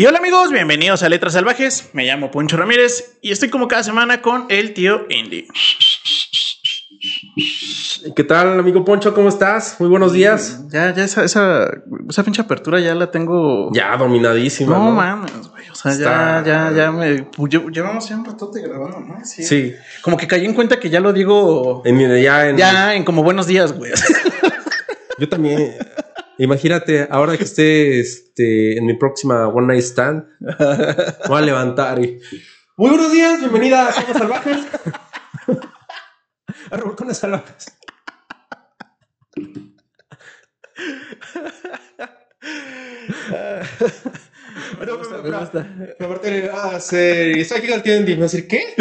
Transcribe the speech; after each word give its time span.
Y 0.00 0.06
hola 0.06 0.18
amigos, 0.18 0.52
bienvenidos 0.52 1.02
a 1.02 1.08
Letras 1.08 1.32
Salvajes. 1.32 1.90
Me 1.92 2.04
llamo 2.04 2.30
Poncho 2.30 2.56
Ramírez 2.56 3.18
y 3.20 3.32
estoy 3.32 3.48
como 3.50 3.66
cada 3.66 3.82
semana 3.82 4.22
con 4.22 4.46
el 4.48 4.72
tío 4.72 5.06
Indy. 5.10 5.48
¿Qué 8.14 8.22
tal, 8.22 8.60
amigo 8.60 8.84
Poncho? 8.84 9.12
¿Cómo 9.12 9.28
estás? 9.28 9.74
Muy 9.80 9.88
buenos 9.88 10.12
días. 10.12 10.62
Ya, 10.68 10.94
ya 10.94 11.02
esa, 11.02 11.24
esa, 11.24 11.68
esa 12.08 12.22
pinche 12.22 12.40
apertura 12.42 12.78
ya 12.78 12.94
la 12.94 13.10
tengo. 13.10 13.72
Ya 13.72 13.96
dominadísima. 13.96 14.78
No, 14.78 14.84
¿no? 14.84 14.90
mames, 14.92 15.32
güey. 15.48 15.68
O 15.68 15.74
sea, 15.74 15.90
Está- 15.90 16.44
ya, 16.44 16.70
ya, 16.70 16.76
ya 16.76 16.92
me. 16.92 17.24
pues, 17.24 17.52
lle- 17.52 17.68
llevamos 17.72 18.08
ya 18.08 18.16
un 18.18 18.24
ratote 18.24 18.62
grabando, 18.62 19.00
¿no? 19.00 19.24
Sí. 19.24 19.42
Sí. 19.42 19.74
Como 20.02 20.16
que 20.16 20.28
caí 20.28 20.44
en 20.44 20.54
cuenta 20.54 20.78
que 20.78 20.90
ya 20.90 21.00
lo 21.00 21.12
digo. 21.12 21.82
En, 21.84 21.98
ya 22.22 22.48
en, 22.48 22.56
Ya 22.56 22.94
en 22.94 23.02
como 23.02 23.24
buenos 23.24 23.48
días, 23.48 23.72
güey. 23.72 23.90
Yo 25.18 25.28
también. 25.28 25.74
Imagínate, 26.38 27.08
ahora 27.10 27.36
que 27.36 27.42
esté 27.42 27.98
este, 27.98 28.78
en 28.78 28.86
mi 28.86 28.94
próxima 28.94 29.48
One 29.48 29.66
Night 29.66 29.82
Stand, 29.82 30.24
me 30.40 31.28
voy 31.28 31.38
a 31.38 31.44
levantar 31.44 31.98
y. 31.98 32.20
Muy 32.76 32.90
buenos 32.90 33.10
días, 33.10 33.40
bienvenida 33.40 33.88
a 33.88 33.92
Somos 33.92 34.16
Salvajes. 34.16 34.66
a 36.70 36.76
Revolcones 36.76 37.18
Salvajes. 37.18 37.66
Me 44.78 44.92
gusta, 44.92 45.22
me 45.22 45.38
gusta. 45.38 45.66
Aparte, 45.98 46.50
ah, 46.52 46.78
sí, 46.78 46.96
estoy 46.96 47.58
aquí 47.58 47.72
el 47.72 47.82
tío 47.82 47.96
Andy. 47.96 48.12
Me 48.12 48.20
va 48.20 48.26
a 48.26 48.30
decir, 48.30 48.46
¿qué? 48.46 48.76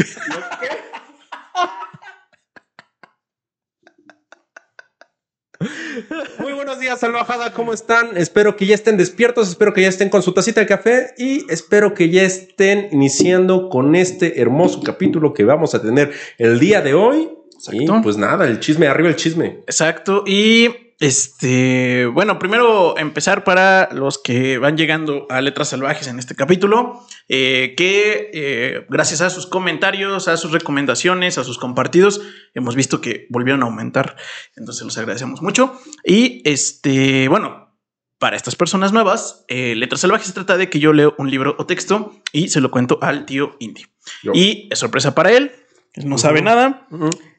Muy 6.40 6.54
buenos 6.54 6.80
días, 6.80 7.00
salvajada. 7.00 7.54
¿Cómo 7.54 7.74
están? 7.74 8.18
Espero 8.18 8.56
que 8.56 8.66
ya 8.66 8.76
estén 8.76 8.98
despiertos, 8.98 9.50
espero 9.50 9.74
que 9.74 9.82
ya 9.82 9.90
estén 9.90 10.10
con 10.10 10.22
su 10.22 10.34
tacita 10.34 10.62
de 10.62 10.68
café 10.68 11.14
y 11.18 11.46
espero 11.52 11.94
que 11.94 12.10
ya 12.10 12.24
estén 12.24 12.90
iniciando 12.92 13.70
con 13.70 13.96
este 13.96 14.42
hermoso 14.42 14.82
capítulo 14.84 15.34
que 15.34 15.44
vamos 15.44 15.76
a 15.76 15.82
tener 15.82 16.12
el 16.38 16.60
día 16.60 16.82
de 16.82 16.94
hoy. 16.94 17.30
Y 17.72 17.88
pues 18.04 18.18
nada, 18.18 18.46
el 18.48 18.60
chisme, 18.60 18.88
arriba 18.88 19.10
el 19.10 19.16
chisme. 19.16 19.64
Exacto. 19.66 20.24
Y 20.26 20.87
este, 21.00 22.08
bueno, 22.08 22.40
primero 22.40 22.98
empezar 22.98 23.44
para 23.44 23.90
los 23.92 24.18
que 24.18 24.58
van 24.58 24.78
llegando 24.78 25.28
a 25.30 25.42
Letras 25.42 25.70
Salvajes 25.70 26.08
en 26.08 26.18
este 26.18 26.34
capítulo, 26.34 27.06
eh, 27.30 27.76
que 27.78 28.32
eh, 28.34 28.86
gracias 28.90 29.22
a 29.22 29.30
sus 29.30 29.46
comentarios, 29.46 30.28
a 30.28 30.38
sus 30.38 30.52
recomendaciones, 30.52 31.38
a 31.38 31.44
sus 31.44 31.60
compartidos, 31.60 32.22
hemos 32.56 32.76
visto 32.76 33.00
que 33.00 33.28
volvieron 33.30 33.62
a 33.62 33.68
aumentar. 33.68 34.16
Entonces 34.56 34.84
los 34.84 34.98
agradecemos 34.98 35.44
mucho. 35.44 35.80
Y 36.04 36.42
este, 36.50 37.28
bueno, 37.28 37.78
para 38.18 38.36
estas 38.36 38.56
personas 38.56 38.92
nuevas, 38.92 39.46
eh, 39.50 39.76
Letras 39.76 40.02
Salvajes 40.02 40.28
se 40.28 40.34
trata 40.34 40.58
de 40.58 40.70
que 40.70 40.80
yo 40.80 40.94
leo 40.94 41.14
un 41.20 41.30
libro 41.30 41.56
o 41.60 41.68
texto 41.68 42.16
y 42.32 42.50
se 42.50 42.60
lo 42.60 42.72
cuento 42.72 42.98
al 43.04 43.28
tío 43.28 43.56
Indy. 43.60 43.86
Y 44.34 44.68
es 44.72 44.80
sorpresa 44.80 45.14
para 45.14 45.32
él, 45.32 45.52
él 45.94 46.10
no 46.10 46.18
sabe 46.18 46.42
nada. 46.42 46.88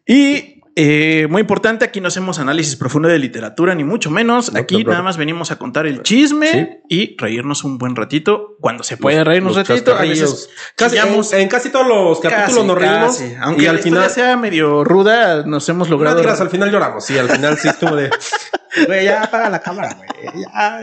Y 0.06 0.57
eh, 0.80 1.26
muy 1.28 1.40
importante, 1.40 1.84
aquí 1.84 2.00
no 2.00 2.06
hacemos 2.06 2.38
análisis 2.38 2.76
profundo 2.76 3.08
de 3.08 3.18
literatura, 3.18 3.74
ni 3.74 3.82
mucho 3.82 4.12
menos. 4.12 4.52
No, 4.52 4.60
aquí 4.60 4.84
nada 4.84 5.02
más 5.02 5.16
venimos 5.16 5.50
a 5.50 5.56
contar 5.58 5.88
el 5.88 6.02
chisme 6.04 6.52
Sí. 6.52 6.68
y 6.88 7.16
reírnos 7.18 7.64
un 7.64 7.78
buen 7.78 7.96
ratito. 7.96 8.56
Cuando 8.60 8.84
se 8.84 8.96
puede 8.96 9.24
reírnos 9.24 9.56
un 9.56 9.64
ratito, 9.64 9.90
a 9.90 9.94
chascarrillos. 9.98 10.30
veces 10.30 10.50
Casi, 10.76 10.96
en, 11.36 11.48
casi 11.48 11.70
todos 11.70 11.86
los 11.88 12.20
capítulos 12.20 12.54
Casi, 12.54 12.66
nos 12.68 12.78
reímos 12.78 13.18
casi. 13.18 13.34
Aunque 13.40 13.62
y 13.64 13.66
al 13.66 13.80
final 13.80 14.08
sea 14.08 14.36
medio 14.36 14.84
ruda, 14.84 15.44
nos 15.44 15.68
hemos 15.68 15.88
No 15.88 15.96
logrado. 15.96 16.20
al 16.20 16.48
final 16.50 16.70
lloramos. 16.70 17.04
Sí, 17.04 17.18
al 17.18 17.28
final 17.28 17.58
sí 17.58 17.66
estuvo 17.68 17.96
de. 17.96 18.10
Güey, 18.86 19.06
ya 19.06 19.24
apaga 19.24 19.50
la 19.50 19.60
cámara, 19.60 19.96
güey. 19.96 20.44
ya. 20.44 20.80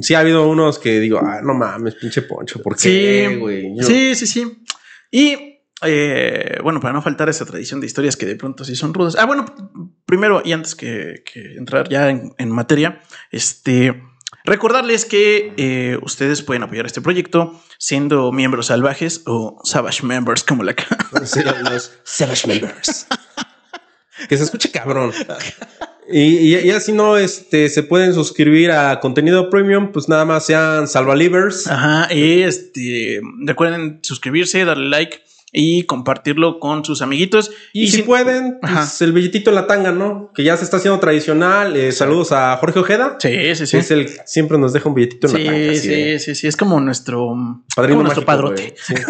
Sí, 0.00 0.14
ha 0.14 0.20
habido 0.20 0.46
unos 0.46 0.78
que 0.78 1.00
digo, 1.00 1.18
ah, 1.20 1.40
no 1.42 1.54
mames, 1.54 1.94
pinche 1.94 2.22
poncho. 2.22 2.62
¿Por 2.62 2.78
Sí, 2.78 3.26
güey? 3.40 3.74
Yo- 3.76 3.82
sí, 3.86 4.14
sí, 4.14 4.26
sí. 4.26 4.62
Y 5.10 5.45
eh, 5.82 6.58
bueno, 6.62 6.80
para 6.80 6.94
no 6.94 7.02
faltar 7.02 7.28
esa 7.28 7.44
tradición 7.44 7.80
de 7.80 7.86
historias 7.86 8.16
que 8.16 8.26
de 8.26 8.36
pronto 8.36 8.64
sí 8.64 8.76
son 8.76 8.94
rudas. 8.94 9.16
Ah, 9.18 9.26
bueno, 9.26 9.44
primero 10.06 10.42
y 10.44 10.52
antes 10.52 10.74
que, 10.74 11.22
que 11.30 11.56
entrar 11.56 11.88
ya 11.88 12.08
en, 12.10 12.34
en 12.38 12.50
materia, 12.50 13.02
este 13.30 14.02
recordarles 14.44 15.04
que 15.04 15.52
eh, 15.56 15.98
ustedes 16.02 16.42
pueden 16.42 16.62
apoyar 16.62 16.86
este 16.86 17.02
proyecto 17.02 17.60
siendo 17.78 18.32
miembros 18.32 18.66
salvajes 18.66 19.22
o 19.26 19.60
savage 19.64 20.04
members, 20.04 20.44
como 20.44 20.62
la 20.62 20.74
Sí, 21.24 21.40
los 21.42 21.92
Savage 22.04 22.46
Members. 22.46 23.06
que 24.28 24.36
se 24.36 24.44
escuche 24.44 24.70
cabrón. 24.70 25.12
Y, 26.08 26.20
y, 26.20 26.56
y 26.56 26.70
así 26.70 26.92
no, 26.92 27.18
este, 27.18 27.68
se 27.68 27.82
pueden 27.82 28.14
suscribir 28.14 28.70
a 28.70 29.00
contenido 29.00 29.50
premium, 29.50 29.92
pues 29.92 30.08
nada 30.08 30.24
más 30.24 30.46
sean 30.46 30.86
salvalivers. 30.88 31.66
Ajá, 31.66 32.12
y 32.14 32.42
este 32.42 33.20
recuerden 33.44 33.98
suscribirse, 34.02 34.64
darle 34.64 34.88
like 34.88 35.20
y 35.52 35.84
compartirlo 35.84 36.58
con 36.60 36.84
sus 36.84 37.02
amiguitos. 37.02 37.50
Y, 37.72 37.88
si, 37.88 38.02
pueden, 38.02 38.58
pues 38.60 39.00
el 39.00 39.12
billetito 39.12 39.50
en 39.50 39.56
la 39.56 39.66
tanga, 39.66 39.92
¿no? 39.92 40.30
Que 40.34 40.42
ya 40.44 40.56
se 40.56 40.64
está 40.64 40.76
haciendo 40.78 40.98
tradicional. 41.00 41.76
Eh, 41.76 41.92
saludos 41.92 42.32
a 42.32 42.56
Jorge 42.58 42.78
Ojeda. 42.80 43.16
Sí, 43.20 43.54
sí, 43.54 43.66
sí. 43.66 43.76
Es 43.78 43.90
el 43.90 44.08
siempre 44.26 44.58
nos 44.58 44.72
deja 44.72 44.88
un 44.88 44.94
billetito 44.94 45.28
en 45.28 45.32
Sí, 45.36 45.44
la 45.44 45.52
tanga. 45.52 45.74
sí, 45.74 45.88
de- 45.88 46.18
sí, 46.18 46.34
sí, 46.34 46.46
es 46.46 46.56
como 46.56 46.80
nuestro 46.80 47.34
Padrino 47.74 47.98
como 47.98 48.02
nuestro 48.12 48.24
mágico, 48.26 48.26
padrote. 48.26 48.74
Sí. 48.82 48.94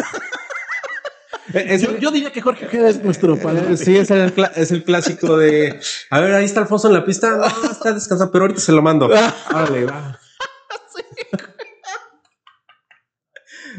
Es- 1.54 1.80
Yo, 1.80 1.96
yo 1.98 2.10
diría 2.10 2.32
que 2.32 2.40
Jorge 2.42 2.66
Ojeda 2.66 2.88
es 2.88 3.02
nuestro 3.04 3.36
padrote. 3.38 3.76
Sí, 3.76 3.96
es 3.96 4.10
el, 4.10 4.32
es 4.56 4.72
el 4.72 4.82
clásico 4.82 5.36
de. 5.38 5.78
A 6.10 6.20
ver, 6.20 6.34
ahí 6.34 6.44
está 6.44 6.60
Alfonso 6.60 6.88
en 6.88 6.94
la 6.94 7.04
pista. 7.04 7.36
No, 7.36 7.46
está 7.70 7.92
descansando, 7.92 8.32
pero 8.32 8.44
ahorita 8.44 8.60
se 8.60 8.72
lo 8.72 8.82
mando. 8.82 9.08
Vale, 9.52 9.84
va. 9.84 10.18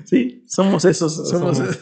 Sí, 0.06 0.46
somos 0.48 0.86
esos, 0.86 1.30
somos. 1.30 1.58
Somos. 1.58 1.78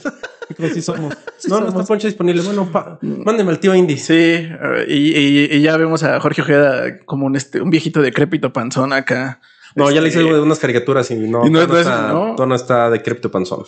Pero 0.57 0.73
sí 0.73 0.81
somos. 0.81 1.13
Sí 1.37 1.49
no, 1.49 1.59
no 1.59 1.65
somos. 1.67 1.81
está 1.81 1.87
Poncho 1.87 2.07
disponible. 2.07 2.41
Bueno, 2.43 2.71
pa- 2.71 2.97
mándeme 3.01 3.51
al 3.51 3.59
tío 3.59 3.75
Indy. 3.75 3.97
Sí, 3.97 4.47
y, 4.87 4.93
y- 4.93 5.49
y 5.51 5.61
ya 5.61 5.75
vemos 5.77 6.03
a 6.03 6.19
Jorge 6.19 6.41
Ojeda 6.41 6.99
como 7.05 7.25
un, 7.25 7.35
este, 7.35 7.61
un 7.61 7.69
viejito 7.69 8.01
decrépito 8.01 8.53
panzón 8.53 8.93
acá. 8.93 9.41
No, 9.75 9.91
ya 9.91 9.99
le 10.01 10.07
Este, 10.07 10.23
hice 10.23 10.33
unas 10.39 10.59
caricaturas 10.59 11.11
y 11.11 11.15
no, 11.15 11.45
Y 11.45 11.49
no- 11.49 11.61
no, 11.61 11.67
no 11.67 11.73
es- 11.75 11.81
está, 11.81 12.07
no. 12.07 12.35
no 12.35 12.55
está 12.55 12.89
de 12.89 13.01
cripto 13.01 13.29
panzón. 13.31 13.63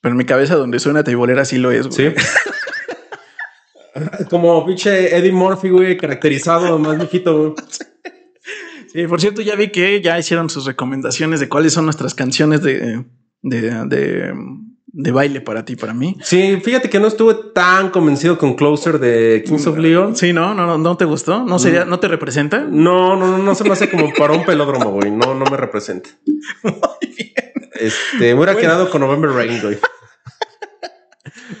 Pero 0.00 0.12
en 0.12 0.16
mi 0.18 0.24
cabeza, 0.24 0.54
donde 0.54 0.78
suena 0.78 1.02
teibolera, 1.02 1.44
sí 1.44 1.58
lo 1.58 1.70
es. 1.72 1.86
Sí. 1.90 2.04
güey. 2.04 2.14
Como 4.30 4.64
pinche 4.66 5.16
Eddie 5.16 5.32
Murphy, 5.32 5.70
güey, 5.70 5.96
caracterizado, 5.96 6.78
más 6.78 6.98
viejito, 6.98 7.38
güey. 7.38 7.54
Sí, 8.92 9.06
por 9.08 9.20
cierto, 9.20 9.42
ya 9.42 9.56
vi 9.56 9.68
que 9.70 10.00
ya 10.00 10.18
hicieron 10.18 10.48
sus 10.48 10.64
recomendaciones 10.64 11.38
de 11.40 11.50
cuáles 11.50 11.74
son 11.74 11.84
nuestras 11.84 12.14
canciones 12.14 12.62
de, 12.62 13.04
de, 13.42 13.60
de, 13.84 14.32
de 14.98 15.12
baile 15.12 15.42
para 15.42 15.62
ti, 15.66 15.76
para 15.76 15.92
mí. 15.92 16.16
Sí, 16.22 16.58
fíjate 16.64 16.88
que 16.88 16.98
no 16.98 17.06
estuve 17.06 17.34
tan 17.54 17.90
convencido 17.90 18.38
con 18.38 18.54
Closer 18.54 18.98
de 18.98 19.44
Kings 19.46 19.66
of 19.66 19.76
Leon. 19.76 20.16
Sí, 20.16 20.32
no, 20.32 20.54
no, 20.54 20.64
no, 20.66 20.78
no 20.78 20.96
te 20.96 21.04
gustó, 21.04 21.44
no 21.44 21.58
sería, 21.58 21.84
no 21.84 22.00
te 22.00 22.08
representa. 22.08 22.60
No, 22.60 23.14
no, 23.14 23.26
no, 23.28 23.38
no 23.38 23.54
se 23.54 23.64
me 23.64 23.72
hace 23.72 23.90
como 23.90 24.10
para 24.14 24.32
un 24.32 24.44
pelódromo, 24.46 24.90
güey. 24.92 25.10
No, 25.10 25.34
no 25.34 25.44
me 25.50 25.56
representa. 25.58 26.08
Muy 26.62 27.14
bien. 27.14 27.34
Este, 27.74 27.94
me 28.18 28.34
hubiera 28.34 28.52
Bueno. 28.54 28.58
quedado 28.60 28.88
con 28.90 29.02
November 29.02 29.30
Rain, 29.32 29.60
güey. 29.60 29.76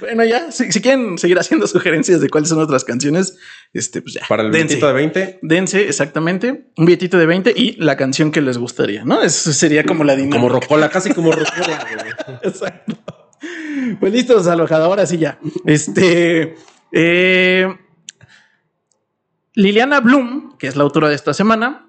Bueno, 0.00 0.24
ya, 0.24 0.50
si, 0.50 0.72
si 0.72 0.80
quieren 0.80 1.16
seguir 1.16 1.38
haciendo 1.38 1.66
sugerencias 1.66 2.20
de 2.20 2.28
cuáles 2.28 2.48
son 2.48 2.60
otras 2.60 2.84
canciones, 2.84 3.38
este, 3.72 4.02
pues 4.02 4.14
ya. 4.14 4.22
Para 4.28 4.42
el 4.42 4.50
dense. 4.50 4.64
billetito 4.66 4.86
de 4.88 4.92
20. 4.92 5.38
Dense, 5.42 5.88
exactamente, 5.88 6.66
un 6.76 6.86
billetito 6.86 7.18
de 7.18 7.26
20 7.26 7.52
y 7.56 7.76
la 7.76 7.96
canción 7.96 8.32
que 8.32 8.40
les 8.40 8.58
gustaría, 8.58 9.04
¿no? 9.04 9.22
Eso 9.22 9.52
sería 9.52 9.84
como 9.84 10.02
la 10.04 10.14
dinámica. 10.16 10.38
Como 10.38 10.48
rocola, 10.48 10.88
casi 10.88 11.12
como 11.14 11.30
rocola, 11.32 11.86
güey. 12.26 12.38
Exacto. 12.42 12.96
Pues 14.00 14.12
listo, 14.12 14.42
salvajada. 14.42 14.86
Ahora 14.86 15.06
sí 15.06 15.18
ya. 15.18 15.38
Este. 15.64 16.56
eh, 16.92 17.68
Liliana 19.54 20.00
Bloom, 20.00 20.56
que 20.58 20.66
es 20.66 20.76
la 20.76 20.82
autora 20.82 21.08
de 21.08 21.14
esta 21.14 21.32
semana, 21.32 21.86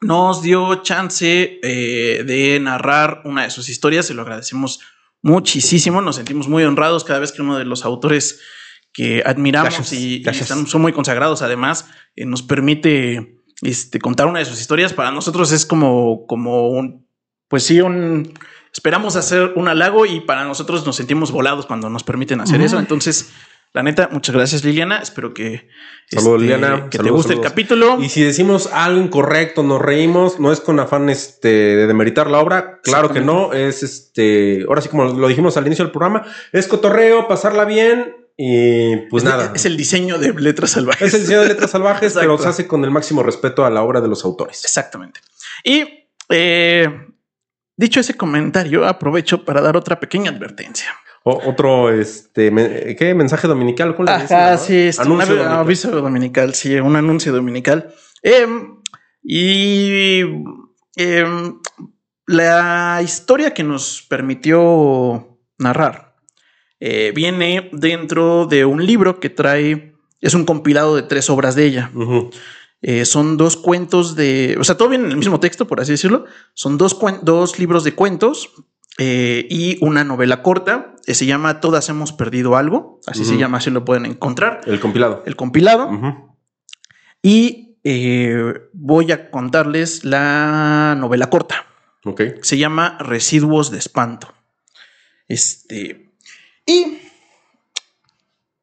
nos 0.00 0.42
dio 0.42 0.76
chance 0.82 1.58
eh, 1.62 2.24
de 2.24 2.58
narrar 2.60 3.22
una 3.24 3.42
de 3.44 3.50
sus 3.50 3.68
historias. 3.68 4.06
Se 4.06 4.14
lo 4.14 4.22
agradecemos 4.22 4.80
muchísimo. 5.22 6.00
Nos 6.00 6.16
sentimos 6.16 6.48
muy 6.48 6.64
honrados 6.64 7.04
cada 7.04 7.18
vez 7.18 7.32
que 7.32 7.42
uno 7.42 7.58
de 7.58 7.64
los 7.64 7.84
autores 7.84 8.40
que 8.92 9.22
admiramos 9.26 9.74
Gracias, 9.74 9.92
y, 10.00 10.14
y 10.16 10.22
gracias. 10.22 10.50
están- 10.50 10.66
son 10.66 10.80
muy 10.80 10.92
consagrados, 10.92 11.42
además, 11.42 11.86
eh, 12.14 12.24
nos 12.24 12.42
permite 12.42 13.42
este, 13.60 13.98
contar 13.98 14.26
una 14.26 14.38
de 14.38 14.46
sus 14.46 14.58
historias. 14.60 14.94
Para 14.94 15.10
nosotros 15.10 15.52
es 15.52 15.66
como, 15.66 16.26
como 16.26 16.70
un, 16.70 17.06
pues 17.48 17.64
sí, 17.64 17.80
un, 17.82 18.32
esperamos 18.76 19.16
hacer 19.16 19.52
un 19.56 19.68
halago 19.68 20.04
y 20.06 20.20
para 20.20 20.44
nosotros 20.44 20.84
nos 20.84 20.96
sentimos 20.96 21.32
volados 21.32 21.64
cuando 21.66 21.88
nos 21.88 22.04
permiten 22.04 22.40
hacer 22.42 22.60
eso. 22.60 22.78
Entonces, 22.78 23.30
la 23.72 23.82
neta, 23.82 24.08
muchas 24.12 24.34
gracias 24.34 24.64
Liliana. 24.64 24.98
Espero 24.98 25.32
que, 25.32 25.68
Saludos, 26.10 26.42
este, 26.42 26.54
Liliana. 26.54 26.84
que 26.84 26.90
te 26.90 26.96
Saludos, 26.98 27.16
guste 27.16 27.32
el 27.34 27.40
capítulo. 27.40 27.98
Y 28.02 28.08
si 28.10 28.22
decimos 28.22 28.68
algo 28.72 29.00
incorrecto, 29.02 29.62
nos 29.62 29.80
reímos, 29.80 30.38
no 30.38 30.52
es 30.52 30.60
con 30.60 30.78
afán 30.78 31.08
este, 31.08 31.48
de 31.48 31.86
demeritar 31.86 32.30
la 32.30 32.38
obra, 32.40 32.80
claro 32.82 33.10
que 33.10 33.20
no, 33.22 33.52
es 33.54 33.82
este, 33.82 34.64
ahora 34.68 34.82
sí 34.82 34.88
como 34.90 35.04
lo 35.06 35.26
dijimos 35.28 35.56
al 35.56 35.66
inicio 35.66 35.84
del 35.84 35.92
programa, 35.92 36.24
es 36.52 36.68
cotorreo, 36.68 37.28
pasarla 37.28 37.64
bien 37.64 38.14
y 38.36 38.96
pues 39.08 39.24
Es- 39.24 39.30
nada. 39.30 39.52
Es 39.54 39.64
el 39.64 39.76
diseño 39.78 40.18
de 40.18 40.34
letras 40.34 40.70
salvajes. 40.72 41.08
Es 41.08 41.14
el 41.14 41.20
diseño 41.22 41.40
de 41.40 41.48
letras 41.48 41.70
salvajes, 41.70 42.12
pero 42.14 42.36
se 42.42 42.48
hace 42.48 42.66
con 42.66 42.84
el 42.84 42.90
máximo 42.90 43.22
respeto 43.22 43.64
a 43.64 43.70
la 43.70 43.82
obra 43.82 44.02
de 44.02 44.08
los 44.08 44.22
autores. 44.24 44.62
Exactamente. 44.64 45.20
Y 45.64 46.06
eh, 46.28 47.08
dicho 47.76 48.00
ese 48.00 48.14
comentario, 48.14 48.86
aprovecho 48.86 49.44
para 49.44 49.60
dar 49.60 49.76
otra 49.76 50.00
pequeña 50.00 50.30
advertencia. 50.30 50.88
O- 51.24 51.40
otro, 51.50 51.90
este, 51.92 52.50
me- 52.50 52.94
¿qué? 52.96 53.14
Mensaje 53.14 53.48
dominical. 53.48 53.96
¿Cuál 53.96 54.08
Ajá, 54.08 54.52
no? 54.52 54.58
sí, 54.58 54.76
este, 54.78 55.02
Anuncio 55.02 55.34
dominical. 55.34 55.58
aviso 55.58 55.90
dominical, 55.90 56.54
sí, 56.54 56.74
un 56.76 56.94
anuncio 56.96 57.32
dominical. 57.32 57.92
Em, 58.22 58.76
y 59.22 60.20
em, 60.96 61.58
la 62.26 63.00
historia 63.02 63.52
que 63.54 63.62
nos 63.64 64.02
permitió 64.08 65.38
narrar 65.58 66.14
eh, 66.78 67.12
viene 67.14 67.70
dentro 67.72 68.46
de 68.46 68.64
un 68.64 68.84
libro 68.84 69.18
que 69.18 69.30
trae, 69.30 69.94
es 70.20 70.34
un 70.34 70.44
compilado 70.44 70.94
de 70.94 71.02
tres 71.02 71.28
obras 71.30 71.54
de 71.54 71.64
ella. 71.64 71.90
Ujú. 71.94 72.30
Eh, 72.82 73.04
son 73.04 73.36
dos 73.36 73.56
cuentos 73.56 74.14
de, 74.16 74.56
o 74.60 74.64
sea, 74.64 74.76
todo 74.76 74.88
viene 74.88 75.06
en 75.06 75.10
el 75.10 75.16
mismo 75.16 75.40
texto, 75.40 75.66
por 75.66 75.80
así 75.80 75.92
decirlo. 75.92 76.26
Son 76.54 76.78
dos, 76.78 76.98
dos 77.22 77.58
libros 77.58 77.84
de 77.84 77.94
cuentos 77.94 78.50
eh, 78.98 79.46
y 79.50 79.78
una 79.84 80.04
novela 80.04 80.42
corta. 80.42 80.94
eh, 81.06 81.14
se 81.14 81.26
llama 81.26 81.60
Todas 81.60 81.88
hemos 81.88 82.12
perdido 82.12 82.56
algo. 82.56 83.00
Así 83.06 83.24
se 83.24 83.36
llama, 83.36 83.58
así 83.58 83.70
lo 83.70 83.84
pueden 83.84 84.06
encontrar. 84.06 84.60
El 84.66 84.80
compilado. 84.80 85.22
El 85.26 85.36
compilado. 85.36 85.90
Y 87.22 87.78
eh, 87.82 88.52
voy 88.72 89.12
a 89.12 89.30
contarles 89.30 90.04
la 90.04 90.94
novela 90.98 91.30
corta. 91.30 91.66
Ok. 92.04 92.22
Se 92.42 92.58
llama 92.58 92.98
Residuos 93.00 93.70
de 93.70 93.78
Espanto. 93.78 94.32
Este. 95.28 96.12
Y 96.64 96.98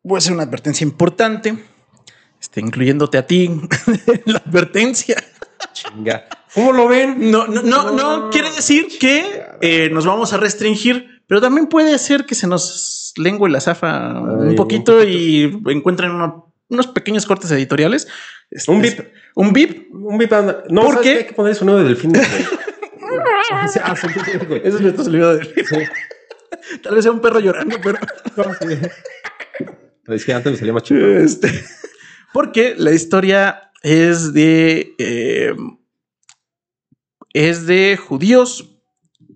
voy 0.02 0.16
a 0.16 0.20
hacer 0.20 0.34
una 0.34 0.44
advertencia 0.44 0.84
importante, 0.84 1.58
este, 2.44 2.60
incluyéndote 2.60 3.18
a 3.18 3.26
ti, 3.26 3.50
la 4.26 4.40
advertencia. 4.40 5.16
Chinga. 5.72 6.26
¿Cómo 6.54 6.74
lo 6.74 6.90
ven? 6.90 7.32
No, 7.32 7.48
no, 7.48 7.62
no, 7.64 7.92
no 7.94 8.30
quiere 8.30 8.52
decir 8.52 8.88
que 9.00 9.42
eh, 9.62 9.90
nos 9.92 10.06
vamos 10.06 10.34
a 10.34 10.38
restringir, 10.38 11.24
pero 11.26 11.40
también 11.40 11.68
puede 11.68 11.98
ser 11.98 12.26
que 12.26 12.36
se 12.36 12.46
nos 12.48 13.14
lengue 13.16 13.50
la 13.50 13.62
zafa 13.62 14.10
un 14.20 14.50
un 14.50 14.56
poquito 14.56 14.98
poquito. 14.98 15.04
y 15.04 15.62
encuentren 15.68 16.12
uno- 16.12 16.54
unos 16.68 16.88
pequeños 16.88 17.26
cortes 17.26 17.50
editoriales. 17.52 18.08
Este, 18.52 18.70
Un 18.72 18.82
bip. 18.82 19.00
Un 19.36 19.54
bip. 19.54 19.88
Un 19.94 20.18
bip 20.18 20.34
anda- 20.34 20.64
No, 20.70 20.82
¿Por 20.82 20.96
¿sabes 20.96 21.08
qué? 21.10 21.18
Hay 21.20 21.26
que 21.28 21.34
poner 21.34 21.56
sonido 21.56 21.78
de 21.80 21.86
delfín. 21.86 22.12
Ah, 23.52 23.68
sí. 23.68 23.80
Ese 24.64 24.68
es 24.70 24.82
nuestro 24.82 25.04
sonido 25.04 25.36
de 25.38 25.48
Tal 26.82 26.96
vez 26.96 27.04
sea 27.04 27.12
un 27.12 27.20
perro 27.22 27.40
llorando, 27.40 27.78
pero. 27.84 28.00
No, 28.38 28.44
sí. 28.56 28.78
Decía 30.08 30.38
antes 30.38 30.52
me 30.54 30.58
salía 30.58 30.74
más. 30.74 30.90
Este, 30.90 31.48
porque 32.34 32.76
la 32.78 32.92
historia 32.92 33.72
es 33.82 34.34
de. 34.34 34.94
eh, 34.98 35.54
es 37.34 37.66
de 37.66 37.98
judíos 37.98 38.70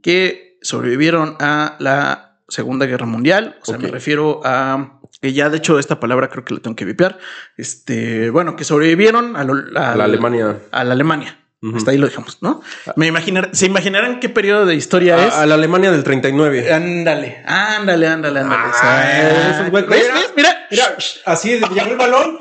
que 0.04 0.58
sobrevivieron 0.62 1.36
a 1.40 1.76
la 1.80 2.40
Segunda 2.48 2.86
Guerra 2.86 3.06
Mundial. 3.06 3.58
O 3.62 3.66
sea, 3.66 3.78
me 3.78 3.88
refiero 3.90 4.42
a. 4.44 4.94
Que 5.22 5.34
ya 5.34 5.50
de 5.50 5.58
hecho 5.58 5.80
esta 5.80 6.00
palabra 6.00 6.30
creo 6.30 6.46
que 6.46 6.54
la 6.54 6.60
tengo 6.60 6.76
que 6.76 6.86
vipear. 6.86 7.18
Este, 7.56 8.30
bueno, 8.30 8.56
que 8.56 8.64
sobrevivieron 8.64 9.36
a, 9.36 9.44
lo- 9.44 9.54
A 9.80 9.96
la 9.96 10.04
Alemania. 10.04 10.60
A 10.72 10.84
la 10.84 10.94
Alemania. 10.94 11.40
Hasta 11.76 11.90
ahí 11.90 11.98
lo 11.98 12.06
dejamos, 12.06 12.38
¿no? 12.42 12.62
Me 12.96 13.08
imaginar, 13.08 13.50
se 13.52 13.66
imaginarán 13.66 14.20
qué 14.20 14.30
periodo 14.30 14.68
de 14.68 14.76
historia 14.76 15.26
es. 15.26 15.34
A, 15.34 15.48
la 15.48 15.56
Alemania 15.56 15.92
del 15.92 16.04
39. 16.04 16.72
Ándale, 16.72 17.42
ándale, 17.46 18.08
ándale, 18.08 18.40
ándale. 18.42 18.62
Ah, 18.80 19.70
¿Ves? 19.72 19.72
mira. 19.72 19.88
¿Ves? 19.88 20.34
Mira. 20.36 20.68
Mira, 20.70 20.98
así 21.26 21.50
llegó 21.50 21.92
el 21.92 21.98
balón, 21.98 22.38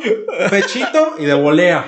pechito 0.51 1.15
y 1.19 1.25
de 1.25 1.35
volea. 1.35 1.87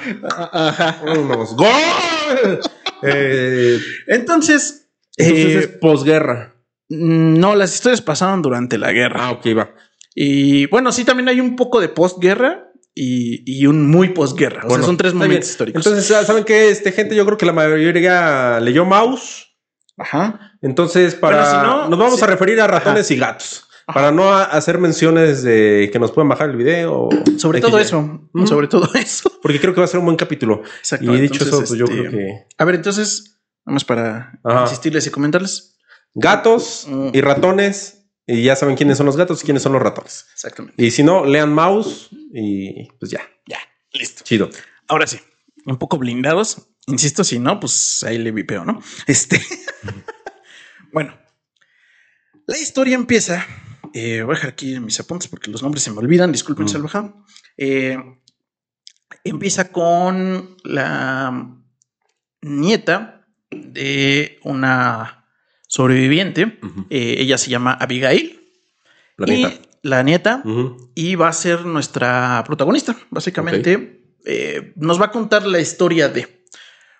Ajá. 0.53 1.03
Vámonos. 1.05 1.55
¡Gol! 1.57 2.61
Eh, 3.03 3.79
Entonces, 4.07 4.89
entonces 5.17 5.55
eh, 5.55 5.59
es 5.59 5.67
posguerra. 5.81 6.55
no, 6.89 7.55
las 7.57 7.75
historias 7.75 8.01
pasaron 8.01 8.41
durante 8.41 8.79
la 8.79 8.93
guerra. 8.93 9.27
Ah, 9.27 9.31
ok, 9.33 9.47
va. 9.57 9.75
Y 10.15 10.67
bueno, 10.67 10.93
sí, 10.93 11.05
también 11.05 11.29
hay 11.29 11.41
un 11.41 11.57
poco 11.57 11.81
de 11.81 11.89
postguerra 11.89 12.68
y, 13.01 13.43
y 13.47 13.67
un 13.67 13.87
muy 13.89 14.09
postguerra. 14.11 14.63
O 14.65 14.69
Bueno, 14.69 14.83
sea, 14.83 14.87
son 14.87 14.97
tres 14.97 15.15
momentos 15.15 15.39
bien. 15.41 15.51
históricos. 15.51 15.87
Entonces, 15.87 16.27
¿saben 16.27 16.45
qué? 16.45 16.71
Este 16.71 16.93
gente, 16.93 17.15
yo 17.15 17.25
creo 17.25 17.39
que 17.39 17.47
la 17.47 17.53
mayoría 17.53 18.59
leyó 18.61 18.85
Mouse. 18.85 19.47
Ajá. 19.97 20.53
Entonces, 20.63 21.15
para. 21.15 21.37
Bueno, 21.43 21.51
si 21.51 21.67
no, 21.67 21.89
nos 21.89 21.99
vamos 21.99 22.17
sí. 22.19 22.25
a 22.25 22.27
referir 22.29 22.61
a 22.61 22.67
ratones 22.67 23.11
y 23.11 23.17
gatos. 23.17 23.65
Para 23.87 24.11
no 24.13 24.35
hacer 24.35 24.77
menciones 24.79 25.43
de 25.43 25.89
que 25.91 25.99
nos 25.99 26.13
pueden 26.13 26.29
bajar 26.29 26.51
el 26.51 26.57
video. 26.57 27.09
Sobre 27.39 27.61
todo 27.61 27.79
eso. 27.79 28.21
Ujú. 28.35 28.47
Sobre 28.47 28.69
todo 28.69 28.87
eso. 28.95 29.31
Porque 29.41 29.59
creo 29.61 29.73
que 29.73 29.81
va 29.81 29.87
a 29.87 29.89
ser 29.89 30.01
un 30.01 30.05
buen 30.05 30.17
capítulo. 30.19 30.63
Exacto. 30.81 31.15
Y 31.15 31.21
dicho 31.21 31.43
Entonces, 31.45 31.71
eso, 31.71 31.75
pues 31.75 31.79
yo 31.79 31.85
este, 31.87 31.97
creo 31.97 32.11
que. 32.11 32.47
A 32.59 32.65
ver, 32.67 32.75
entonces, 32.75 33.39
vamos 33.65 33.85
para 33.85 34.39
Ajá. 34.45 34.63
insistirles 34.65 35.07
y 35.07 35.11
comentarles. 35.11 35.77
Gatos 36.15 36.87
Mm. 36.89 37.09
y 37.15 37.21
ratones. 37.23 37.98
Y 38.31 38.43
ya 38.43 38.55
saben 38.55 38.77
quiénes 38.77 38.99
son 38.99 39.07
los 39.07 39.17
gatos 39.17 39.43
y 39.43 39.45
quiénes 39.47 39.63
son 39.63 39.73
los 39.73 39.81
ratones. 39.83 40.27
Exactamente. 40.35 40.85
Y 40.85 40.91
si 40.91 41.03
no, 41.03 41.25
lean 41.25 41.53
Mouse 41.53 42.11
y 42.33 42.87
pues 43.01 43.11
ya. 43.11 43.23
Ya, 43.47 43.59
listo. 43.93 44.23
Chido. 44.23 44.51
Ahora 44.87 45.07
sí, 45.07 45.19
un 45.65 45.79
poco 45.79 45.97
blindados. 45.99 46.69
Insisto, 46.87 47.25
si 47.25 47.39
no, 47.39 47.59
pues 47.59 48.05
ahí 48.05 48.19
le 48.19 48.31
vipeo, 48.31 48.65
¿no? 48.67 48.83
Este. 49.07 49.41
bueno, 50.93 51.19
la 52.47 52.59
historia 52.59 52.95
empieza. 52.95 53.47
eh, 53.95 54.21
voy 54.23 54.33
a 54.33 54.37
dejar 54.37 54.51
aquí 54.51 54.79
mis 54.79 55.01
apuntes 55.01 55.29
porque 55.29 55.51
los 55.51 55.63
nombres 55.63 55.83
se 55.83 55.91
me 55.91 55.99
olvidan. 55.99 56.31
Disculpen, 56.31 56.67
Mm. 56.67 56.69
salvaja. 56.69 57.15
Eh, 57.57 57.97
empieza 59.25 59.73
con 59.73 60.57
la 60.65 61.57
nieta 62.43 63.27
de 63.51 64.39
una 64.45 65.18
sobreviviente. 65.69 66.59
Eh, 66.91 67.17
ella 67.19 67.39
se 67.39 67.51
llama 67.51 67.73
Abigail. 67.75 68.41
La 69.17 69.33
y 69.33 69.43
neta. 69.43 69.63
la 69.83 70.03
nieta 70.03 70.43
y 70.95 71.15
va 71.15 71.29
a 71.29 71.33
ser 71.33 71.65
nuestra 71.65 72.43
protagonista. 72.47 72.97
Básicamente, 73.11 73.99
eh, 74.25 74.73
nos 74.77 75.01
va 75.01 75.07
a 75.07 75.11
contar 75.11 75.47
la 75.47 75.61
historia 75.61 76.09
de. 76.09 76.47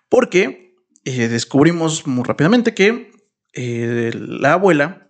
Porque 0.09 0.77
eh, 1.05 1.29
descubrimos 1.29 2.07
muy 2.07 2.25
rápidamente 2.25 2.75
que 2.75 3.13
eh, 3.53 4.13
la 4.15 4.55
abuela, 4.55 5.09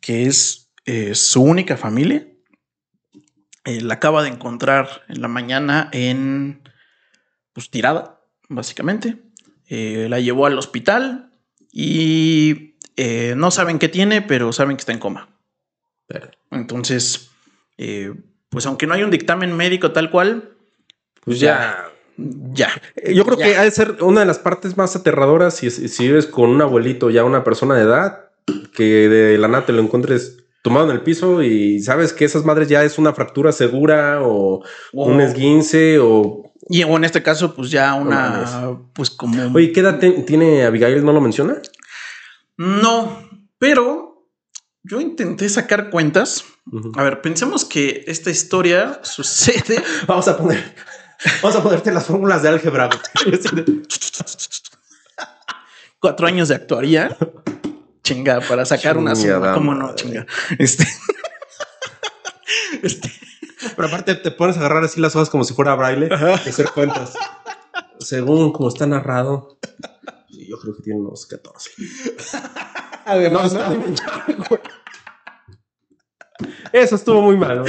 que 0.00 0.26
es 0.26 0.72
su 1.14 1.42
única 1.42 1.78
familia, 1.78 2.28
la 3.64 3.94
acaba 3.94 4.22
de 4.22 4.28
encontrar 4.28 5.02
en 5.08 5.22
la 5.22 5.28
mañana 5.28 5.88
en. 5.92 6.62
Pues 7.52 7.70
tirada, 7.70 8.20
básicamente. 8.48 9.22
La 9.68 10.20
llevó 10.20 10.46
al 10.46 10.58
hospital 10.58 11.32
y 11.72 12.73
eh, 12.96 13.34
no 13.36 13.50
saben 13.50 13.78
qué 13.78 13.88
tiene, 13.88 14.22
pero 14.22 14.52
saben 14.52 14.76
que 14.76 14.80
está 14.80 14.92
en 14.92 14.98
coma. 14.98 15.28
Pero, 16.06 16.28
Entonces, 16.50 17.30
eh, 17.78 18.12
pues 18.50 18.66
aunque 18.66 18.86
no 18.86 18.94
hay 18.94 19.02
un 19.02 19.10
dictamen 19.10 19.56
médico 19.56 19.92
tal 19.92 20.10
cual, 20.10 20.50
Pues 21.24 21.40
ya. 21.40 21.86
ya. 22.16 22.68
Eh, 22.96 23.14
Yo 23.14 23.24
creo 23.24 23.38
Ya. 23.38 23.44
que 23.46 23.56
ha 23.56 23.62
de 23.64 23.70
ser 23.70 24.02
una 24.02 24.20
de 24.20 24.26
las 24.26 24.38
partes 24.38 24.76
más 24.76 24.94
aterradoras 24.96 25.56
si, 25.56 25.70
si 25.70 26.06
vives 26.06 26.26
con 26.26 26.50
un 26.50 26.60
abuelito, 26.62 27.10
ya 27.10 27.24
una 27.24 27.42
persona 27.44 27.74
de 27.74 27.82
edad, 27.82 28.30
que 28.74 29.08
de 29.08 29.38
la 29.38 29.48
nada 29.48 29.64
te 29.64 29.72
lo 29.72 29.80
encuentres 29.80 30.36
tomado 30.62 30.86
en 30.90 30.92
el 30.96 31.02
piso 31.02 31.42
y 31.42 31.80
sabes 31.80 32.12
que 32.12 32.24
esas 32.26 32.44
madres 32.44 32.68
ya 32.68 32.82
es 32.84 32.98
una 32.98 33.12
fractura 33.14 33.52
segura 33.52 34.20
o 34.22 34.62
un 34.92 35.20
esguince 35.20 35.98
o... 35.98 36.52
Y 36.68 36.80
en 36.82 37.04
este 37.04 37.22
caso, 37.22 37.54
pues 37.54 37.70
ya 37.70 37.92
una, 37.94 38.78
pues 38.94 39.10
como... 39.10 39.54
Oye, 39.54 39.72
¿qué 39.72 39.80
edad 39.80 39.98
tiene 40.26 40.64
Abigail? 40.64 41.04
¿No 41.04 41.12
lo 41.12 41.20
menciona? 41.20 41.60
No, 42.56 43.28
pero 43.58 44.30
yo 44.82 45.00
intenté 45.00 45.48
sacar 45.48 45.90
cuentas. 45.90 46.44
A 46.96 47.02
ver, 47.02 47.20
pensemos 47.20 47.64
que 47.64 48.04
esta 48.06 48.30
historia 48.30 49.00
sucede... 49.02 49.82
Vamos 50.06 50.28
a 50.28 50.36
poner... 50.36 50.74
Vamos 51.42 51.56
a 51.56 51.62
ponerte 51.62 51.90
las 51.92 52.06
fórmulas 52.06 52.42
de 52.42 52.50
álgebra. 52.50 52.90
cuatro 55.98 56.26
años 56.26 56.48
de 56.48 56.54
actuaría. 56.54 57.16
Chinga, 58.02 58.40
para 58.40 58.66
sacar 58.66 58.98
una 58.98 59.16
suma. 59.16 59.54
¿Cómo 59.54 59.74
no? 59.74 59.94
Chinga. 59.94 60.26
Este... 60.58 60.86
este... 62.82 63.10
Pero 63.74 63.88
aparte 63.88 64.14
te 64.16 64.30
pones 64.30 64.56
a 64.56 64.60
agarrar 64.60 64.84
así 64.84 65.00
las 65.00 65.16
hojas 65.16 65.30
como 65.30 65.44
si 65.44 65.54
fuera 65.54 65.74
braille 65.74 66.08
y 66.10 66.48
hacer 66.48 66.70
cuentas. 66.70 67.14
Según 67.98 68.52
como 68.52 68.68
está 68.68 68.86
narrado, 68.86 69.58
yo 70.48 70.58
creo 70.58 70.74
que 70.76 70.82
tiene 70.82 71.00
unos 71.00 71.26
14. 71.26 71.70
Además, 73.06 73.52
No, 73.52 73.60
¿no? 73.74 73.84
está- 73.86 74.26
Eso 76.72 76.96
estuvo 76.96 77.22
muy 77.22 77.36
mal. 77.36 77.62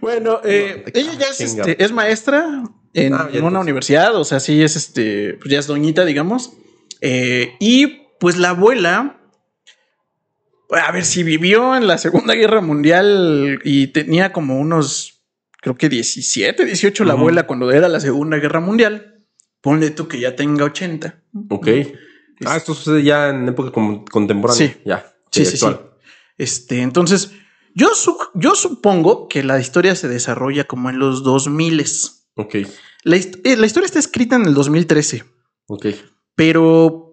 Bueno, 0.00 0.40
eh, 0.44 0.84
ella 0.94 1.12
ya 1.18 1.26
es, 1.28 1.40
este, 1.40 1.82
es 1.82 1.92
maestra 1.92 2.62
en, 2.94 3.14
Ah, 3.14 3.28
en 3.32 3.44
una 3.44 3.60
universidad, 3.60 4.14
o 4.16 4.24
sea, 4.24 4.40
sí 4.40 4.62
es 4.62 4.76
este, 4.76 5.34
pues 5.34 5.50
ya 5.50 5.58
es 5.58 5.66
doñita, 5.66 6.04
digamos. 6.04 6.52
Eh, 7.00 7.54
y 7.60 8.02
pues 8.18 8.36
la 8.36 8.50
abuela, 8.50 9.20
a 10.70 10.92
ver, 10.92 11.04
si 11.04 11.22
vivió 11.22 11.76
en 11.76 11.86
la 11.86 11.98
Segunda 11.98 12.34
Guerra 12.34 12.60
Mundial 12.60 13.60
y 13.64 13.88
tenía 13.88 14.32
como 14.32 14.58
unos, 14.58 15.22
creo 15.62 15.76
que 15.76 15.88
17, 15.88 16.64
18 16.64 17.04
la 17.04 17.14
abuela 17.14 17.46
cuando 17.46 17.70
era 17.72 17.88
la 17.88 18.00
Segunda 18.00 18.36
Guerra 18.38 18.60
Mundial, 18.60 19.09
ponle 19.60 19.90
tú 19.90 20.08
que 20.08 20.20
ya 20.20 20.34
tenga 20.36 20.64
80. 20.64 21.22
Ok. 21.50 21.68
Ah, 22.46 22.56
esto 22.56 22.74
sucede 22.74 23.02
ya 23.02 23.28
en 23.28 23.48
época 23.48 23.70
con- 23.70 24.04
contemporánea. 24.06 24.68
Sí. 24.68 24.80
Ya. 24.84 25.12
Sí, 25.30 25.44
sí, 25.44 25.56
sí. 25.58 25.66
Este, 26.38 26.80
entonces, 26.82 27.32
yo, 27.74 27.94
su- 27.94 28.16
yo 28.34 28.54
supongo 28.54 29.28
que 29.28 29.42
la 29.42 29.60
historia 29.60 29.94
se 29.94 30.08
desarrolla 30.08 30.64
como 30.64 30.88
en 30.90 30.98
los 30.98 31.22
2000. 31.22 31.84
Ok, 32.36 32.56
La, 33.04 33.16
hist- 33.16 33.40
eh, 33.44 33.56
la 33.56 33.66
historia 33.66 33.86
está 33.86 33.98
escrita 33.98 34.36
en 34.36 34.46
el 34.46 34.54
2013, 34.54 35.24
ok. 35.66 35.86
pero 36.34 37.06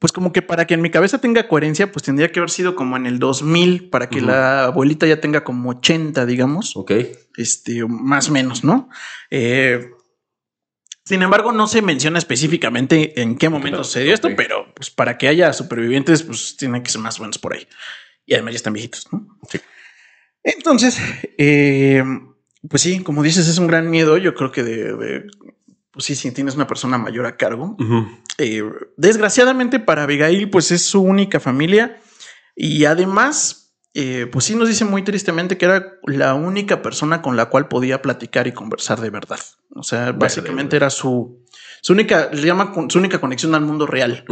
pues 0.00 0.12
como 0.12 0.32
que 0.32 0.42
para 0.42 0.66
que 0.66 0.74
en 0.74 0.82
mi 0.82 0.90
cabeza 0.90 1.18
tenga 1.18 1.48
coherencia, 1.48 1.90
pues 1.90 2.02
tendría 2.02 2.30
que 2.30 2.38
haber 2.40 2.50
sido 2.50 2.74
como 2.76 2.96
en 2.98 3.06
el 3.06 3.18
2000 3.18 3.88
para 3.88 4.10
que 4.10 4.20
la 4.20 4.64
abuelita 4.64 5.06
ya 5.06 5.20
tenga 5.20 5.44
como 5.44 5.70
80, 5.70 6.26
digamos, 6.26 6.76
Ok. 6.76 6.92
este, 7.38 7.86
más 7.86 8.28
o 8.28 8.32
menos, 8.32 8.64
¿no? 8.64 8.90
Eh, 9.30 9.92
sin 11.04 11.22
embargo, 11.22 11.52
no 11.52 11.66
se 11.66 11.82
menciona 11.82 12.18
específicamente 12.18 13.20
en 13.20 13.36
qué 13.36 13.48
momento 13.48 13.70
Claro, 13.76 13.84
sucedió 13.84 14.14
esto, 14.14 14.28
ok. 14.28 14.34
pero 14.36 14.72
pues 14.74 14.90
para 14.90 15.18
que 15.18 15.28
haya 15.28 15.52
supervivientes, 15.52 16.22
pues 16.22 16.56
tienen 16.56 16.82
que 16.82 16.90
ser 16.90 17.00
más 17.00 17.18
o 17.18 17.22
menos 17.22 17.38
por 17.38 17.54
ahí. 17.54 17.66
Y 18.26 18.34
además 18.34 18.52
ya 18.54 18.56
están 18.56 18.72
viejitos, 18.72 19.06
¿no? 19.12 19.26
Sí. 19.50 19.60
Entonces, 20.42 20.98
eh, 21.38 22.02
pues 22.68 22.82
sí, 22.82 23.02
como 23.02 23.22
dices, 23.22 23.48
es 23.48 23.58
un 23.58 23.66
gran 23.66 23.90
miedo. 23.90 24.16
Yo 24.18 24.34
creo 24.34 24.50
que 24.52 24.62
de, 24.62 24.94
de- 24.96 25.26
pues 25.90 26.06
sí, 26.06 26.14
si 26.14 26.32
tienes 26.32 26.54
una 26.56 26.66
persona 26.66 26.98
mayor 26.98 27.26
a 27.26 27.36
cargo. 27.36 27.76
Eh, 28.38 28.62
desgraciadamente 28.96 29.78
para 29.78 30.02
Abigail, 30.04 30.50
pues 30.50 30.70
es 30.70 30.82
su 30.84 31.02
única 31.02 31.38
familia. 31.40 32.00
Y 32.56 32.84
además, 32.84 33.63
eh, 33.96 34.26
pues 34.30 34.44
sí 34.44 34.56
nos 34.56 34.68
dice 34.68 34.84
muy 34.84 35.02
tristemente 35.02 35.56
que 35.56 35.66
era 35.66 35.98
la 36.04 36.34
única 36.34 36.82
persona 36.82 37.22
con 37.22 37.36
la 37.36 37.46
cual 37.46 37.68
podía 37.68 38.02
platicar 38.02 38.48
y 38.48 38.52
conversar 38.52 39.00
de 39.00 39.10
verdad. 39.10 39.38
O 39.72 39.84
sea, 39.84 40.10
básicamente 40.10 40.74
era 40.74 40.90
su, 40.90 41.44
su 41.80 41.92
única, 41.92 42.28
le 42.32 42.44
llama 42.44 42.72
su 42.88 42.98
única 42.98 43.20
conexión 43.20 43.54
al 43.54 43.60
mundo 43.60 43.86
real. 43.86 44.24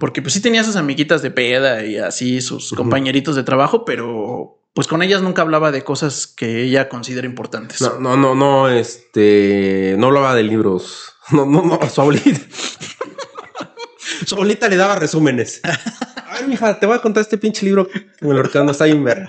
Porque 0.00 0.20
pues 0.20 0.34
sí 0.34 0.40
tenía 0.40 0.64
sus 0.64 0.74
amiguitas 0.74 1.22
de 1.22 1.30
peda 1.30 1.84
y 1.84 1.96
así 1.96 2.40
sus 2.40 2.72
compañeritos 2.72 3.36
de 3.36 3.44
trabajo, 3.44 3.84
pero 3.84 4.58
pues 4.74 4.88
con 4.88 5.02
ellas 5.02 5.22
nunca 5.22 5.42
hablaba 5.42 5.70
de 5.70 5.84
cosas 5.84 6.26
que 6.26 6.64
ella 6.64 6.88
considera 6.88 7.26
importantes. 7.26 7.80
No, 7.80 8.00
no, 8.00 8.16
no, 8.16 8.34
no, 8.34 8.68
este, 8.68 9.94
no 9.96 10.08
hablaba 10.08 10.34
de 10.34 10.42
libros. 10.42 11.10
No, 11.30 11.46
no, 11.46 11.62
no, 11.62 11.80
su 11.88 12.02
abuelita. 12.02 12.38
su 14.26 14.34
abuelita 14.34 14.68
le 14.68 14.76
daba 14.76 14.96
resúmenes. 14.96 15.62
Ay, 16.34 16.46
mija, 16.46 16.78
te 16.78 16.86
voy 16.86 16.96
a 16.96 17.02
contar 17.02 17.22
este 17.22 17.38
pinche 17.38 17.64
libro 17.64 17.88
que 17.88 18.06
me 18.20 18.34
lo 18.34 18.42
recomendó, 18.42 18.72
está 18.72 18.84
bien 18.84 19.04
ver. 19.04 19.26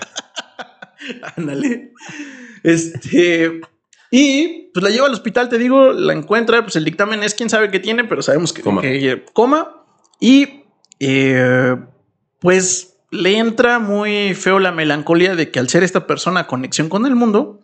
Ándale. 1.36 1.92
Este. 2.62 3.60
Y 4.10 4.70
pues 4.72 4.82
la 4.82 4.90
lleva 4.90 5.06
al 5.06 5.12
hospital, 5.12 5.48
te 5.48 5.58
digo, 5.58 5.92
la 5.92 6.12
encuentra, 6.12 6.62
pues 6.62 6.76
el 6.76 6.84
dictamen 6.84 7.22
es 7.22 7.34
quién 7.34 7.50
sabe 7.50 7.70
qué 7.70 7.80
tiene, 7.80 8.04
pero 8.04 8.22
sabemos 8.22 8.52
que 8.52 8.62
Coma. 8.62 8.82
que 8.82 9.24
coma. 9.32 9.84
Y 10.20 10.64
eh, 11.00 11.76
pues 12.40 12.98
le 13.10 13.38
entra 13.38 13.78
muy 13.78 14.34
feo 14.34 14.58
la 14.58 14.72
melancolía 14.72 15.34
de 15.34 15.50
que 15.50 15.58
al 15.58 15.68
ser 15.68 15.82
esta 15.82 16.06
persona 16.06 16.46
conexión 16.46 16.88
con 16.88 17.06
el 17.06 17.14
mundo, 17.14 17.62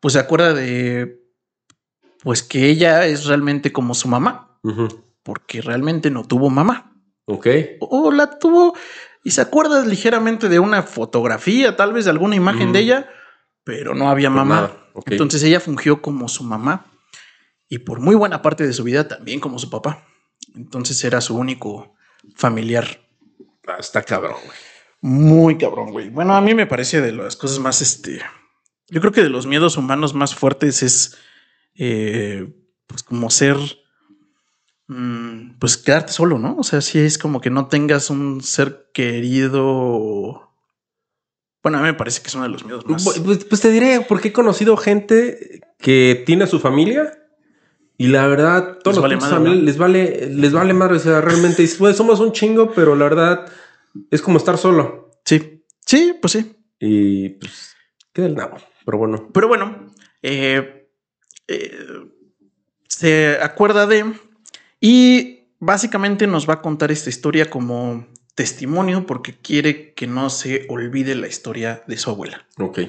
pues 0.00 0.14
se 0.14 0.20
acuerda 0.20 0.52
de 0.54 1.20
pues 2.22 2.42
que 2.42 2.68
ella 2.68 3.06
es 3.06 3.26
realmente 3.26 3.72
como 3.72 3.94
su 3.94 4.08
mamá, 4.08 4.58
porque 5.22 5.60
realmente 5.60 6.10
no 6.10 6.24
tuvo 6.24 6.50
mamá. 6.50 6.91
Ok. 7.26 7.46
O 7.80 8.10
la 8.10 8.38
tuvo 8.38 8.74
y 9.24 9.30
se 9.30 9.40
acuerda 9.40 9.84
ligeramente 9.84 10.48
de 10.48 10.58
una 10.58 10.82
fotografía, 10.82 11.76
tal 11.76 11.92
vez 11.92 12.04
de 12.06 12.10
alguna 12.10 12.34
imagen 12.36 12.70
Mm. 12.70 12.72
de 12.72 12.78
ella, 12.80 13.10
pero 13.64 13.94
no 13.94 14.10
había 14.10 14.28
Pues 14.28 14.36
mamá. 14.36 14.76
Entonces 15.06 15.42
ella 15.42 15.60
fungió 15.60 16.02
como 16.02 16.28
su 16.28 16.44
mamá 16.44 16.86
y 17.68 17.78
por 17.78 18.00
muy 18.00 18.14
buena 18.14 18.42
parte 18.42 18.66
de 18.66 18.72
su 18.72 18.84
vida 18.84 19.08
también 19.08 19.40
como 19.40 19.58
su 19.58 19.70
papá. 19.70 20.04
Entonces 20.54 21.02
era 21.04 21.20
su 21.20 21.36
único 21.36 21.94
familiar. 22.36 23.00
Ah, 23.66 23.76
está 23.78 24.02
cabrón, 24.02 24.36
güey. 24.44 24.58
Muy 25.00 25.56
cabrón, 25.58 25.92
güey. 25.92 26.10
Bueno, 26.10 26.34
a 26.34 26.40
mí 26.40 26.54
me 26.54 26.66
parece 26.66 27.00
de 27.00 27.12
las 27.12 27.36
cosas 27.36 27.58
más, 27.60 27.80
este, 27.80 28.20
yo 28.88 29.00
creo 29.00 29.12
que 29.12 29.22
de 29.22 29.30
los 29.30 29.46
miedos 29.46 29.76
humanos 29.76 30.14
más 30.14 30.34
fuertes 30.34 30.82
es, 30.82 31.16
eh, 31.74 32.52
pues 32.86 33.02
como 33.02 33.30
ser, 33.30 33.56
mm, 33.56 33.68
pues 35.58 35.76
quedarte 35.76 36.12
solo, 36.12 36.38
¿no? 36.38 36.56
O 36.58 36.62
sea, 36.62 36.80
sí 36.80 36.98
es 36.98 37.18
como 37.18 37.40
que 37.40 37.50
no 37.50 37.66
tengas 37.68 38.10
un 38.10 38.42
ser 38.42 38.90
querido. 38.92 40.50
Bueno, 41.62 41.78
a 41.78 41.80
mí 41.82 41.86
me 41.88 41.94
parece 41.94 42.20
que 42.22 42.28
es 42.28 42.34
uno 42.34 42.44
de 42.44 42.50
los 42.50 42.64
miedos 42.64 42.84
más. 42.86 43.04
Pues, 43.24 43.44
pues 43.44 43.60
te 43.60 43.70
diré, 43.70 44.04
porque 44.08 44.28
he 44.28 44.32
conocido 44.32 44.76
gente 44.76 45.60
que 45.78 46.22
tiene 46.26 46.44
a 46.44 46.48
su 46.48 46.58
familia 46.58 47.18
y 47.98 48.08
la 48.08 48.26
verdad, 48.26 48.78
todos 48.82 48.96
Les 48.96 48.96
los 48.96 49.02
vale 49.02 49.16
madre, 49.16 49.34
familia- 49.36 49.58
¿no? 49.60 49.62
les 49.66 49.78
vale, 49.78 50.28
les 50.28 50.52
vale 50.52 50.72
madre. 50.74 50.96
O 50.96 51.00
sea, 51.00 51.20
realmente 51.20 51.68
"Pues, 51.78 51.96
somos 51.96 52.18
un 52.20 52.32
chingo, 52.32 52.72
pero 52.72 52.96
la 52.96 53.04
verdad 53.04 53.46
es 54.10 54.20
como 54.22 54.38
estar 54.38 54.58
solo. 54.58 55.10
Sí, 55.24 55.62
sí, 55.86 56.14
pues 56.20 56.32
sí. 56.32 56.56
Y 56.80 57.28
pues 57.30 57.76
queda 58.12 58.26
el 58.26 58.34
nabo. 58.34 58.56
Pero 58.84 58.98
bueno. 58.98 59.28
Pero 59.32 59.46
bueno, 59.46 59.86
eh, 60.22 60.88
eh, 61.46 61.78
se 62.88 63.38
acuerda 63.40 63.86
de 63.86 64.12
y 64.82 65.54
básicamente 65.60 66.26
nos 66.26 66.48
va 66.48 66.54
a 66.54 66.60
contar 66.60 66.90
esta 66.90 67.08
historia 67.08 67.48
como 67.48 68.04
testimonio 68.34 69.06
porque 69.06 69.38
quiere 69.38 69.94
que 69.94 70.08
no 70.08 70.28
se 70.28 70.66
olvide 70.68 71.14
la 71.14 71.28
historia 71.28 71.84
de 71.86 71.96
su 71.96 72.10
abuela. 72.10 72.44
Ok. 72.58 72.80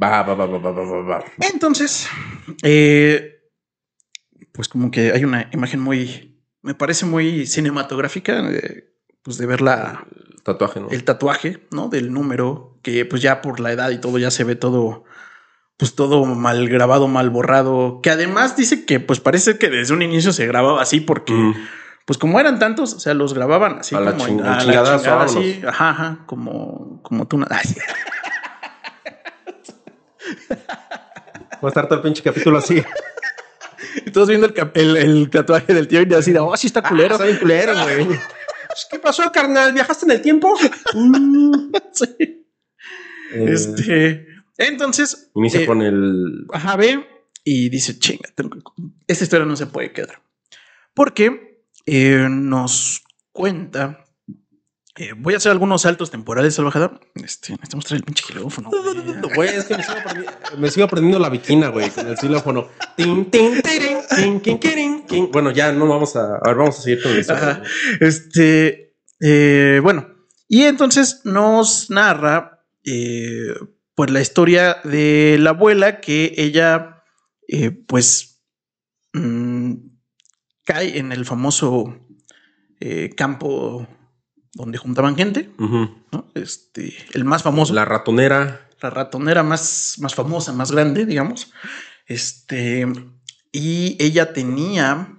Va, 0.00 0.22
va, 0.22 0.34
va, 0.34 0.46
va, 0.46 0.58
va, 0.58 0.70
va, 0.70 0.84
va, 0.84 1.02
va. 1.02 1.24
Entonces, 1.40 2.08
eh, 2.62 3.50
pues 4.52 4.68
como 4.68 4.92
que 4.92 5.10
hay 5.10 5.24
una 5.24 5.50
imagen 5.52 5.80
muy, 5.80 6.40
me 6.62 6.74
parece 6.74 7.04
muy 7.04 7.44
cinematográfica, 7.48 8.48
eh, 8.52 8.94
pues 9.22 9.38
de 9.38 9.46
ver 9.46 9.60
la, 9.60 10.06
Tatuaje, 10.44 10.80
¿no? 10.80 10.88
el 10.90 11.02
tatuaje, 11.02 11.66
¿no? 11.72 11.88
Del 11.88 12.12
número, 12.12 12.78
que 12.82 13.04
pues 13.04 13.20
ya 13.20 13.42
por 13.42 13.58
la 13.58 13.72
edad 13.72 13.90
y 13.90 13.98
todo 13.98 14.18
ya 14.18 14.30
se 14.30 14.44
ve 14.44 14.54
todo, 14.54 15.04
pues 15.78 15.94
todo 15.94 16.24
mal 16.26 16.68
grabado, 16.68 17.08
mal 17.08 17.30
borrado, 17.30 18.00
que 18.02 18.10
además 18.10 18.56
dice 18.56 18.84
que 18.84 19.00
pues 19.00 19.20
parece 19.20 19.56
que 19.58 19.70
desde 19.70 19.94
un 19.94 20.02
inicio 20.02 20.32
se 20.32 20.46
grababa 20.46 20.82
así 20.82 21.00
porque 21.00 21.32
Mm. 21.32 21.54
pues 22.04 22.18
como 22.18 22.38
eran 22.40 22.58
tantos, 22.58 22.92
o 22.94 23.00
sea, 23.00 23.14
los 23.14 23.32
grababan 23.32 23.78
así 23.78 23.94
A 23.94 24.00
la 24.00 24.12
como 24.12 24.26
ching- 24.26 24.42
la 24.42 24.58
chingadazo, 24.58 24.98
chingada, 25.04 25.24
así, 25.24 25.62
ajá, 25.66 25.90
ajá, 25.90 26.18
como, 26.26 27.00
como 27.02 27.26
tú. 27.26 27.42
Ay, 27.48 27.64
Va 31.62 31.66
a 31.66 31.68
estar 31.68 31.86
todo 31.88 31.96
el 31.98 32.02
pinche 32.02 32.22
capítulo 32.22 32.58
así. 32.58 32.82
y 34.06 34.10
todos 34.10 34.28
viendo 34.28 34.46
el, 34.46 34.54
cap- 34.54 34.76
el, 34.76 34.96
el 34.96 35.30
tatuaje 35.30 35.74
del 35.74 35.88
tío 35.88 36.02
y 36.02 36.14
así 36.14 36.32
de, 36.32 36.38
oh, 36.38 36.56
sí 36.56 36.66
está 36.68 36.82
culero. 36.82 37.10
Ah, 37.10 37.14
está 37.14 37.24
bien 37.24 37.38
culero, 37.38 37.72
güey. 37.82 38.06
Pues, 38.68 38.86
¿Qué 38.90 38.98
pasó, 38.98 39.32
carnal? 39.32 39.72
¿Viajaste 39.72 40.04
en 40.04 40.10
el 40.12 40.20
tiempo? 40.22 40.54
Mm. 40.94 41.72
Sí. 41.92 42.06
Eh, 42.20 43.46
Este, 43.48 44.26
entonces, 44.58 45.30
Inicia 45.34 45.60
eh, 45.62 45.66
con 45.66 45.82
el. 45.82 46.46
Ajá, 46.52 46.76
ve 46.76 47.06
y 47.44 47.68
dice, 47.68 47.98
chinga, 47.98 48.28
esta 49.06 49.24
historia 49.24 49.46
no 49.46 49.56
se 49.56 49.66
puede 49.66 49.92
quedar. 49.92 50.20
Porque 50.94 51.62
eh, 51.86 52.26
nos 52.28 53.02
cuenta, 53.32 54.04
eh, 54.96 55.12
voy 55.16 55.34
a 55.34 55.36
hacer 55.36 55.52
algunos 55.52 55.82
saltos 55.82 56.10
temporales, 56.10 56.54
salvajada. 56.56 56.98
Este, 57.14 57.52
necesitamos 57.52 57.84
traer 57.86 58.00
el 58.00 58.04
pinche 58.04 58.24
kilófono. 58.26 58.70
güey. 59.34 59.48
Es 59.50 59.64
que 59.64 59.76
me 59.76 59.82
sigo, 59.82 59.98
aprendi- 59.98 60.56
me 60.58 60.70
sigo 60.70 60.84
aprendiendo 60.86 61.18
la 61.20 61.30
viquina, 61.30 61.68
güey, 61.68 61.88
con 61.90 62.06
el 62.08 62.18
xilófono. 62.18 62.68
Tin, 62.96 63.30
tin, 63.30 63.62
tirin, 63.62 63.98
tin, 64.14 64.40
kin, 64.40 64.58
kirin, 64.58 65.06
kin. 65.06 65.30
Bueno, 65.30 65.52
ya 65.52 65.72
no 65.72 65.86
vamos 65.86 66.16
a. 66.16 66.36
A 66.36 66.48
ver, 66.48 66.56
vamos 66.56 66.78
a 66.78 66.82
seguir 66.82 67.00
con. 67.02 67.12
Ajá. 67.36 67.62
Este, 68.00 68.96
bueno, 69.80 70.08
y 70.48 70.62
entonces 70.64 71.20
nos 71.24 71.90
narra, 71.90 72.64
eh, 72.84 73.54
pues 73.98 74.12
la 74.12 74.20
historia 74.20 74.78
de 74.84 75.38
la 75.40 75.50
abuela 75.50 76.00
que 76.00 76.32
ella, 76.36 77.02
eh, 77.48 77.72
pues, 77.72 78.44
mm, 79.12 79.72
cae 80.62 80.98
en 80.98 81.10
el 81.10 81.24
famoso 81.24 81.98
eh, 82.78 83.10
campo 83.16 83.88
donde 84.52 84.78
juntaban 84.78 85.16
gente. 85.16 85.50
Este, 86.34 86.94
el 87.12 87.24
más 87.24 87.42
famoso, 87.42 87.74
la, 87.74 87.80
La 87.80 87.86
ratonera. 87.86 88.68
ratonera 88.80 89.42
más, 89.42 89.96
más 89.98 90.14
famosa, 90.14 90.52
más 90.52 90.70
grande, 90.70 91.04
digamos. 91.04 91.50
Este, 92.06 92.86
y 93.50 93.96
ella 93.98 94.32
tenía 94.32 95.18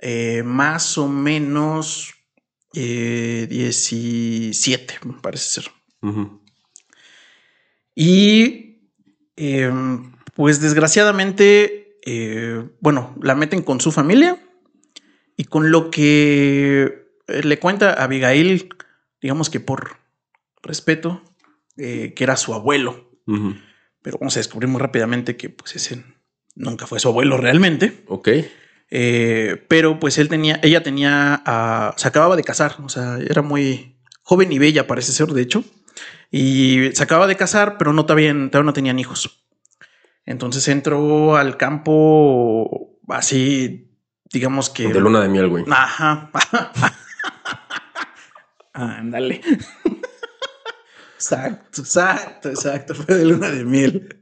eh, 0.00 0.42
más 0.44 0.98
o 0.98 1.06
menos 1.06 2.14
eh, 2.74 3.46
17, 3.48 4.98
me 5.04 5.20
parece 5.20 5.60
ser. 5.60 5.70
Ujú. 6.02 6.41
Y 7.94 8.90
eh, 9.36 9.70
pues 10.34 10.60
desgraciadamente, 10.60 11.98
eh, 12.04 12.64
bueno, 12.80 13.14
la 13.20 13.34
meten 13.34 13.62
con 13.62 13.80
su 13.80 13.92
familia 13.92 14.38
y 15.36 15.44
con 15.44 15.70
lo 15.70 15.90
que 15.90 17.08
eh, 17.28 17.42
le 17.42 17.58
cuenta 17.58 17.92
a 17.92 18.04
Abigail, 18.04 18.68
digamos 19.20 19.50
que 19.50 19.60
por 19.60 19.98
respeto, 20.62 21.22
eh, 21.76 22.12
que 22.14 22.24
era 22.24 22.36
su 22.36 22.54
abuelo. 22.54 23.10
Pero 24.02 24.18
vamos 24.18 24.36
a 24.36 24.40
descubrir 24.40 24.68
muy 24.68 24.80
rápidamente 24.80 25.36
que 25.36 25.48
pues 25.48 25.76
ese 25.76 26.04
nunca 26.54 26.86
fue 26.86 27.00
su 27.00 27.08
abuelo 27.08 27.36
realmente. 27.36 28.02
Ok. 28.08 28.28
Eh, 28.90 29.64
pero 29.68 29.98
pues 29.98 30.18
él 30.18 30.28
tenía, 30.28 30.60
ella 30.62 30.82
tenía, 30.82 31.42
se 31.96 32.08
acababa 32.08 32.36
de 32.36 32.44
casar, 32.44 32.76
o 32.84 32.88
sea, 32.88 33.18
era 33.18 33.40
muy 33.40 33.96
joven 34.22 34.52
y 34.52 34.58
bella, 34.58 34.86
parece 34.86 35.12
ser, 35.12 35.28
de 35.28 35.42
hecho. 35.42 35.64
Y 36.30 36.90
se 36.94 37.02
acababa 37.02 37.26
de 37.26 37.36
casar, 37.36 37.76
pero 37.78 37.92
no 37.92 38.06
todavía, 38.06 38.32
todavía 38.32 38.62
no 38.66 38.72
tenían 38.72 38.98
hijos. 38.98 39.44
Entonces 40.24 40.66
entró 40.68 41.36
al 41.36 41.56
campo 41.56 42.98
así, 43.08 43.90
digamos 44.32 44.70
que. 44.70 44.88
De 44.92 45.00
luna 45.00 45.20
de 45.20 45.28
miel, 45.28 45.48
güey. 45.48 45.64
Ajá. 45.70 46.30
Ándale. 48.72 49.40
exacto, 51.16 51.82
exacto, 51.82 52.48
exacto. 52.48 52.94
Fue 52.94 53.14
de 53.16 53.24
luna 53.26 53.50
de 53.50 53.64
miel. 53.64 54.16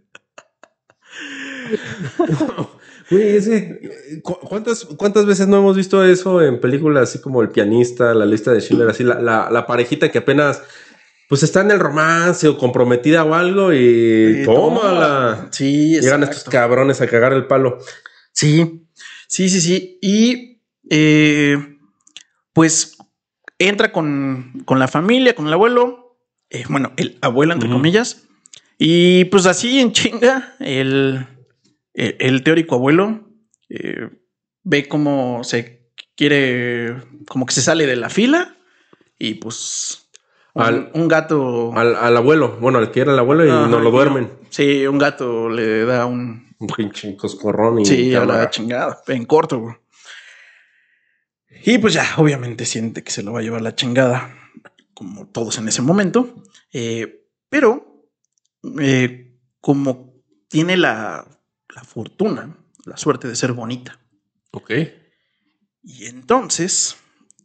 Güey, 3.11 3.37
ese, 3.37 4.21
¿cu- 4.23 4.39
¿cuántas, 4.41 4.85
¿cuántas 4.85 5.27
veces 5.27 5.49
no 5.49 5.59
hemos 5.59 5.77
visto 5.77 6.05
eso 6.05 6.43
en 6.43 6.61
películas 6.61 7.11
así 7.11 7.21
como 7.21 7.43
El 7.43 7.51
pianista, 7.51 8.15
La 8.15 8.27
lista 8.27 8.53
de 8.53 8.61
Schindler, 8.61 8.89
así 8.91 9.05
la, 9.05 9.21
la, 9.21 9.51
la 9.51 9.67
parejita 9.67 10.11
que 10.11 10.19
apenas 10.19 10.63
pues 11.31 11.45
está 11.45 11.61
en 11.61 11.71
el 11.71 11.79
romance 11.79 12.49
o 12.49 12.59
comprometida 12.59 13.23
o 13.23 13.35
algo 13.35 13.73
y 13.73 14.39
Sí, 14.39 14.45
tómala. 14.45 15.47
Sí, 15.53 16.01
Llegan 16.01 16.25
estos 16.25 16.43
cabrones 16.43 17.01
a 17.01 17.07
cagar 17.07 17.33
el 17.33 17.47
palo. 17.47 17.79
Sí, 18.33 18.89
sí, 19.29 19.49
sí, 19.49 19.61
sí. 19.61 19.99
Y 20.03 20.61
eh, 20.91 21.79
pues 22.53 22.99
entra 23.61 23.93
con, 23.93 24.65
con 24.65 24.81
la 24.81 24.89
familia, 24.89 25.37
con 25.37 25.47
el 25.47 25.53
abuelo, 25.53 26.19
eh, 26.51 26.65
bueno, 26.69 26.93
el 26.97 27.17
abuelo, 27.21 27.53
entre 27.53 27.71
comillas, 27.71 28.25
y 28.77 29.27
pues 29.27 29.47
así 29.47 29.79
en 29.79 29.93
chinga, 29.93 30.57
el, 30.59 31.29
el, 31.95 32.17
el 32.19 32.43
teórico 32.43 32.75
abuelo 32.75 33.29
eh, 33.69 34.09
ve 34.65 34.89
cómo 34.89 35.45
se 35.45 35.93
quiere, 36.17 36.97
como 37.29 37.47
que 37.47 37.55
se 37.55 37.63
sale 37.63 37.87
de 37.87 37.95
la 37.95 38.11
fila 38.11 38.57
y 39.17 39.35
pues 39.35 40.00
Al- 40.55 40.91
un 40.95 41.07
gato... 41.09 41.73
Al, 41.75 41.95
al 41.97 42.17
abuelo, 42.17 42.57
bueno, 42.61 42.79
al 42.79 42.91
que 42.91 43.01
era 43.01 43.13
el 43.13 43.19
abuelo 43.19 43.47
y 43.47 43.51
Ajá, 43.51 43.69
no 43.69 43.79
lo 43.81 43.91
duermen. 43.91 44.31
Sí, 44.51 44.87
un 44.87 44.99
gato 44.99 45.49
le 45.49 45.85
da 45.85 46.07
un, 46.07 46.55
Un 46.59 46.67
pinche 46.67 47.17
coscorrón 47.17 47.81
y 47.81 47.87
Sí, 47.87 48.15
a 48.15 48.25
la 48.25 48.51
chingada, 48.51 49.01
en 49.09 49.25
corto, 49.27 49.59
güey. 49.61 49.77
Y 51.65 51.79
pues 51.79 51.95
ya, 51.95 52.07
obviamente 52.17 52.65
siente 52.65 53.03
que 53.05 53.11
se 53.11 53.23
lo 53.23 53.33
va 53.33 53.41
a 53.41 53.43
llevar 53.43 53.61
la 53.63 53.75
chingada, 53.75 54.35
como 54.95 55.27
todos 55.29 55.59
en 55.59 55.69
ese 55.69 55.83
momento. 55.83 56.43
Eh, 56.73 57.27
pero, 57.49 58.07
eh, 58.81 59.37
como 59.61 60.15
tiene 60.49 60.77
la, 60.77 61.27
la 61.75 61.85
fortuna, 61.85 62.57
la 62.87 62.97
suerte 62.97 63.29
de 63.29 63.37
ser 63.37 63.53
bonita, 63.53 63.99
Ok. 64.53 64.71
y 65.83 66.07
entonces 66.07 66.97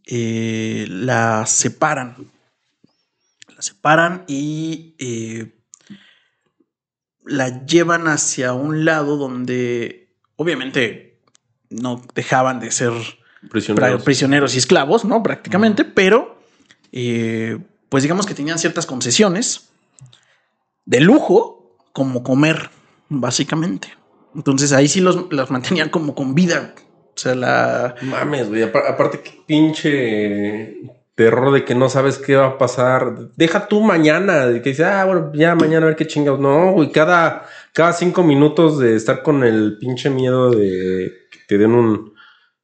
eh, 0.07 0.85
la 0.89 1.45
separan. 1.45 2.15
La 3.65 3.73
separan 3.73 4.23
y 4.27 4.95
eh, 4.99 5.55
la 7.25 7.65
llevan 7.65 8.07
hacia 8.07 8.53
un 8.53 8.85
lado 8.85 9.17
donde 9.17 10.13
obviamente 10.35 11.19
no 11.69 12.01
dejaban 12.13 12.59
de 12.59 12.71
ser 12.71 12.91
Prisioneros. 13.49 14.55
y 14.55 14.57
esclavos, 14.57 15.05
¿no? 15.05 15.21
Prácticamente, 15.23 15.83
pero 15.85 16.39
eh, 16.91 17.57
pues 17.89 18.03
digamos 18.03 18.25
que 18.25 18.33
tenían 18.33 18.57
ciertas 18.59 18.85
concesiones 18.85 19.69
de 20.85 20.99
lujo, 20.99 21.77
como 21.93 22.23
comer, 22.23 22.69
básicamente. 23.09 23.93
Entonces 24.35 24.71
ahí 24.73 24.87
sí 24.87 24.99
los, 25.01 25.31
las 25.33 25.49
mantenían 25.51 25.89
como 25.89 26.13
con 26.15 26.35
vida. 26.35 26.73
O 27.15 27.17
sea, 27.17 27.33
la, 27.35 27.95
Mames, 28.01 28.49
güey. 28.49 28.63
apar- 28.63 28.87
Aparte, 28.89 29.21
qué 29.21 29.41
pinche 29.47 30.81
terror 31.15 31.53
de 31.53 31.63
que 31.63 31.75
no 31.75 31.89
sabes 31.89 32.17
qué 32.17 32.35
va 32.35 32.45
a 32.47 32.57
pasar. 32.57 33.29
Deja 33.35 33.67
tú 33.67 33.81
mañana, 33.81 34.47
de 34.47 34.61
que 34.61 34.69
dices, 34.69 34.85
ah, 34.85 35.05
bueno, 35.05 35.31
ya 35.33 35.55
mañana 35.55 35.85
a 35.85 35.89
ver 35.89 35.95
qué 35.95 36.05
chingados. 36.07 36.39
No, 36.39 36.73
güey, 36.73 36.91
cada, 36.91 37.45
cada 37.73 37.93
cinco 37.93 38.23
minutos 38.23 38.77
de 38.79 38.95
estar 38.95 39.23
con 39.23 39.43
el 39.43 39.77
pinche 39.79 40.09
miedo 40.09 40.51
de 40.51 41.11
que 41.31 41.39
te 41.47 41.57
den 41.57 41.71
un 41.71 42.13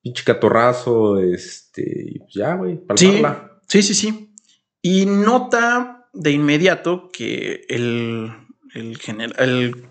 pinche 0.01 0.23
catorrazo, 0.23 1.19
este, 1.19 2.21
ya, 2.33 2.55
güey, 2.55 2.81
Sí, 2.95 3.07
palparla. 3.21 3.59
sí, 3.67 3.81
sí, 3.81 3.93
sí. 3.93 4.33
Y 4.81 5.05
nota 5.05 6.07
de 6.13 6.31
inmediato 6.31 7.09
que 7.13 7.65
el, 7.69 8.33
el 8.73 8.97
general, 8.97 9.35
el, 9.39 9.85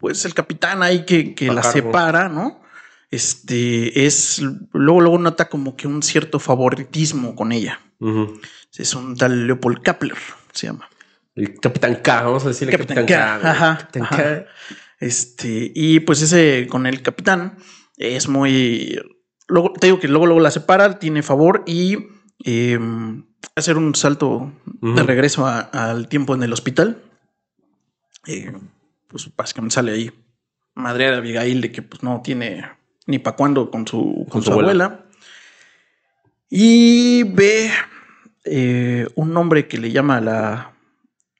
pues 0.00 0.24
el 0.24 0.32
capitán 0.32 0.82
ahí 0.82 1.04
que, 1.04 1.34
que 1.34 1.48
la 1.52 1.62
separa, 1.62 2.28
¿no? 2.28 2.62
Este 3.16 4.06
es 4.06 4.40
luego, 4.72 5.00
luego 5.00 5.18
nota 5.18 5.48
como 5.48 5.74
que 5.76 5.88
un 5.88 6.02
cierto 6.02 6.38
favoritismo 6.38 7.34
con 7.34 7.50
ella. 7.52 7.80
Es 8.76 8.94
un 8.94 9.16
tal 9.16 9.46
Leopold 9.46 9.80
Kapler, 9.82 10.16
se 10.52 10.66
llama. 10.66 10.88
El 11.34 11.58
Capitán 11.60 11.96
K, 12.02 12.22
vamos 12.22 12.44
a 12.44 12.48
decirle 12.48 12.72
Capitán 12.72 12.96
Capitán, 12.98 13.36
K, 13.38 13.42
K. 13.42 13.50
ajá, 13.50 13.78
Capitán 13.78 14.02
ajá. 14.04 14.16
K. 14.16 14.46
Este, 15.00 15.72
y 15.74 16.00
pues 16.00 16.22
ese 16.22 16.66
con 16.70 16.86
el 16.86 17.02
capitán 17.02 17.56
es 17.96 18.28
muy. 18.28 18.98
Luego, 19.48 19.72
te 19.74 19.86
digo 19.88 19.98
que 20.00 20.08
luego, 20.08 20.26
luego 20.26 20.40
la 20.40 20.50
separa, 20.50 20.98
tiene 20.98 21.22
favor 21.22 21.62
y 21.66 21.98
eh, 22.44 22.78
hacer 23.54 23.76
un 23.76 23.94
salto 23.94 24.52
de 24.82 25.02
regreso 25.02 25.46
a- 25.46 25.60
al 25.60 26.08
tiempo 26.08 26.34
en 26.34 26.42
el 26.42 26.52
hospital. 26.52 27.02
Eh, 28.26 28.52
pues 29.08 29.30
básicamente 29.36 29.74
sale 29.74 29.92
ahí 29.92 30.10
madre 30.74 31.10
de 31.10 31.16
Abigail 31.16 31.60
de 31.60 31.72
que 31.72 31.82
pues 31.82 32.02
no 32.02 32.20
tiene 32.22 32.64
ni 33.06 33.18
para 33.18 33.36
cuándo 33.36 33.70
con 33.70 33.86
su, 33.86 34.26
con 34.28 34.42
su 34.42 34.46
su 34.50 34.52
abuela. 34.52 35.04
Y 36.48 37.24
ve 37.24 37.70
eh, 38.44 39.06
un 39.14 39.36
hombre 39.36 39.66
que 39.66 39.78
le 39.78 39.90
llama 39.90 40.20
la, 40.20 40.72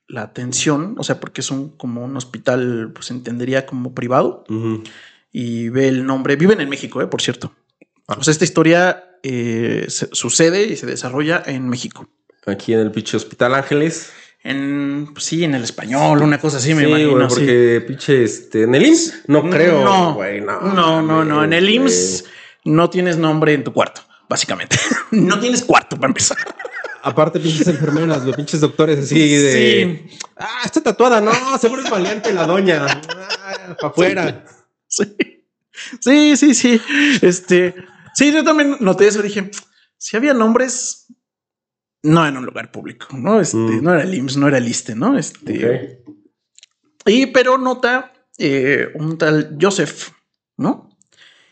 la 0.07 0.21
atención, 0.23 0.95
o 0.97 1.03
sea, 1.03 1.19
porque 1.19 1.41
es 1.41 1.49
un 1.51 1.69
como 1.77 2.03
un 2.03 2.17
hospital, 2.17 2.91
pues 2.93 3.09
entendería 3.11 3.65
como 3.65 3.93
privado, 3.93 4.43
y 5.31 5.69
ve 5.69 5.87
el 5.87 6.05
nombre, 6.05 6.35
viven 6.35 6.59
en 6.61 6.69
México, 6.69 7.01
eh, 7.01 7.07
por 7.07 7.21
cierto. 7.21 7.53
Ah. 8.07 8.17
O 8.19 8.23
sea, 8.23 8.31
esta 8.31 8.43
historia 8.45 9.03
eh, 9.23 9.85
se- 9.89 10.09
sucede 10.11 10.65
y 10.65 10.75
se 10.75 10.85
desarrolla 10.85 11.41
en 11.45 11.67
México. 11.69 12.07
Aquí 12.45 12.73
en 12.73 12.79
el 12.79 12.91
pinche 12.91 13.17
Hospital 13.17 13.55
Ángeles. 13.55 14.11
En, 14.49 15.09
pues, 15.13 15.25
sí, 15.25 15.43
en 15.43 15.55
el 15.55 15.63
español, 15.63 16.21
una 16.21 16.39
cosa 16.39 16.57
así, 16.57 16.73
me 16.73 16.83
Sí, 16.83 16.87
imagino. 16.89 17.29
sí. 17.29 17.35
porque 17.35 17.83
pinche 17.85 18.23
este, 18.23 18.63
en 18.63 18.75
el 18.75 18.85
IMSS 18.85 19.23
no 19.27 19.49
creo, 19.49 19.83
No, 19.83 20.17
no, 20.17 20.71
no, 20.73 21.01
no, 21.01 21.25
no. 21.25 21.43
En 21.43 21.51
el 21.51 21.69
IMSS 21.69 22.23
no 22.63 22.89
tienes 22.89 23.17
nombre 23.17 23.53
en 23.53 23.63
tu 23.65 23.73
cuarto, 23.73 24.01
básicamente. 24.29 24.77
no 25.11 25.37
tienes 25.39 25.63
cuarto 25.63 25.97
para 25.97 26.07
empezar. 26.07 26.37
Aparte, 27.03 27.39
pinches 27.41 27.67
enfermeras, 27.67 28.23
los 28.25 28.35
pinches 28.37 28.61
doctores 28.61 28.99
así 28.99 29.35
de. 29.35 30.09
Ah, 30.37 30.61
está 30.63 30.81
tatuada, 30.81 31.19
no, 31.19 31.31
seguro 31.59 31.81
es 31.81 31.89
valiente 31.89 32.33
la 32.33 32.45
doña. 32.47 32.85
Ah, 32.87 33.75
pa' 33.79 33.87
afuera. 33.87 34.45
Sí. 34.87 35.15
Sí, 36.01 36.37
sí, 36.37 36.53
sí. 36.55 36.81
Este, 37.21 37.75
sí, 38.15 38.31
yo 38.31 38.43
también 38.45 38.77
noté 38.79 39.07
eso. 39.07 39.21
Dije, 39.21 39.51
si 39.97 40.15
había 40.17 40.33
nombres, 40.33 41.07
no 42.03 42.25
en 42.27 42.37
un 42.37 42.45
lugar 42.45 42.71
público, 42.71 43.07
no? 43.17 43.39
Este, 43.39 43.57
Mm. 43.57 43.83
no 43.83 43.93
era 43.93 44.03
el 44.03 44.13
IMSS, 44.13 44.37
no 44.37 44.47
era 44.47 44.57
el 44.57 44.67
ISTE, 44.67 44.95
¿no? 44.95 45.17
Este, 45.17 46.03
y 47.05 47.27
pero 47.27 47.57
nota 47.57 48.13
eh, 48.37 48.89
un 48.95 49.17
tal 49.17 49.57
Joseph, 49.59 50.09
¿no? 50.57 50.89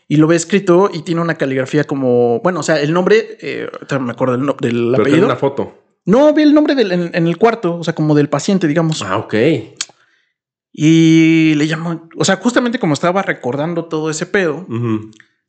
Y 0.08 0.16
lo 0.18 0.28
ve 0.28 0.36
escrito 0.36 0.88
y 0.92 1.02
tiene 1.02 1.20
una 1.20 1.34
caligrafía 1.34 1.82
como, 1.84 2.40
bueno, 2.40 2.60
o 2.60 2.62
sea, 2.62 2.80
el 2.80 2.92
nombre, 2.92 3.38
eh, 3.40 3.68
me 4.00 4.12
acuerdo 4.12 4.36
del, 4.36 4.46
no- 4.46 4.56
del 4.60 4.90
Pero 4.92 5.02
apellido. 5.02 5.26
una 5.26 5.34
foto. 5.36 5.82
No, 6.04 6.32
vi 6.32 6.42
el 6.42 6.54
nombre 6.54 6.76
del, 6.76 6.92
en, 6.92 7.10
en 7.12 7.26
el 7.26 7.36
cuarto, 7.38 7.76
o 7.78 7.82
sea, 7.82 7.94
como 7.94 8.14
del 8.14 8.28
paciente, 8.28 8.68
digamos. 8.68 9.02
Ah, 9.02 9.16
ok. 9.18 9.34
Y 10.72 11.54
le 11.56 11.66
llamó, 11.66 12.08
o 12.16 12.24
sea, 12.24 12.36
justamente 12.36 12.78
como 12.78 12.94
estaba 12.94 13.22
recordando 13.22 13.86
todo 13.86 14.10
ese 14.10 14.26
pedo, 14.26 14.66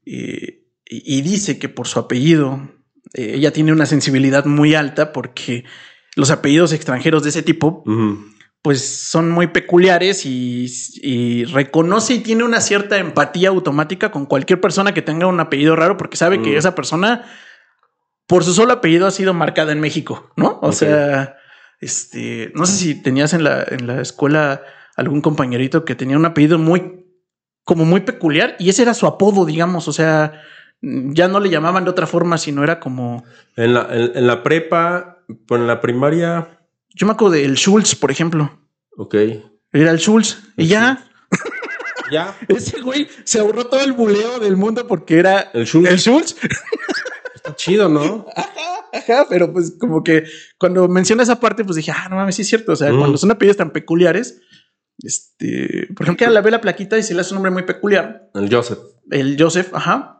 eh, 0.06 0.64
y, 0.86 1.18
y 1.18 1.22
dice 1.22 1.60
que 1.60 1.68
por 1.70 1.88
su 1.88 2.00
apellido, 2.00 2.62
eh, 3.14 3.34
ella 3.36 3.52
tiene 3.52 3.72
una 3.72 3.86
sensibilidad 3.86 4.46
muy 4.46 4.76
alta 4.76 5.14
porque 5.14 5.66
los 6.16 6.32
apellidos 6.32 6.74
extranjeros 6.74 7.24
de 7.24 7.30
ese 7.30 7.44
tipo, 7.44 7.84
pues 8.64 8.84
son 8.84 9.30
muy 9.30 9.48
peculiares 9.48 10.26
y, 10.26 10.66
y 11.02 11.46
reconoce 11.46 12.16
y 12.16 12.20
tiene 12.20 12.44
una 12.44 12.60
cierta 12.60 12.98
empatía 12.98 13.50
automática 13.50 14.10
con 14.10 14.26
cualquier 14.26 14.60
persona 14.60 14.94
que 14.94 15.04
tenga 15.04 15.28
un 15.28 15.40
apellido 15.40 15.76
raro 15.76 15.96
porque 15.96 16.18
sabe 16.18 16.42
que 16.42 16.58
esa 16.58 16.74
persona, 16.74 17.26
por 18.26 18.44
su 18.44 18.54
solo 18.54 18.74
apellido, 18.74 19.06
ha 19.06 19.12
sido 19.12 19.36
marcada 19.36 19.72
en 19.72 19.80
México, 19.80 20.32
¿no? 20.36 20.60
O 20.64 20.72
sea, 20.72 21.38
este, 21.80 22.52
no 22.56 22.66
sé 22.66 22.78
si 22.78 22.96
tenías 22.96 23.34
en 23.34 23.44
la, 23.44 23.64
en 23.70 23.86
la 23.86 24.02
escuela 24.02 24.64
algún 24.96 25.22
compañerito 25.22 25.86
que 25.86 25.96
tenía 25.96 26.18
un 26.18 26.26
apellido 26.26 26.58
muy, 26.58 27.06
como 27.64 27.86
muy 27.86 28.02
peculiar 28.02 28.56
y 28.58 28.70
ese 28.70 28.82
era 28.82 28.96
su 28.96 29.06
apodo, 29.06 29.46
digamos, 29.46 29.88
o 29.88 29.94
sea, 29.94 30.42
ya 30.82 31.28
no 31.28 31.40
le 31.40 31.50
llamaban 31.50 31.84
de 31.84 31.90
otra 31.90 32.08
forma, 32.08 32.38
sino 32.38 32.64
era 32.64 32.80
como, 32.80 33.24
En 33.56 33.74
la, 33.74 33.88
en, 33.92 34.12
en 34.16 34.28
la 34.28 34.44
prepa, 34.44 35.24
en 35.50 35.68
la 35.68 35.82
primaria. 35.82 36.60
yo 36.94 37.06
me 37.08 37.14
acuerdo 37.14 37.34
del 37.36 37.56
Schultz, 37.56 37.96
por 37.96 38.12
ejemplo, 38.12 38.60
Ok. 38.98 39.16
era 39.74 39.92
el 39.92 40.00
Schultz 40.00 40.38
y 40.58 40.68
ya. 40.68 41.04
Ya. 42.10 42.34
Ese 42.48 42.80
güey 42.80 43.06
se 43.26 43.38
ahorró 43.40 43.68
todo 43.68 43.82
el 43.82 43.92
buleo 43.92 44.40
del 44.40 44.56
mundo 44.56 44.88
porque 44.88 45.20
era 45.20 45.42
El 45.54 45.66
Schultz. 45.66 45.90
el 45.92 46.00
Schultz. 46.00 46.38
Está 47.36 47.54
chido, 47.54 47.90
¿no? 47.90 48.26
Ajá, 48.94 49.26
pero 49.30 49.52
pues 49.52 49.74
como 49.78 50.02
que 50.06 50.24
cuando 50.58 50.88
menciona 50.88 51.24
esa 51.24 51.38
parte, 51.42 51.66
pues 51.66 51.76
dije, 51.76 51.92
ah, 51.94 52.08
no 52.10 52.16
mames, 52.16 52.36
sí 52.36 52.44
es 52.44 52.48
cierto. 52.48 52.72
O 52.72 52.76
sea, 52.78 52.94
Mm. 52.94 53.00
cuando 53.00 53.18
son 53.18 53.32
apellidos 53.32 53.58
tan 53.58 53.72
peculiares, 53.72 54.40
este, 55.04 55.90
por 55.96 56.06
ejemplo, 56.06 56.30
la 56.30 56.40
ve 56.42 56.50
la 56.52 56.62
plaquita 56.62 56.98
y 56.98 57.04
se 57.04 57.14
le 57.14 57.20
hace 57.22 57.32
un 57.32 57.36
nombre 57.36 57.52
muy 57.52 57.64
peculiar. 57.64 58.30
El 58.34 58.50
Joseph. 58.54 58.80
El 59.12 59.36
Joseph, 59.38 59.74
ajá. 59.74 60.17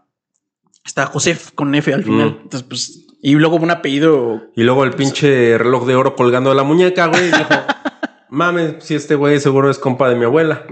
Está 0.88 1.06
Joseph 1.06 1.52
con 1.54 1.76
F 1.76 1.94
al 1.94 2.04
final. 2.04 2.32
Mm. 2.32 2.42
Entonces, 2.44 2.64
pues, 2.68 3.06
y 3.22 3.34
luego 3.36 3.58
un 3.58 3.70
apellido. 3.70 4.42
Y 4.56 4.64
luego 4.64 4.84
el 4.86 4.94
pinche 4.96 5.58
reloj 5.60 5.86
de 5.86 5.96
oro 5.96 6.16
colgando 6.16 6.50
de 6.50 6.56
la 6.56 6.64
muñeca, 6.64 7.06
güey. 7.08 7.24
y 7.28 7.32
dijo, 7.32 7.50
mames, 8.30 8.84
si 8.84 8.96
este 8.96 9.14
güey 9.16 9.40
seguro 9.40 9.70
es 9.70 9.78
compa 9.78 10.10
de 10.10 10.16
mi 10.16 10.26
abuela. 10.26 10.66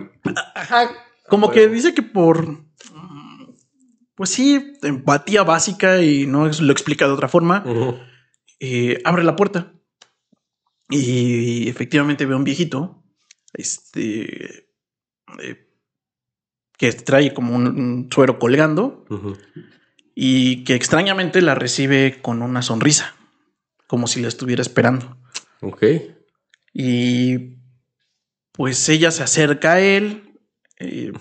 Ajá. 0.56 0.90
Como 1.28 1.52
que 1.52 1.68
dice 1.68 1.94
que 1.94 2.02
por. 2.02 2.48
mm, 2.50 3.56
Pues 4.16 4.30
sí, 4.32 4.74
empatía 4.82 5.44
básica 5.44 6.02
y 6.02 6.26
no 6.26 6.48
es- 6.48 6.62
lo 6.62 6.72
explica 6.72 7.06
de 7.06 7.12
otra 7.14 7.28
forma. 7.28 7.64
Eh, 8.62 9.02
abre 9.04 9.24
la 9.24 9.36
puerta 9.36 9.74
y 10.90 11.68
efectivamente 11.68 12.26
ve 12.26 12.34
a 12.34 12.38
un 12.38 12.44
viejito 12.46 13.04
este 13.54 14.70
eh, 15.42 15.68
que 16.78 16.92
trae 16.94 17.34
como 17.34 17.56
un, 17.56 17.68
un 17.68 18.10
suero 18.12 18.38
colgando 18.40 19.06
Ujú. 19.10 19.36
Y 20.16 20.64
que 20.64 20.74
extrañamente 20.76 21.42
la 21.42 21.54
recibe 21.56 22.20
con 22.22 22.42
una 22.42 22.62
sonrisa 22.62 23.14
como 23.88 24.08
si 24.08 24.22
la 24.22 24.30
estuviera 24.30 24.62
esperando 24.62 25.18
Ok. 25.62 25.84
y 26.74 27.58
pues 28.54 28.88
ella 28.90 29.12
se 29.12 29.24
acerca 29.24 29.74
a 29.74 29.80
él 29.82 30.40
eh, 30.80 31.12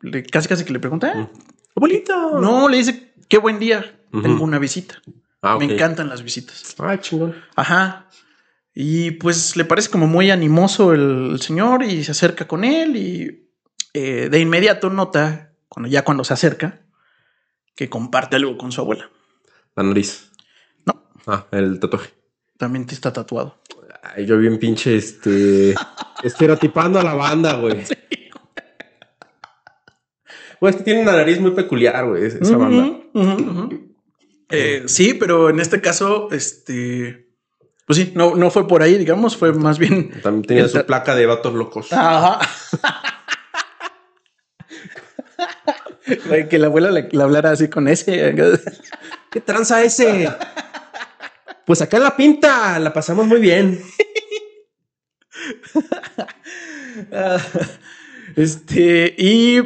le- 0.00 0.22
casi 0.24 0.48
casi 0.48 0.64
que 0.64 0.72
le 0.72 0.78
pregunta 0.80 1.12
"Ah, 1.14 1.28
Abuelito. 1.76 2.38
no 2.40 2.68
le 2.68 2.76
dice 2.78 3.12
qué 3.28 3.38
buen 3.38 3.58
día 3.58 3.98
tengo 4.10 4.44
una 4.44 4.58
visita 4.58 5.00
Ah, 5.42 5.56
me 5.58 5.64
encantan 5.64 6.08
las 6.10 6.22
visitas 6.22 6.74
Ah, 6.78 7.00
chingón. 7.00 7.34
Ajá. 7.56 8.10
Y 8.74 9.12
pues 9.12 9.56
le 9.56 9.64
parece 9.64 9.88
como 9.88 10.06
muy 10.06 10.30
animoso 10.30 10.92
el, 10.92 11.30
el 11.32 11.40
señor 11.40 11.82
y 11.82 12.04
se 12.04 12.10
acerca 12.10 12.46
con 12.46 12.62
él 12.62 12.94
y 12.96 13.48
eh, 13.94 14.28
de 14.30 14.38
inmediato 14.38 14.90
nota, 14.90 15.52
cuando 15.68 15.88
ya 15.88 16.04
cuando 16.04 16.24
se 16.24 16.34
acerca, 16.34 16.82
que 17.74 17.88
comparte 17.88 18.36
algo 18.36 18.56
con 18.58 18.72
su 18.72 18.80
abuela. 18.80 19.10
La 19.76 19.82
nariz. 19.82 20.30
No, 20.86 21.02
Ah, 21.26 21.46
el 21.52 21.78
tatuaje. 21.80 22.10
también 22.56 22.86
te 22.86 22.94
está 22.94 23.12
tatuado. 23.12 23.56
Ay, 24.02 24.26
yo 24.26 24.38
bien 24.38 24.58
pinche, 24.58 24.96
este... 24.96 25.74
estereotipando 26.22 26.98
a 26.98 27.02
la 27.02 27.14
banda, 27.14 27.54
güey. 27.54 27.84
Güey, 30.60 30.70
es 30.70 30.76
que 30.76 30.82
tiene 30.84 31.02
una 31.02 31.12
nariz 31.12 31.40
muy 31.40 31.52
peculiar, 31.52 32.06
güey, 32.06 32.24
esa 32.26 32.56
banda. 32.56 32.98
Eh, 34.50 34.82
sí, 34.86 35.14
pero 35.14 35.48
en 35.48 35.60
este 35.60 35.80
caso, 35.80 36.28
este, 36.32 37.28
pues 37.86 37.98
sí, 37.98 38.12
no, 38.14 38.34
no 38.34 38.50
fue 38.50 38.66
por 38.68 38.82
ahí, 38.82 38.98
digamos, 38.98 39.36
fue 39.36 39.52
más 39.52 39.78
bien. 39.78 40.10
También 40.22 40.44
tenía 40.44 40.68
su 40.68 40.84
placa 40.84 41.14
de 41.14 41.24
vatos 41.26 41.54
locos. 41.54 41.92
Ajá. 41.92 42.40
Güey, 46.26 46.48
que 46.48 46.58
la 46.58 46.66
abuela 46.66 46.90
le, 46.90 47.08
le 47.10 47.22
hablara 47.22 47.50
así 47.50 47.68
con 47.68 47.88
ese. 47.88 48.34
¿Qué 49.30 49.40
tranza 49.40 49.82
ese? 49.82 50.28
Pues 51.66 51.82
acá 51.82 51.98
en 51.98 52.02
la 52.02 52.16
pinta 52.16 52.78
la 52.78 52.92
pasamos 52.92 53.26
muy 53.26 53.40
bien. 53.40 53.80
Este, 58.36 59.14
y 59.18 59.60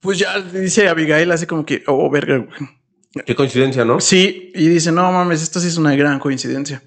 pues 0.00 0.18
ya 0.18 0.40
dice 0.40 0.88
Abigail 0.88 1.30
así 1.32 1.46
como 1.46 1.64
que, 1.64 1.82
oh, 1.86 2.10
verga. 2.10 2.38
güey. 2.38 3.24
Qué 3.24 3.34
coincidencia, 3.34 3.84
¿no? 3.84 4.00
Sí, 4.00 4.52
y 4.54 4.68
dice, 4.68 4.92
no 4.92 5.10
mames, 5.12 5.42
esto 5.42 5.60
sí 5.60 5.68
es 5.68 5.76
una 5.76 5.94
gran 5.94 6.18
coincidencia. 6.18 6.82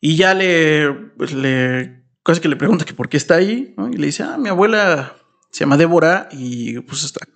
Y 0.00 0.16
ya 0.16 0.34
le, 0.34 0.92
pues, 1.16 1.32
le, 1.32 2.04
casi 2.22 2.40
que 2.40 2.48
le 2.48 2.56
pregunta 2.56 2.84
que 2.84 2.94
por 2.94 3.08
qué 3.08 3.16
está 3.16 3.36
ahí, 3.36 3.74
¿no? 3.76 3.88
Y 3.88 3.94
le 3.94 4.06
dice, 4.06 4.22
ah, 4.22 4.36
mi 4.38 4.48
abuela 4.48 5.16
se 5.50 5.60
llama 5.60 5.76
Débora 5.76 6.28
y 6.32 6.80
pues 6.80 7.04
está. 7.04 7.26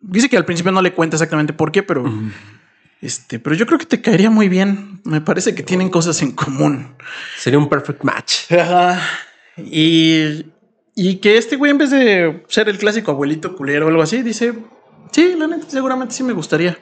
Dice 0.00 0.28
que 0.28 0.36
al 0.36 0.44
principio 0.44 0.72
no 0.72 0.82
le 0.82 0.94
cuenta 0.94 1.16
exactamente 1.16 1.52
por 1.52 1.72
qué, 1.72 1.82
pero 1.82 2.04
este, 3.00 3.38
pero 3.38 3.56
yo 3.56 3.66
creo 3.66 3.78
que 3.78 3.86
te 3.86 4.00
caería 4.00 4.30
muy 4.30 4.48
bien. 4.48 5.00
Me 5.04 5.20
parece 5.20 5.54
que 5.54 5.62
tienen 5.62 5.88
cosas 5.88 6.20
en 6.22 6.32
común. 6.32 6.94
Sería 7.38 7.58
un 7.58 7.68
perfect 7.68 8.02
match. 8.04 8.52
Ajá. 8.52 9.00
Y, 9.56 10.46
y 10.94 11.16
que 11.16 11.38
este 11.38 11.56
güey, 11.56 11.70
en 11.70 11.78
vez 11.78 11.90
de 11.90 12.44
ser 12.48 12.68
el 12.68 12.78
clásico 12.78 13.10
abuelito 13.10 13.56
culero 13.56 13.86
o 13.86 13.88
algo 13.88 14.02
así, 14.02 14.22
dice: 14.22 14.54
Sí, 15.12 15.34
la 15.36 15.46
neta, 15.46 15.68
seguramente 15.68 16.14
sí 16.14 16.22
me 16.22 16.32
gustaría. 16.32 16.78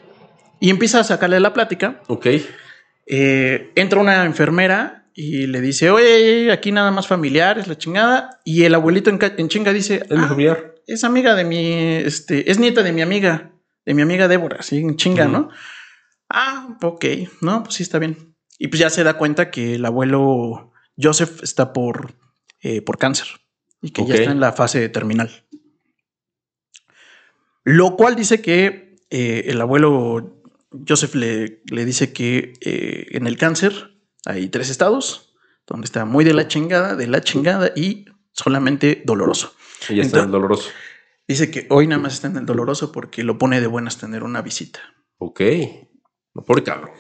Y 0.60 0.70
empieza 0.70 1.00
a 1.00 1.04
sacarle 1.04 1.38
la 1.38 1.52
plática. 1.52 2.02
Ok. 2.08 2.26
Eh, 3.06 3.72
entra 3.74 4.00
una 4.00 4.24
enfermera 4.24 4.97
y 5.20 5.48
le 5.48 5.60
dice: 5.60 5.90
Oye, 5.90 6.52
aquí 6.52 6.70
nada 6.70 6.92
más 6.92 7.08
familiares, 7.08 7.66
la 7.66 7.76
chingada. 7.76 8.38
Y 8.44 8.62
el 8.62 8.74
abuelito 8.76 9.10
en, 9.10 9.48
chinga 9.48 9.72
dice: 9.72 10.04
Es 10.08 10.16
mi 10.16 10.24
"Ah, 10.24 10.28
familiar. 10.28 10.74
es 10.86 11.02
amiga 11.02 11.34
de 11.34 11.42
mi, 11.42 11.72
este, 11.74 12.48
es 12.48 12.60
nieta 12.60 12.84
de 12.84 12.92
mi 12.92 13.02
amiga, 13.02 13.50
de 13.84 13.94
mi 13.94 14.02
amiga 14.02 14.28
Débora, 14.28 14.58
así 14.60 14.78
en 14.78 14.94
chinga. 14.94 15.26
¿no? 15.26 15.50
Ah, 16.28 16.78
ok, 16.82 17.04
no, 17.40 17.64
pues 17.64 17.74
sí 17.74 17.82
está 17.82 17.98
bien. 17.98 18.36
Y 18.60 18.68
pues 18.68 18.78
ya 18.78 18.90
se 18.90 19.02
da 19.02 19.14
cuenta 19.14 19.50
que 19.50 19.74
el 19.74 19.84
abuelo 19.86 20.70
Joseph 20.96 21.42
está 21.42 21.72
por, 21.72 22.14
eh, 22.60 22.80
por 22.80 22.96
cáncer 22.98 23.26
y 23.82 23.90
que 23.90 24.06
ya 24.06 24.14
está 24.14 24.30
en 24.30 24.38
la 24.38 24.52
fase 24.52 24.88
terminal. 24.88 25.30
Lo 27.64 27.96
cual 27.96 28.14
dice 28.14 28.40
que 28.40 28.94
eh, 29.10 29.46
el 29.48 29.60
abuelo 29.60 30.40
Joseph 30.86 31.16
le, 31.16 31.60
le 31.68 31.84
dice 31.84 32.12
que 32.12 32.52
eh, 32.60 33.06
en 33.10 33.26
el 33.26 33.36
cáncer 33.36 33.97
hay 34.28 34.48
tres 34.48 34.68
estados, 34.70 35.34
donde 35.66 35.86
está 35.86 36.04
muy 36.04 36.24
de 36.24 36.34
la 36.34 36.46
chingada, 36.48 36.94
de 36.96 37.06
la 37.08 37.20
chingada 37.20 37.72
y 37.74 38.04
solamente 38.32 39.02
doloroso. 39.04 39.54
Y 39.88 39.96
ya 39.96 40.02
está 40.02 40.18
Entonces- 40.18 40.24
el 40.26 40.30
doloroso. 40.32 40.70
Dice 41.26 41.50
que 41.50 41.66
hoy 41.70 41.86
nada 41.86 42.00
más 42.00 42.14
está 42.14 42.28
en 42.28 42.36
el 42.38 42.46
doloroso 42.46 42.90
porque 42.92 43.22
lo 43.22 43.36
pone 43.36 43.60
de 43.60 43.66
buenas 43.66 43.98
tener 43.98 44.22
una 44.24 44.40
visita. 44.40 44.80
Ok. 45.18 45.40
No, 46.34 46.42
pobre 46.42 46.62
cabrón. 46.62 46.90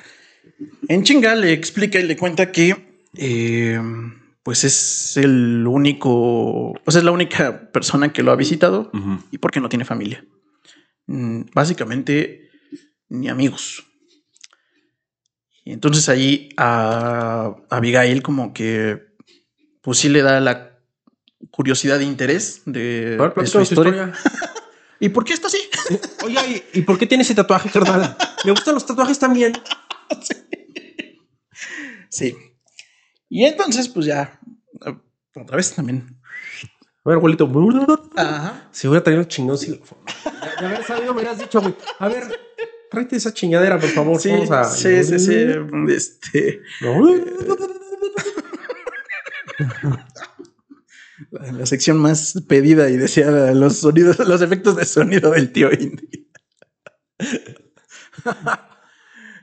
En 0.88 1.02
chinga 1.02 1.34
le 1.34 1.52
explica 1.52 1.98
y 1.98 2.02
le 2.02 2.16
cuenta 2.16 2.52
que 2.52 2.98
eh, 3.16 3.80
pues 4.42 4.64
es 4.64 5.16
el 5.16 5.66
único, 5.66 6.10
o 6.72 6.90
sea, 6.90 6.98
es 6.98 7.04
la 7.04 7.10
única 7.10 7.70
persona 7.72 8.12
que 8.12 8.22
lo 8.22 8.30
ha 8.32 8.36
visitado 8.36 8.90
y 9.30 9.38
porque 9.38 9.60
no 9.60 9.68
tiene 9.70 9.84
familia. 9.86 10.24
Mm, 11.06 11.44
Básicamente 11.54 12.50
ni 13.08 13.28
amigos. 13.30 13.86
Y 15.68 15.72
entonces 15.74 16.08
ahí 16.08 16.48
a 16.56 17.54
Abigail 17.68 18.22
como 18.22 18.54
que 18.54 19.08
pues 19.82 19.98
sí 19.98 20.08
le 20.08 20.22
da 20.22 20.40
la 20.40 20.78
curiosidad 21.50 22.00
e 22.00 22.04
interés 22.04 22.62
de, 22.64 23.18
A 23.20 23.22
ver, 23.24 23.34
de 23.34 23.46
su 23.46 23.60
historia. 23.60 24.14
¿Y 24.98 25.10
por 25.10 25.26
qué 25.26 25.34
está 25.34 25.48
así? 25.48 25.58
Oye, 26.24 26.64
¿y- 26.72 26.78
¿y 26.78 26.82
por 26.84 26.98
qué 26.98 27.04
tiene 27.06 27.20
ese 27.22 27.34
tatuaje, 27.34 27.68
carnal? 27.68 28.16
Me 28.46 28.50
gustan 28.52 28.72
los 28.76 28.86
tatuajes 28.86 29.18
también. 29.18 29.52
Sí. 32.08 32.34
Y 33.28 33.44
entonces, 33.44 33.90
pues 33.90 34.06
ya, 34.06 34.40
otra 35.36 35.56
vez 35.58 35.74
también. 35.74 36.18
A 37.04 37.08
ver, 37.10 37.16
abuelito. 37.18 37.46
Ajá. 38.16 38.68
Se 38.70 38.88
hubiera 38.88 39.04
traído 39.04 39.20
el 39.20 39.28
chingón. 39.28 39.58
De 39.58 40.66
haber 40.66 40.82
sabido, 40.84 41.12
me 41.12 41.20
hubieras 41.20 41.38
dicho, 41.38 41.60
güey. 41.60 41.74
A 41.98 42.08
ver, 42.08 42.24
tráete 42.90 43.16
esa 43.16 43.32
chingadera, 43.32 43.78
por 43.78 43.88
favor. 43.90 44.20
Sí, 44.20 44.30
Vamos 44.30 44.50
a- 44.50 44.64
sí, 44.64 45.02
sí, 45.04 45.18
sí. 45.18 45.46
Este, 45.88 46.60
la, 51.30 51.52
la 51.52 51.66
sección 51.66 51.96
más 51.98 52.34
pedida 52.48 52.88
y 52.90 52.96
deseada, 52.96 53.52
los 53.54 53.78
sonidos, 53.78 54.18
los 54.20 54.40
efectos 54.42 54.76
de 54.76 54.84
sonido 54.84 55.30
del 55.32 55.52
tío 55.52 55.70
Indy. 55.72 56.28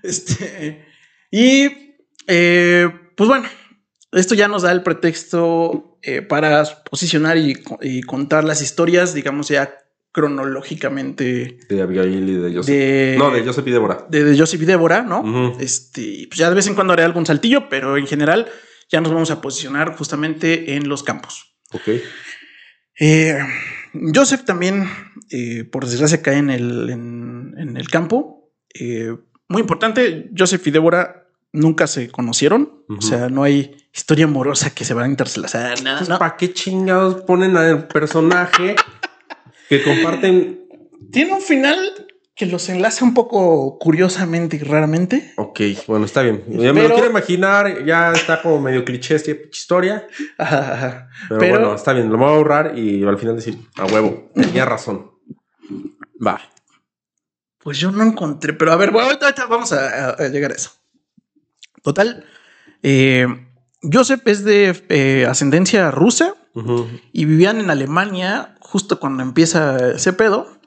Este, 0.04 0.86
y 1.32 1.96
eh, 2.28 2.88
pues 3.18 3.28
bueno, 3.28 3.48
esto 4.12 4.36
ya 4.36 4.48
nos 4.48 4.62
da 4.62 4.72
el 4.72 4.84
pretexto 4.84 5.98
eh, 6.04 6.22
para 6.22 6.64
posicionar 6.84 7.38
y, 7.40 7.64
y 7.82 8.04
contar 8.04 8.44
las 8.44 8.62
historias, 8.62 9.16
digamos 9.16 9.48
ya 9.48 9.76
cronológicamente 10.16 11.58
De 11.68 11.82
Abigail 11.82 12.30
y 12.30 12.36
de 12.36 12.54
Joseph. 12.56 12.74
de, 12.74 13.16
No, 13.18 13.32
de 13.32 13.44
Joseph 13.44 13.68
y 13.68 13.72
Débora. 13.72 14.08
de, 14.10 14.24
de 14.24 14.38
Joseph 14.40 14.62
y 14.62 14.66
Débora, 14.66 15.02
¿no? 15.02 15.58
Este, 15.60 16.26
pues 16.30 16.40
ya 16.40 16.48
de 16.48 16.56
vez 16.56 16.68
en 16.68 16.76
cuando 16.76 16.94
haré 16.94 17.04
algún 17.04 17.26
saltillo, 17.26 17.68
pero 17.68 17.98
en 17.98 18.08
general 18.08 18.48
ya 18.90 19.02
nos 19.02 19.12
vamos 19.12 19.30
a 19.32 19.42
posicionar 19.42 19.94
justamente 19.98 20.76
en 20.76 20.88
los 20.88 21.04
campos. 21.04 21.58
Ok. 21.74 21.90
Eh, 22.98 23.38
Joseph 24.14 24.46
también, 24.46 24.90
eh, 25.32 25.66
por 25.66 25.86
desgracia, 25.86 26.22
cae 26.22 26.38
en 26.38 26.50
el, 26.50 26.90
en, 26.90 27.54
en 27.58 27.76
el 27.76 27.90
campo. 27.90 28.54
Eh, 28.74 29.14
muy 29.50 29.62
importante, 29.62 30.30
Joseph 30.38 30.66
y 30.66 30.72
Débora 30.72 31.28
nunca 31.52 31.88
se 31.88 32.10
conocieron. 32.10 32.86
O 32.88 33.02
sea, 33.02 33.28
no 33.28 33.44
hay 33.44 33.76
historia 33.94 34.26
amorosa 34.26 34.74
que 34.74 34.86
se 34.86 34.94
van 34.94 35.06
a 35.06 35.10
intercelar, 35.10 35.50
nada. 35.54 35.74
Entonces, 35.78 36.10
no. 36.10 36.20
¿para 36.20 36.38
qué 36.38 36.54
chingados 36.54 37.24
ponen 37.24 37.58
al 37.58 37.88
personaje 37.88 38.76
que 39.70 39.84
comparten? 39.84 40.68
Tiene 41.12 41.34
un 41.34 41.42
final 41.42 41.78
que 42.36 42.46
los 42.46 42.68
enlaza 42.68 43.06
un 43.06 43.14
poco 43.14 43.78
curiosamente 43.80 44.58
y 44.58 44.60
raramente. 44.60 45.34
Ok, 45.38 45.62
bueno, 45.88 46.06
está 46.06 46.22
bien. 46.22 46.44
Ya 46.50 46.74
me 46.74 46.84
lo 46.84 46.94
quiero 46.94 47.10
imaginar, 47.10 47.86
ya 47.86 48.12
está 48.12 48.42
como 48.42 48.60
medio 48.60 48.84
cliché 48.84 49.16
esta 49.16 49.32
historia. 49.32 50.06
Ajá, 50.38 50.58
ajá. 50.74 51.10
Pero, 51.30 51.40
Pero- 51.40 51.52
bueno, 51.60 51.76
está 51.76 51.94
bien, 51.94 52.10
lo 52.10 52.18
voy 52.18 52.28
a 52.28 52.32
ahorrar 52.32 52.78
y 52.78 53.04
al 53.06 53.18
final 53.18 53.36
decir, 53.38 53.58
a 53.78 53.86
huevo, 53.86 54.32
tenía 54.36 54.66
razón. 54.66 55.12
Va. 56.26 56.42
Pues 57.60 57.80
yo 57.80 57.92
no 57.92 58.04
encontré, 58.04 58.54
pero 58.54 58.72
a 58.74 58.76
ver, 58.76 58.92
bueno, 58.92 59.08
ahorita, 59.08 59.26
ahorita 59.26 59.46
vamos 59.48 59.72
a 59.72 60.18
llegar 60.28 60.52
a 60.52 60.56
eso. 60.56 60.72
Total, 61.82 62.26
eh, 62.84 63.28
Joseph 63.82 64.22
es 64.28 64.44
de 64.44 64.84
eh, 64.90 65.26
ascendencia 65.28 65.90
rusa 65.92 66.36
Y 67.12 67.26
vivían 67.26 67.60
en 67.60 67.70
Alemania 67.70 68.56
justo 68.62 69.00
cuando 69.00 69.24
empieza 69.24 69.92
ese 69.92 70.14
pedo. 70.14 70.60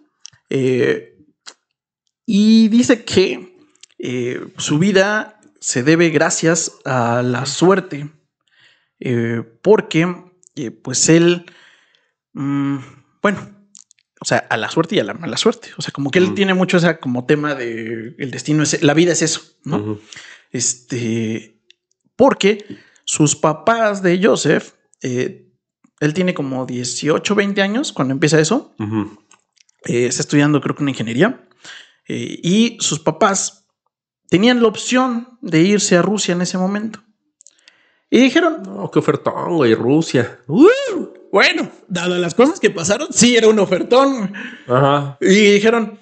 Eh, 0.51 1.17
y 2.27 2.69
dice 2.69 3.05
que 3.05 3.57
eh, 3.99 4.41
su 4.59 4.79
vida 4.79 5.41
se 5.61 5.83
debe 5.83 6.11
gracias 6.11 6.73
a 6.85 7.23
la 7.23 7.47
suerte, 7.47 8.11
eh, 9.01 9.43
porque 9.63 10.07
pues 10.83 11.09
él, 11.09 11.47
mm, 12.35 12.79
bueno, 13.23 13.59
o 14.21 14.25
sea, 14.25 14.39
a 14.51 14.57
la 14.57 14.71
suerte 14.71 14.97
y 14.97 15.01
a 15.01 15.05
la 15.05 15.15
mala 15.15 15.37
suerte. 15.37 15.71
O 15.77 15.83
sea, 15.83 15.93
como 15.93 16.11
que 16.11 16.19
él 16.19 16.35
tiene 16.35 16.55
mucho 16.55 16.77
esa 16.77 16.99
como 16.99 17.25
tema 17.25 17.55
de 17.55 18.15
el 18.19 18.31
destino, 18.31 18.63
es, 18.63 18.83
la 18.83 18.95
vida 18.95 19.13
es 19.13 19.23
eso, 19.23 19.43
¿no? 19.65 19.99
Este, 20.51 21.63
porque 22.17 22.65
sus 23.05 23.37
papás 23.37 24.03
de 24.03 24.21
Joseph, 24.23 24.73
eh, 25.03 25.48
él 26.01 26.15
tiene 26.15 26.35
como 26.35 26.65
18, 26.67 27.35
20 27.35 27.63
años 27.63 27.93
cuando 27.93 28.13
empieza 28.13 28.39
eso. 28.41 28.75
Eh, 29.85 30.07
está 30.07 30.23
estudiando, 30.23 30.61
creo 30.61 30.75
que 30.77 30.83
una 30.83 30.91
ingeniería. 30.91 31.45
eh, 32.11 32.39
y 32.43 32.79
sus 32.81 33.01
papás 33.01 33.67
tenían 34.31 34.63
la 34.63 34.69
opción 34.69 35.39
de 35.43 35.61
irse 35.61 35.97
a 35.97 36.03
Rusia 36.03 36.33
en 36.33 36.41
ese 36.43 36.57
momento. 36.59 37.01
Y 38.11 38.19
dijeron, 38.21 38.63
No, 38.65 38.91
qué 38.91 38.99
ofertón, 38.99 39.57
güey, 39.57 39.75
Rusia. 39.75 40.39
"Uh, 40.47 40.67
bueno, 41.31 41.71
dadas 41.89 42.19
las 42.19 42.35
cosas 42.35 42.59
que 42.61 42.71
pasaron, 42.71 43.09
sí 43.13 43.37
era 43.37 43.49
un 43.49 43.59
ofertón. 43.59 44.33
Ajá. 44.67 45.19
Y 45.21 45.27
dijeron, 45.53 45.99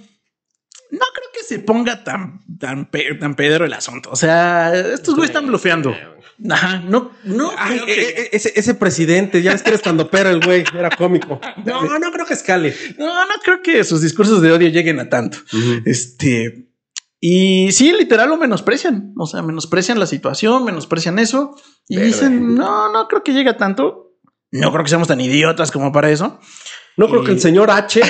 no 0.93 0.99
creo 1.13 1.29
que 1.35 1.43
se 1.43 1.59
ponga 1.59 2.05
tan, 2.05 2.41
tan, 2.59 2.89
pe- 2.89 3.15
tan 3.15 3.35
pedero 3.35 3.65
el 3.65 3.73
asunto. 3.73 4.11
O 4.13 4.17
sea, 4.17 4.73
estos 4.77 5.17
güeyes 5.17 5.31
están 5.31 5.49
blofeando. 5.49 5.93
Ajá, 6.51 6.83
no, 6.87 7.13
no. 7.25 7.51
Ay, 7.57 7.81
que- 7.87 7.93
eh, 8.03 8.15
eh, 8.19 8.29
ese, 8.33 8.53
ese 8.57 8.75
presidente, 8.75 9.41
ya 9.43 9.53
ves 9.53 9.63
que 9.63 9.71
era 9.71 9.77
estando 9.77 10.11
pero 10.11 10.29
el 10.31 10.45
güey, 10.45 10.65
era 10.79 10.91
cómico. 10.91 11.41
No, 11.65 11.99
no 11.99 12.13
creo 12.13 12.27
que 12.27 12.35
escale. 12.35 12.75
No, 12.99 13.07
no 13.27 13.33
creo 13.43 13.63
que 13.63 13.83
sus 13.85 14.03
discursos 14.03 14.43
de 14.43 14.53
odio 14.53 14.69
lleguen 14.69 15.01
a 15.01 15.09
tanto. 15.09 15.39
Este. 15.87 16.69
Y 17.21 17.73
sí, 17.73 17.93
literal 17.93 18.29
lo 18.29 18.37
menosprecian. 18.37 19.15
O 19.17 19.27
sea, 19.27 19.41
menosprecian 19.43 19.99
la 19.99 20.07
situación, 20.07 20.65
menosprecian 20.65 21.19
eso. 21.19 21.57
Y 21.89 21.97
Verde. 21.97 22.09
dicen, 22.09 22.55
no, 22.55 22.93
no 22.93 23.09
creo 23.09 23.23
que 23.25 23.33
llegue 23.33 23.51
a 23.51 23.57
tanto. 23.57 24.13
No 24.53 24.71
creo 24.73 24.85
que 24.85 24.91
seamos 24.91 25.09
tan 25.09 25.21
idiotas 25.21 25.71
como 25.73 25.91
para 25.93 26.11
eso. 26.11 26.39
No 26.99 27.09
creo 27.09 27.25
que 27.25 27.33
el 27.33 27.41
señor 27.41 27.71
H 27.71 28.01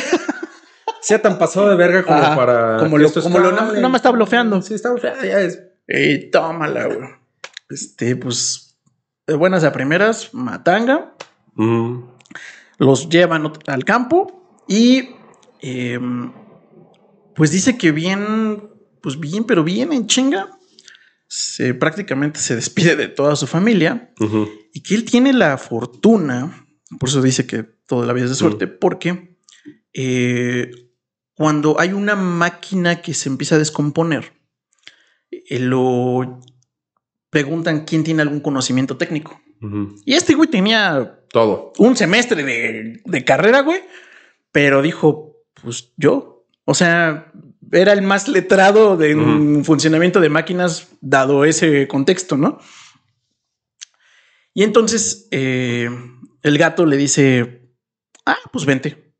sea 1.00 1.22
tan 1.22 1.38
pasado 1.38 1.68
de 1.70 1.76
verga 1.76 2.02
como 2.04 2.36
para. 2.36 2.76
como 2.78 2.98
lo- 2.98 3.12
como 3.12 3.38
no 3.38 3.88
me 3.88 3.96
está 3.96 4.10
blofeando. 4.10 4.60
Sí, 4.62 4.74
está 4.74 4.90
blofeando, 4.90 5.24
ya 5.24 5.40
es. 5.40 5.60
Y 5.88 6.30
tómala, 6.30 6.86
güey. 6.86 6.98
Este, 7.68 8.16
pues, 8.16 8.78
de 9.26 9.34
buenas 9.34 9.64
a 9.64 9.72
primeras, 9.72 10.32
matanga. 10.34 11.14
Ujú. 11.56 12.10
los 12.78 13.08
llevan 13.08 13.50
al 13.66 13.84
campo 13.86 14.62
y 14.68 15.08
em, 15.60 16.30
pues 17.34 17.50
dice 17.50 17.78
que 17.78 17.92
bien, 17.92 18.68
pues 19.00 19.18
bien, 19.18 19.44
pero 19.44 19.64
bien 19.64 19.92
en 19.92 20.06
chinga, 20.06 20.58
se 21.28 21.74
prácticamente 21.74 22.40
se 22.40 22.54
despide 22.54 22.94
de 22.96 23.08
toda 23.08 23.36
su 23.36 23.46
familia 23.46 24.12
y 24.72 24.82
que 24.82 24.94
él 24.94 25.04
tiene 25.04 25.32
la 25.32 25.56
fortuna, 25.58 26.66
por 26.98 27.08
eso 27.08 27.22
dice 27.22 27.46
que 27.46 27.62
toda 27.62 28.06
la 28.06 28.12
vida 28.12 28.24
es 28.24 28.30
de 28.30 28.36
suerte, 28.36 28.66
porque 28.66 29.38
eh, 29.92 30.70
cuando 31.34 31.80
hay 31.80 31.92
una 31.92 32.16
máquina 32.16 33.00
que 33.02 33.14
se 33.14 33.28
empieza 33.28 33.56
a 33.56 33.58
descomponer, 33.58 34.32
eh, 35.30 35.58
lo 35.58 36.40
preguntan 37.36 37.84
quién 37.84 38.02
tiene 38.02 38.22
algún 38.22 38.40
conocimiento 38.40 38.96
técnico. 38.96 39.38
Y 40.06 40.14
este 40.14 40.32
güey 40.32 40.48
tenía 40.48 41.20
Todo. 41.30 41.74
un 41.76 41.94
semestre 41.94 42.42
de, 42.42 43.02
de 43.04 43.24
carrera, 43.26 43.60
güey, 43.60 43.82
pero 44.52 44.80
dijo, 44.80 45.36
pues 45.62 45.92
yo, 45.98 46.46
o 46.64 46.72
sea, 46.72 47.30
era 47.72 47.92
el 47.92 48.00
más 48.00 48.26
letrado 48.28 48.96
de 48.96 49.14
un 49.14 49.66
funcionamiento 49.66 50.18
de 50.20 50.30
máquinas 50.30 50.88
dado 51.02 51.44
ese 51.44 51.86
contexto, 51.88 52.38
¿no? 52.38 52.58
Y 54.54 54.62
entonces 54.62 55.28
eh, 55.30 55.90
el 56.42 56.56
gato 56.56 56.86
le 56.86 56.96
dice, 56.96 57.68
ah, 58.24 58.38
pues 58.50 58.64
vente. 58.64 59.12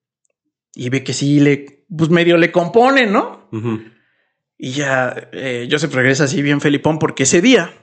Y 0.75 0.89
ve 0.89 1.05
que 1.05 1.13
sí 1.13 1.39
le, 1.39 1.85
pues 1.95 2.09
medio 2.09 2.39
le 2.39 2.51
compone, 2.51 3.05
¿no? 3.05 3.51
Y 4.57 4.71
ya 4.71 5.29
eh, 5.33 5.69
Joseph 5.71 5.93
regresa 5.93 6.25
así 6.25 6.41
bien 6.41 6.63
felipón 6.63 6.99
porque 6.99 7.25
ese 7.25 7.43
día 7.43 7.75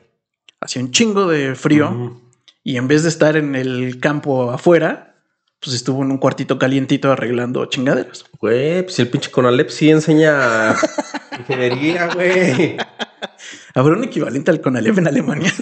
hacía 0.63 0.81
un 0.81 0.91
chingo 0.91 1.27
de 1.27 1.55
frío. 1.55 2.19
Y 2.63 2.77
en 2.77 2.87
vez 2.87 3.03
de 3.03 3.09
estar 3.09 3.35
en 3.35 3.55
el 3.55 3.99
campo 3.99 4.51
afuera, 4.51 5.15
pues 5.59 5.75
estuvo 5.75 6.03
en 6.03 6.11
un 6.11 6.17
cuartito 6.17 6.57
calientito 6.57 7.11
arreglando 7.11 7.65
chingaderas. 7.65 8.25
Güey, 8.39 8.83
pues 8.83 8.99
el 8.99 9.09
pinche 9.09 9.31
Conalep 9.31 9.69
sí 9.69 9.89
enseña 9.89 10.75
ingeniería, 11.39 12.13
güey. 12.13 12.77
¿Habrá 13.75 13.95
un 13.95 14.03
equivalente 14.03 14.51
al 14.51 14.61
Conalep 14.61 14.97
en 14.97 15.07
Alemania? 15.07 15.53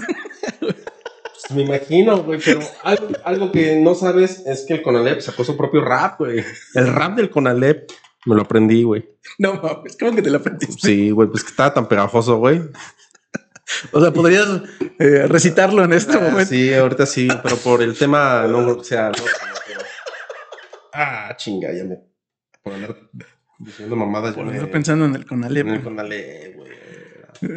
Pues 0.59 1.51
me 1.55 1.63
imagino, 1.63 2.23
güey, 2.23 2.39
pero 2.43 2.61
algo, 2.83 3.07
algo 3.23 3.51
que 3.51 3.79
no 3.79 3.95
sabes 3.95 4.43
es 4.45 4.65
que 4.67 4.75
el 4.75 4.81
Conalep 4.81 5.21
sacó 5.21 5.43
su 5.43 5.57
propio 5.57 5.81
rap, 5.83 6.19
güey. 6.19 6.43
El 6.75 6.87
rap 6.87 7.15
del 7.15 7.29
Conalep 7.29 7.89
me 8.25 8.35
lo 8.35 8.43
aprendí, 8.43 8.83
güey. 8.83 9.09
no 9.39 9.55
mames, 9.55 9.97
¿cómo 9.97 10.15
que 10.15 10.21
te 10.21 10.29
la 10.29 10.37
aprendiste? 10.37 10.87
Sí, 10.87 11.09
güey, 11.09 11.29
pues 11.29 11.43
que 11.43 11.49
estaba 11.49 11.73
tan 11.73 11.87
pegajoso, 11.87 12.37
güey. 12.37 12.61
O 13.91 14.01
sea, 14.01 14.11
podrías 14.11 14.47
eh, 14.99 15.25
recitarlo 15.27 15.83
en 15.83 15.93
este 15.93 16.17
Ah, 16.17 16.21
momento. 16.21 16.45
Sí, 16.49 16.73
ahorita 16.73 17.05
sí, 17.05 17.27
pero 17.43 17.57
por 17.57 17.81
el 17.81 17.97
tema 17.97 18.45
no 18.47 18.77
que 18.77 18.83
sea. 18.83 19.09
no, 19.09 19.23
Ah, 20.93 21.33
chinga, 21.37 21.71
ya 21.73 21.83
me. 21.85 21.97
Por 22.61 22.73
andar 22.73 22.95
diciendo 23.59 23.95
mamadas, 23.95 24.35
Por 24.35 24.45
me- 24.45 24.65
pensando 24.67 25.05
en 25.05 25.15
el 25.15 25.25
Conalep. 25.25 25.67
en 25.67 25.73
el 25.75 25.83
Conalep, 25.83 26.55
güey. 26.57 26.71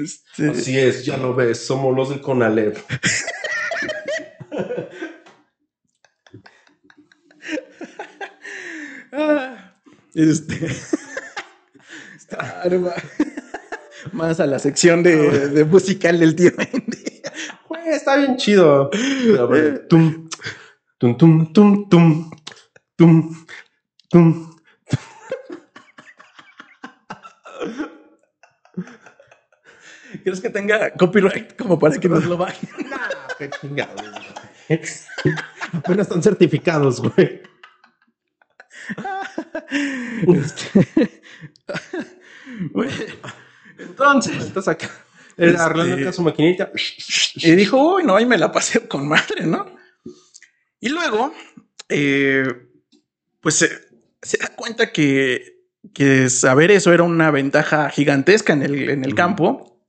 Este, 0.03 0.50
Así 0.50 0.79
es, 0.79 1.05
ya 1.05 1.16
lo 1.18 1.35
ves, 1.35 1.66
somos 1.66 1.94
los 1.94 2.09
del 2.11 2.20
Conalep. 2.20 2.79
ah, 9.12 9.74
este. 10.14 10.68
Ah, 12.38 12.64
no 12.70 12.79
ma- 12.81 12.94
Más 14.12 14.40
a 14.40 14.47
la 14.47 14.59
sección 14.59 15.03
de, 15.03 15.49
de 15.49 15.64
musical 15.64 16.19
del 16.19 16.35
tío. 16.37 16.51
Güey, 17.69 17.88
está 17.88 18.17
bien 18.17 18.37
chido. 18.37 18.90
A 19.38 19.47
ver, 19.47 19.87
tum, 19.88 20.29
tum, 20.99 21.17
tum, 21.17 21.53
tum, 21.53 21.88
tum, 21.88 22.31
tum, 22.97 23.47
tum. 24.09 24.51
¿Quieres 30.23 30.40
que 30.40 30.51
tenga 30.51 30.93
copyright 30.93 31.57
como 31.57 31.79
para 31.79 31.99
que 31.99 32.09
nos 32.09 32.25
lo 32.25 32.37
bajen? 32.37 32.69
Qué 33.38 33.51
chingado. 33.51 33.95
güey. 33.97 34.81
Apenas 35.73 36.07
están 36.07 36.23
certificados, 36.23 37.01
güey. 37.01 37.43
Este, 40.27 41.23
bueno, 42.73 42.93
Entonces, 43.79 44.45
Estás 44.45 44.69
acá. 44.69 44.91
Arreglando 45.37 45.95
Este- 45.95 46.03
acá 46.03 46.13
su 46.13 46.23
maquinita. 46.23 46.71
y 47.37 47.51
dijo, 47.57 47.97
uy, 47.97 48.05
no, 48.05 48.17
ahí 48.17 48.27
me 48.27 48.39
la 48.39 48.53
pasé 48.53 48.87
con 48.87 49.09
madre, 49.09 49.47
¿no? 49.47 49.67
Y 50.81 50.89
luego, 50.91 51.33
eh, 51.89 52.45
pues 53.41 53.57
se, 53.57 53.69
se 54.23 54.37
da 54.39 54.49
cuenta 54.55 54.93
que, 54.93 55.63
que 55.93 56.29
saber 56.31 56.71
eso 56.71 56.93
era 56.93 57.03
una 57.03 57.31
ventaja 57.31 57.89
gigantesca 57.91 58.53
en 58.53 58.63
el, 58.63 58.91
en 58.91 59.05
el 59.05 59.15
campo. 59.15 59.81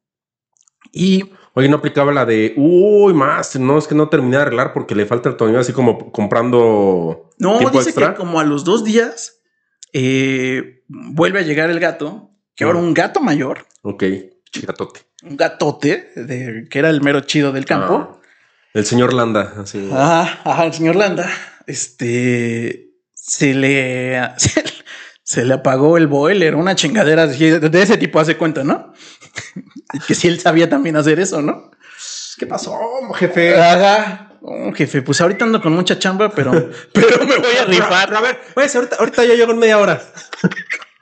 Y 0.91 1.31
Oye, 1.57 1.69
no 1.69 1.77
aplicaba 1.77 2.11
la 2.11 2.25
de, 2.25 2.53
uy, 2.57 3.13
más, 3.13 3.55
no, 3.57 3.77
es 3.77 3.87
que 3.87 3.95
no 3.95 4.09
terminé 4.09 4.35
de 4.37 4.41
arreglar 4.43 4.73
porque 4.73 4.93
le 4.95 5.05
falta 5.05 5.29
el 5.29 5.37
tornillo, 5.37 5.59
así 5.61 5.71
como 5.71 6.11
comprando 6.11 7.29
no, 7.39 7.57
tiempo 7.59 7.77
dice 7.77 7.91
extra. 7.91 8.09
que 8.11 8.17
como 8.17 8.41
a 8.41 8.43
los 8.43 8.65
dos 8.65 8.83
días 8.83 9.39
eh, 9.93 10.83
vuelve 10.87 11.39
a 11.39 11.43
llegar 11.43 11.69
el 11.69 11.79
gato, 11.79 12.31
que 12.55 12.65
ahora 12.65 12.79
un 12.79 12.93
gato 12.93 13.21
mayor, 13.21 13.65
Ok, 13.87 14.03
chigatote. 14.51 15.01
un 15.21 15.37
gatote 15.37 16.11
de, 16.15 16.67
que 16.67 16.79
era 16.79 16.89
el 16.89 17.01
mero 17.01 17.19
chido 17.19 17.51
del 17.51 17.65
campo. 17.65 18.19
Ah, 18.19 18.21
el 18.73 18.83
señor 18.83 19.13
Landa, 19.13 19.53
así. 19.59 19.91
Ajá, 19.93 20.39
ajá, 20.43 20.65
el 20.65 20.73
señor 20.73 20.95
Landa, 20.95 21.29
este, 21.67 22.93
se 23.13 23.53
le, 23.53 24.19
se, 25.23 25.45
le 25.45 25.53
apagó 25.53 25.97
el 25.97 26.07
boiler, 26.07 26.55
una 26.55 26.73
chingadera 26.73 27.27
de, 27.27 27.59
de 27.59 27.81
ese 27.83 27.97
tipo 27.97 28.19
hace 28.19 28.37
cuenta, 28.37 28.63
¿no? 28.63 28.91
que 30.07 30.15
si 30.15 30.29
él 30.29 30.39
sabía 30.39 30.67
también 30.67 30.97
hacer 30.97 31.19
eso, 31.19 31.43
¿no? 31.43 31.69
¿Qué 32.39 32.47
pasó, 32.47 32.75
jefe? 33.13 33.55
Ajá. 33.55 34.31
Oh, 34.41 34.71
jefe, 34.73 35.03
pues 35.03 35.21
ahorita 35.21 35.45
ando 35.45 35.61
con 35.61 35.73
mucha 35.73 35.99
chamba, 35.99 36.31
pero, 36.31 36.51
pero 36.91 37.23
me 37.27 37.37
voy 37.37 37.55
a 37.55 37.65
rifar. 37.65 38.15
a 38.15 38.21
ver, 38.21 38.39
pues 38.55 38.75
ahorita, 38.75 38.95
ahorita 38.95 39.25
ya 39.25 39.35
llego 39.35 39.51
en 39.51 39.59
media 39.59 39.77
hora. 39.77 40.01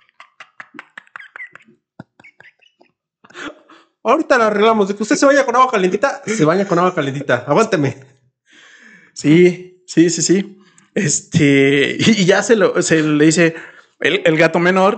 ahorita 4.03 4.37
lo 4.37 4.43
arreglamos. 4.45 4.87
De 4.87 4.95
que 4.95 5.03
usted 5.03 5.15
se 5.15 5.25
vaya 5.25 5.45
con 5.45 5.55
agua 5.55 5.71
calentita, 5.71 6.21
se 6.25 6.45
baña 6.45 6.67
con 6.67 6.77
agua 6.79 6.93
calentita. 6.93 7.45
Aguánteme. 7.47 7.97
Sí, 9.13 9.83
sí, 9.87 10.09
sí, 10.09 10.21
sí. 10.21 10.57
Este, 10.93 11.97
y 11.99 12.25
ya 12.25 12.43
se 12.43 12.55
lo, 12.55 12.81
se 12.81 13.01
le 13.01 13.25
dice 13.25 13.55
el, 13.99 14.21
el 14.25 14.37
gato 14.37 14.59
menor 14.59 14.97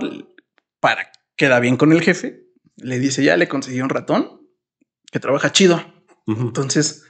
para 0.80 1.10
queda 1.36 1.60
bien 1.60 1.76
con 1.76 1.92
el 1.92 2.02
jefe. 2.02 2.44
Le 2.76 2.98
dice, 2.98 3.22
ya 3.22 3.36
le 3.36 3.48
conseguí 3.48 3.80
un 3.80 3.88
ratón 3.88 4.42
que 5.10 5.20
trabaja 5.20 5.52
chido. 5.52 5.82
Entonces, 6.26 7.04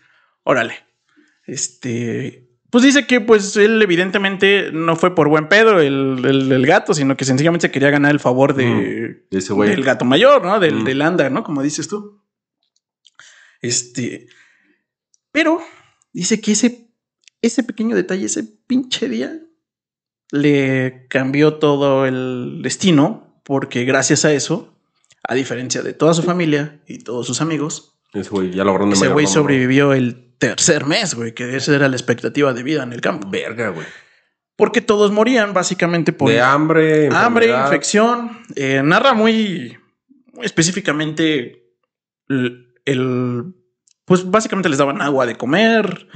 órale. 0.45 0.75
Este, 1.45 2.46
pues 2.77 2.85
dice 2.85 3.07
que 3.07 3.23
pues 3.23 3.57
él 3.57 3.81
evidentemente 3.81 4.71
no 4.71 4.97
fue 4.97 5.15
por 5.15 5.31
buen 5.31 5.49
pedo 5.49 5.81
el, 5.81 6.23
el, 6.27 6.67
gato, 6.67 6.93
sino 6.93 7.17
que 7.17 7.25
sencillamente 7.25 7.71
quería 7.71 7.89
ganar 7.89 8.11
el 8.13 8.21
favor 8.21 8.53
de, 8.53 9.27
ese 9.31 9.55
güey. 9.55 9.71
del 9.71 9.83
gato 9.83 10.05
mayor, 10.05 10.45
¿no? 10.45 10.61
Del, 10.61 10.85
del 10.85 11.01
anda, 11.01 11.31
¿no? 11.31 11.43
Como 11.43 11.63
dices 11.63 11.89
tú. 11.89 12.21
Este, 13.63 14.27
pero 15.33 15.63
dice 16.13 16.39
que 16.43 16.53
ese, 16.53 16.91
ese 17.41 17.63
pequeño 17.63 17.97
detalle, 17.97 18.27
ese 18.27 18.43
pinche 18.43 19.09
día, 19.09 19.41
le 20.31 21.07
cambió 21.09 21.55
todo 21.55 22.05
el 22.05 22.61
destino, 22.63 23.41
porque 23.43 23.87
gracias 23.87 24.27
a 24.27 24.35
eso, 24.35 24.79
a 25.27 25.35
diferencia 25.35 25.81
de 25.81 25.95
toda 25.95 26.13
su 26.13 26.23
familia 26.23 26.83
y 26.87 26.99
todos 26.99 27.27
sus 27.27 27.41
amigos, 27.41 27.99
ese 28.13 28.29
güey 28.29 28.51
ya 28.51 28.65
lograron 28.65 28.93
Ese 28.93 29.09
güey 29.09 29.27
sobrevivió 29.27 29.95
el 29.95 30.26
tercer 30.39 30.87
mes, 30.87 31.15
güey, 31.15 31.35
que 31.35 31.57
esa 31.57 31.75
era 31.75 31.89
la 31.89 31.97
expectativa 31.97 32.53
de 32.53 32.63
vida 32.63 32.83
en 32.83 32.93
el 32.93 33.01
campo. 33.01 33.29
Verga, 33.31 33.71
güey. 33.71 33.87
Porque 34.57 34.81
todos 34.81 35.13
morían 35.13 35.53
básicamente 35.53 36.13
por... 36.13 36.31
De 36.31 36.41
hambre. 36.41 37.09
Hambre, 37.13 37.51
infección. 37.51 38.39
Eh, 38.55 38.81
narra 38.83 39.13
muy, 39.13 39.77
muy 40.33 40.47
específicamente 40.47 41.75
el, 42.29 43.55
Pues 44.07 44.31
básicamente 44.31 44.71
les 44.71 44.79
daban 44.79 45.03
agua 45.03 45.27
de 45.27 45.37
comer. 45.37 46.09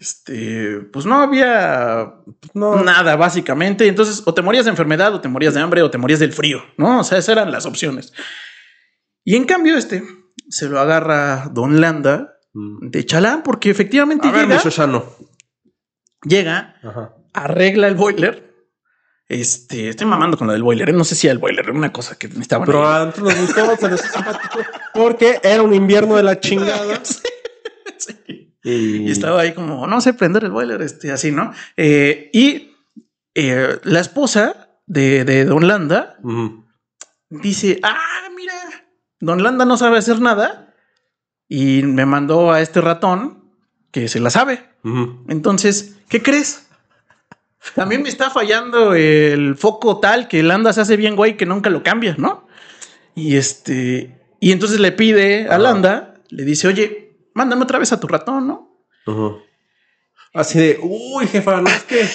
Este... 0.00 0.80
Pues 0.92 1.06
no 1.06 1.20
había 1.20 2.14
nada, 2.54 3.14
básicamente. 3.14 3.86
Entonces, 3.86 4.22
o 4.26 4.34
te 4.34 4.42
morías 4.42 4.64
de 4.64 4.72
enfermedad, 4.72 5.14
o 5.14 5.20
te 5.20 5.28
morías 5.28 5.54
de 5.54 5.60
hambre, 5.60 5.82
o 5.82 5.90
te 5.90 5.98
morías 5.98 6.18
del 6.18 6.32
frío, 6.32 6.64
¿no? 6.76 7.00
O 7.00 7.04
sea, 7.04 7.18
esas 7.18 7.36
eran 7.36 7.52
las 7.52 7.66
opciones. 7.66 8.12
Y 9.22 9.36
en 9.36 9.44
cambio, 9.44 9.76
este 9.76 10.02
se 10.48 10.68
lo 10.68 10.80
agarra 10.80 11.50
Don 11.52 11.80
Landa. 11.80 12.35
De 12.56 13.04
Chalán, 13.04 13.42
porque 13.42 13.70
efectivamente 13.70 14.28
llega. 14.28 14.62
Llega, 16.22 16.76
arregla 17.32 17.88
el 17.88 17.94
boiler. 17.94 18.46
Este, 19.28 19.88
estoy 19.88 20.06
mamando 20.06 20.38
con 20.38 20.46
lo 20.46 20.52
del 20.52 20.62
boiler. 20.62 20.88
¿eh? 20.88 20.92
No 20.92 21.04
sé 21.04 21.14
si 21.16 21.28
el 21.28 21.38
boiler 21.38 21.64
era 21.64 21.74
una 21.74 21.92
cosa 21.92 22.16
que 22.16 22.28
necesitaba. 22.28 22.64
Pero 22.64 22.88
a 22.88 23.06
nosotros 23.06 23.34
nos 23.34 23.46
gustó, 23.46 23.76
se 23.76 23.88
nos 23.90 24.00
simpático. 24.12 24.58
Porque 24.94 25.40
era 25.42 25.62
un 25.62 25.74
invierno 25.74 26.16
de 26.16 26.22
la 26.22 26.40
chingada. 26.40 27.02
Y... 28.62 29.10
estaba 29.10 29.42
ahí 29.42 29.52
como, 29.52 29.86
no 29.86 30.00
sé 30.00 30.14
prender 30.14 30.44
el 30.44 30.50
boiler, 30.50 30.80
este, 30.82 31.12
así, 31.12 31.30
¿no? 31.30 31.52
Eh, 31.76 32.30
y 32.32 32.74
eh, 33.34 33.78
la 33.84 34.00
esposa 34.00 34.70
de, 34.86 35.44
Don 35.44 35.68
Landa 35.68 36.18
dice: 37.28 37.78
Ah, 37.82 38.28
mira, 38.34 38.54
Don 39.20 39.42
Landa 39.42 39.64
no 39.64 39.76
sabe 39.76 39.98
hacer 39.98 40.20
nada 40.20 40.65
y 41.48 41.82
me 41.82 42.06
mandó 42.06 42.52
a 42.52 42.60
este 42.60 42.80
ratón 42.80 43.44
que 43.90 44.08
se 44.08 44.20
la 44.20 44.30
sabe. 44.30 44.64
Entonces, 45.28 45.96
¿qué 46.08 46.22
crees? 46.22 46.68
También 47.74 48.02
me 48.02 48.08
está 48.08 48.30
fallando 48.30 48.94
el 48.94 49.56
foco 49.56 49.98
tal 49.98 50.28
que 50.28 50.42
Landa 50.42 50.72
se 50.72 50.80
hace 50.80 50.96
bien 50.96 51.16
güey 51.16 51.36
que 51.36 51.46
nunca 51.46 51.70
lo 51.70 51.82
cambia, 51.82 52.14
¿no? 52.18 52.46
Y 53.14 53.36
este, 53.36 54.16
y 54.38 54.52
entonces 54.52 54.78
le 54.78 54.92
pide 54.92 55.48
a 55.48 55.58
Landa, 55.58 56.14
le 56.28 56.44
dice, 56.44 56.68
oye, 56.68 57.16
mándame 57.34 57.64
otra 57.64 57.78
vez 57.78 57.92
a 57.92 57.98
tu 57.98 58.06
ratón, 58.06 58.46
¿no? 58.46 58.86
Así 60.32 60.58
de, 60.58 60.78
uy, 60.82 61.26
jefa, 61.26 61.60
no 61.60 61.68
es 61.68 61.82
que 61.84 62.06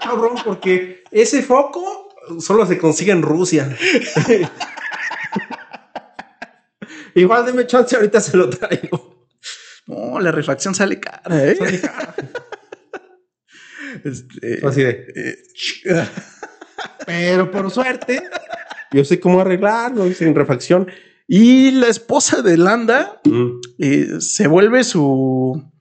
cabrón, 0.00 0.36
porque 0.44 1.04
ese 1.10 1.42
foco 1.42 2.08
solo 2.40 2.66
se 2.66 2.78
consigue 2.78 3.12
en 3.12 3.22
Rusia. 3.22 3.76
Igual 7.14 7.46
deme 7.46 7.66
chance, 7.66 7.94
ahorita 7.94 8.20
se 8.20 8.36
lo 8.36 8.48
traigo. 8.50 9.28
No, 9.86 10.18
la 10.20 10.32
refacción 10.32 10.74
sale 10.74 10.98
cara, 10.98 11.44
¿eh? 11.44 11.56
Sale 11.56 11.80
cara. 11.80 12.14
este, 14.04 14.66
Así 14.66 14.82
de. 14.82 15.06
Eh, 15.14 15.36
pero 17.06 17.50
por 17.50 17.70
suerte, 17.70 18.22
yo 18.92 19.04
sé 19.04 19.20
cómo 19.20 19.40
arreglarlo 19.40 20.10
sin 20.12 20.34
refacción. 20.34 20.88
Y 21.26 21.70
la 21.70 21.88
esposa 21.88 22.42
de 22.42 22.58
Landa 22.58 23.20
eh, 23.78 24.08
se 24.20 24.46
vuelve 24.46 24.84
su, 24.84 25.72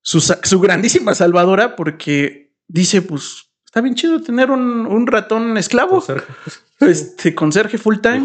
su, 0.00 0.20
su 0.20 0.60
grandísima 0.60 1.14
salvadora 1.14 1.76
porque 1.76 2.54
dice: 2.66 3.02
Pues 3.02 3.50
está 3.64 3.80
bien 3.80 3.94
chido 3.94 4.22
tener 4.22 4.50
un, 4.50 4.86
un 4.86 5.06
ratón 5.06 5.58
esclavo. 5.58 6.02
Este 6.80 7.34
conserje 7.34 7.78
full 7.78 7.98
time. 7.98 8.20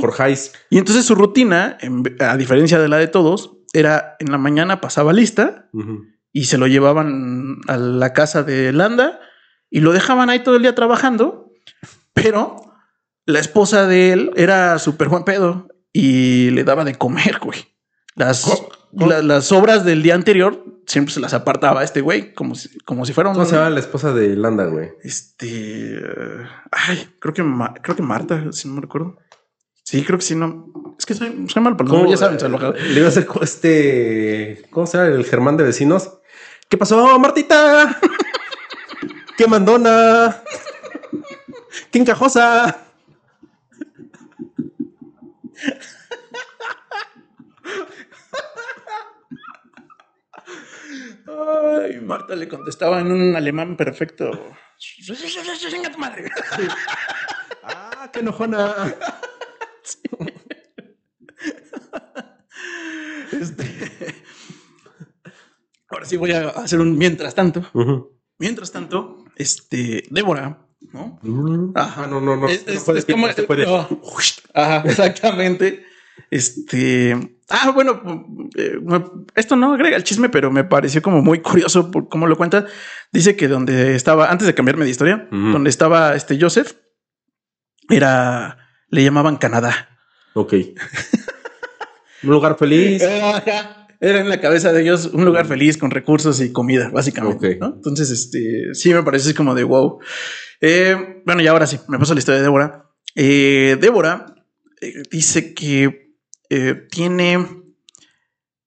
Y 0.70 0.78
entonces 0.78 1.06
su 1.06 1.16
rutina, 1.16 1.78
a 2.20 2.38
diferencia 2.38 2.80
de 2.80 2.88
la 2.88 2.98
de 2.98 3.08
todos, 3.08 3.58
era 3.74 4.16
en 4.20 4.32
la 4.32 4.38
mañana 4.38 4.80
pasaba 4.80 5.14
lista 5.14 5.70
y 6.32 6.46
se 6.46 6.58
lo 6.58 6.68
llevaban 6.68 7.58
a 7.68 7.78
la 7.78 8.14
casa 8.14 8.44
de 8.44 8.72
Landa 8.72 9.20
y 9.70 9.80
lo 9.80 9.92
dejaban 9.92 10.30
ahí 10.30 10.40
todo 10.40 10.56
el 10.56 10.62
día 10.62 10.76
trabajando. 10.76 11.52
Pero 12.14 12.58
la 13.26 13.40
esposa 13.40 13.88
de 13.88 14.14
él 14.14 14.32
era 14.36 14.78
súper 14.78 15.10
buen 15.10 15.24
pedo 15.24 15.68
y 15.92 16.52
le 16.52 16.64
daba 16.64 16.84
de 16.84 16.96
comer, 16.96 17.40
güey. 17.40 17.60
Las, 18.16 18.64
las 18.92 19.52
obras 19.52 19.84
del 19.84 20.04
día 20.04 20.14
anterior 20.14 20.73
siempre 20.86 21.14
se 21.14 21.20
las 21.20 21.34
apartaba 21.34 21.82
a 21.82 21.84
este 21.84 22.02
güey, 22.02 22.34
como 22.34 22.56
si, 22.56 22.78
como 22.80 23.06
si 23.06 23.14
fuera 23.14 23.30
un. 23.30 23.36
¿Cómo 23.36 23.46
se 23.46 23.56
llama 23.56 23.70
la 23.70 23.80
esposa 23.80 24.14
de 24.14 24.36
Landa, 24.36 24.66
güey? 24.66 24.92
Este. 25.04 26.00
ay, 26.72 27.10
creo 27.20 27.34
que, 27.34 27.44
creo 27.82 27.96
que 27.96 28.04
Marta, 28.04 28.52
si 28.52 28.68
no 28.68 28.76
me 28.76 28.82
recuerdo. 28.82 29.18
Sí, 29.84 30.04
creo 30.04 30.18
que 30.18 30.26
sí, 30.26 30.36
no. 30.36 30.96
Es 30.98 31.06
que 31.06 31.14
soy, 31.14 31.46
soy 31.50 31.62
mal, 31.62 31.76
pero 31.76 32.08
ya 32.08 32.18
saben, 32.18 32.40
se 32.40 32.48
Le 32.48 32.98
iba 32.98 33.06
a 33.06 33.10
hacer 33.10 33.28
este. 33.42 34.64
¿Cómo 34.72 34.88
se 34.88 34.98
llama? 34.98 35.10
El 35.10 35.26
Germán 35.26 35.58
de 35.58 35.64
vecinos. 35.64 36.20
¿Qué 36.70 36.78
pasó, 36.78 37.20
Martita? 37.20 38.00
¿Qué 39.38 39.48
mandona? 39.48 40.42
¿Qué 41.92 42.00
encajosa? 42.00 42.78
Ay, 51.84 52.00
Marta 52.02 52.36
le 52.36 52.48
contestaba 52.48 53.02
en 53.02 53.12
un 53.12 53.36
alemán 53.36 53.76
perfecto. 53.78 54.32
Venga 55.72 55.92
tu 55.92 56.00
madre. 56.00 56.30
ah, 57.64 58.10
qué 58.12 58.20
enojona. 58.20 58.96
Este, 63.32 63.66
ahora 65.90 66.06
sí 66.06 66.18
voy 66.18 66.32
a 66.32 66.50
hacer 66.50 66.80
un 66.80 66.98
mientras 66.98 67.34
tanto. 67.34 67.66
Mientras 68.38 68.72
tanto, 68.72 69.26
este, 69.36 70.04
Débora, 70.10 70.68
¿no? 70.92 71.20
Ajá, 71.76 72.08
no, 72.08 72.22
no, 72.22 72.36
no. 72.36 72.48
Es, 72.48 72.64
como, 73.06 73.28
Ajá, 74.54 74.84
exactamente. 74.86 75.86
Este, 76.30 77.33
ah, 77.50 77.72
bueno, 77.72 78.02
eh, 78.58 78.80
esto 79.36 79.56
no 79.56 79.74
agrega 79.74 79.96
el 79.96 80.04
chisme, 80.04 80.30
pero 80.30 80.52
me 80.52 80.64
pareció 80.64 81.02
como 81.02 81.22
muy 81.22 81.40
curioso 81.40 81.92
por 81.92 82.10
cómo 82.10 82.28
lo 82.28 82.38
cuenta. 82.38 82.66
Dice 83.12 83.36
que 83.36 83.48
donde 83.48 83.96
estaba, 83.96 84.32
antes 84.32 84.48
de 84.48 84.54
cambiarme 84.54 84.86
de 84.86 84.92
historia, 84.92 85.28
donde 85.32 85.70
estaba 85.70 86.16
este 86.16 86.40
Joseph, 86.40 86.74
era, 87.90 88.58
le 88.90 89.04
llamaban 89.04 89.38
Canadá. 89.38 89.90
Ok. 90.34 90.54
un 92.24 92.30
lugar 92.30 92.58
feliz. 92.58 93.04
Era, 94.00 94.20
en 94.20 94.28
la 94.28 94.42
cabeza 94.42 94.74
de 94.74 94.82
ellos 94.82 95.12
un 95.14 95.24
lugar 95.24 95.46
feliz 95.46 95.78
con 95.78 95.90
recursos 95.90 96.42
y 96.42 96.52
comida, 96.52 96.90
básicamente. 96.90 97.58
Entonces, 97.62 98.10
este, 98.10 98.74
sí 98.74 98.94
me 98.94 99.02
parece 99.02 99.34
como 99.34 99.56
de 99.56 99.64
wow. 99.64 100.00
Eh, 100.60 101.22
bueno, 101.26 101.42
y 101.42 101.48
ahora 101.48 101.66
sí, 101.66 101.80
me 101.88 101.98
paso 101.98 102.14
la 102.14 102.20
historia 102.20 102.40
de 102.40 102.44
Débora. 102.44 102.92
Eh, 103.16 103.78
Débora 103.80 104.26
dice 105.10 105.54
que 105.54 106.03
eh, 106.56 106.88
tiene 106.92 107.30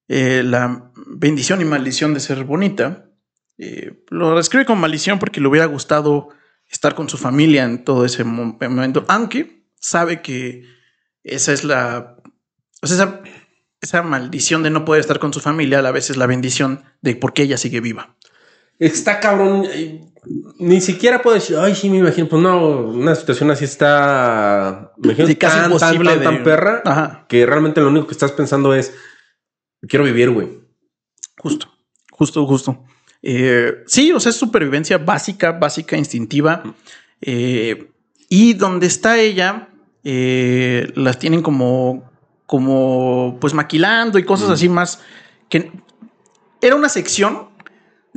eh, 0.08 0.42
la 0.44 0.90
bendición 1.06 1.60
y 1.60 1.64
maldición 1.64 2.14
de 2.14 2.20
ser 2.20 2.42
bonita. 2.44 3.10
Eh, 3.58 4.04
lo 4.10 4.36
describe 4.36 4.66
como 4.66 4.80
maldición 4.80 5.18
porque 5.18 5.40
le 5.40 5.48
hubiera 5.48 5.66
gustado 5.66 6.28
estar 6.68 6.94
con 6.94 7.08
su 7.08 7.16
familia 7.16 7.62
en 7.64 7.84
todo 7.84 8.04
ese 8.04 8.24
mo- 8.24 8.58
momento, 8.60 9.04
aunque 9.08 9.68
sabe 9.78 10.20
que 10.20 10.64
esa 11.22 11.52
es 11.52 11.62
la... 11.62 12.16
esa, 12.82 13.20
esa 13.80 14.02
maldición 14.02 14.62
de 14.62 14.70
no 14.70 14.84
poder 14.84 15.00
estar 15.00 15.18
con 15.18 15.32
su 15.32 15.40
familia 15.40 15.78
a 15.78 15.82
la 15.82 15.92
vez 15.92 16.10
es 16.10 16.16
la 16.16 16.26
bendición 16.26 16.82
de 17.02 17.14
por 17.14 17.32
qué 17.32 17.42
ella 17.42 17.56
sigue 17.56 17.80
viva. 17.80 18.16
Está 18.78 19.20
cabrón. 19.20 19.64
eh, 19.72 20.02
Ni 20.58 20.80
siquiera 20.80 21.22
puedo 21.22 21.34
decir, 21.36 21.56
ay, 21.56 21.74
sí, 21.74 21.88
me 21.88 21.98
imagino. 21.98 22.28
Pues 22.28 22.42
no, 22.42 22.78
una 22.80 23.14
situación 23.14 23.50
así 23.50 23.64
está. 23.64 24.92
Me 24.98 25.08
imagino 25.08 25.28
Sí, 25.28 25.36
casi 25.36 25.56
tan, 25.56 25.64
imposible 25.72 26.10
tan, 26.10 26.18
tan, 26.22 26.32
de- 26.32 26.36
tan 26.38 26.44
perra 26.44 26.82
Ajá. 26.84 27.26
que 27.28 27.46
realmente 27.46 27.80
lo 27.80 27.88
único 27.88 28.06
que 28.08 28.12
estás 28.12 28.32
pensando 28.32 28.74
es, 28.74 28.92
quiero 29.88 30.04
vivir, 30.04 30.30
güey. 30.30 30.48
Justo, 31.38 31.68
justo, 32.10 32.44
justo. 32.46 32.84
Eh, 33.22 33.82
sí, 33.86 34.12
o 34.12 34.18
sea, 34.20 34.30
es 34.30 34.36
supervivencia 34.36 34.98
básica, 34.98 35.52
básica, 35.52 35.96
instintiva. 35.96 36.62
Eh, 37.20 37.90
y 38.28 38.54
donde 38.54 38.86
está 38.88 39.18
ella, 39.20 39.68
eh, 40.02 40.90
las 40.96 41.18
tienen 41.18 41.42
como, 41.42 42.10
como, 42.46 43.38
pues 43.40 43.54
maquilando 43.54 44.18
y 44.18 44.24
cosas 44.24 44.50
así 44.50 44.68
más. 44.68 45.00
Que 45.48 45.70
era 46.60 46.74
una 46.74 46.88
sección 46.88 47.48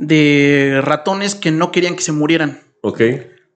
de 0.06 0.80
ratones 0.82 1.34
que 1.34 1.50
no 1.50 1.70
querían 1.70 1.94
que 1.96 2.02
se 2.02 2.12
murieran 2.12 2.60
Ok, 2.82 3.00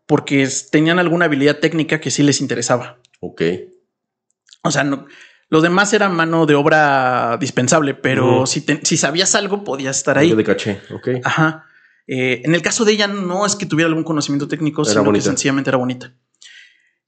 porque 0.06 0.46
tenían 0.70 0.98
alguna 0.98 1.24
habilidad 1.24 1.58
técnica 1.58 2.00
que 2.00 2.10
sí 2.10 2.22
les 2.22 2.40
interesaba. 2.40 2.98
ok. 3.20 3.42
O 4.62 4.70
sea, 4.70 4.82
no, 4.84 5.06
lo 5.50 5.60
demás 5.60 5.92
era 5.92 6.08
mano 6.08 6.46
de 6.46 6.54
obra 6.54 7.36
dispensable, 7.38 7.94
pero 7.94 8.46
si, 8.46 8.60
te- 8.62 8.80
si 8.84 8.96
sabías 8.96 9.34
algo, 9.34 9.62
podías 9.64 9.96
estar 9.98 10.16
ahí. 10.18 10.28
Algo 10.28 10.38
de 10.38 10.44
caché, 10.44 10.80
ok. 10.90 11.08
Ajá. 11.22 11.66
Eh, 12.06 12.40
en 12.44 12.54
el 12.54 12.62
caso 12.62 12.84
de 12.84 12.92
ella, 12.92 13.06
no 13.06 13.44
es 13.46 13.56
que 13.56 13.66
tuviera 13.66 13.88
algún 13.88 14.04
conocimiento 14.04 14.48
técnico, 14.48 14.82
Era 14.82 14.90
sino 14.92 15.04
bonita. 15.04 15.22
que 15.24 15.28
sencillamente 15.28 15.70
era 15.70 15.76
bonita. 15.78 16.14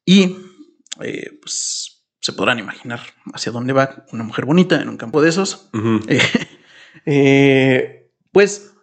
Y 0.04 0.36
eh, 1.02 1.38
pues 1.40 2.04
se 2.20 2.32
podrán 2.32 2.58
imaginar 2.58 3.00
hacia 3.34 3.52
dónde 3.52 3.72
va 3.72 4.04
una 4.12 4.22
mujer 4.24 4.44
bonita 4.44 4.80
en 4.80 4.88
un 4.88 4.96
campo 4.96 5.20
de 5.22 5.28
esos. 5.30 5.68
Eh, 6.08 6.20
eh, 7.06 8.10
pues 8.32 8.74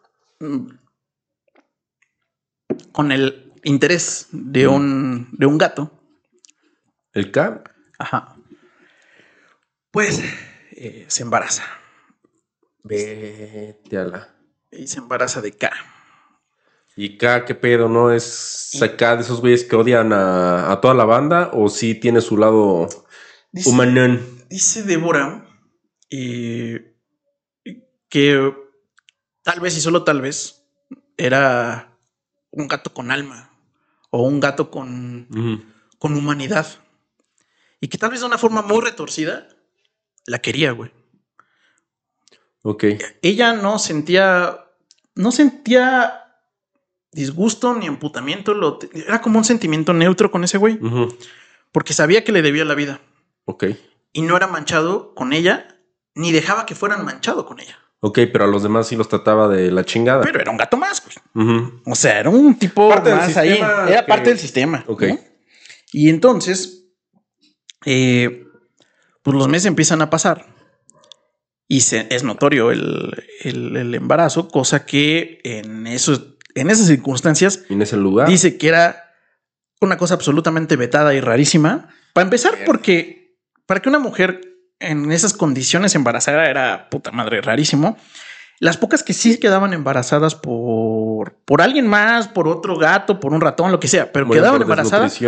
con 2.92 3.12
el 3.12 3.54
interés 3.64 4.28
de 4.32 4.68
un, 4.68 5.30
de 5.34 5.46
un 5.46 5.58
gato, 5.58 5.92
El 7.14 7.32
K. 7.32 7.64
ajá, 8.00 8.36
pues 9.92 10.22
eh, 10.72 11.06
se 11.08 11.24
embaraza. 11.24 11.64
Vete 12.84 13.98
a 13.98 14.04
la. 14.06 14.36
Y 14.72 14.88
se 14.88 15.00
embaraza 15.00 15.42
de 15.42 15.52
K. 15.56 15.72
¿Y 16.96 17.18
K 17.18 17.46
qué 17.46 17.56
pedo? 17.56 17.88
¿No 17.90 18.12
es 18.12 18.78
acá 18.82 19.16
de 19.16 19.22
esos 19.22 19.40
güeyes 19.42 19.64
que 19.64 19.76
odian 19.76 20.12
a, 20.14 20.72
a 20.72 20.82
toda 20.82 20.94
la 20.94 21.06
banda? 21.06 21.50
¿O 21.54 21.70
sí 21.70 21.96
tiene 21.96 22.22
su 22.22 22.38
lado 22.38 22.88
Dice- 23.52 23.70
humanón? 23.70 24.22
Dice 24.50 24.84
Débora 24.84 25.48
eh, 26.12 26.96
que 28.10 28.54
tal 29.44 29.60
vez 29.60 29.78
y 29.78 29.82
solo 29.82 30.04
tal 30.04 30.22
vez 30.22 30.64
era 31.18 31.96
un 32.52 32.68
gato 32.68 32.94
con 32.94 33.12
alma 33.12 33.50
o 34.10 34.24
un 34.24 34.40
gato 34.40 34.70
con, 34.72 35.28
con 36.00 36.16
humanidad 36.16 36.68
y 37.80 37.88
que 37.88 37.98
tal 37.98 38.12
vez 38.12 38.22
de 38.22 38.26
una 38.26 38.38
forma 38.38 38.62
muy 38.62 38.82
retorcida 38.82 39.48
la 40.26 40.40
quería, 40.40 40.72
güey. 40.72 40.92
Ok. 42.62 42.86
Ella 43.22 43.54
no 43.54 43.78
sentía, 43.78 44.66
no 45.16 45.32
sentía 45.32 46.40
disgusto 47.12 47.74
ni 47.76 47.86
emputamiento, 47.88 48.54
lo, 48.54 48.80
era 48.94 49.22
como 49.22 49.38
un 49.38 49.44
sentimiento 49.46 49.94
neutro 49.94 50.32
con 50.32 50.44
ese 50.44 50.58
güey 50.58 50.80
porque 51.72 51.94
sabía 51.94 52.24
que 52.24 52.32
le 52.32 52.42
debía 52.42 52.66
la 52.66 52.74
vida 52.76 53.02
Ok. 53.46 53.66
y 54.14 54.22
no 54.22 54.38
era 54.38 54.48
manchado 54.48 55.14
con 55.14 55.34
ella 55.34 55.68
ni 56.16 56.32
dejaba 56.32 56.66
que 56.66 56.76
fueran 56.76 57.04
manchado 57.06 57.46
con 57.46 57.60
ella. 57.60 57.78
Ok, 58.06 58.20
pero 58.34 58.44
a 58.44 58.48
los 58.48 58.64
demás 58.64 58.88
sí 58.90 58.98
los 58.98 59.08
trataba 59.08 59.48
de 59.48 59.72
la 59.72 59.86
chingada. 59.86 60.22
Pero 60.24 60.42
era 60.42 60.52
un 60.52 60.58
gato 60.58 60.76
más, 60.76 61.02
güey. 61.06 61.48
Ujú. 61.48 61.82
O 61.86 61.96
sea, 61.96 62.20
era 62.20 62.30
un 62.30 62.60
tipo 62.60 62.90
Parte 62.90 63.14
más 63.16 63.38
ahí. 63.38 63.54
Era 63.54 64.02
que- 64.02 64.04
parte 64.10 64.30
del 64.30 64.40
sistema. 64.40 64.84
Ok. 64.88 65.04
¿no? 65.04 65.20
Y 65.94 66.10
entonces, 66.10 66.84
eh, 67.86 68.44
pues 69.22 69.38
los 69.38 69.48
meses 69.48 69.68
empiezan 69.68 70.02
a 70.02 70.10
pasar 70.10 70.48
y 71.70 71.80
se, 71.82 72.08
es 72.10 72.24
notorio 72.24 72.72
el, 72.72 73.24
el- 73.42 73.78
el 73.78 73.96
embarazo, 73.96 74.50
cosa 74.50 74.86
que 74.86 75.40
en, 75.46 75.88
esos, 75.88 76.36
en 76.56 76.70
esas 76.70 76.88
circunstancias 76.88 77.64
en 77.70 77.82
ese 77.82 77.96
lugar. 77.96 78.28
dice 78.28 78.58
que 78.58 78.68
era 78.68 79.12
una 79.80 79.96
cosa 79.98 80.16
absolutamente 80.16 80.76
vetada 80.76 81.14
y 81.14 81.22
rarísima. 81.22 81.90
Para 82.14 82.26
empezar, 82.26 82.54
porque 82.66 83.38
para 83.66 83.82
que 83.82 83.88
una 83.90 84.00
mujer 84.00 84.42
en 84.80 85.12
esas 85.12 85.34
condiciones 85.34 85.96
embarazada 85.96 86.50
era 86.50 86.90
puta 86.90 87.12
madre 87.12 87.42
rarísimo. 87.42 87.98
Las 88.60 88.78
pocas 88.78 89.04
que 89.04 89.14
sí 89.14 89.40
quedaban 89.40 89.74
embarazadas 89.74 90.36
por, 90.36 91.36
por 91.46 91.62
alguien 91.62 91.88
más, 91.88 92.28
por 92.28 92.48
otro 92.48 92.78
gato, 92.78 93.20
por 93.20 93.34
un 93.34 93.42
ratón, 93.42 93.72
lo 93.72 93.80
que 93.80 93.88
sea, 93.88 94.12
pero 94.12 94.26
Bueno, 94.26 94.42
quedaban 94.42 94.60
por 94.60 94.64
embarazadas, 94.64 95.20
y. 95.22 95.26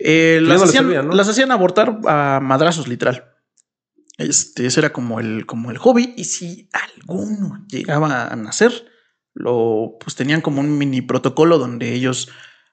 eh, 0.00 0.40
ya 0.42 0.48
las, 0.48 0.48
no 0.48 0.54
les 0.54 0.62
hacían, 0.62 0.84
servía, 0.84 1.02
¿no? 1.02 1.12
las 1.12 1.28
hacían 1.28 1.50
abortar 1.50 1.98
a 2.06 2.40
madrazos, 2.40 2.88
literal. 2.88 3.34
Este, 4.16 4.66
ese 4.66 4.80
era 4.80 4.92
como 4.92 5.20
el, 5.20 5.44
como 5.46 5.70
el 5.70 5.78
hobby. 5.78 6.14
Y 6.16 6.24
si 6.24 6.68
alguno 6.72 7.64
llegaba 7.68 8.28
a 8.28 8.36
nacer, 8.36 8.86
lo 9.34 9.96
pues 10.00 10.14
tenían 10.14 10.40
como 10.40 10.60
un 10.60 10.78
mini 10.78 11.02
protocolo 11.02 11.58
donde 11.58 11.94
ellos 11.94 12.28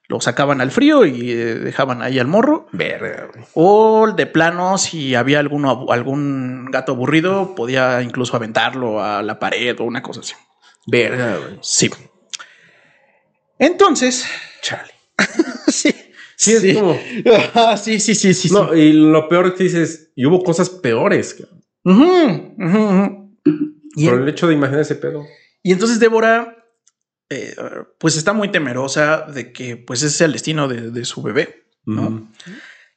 lo 0.08 0.20
sacaban 0.22 0.60
al 0.62 0.70
frío 0.70 1.04
y 1.04 1.30
eh, 1.32 1.54
dejaban 1.56 2.00
ahí 2.02 2.18
al 2.18 2.26
morro. 2.26 2.66
Verga, 2.72 3.28
güey. 3.32 3.44
O 3.54 4.10
de 4.16 4.26
plano, 4.26 4.78
si 4.78 5.14
había 5.14 5.38
alguno, 5.38 5.86
algún 5.90 6.66
gato 6.70 6.92
aburrido, 6.92 7.54
podía 7.54 8.00
incluso 8.02 8.34
aventarlo 8.36 9.02
a 9.02 9.22
la 9.22 9.38
pared 9.38 9.78
o 9.78 9.84
una 9.84 10.02
cosa 10.02 10.20
así. 10.20 10.34
Verga, 10.86 11.36
güey. 11.36 11.58
Sí. 11.60 11.90
Entonces, 13.58 14.24
Chale. 14.62 14.92
sí. 15.68 15.94
Sí, 16.36 16.52
es 16.52 16.76
como. 16.76 16.96
Ah, 17.54 17.76
sí, 17.76 17.98
sí, 17.98 18.14
sí, 18.14 18.32
sí. 18.32 18.48
No, 18.52 18.72
y 18.74 18.92
lo 18.92 19.28
peor 19.28 19.54
que 19.56 19.64
dices, 19.64 20.12
y 20.14 20.24
hubo 20.24 20.42
cosas 20.44 20.70
peores. 20.70 21.36
ujú, 21.84 22.54
ujú. 22.56 23.34
Y, 23.96 24.06
Por 24.06 24.14
en- 24.18 24.22
el 24.22 24.28
hecho 24.28 24.46
de 24.46 24.54
imaginar 24.54 24.82
ese 24.82 24.94
pedo. 24.94 25.24
y 25.64 25.72
entonces 25.72 25.98
Débora, 25.98 26.57
eh, 27.30 27.54
pues 27.98 28.16
está 28.16 28.32
muy 28.32 28.50
temerosa 28.50 29.22
de 29.22 29.52
que 29.52 29.76
pues 29.76 30.02
ese 30.02 30.16
sea 30.16 30.26
el 30.26 30.32
destino 30.32 30.68
de, 30.68 30.90
de 30.90 31.04
su 31.04 31.22
bebé. 31.22 31.64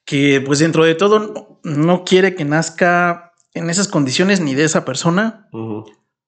Que 0.06 0.42
pues 0.42 0.60
dentro 0.60 0.84
de 0.84 0.96
todo 0.96 1.20
no, 1.20 1.60
no 1.64 2.04
quiere 2.04 2.36
que 2.36 2.44
nazca 2.44 3.32
en 3.54 3.70
esas 3.70 3.88
condiciones 3.88 4.40
ni 4.40 4.56
de 4.56 4.64
esa 4.64 4.86
persona, 4.86 5.48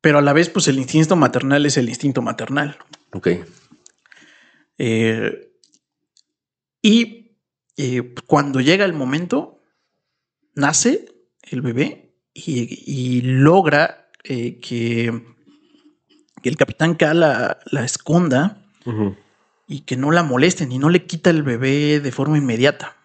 pero 0.01 0.17
a 0.17 0.21
la 0.21 0.33
vez 0.33 0.49
pues 0.49 0.67
el 0.67 0.77
instinto 0.77 1.15
maternal 1.15 1.65
es 1.65 1.77
el 1.77 1.89
instinto 1.89 2.21
maternal. 2.21 2.77
Ok. 3.11 3.29
Eh, 4.77 5.51
y 6.81 7.37
eh, 7.77 8.13
cuando 8.27 8.59
llega 8.59 8.85
el 8.85 8.93
momento, 8.93 9.61
nace 10.55 11.05
el 11.41 11.61
bebé 11.61 12.15
y, 12.33 12.83
y 12.85 13.21
logra 13.21 14.11
que, 14.23 15.32
que 16.43 16.49
el 16.49 16.57
capitán 16.57 16.93
K 16.95 17.13
la, 17.15 17.59
la 17.71 17.83
esconda 17.85 18.57
y 19.67 19.81
que 19.81 19.95
no 19.97 20.11
la 20.11 20.21
molesten 20.23 20.71
y 20.71 20.77
no 20.77 20.89
le 20.89 21.05
quita 21.05 21.29
el 21.31 21.41
bebé 21.41 21.99
de 22.01 22.11
forma 22.11 22.37
inmediata. 22.37 22.95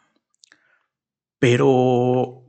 Pero 1.38 2.44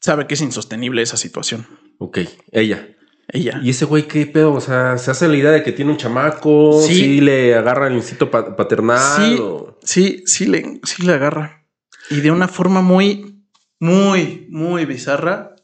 sabe 0.00 0.26
que 0.26 0.34
es 0.34 0.40
insostenible 0.40 1.02
esa 1.02 1.16
situación. 1.16 1.66
Ok. 1.98 2.18
Ella. 2.52 2.96
Ella. 3.28 3.60
¿Y 3.62 3.70
ese 3.70 3.84
güey 3.84 4.08
qué 4.08 4.26
pedo? 4.26 4.52
O 4.54 4.60
sea, 4.60 4.98
¿se 4.98 5.10
hace 5.10 5.28
la 5.28 5.36
idea 5.36 5.50
de 5.52 5.62
que 5.62 5.72
tiene 5.72 5.90
un 5.92 5.96
chamaco? 5.98 6.80
Sí. 6.84 6.94
Sí, 6.94 7.20
le 7.20 7.54
agarra 7.54 7.86
el 7.86 7.94
instinto 7.94 8.30
pa- 8.30 8.56
paternal. 8.56 8.98
Sí. 9.16 9.38
o- 9.40 9.78
Sí, 9.82 10.22
sí 10.26 10.46
le, 10.46 10.80
sí 10.84 11.02
le 11.04 11.12
agarra. 11.12 11.64
Y 12.10 12.20
de 12.22 12.30
una 12.30 12.48
forma 12.48 12.80
muy, 12.82 13.44
muy, 13.78 14.46
muy 14.50 14.84
bizarra, 14.84 15.54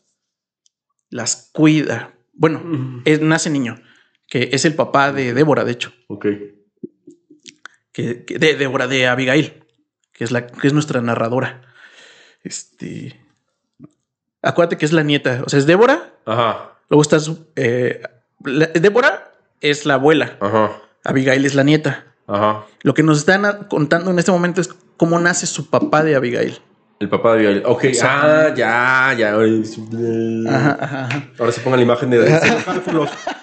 las 1.10 1.50
cuida. 1.52 2.14
Bueno, 2.34 3.02
es- 3.04 3.20
nace 3.20 3.50
niño, 3.50 3.80
que 4.28 4.50
es 4.52 4.64
el 4.64 4.74
papá 4.74 5.12
de 5.12 5.32
Débora, 5.34 5.64
de 5.64 5.72
hecho, 5.72 5.92
Ok. 6.08 6.26
que, 7.92 8.24
que- 8.24 8.38
de 8.38 8.54
Débora, 8.56 8.86
de 8.86 9.06
Abigail, 9.06 9.64
que 10.12 10.24
es 10.24 10.30
la 10.32 10.46
que 10.46 10.66
es 10.66 10.72
nuestra 10.72 11.00
narradora. 11.00 11.62
Este. 12.42 13.18
Acuérdate 14.42 14.76
que 14.76 14.84
es 14.86 14.92
la 14.92 15.02
nieta. 15.02 15.42
O 15.44 15.48
sea, 15.48 15.58
es 15.58 15.66
Débora. 15.66 16.12
Ajá. 16.24 16.72
Luego 16.88 17.02
está 17.02 17.18
su. 17.20 17.46
eh, 17.56 18.02
la- 18.44 18.66
Débora 18.66 19.32
es 19.60 19.86
la 19.86 19.94
abuela. 19.94 20.36
Ajá. 20.40 20.72
Abigail 21.04 21.44
es 21.44 21.54
la 21.54 21.62
nieta. 21.64 22.04
Ajá. 22.26 22.66
Lo 22.82 22.94
que 22.94 23.02
nos 23.02 23.18
están 23.18 23.64
contando 23.68 24.10
en 24.10 24.18
este 24.18 24.30
momento 24.32 24.60
es 24.60 24.68
cómo 24.96 25.18
nace 25.18 25.46
su 25.46 25.68
papá 25.70 26.02
de 26.04 26.14
Abigail. 26.16 26.58
El 26.98 27.08
papá 27.10 27.34
de 27.34 27.40
Violet. 27.40 27.64
Ok, 27.66 27.84
ah, 28.02 28.54
ya, 28.56 29.14
ya. 29.18 29.34
Ajá, 30.48 30.78
ajá. 30.80 31.30
Ahora 31.38 31.52
se 31.52 31.60
ponga 31.60 31.76
la 31.76 31.82
imagen 31.82 32.08
de, 32.10 32.18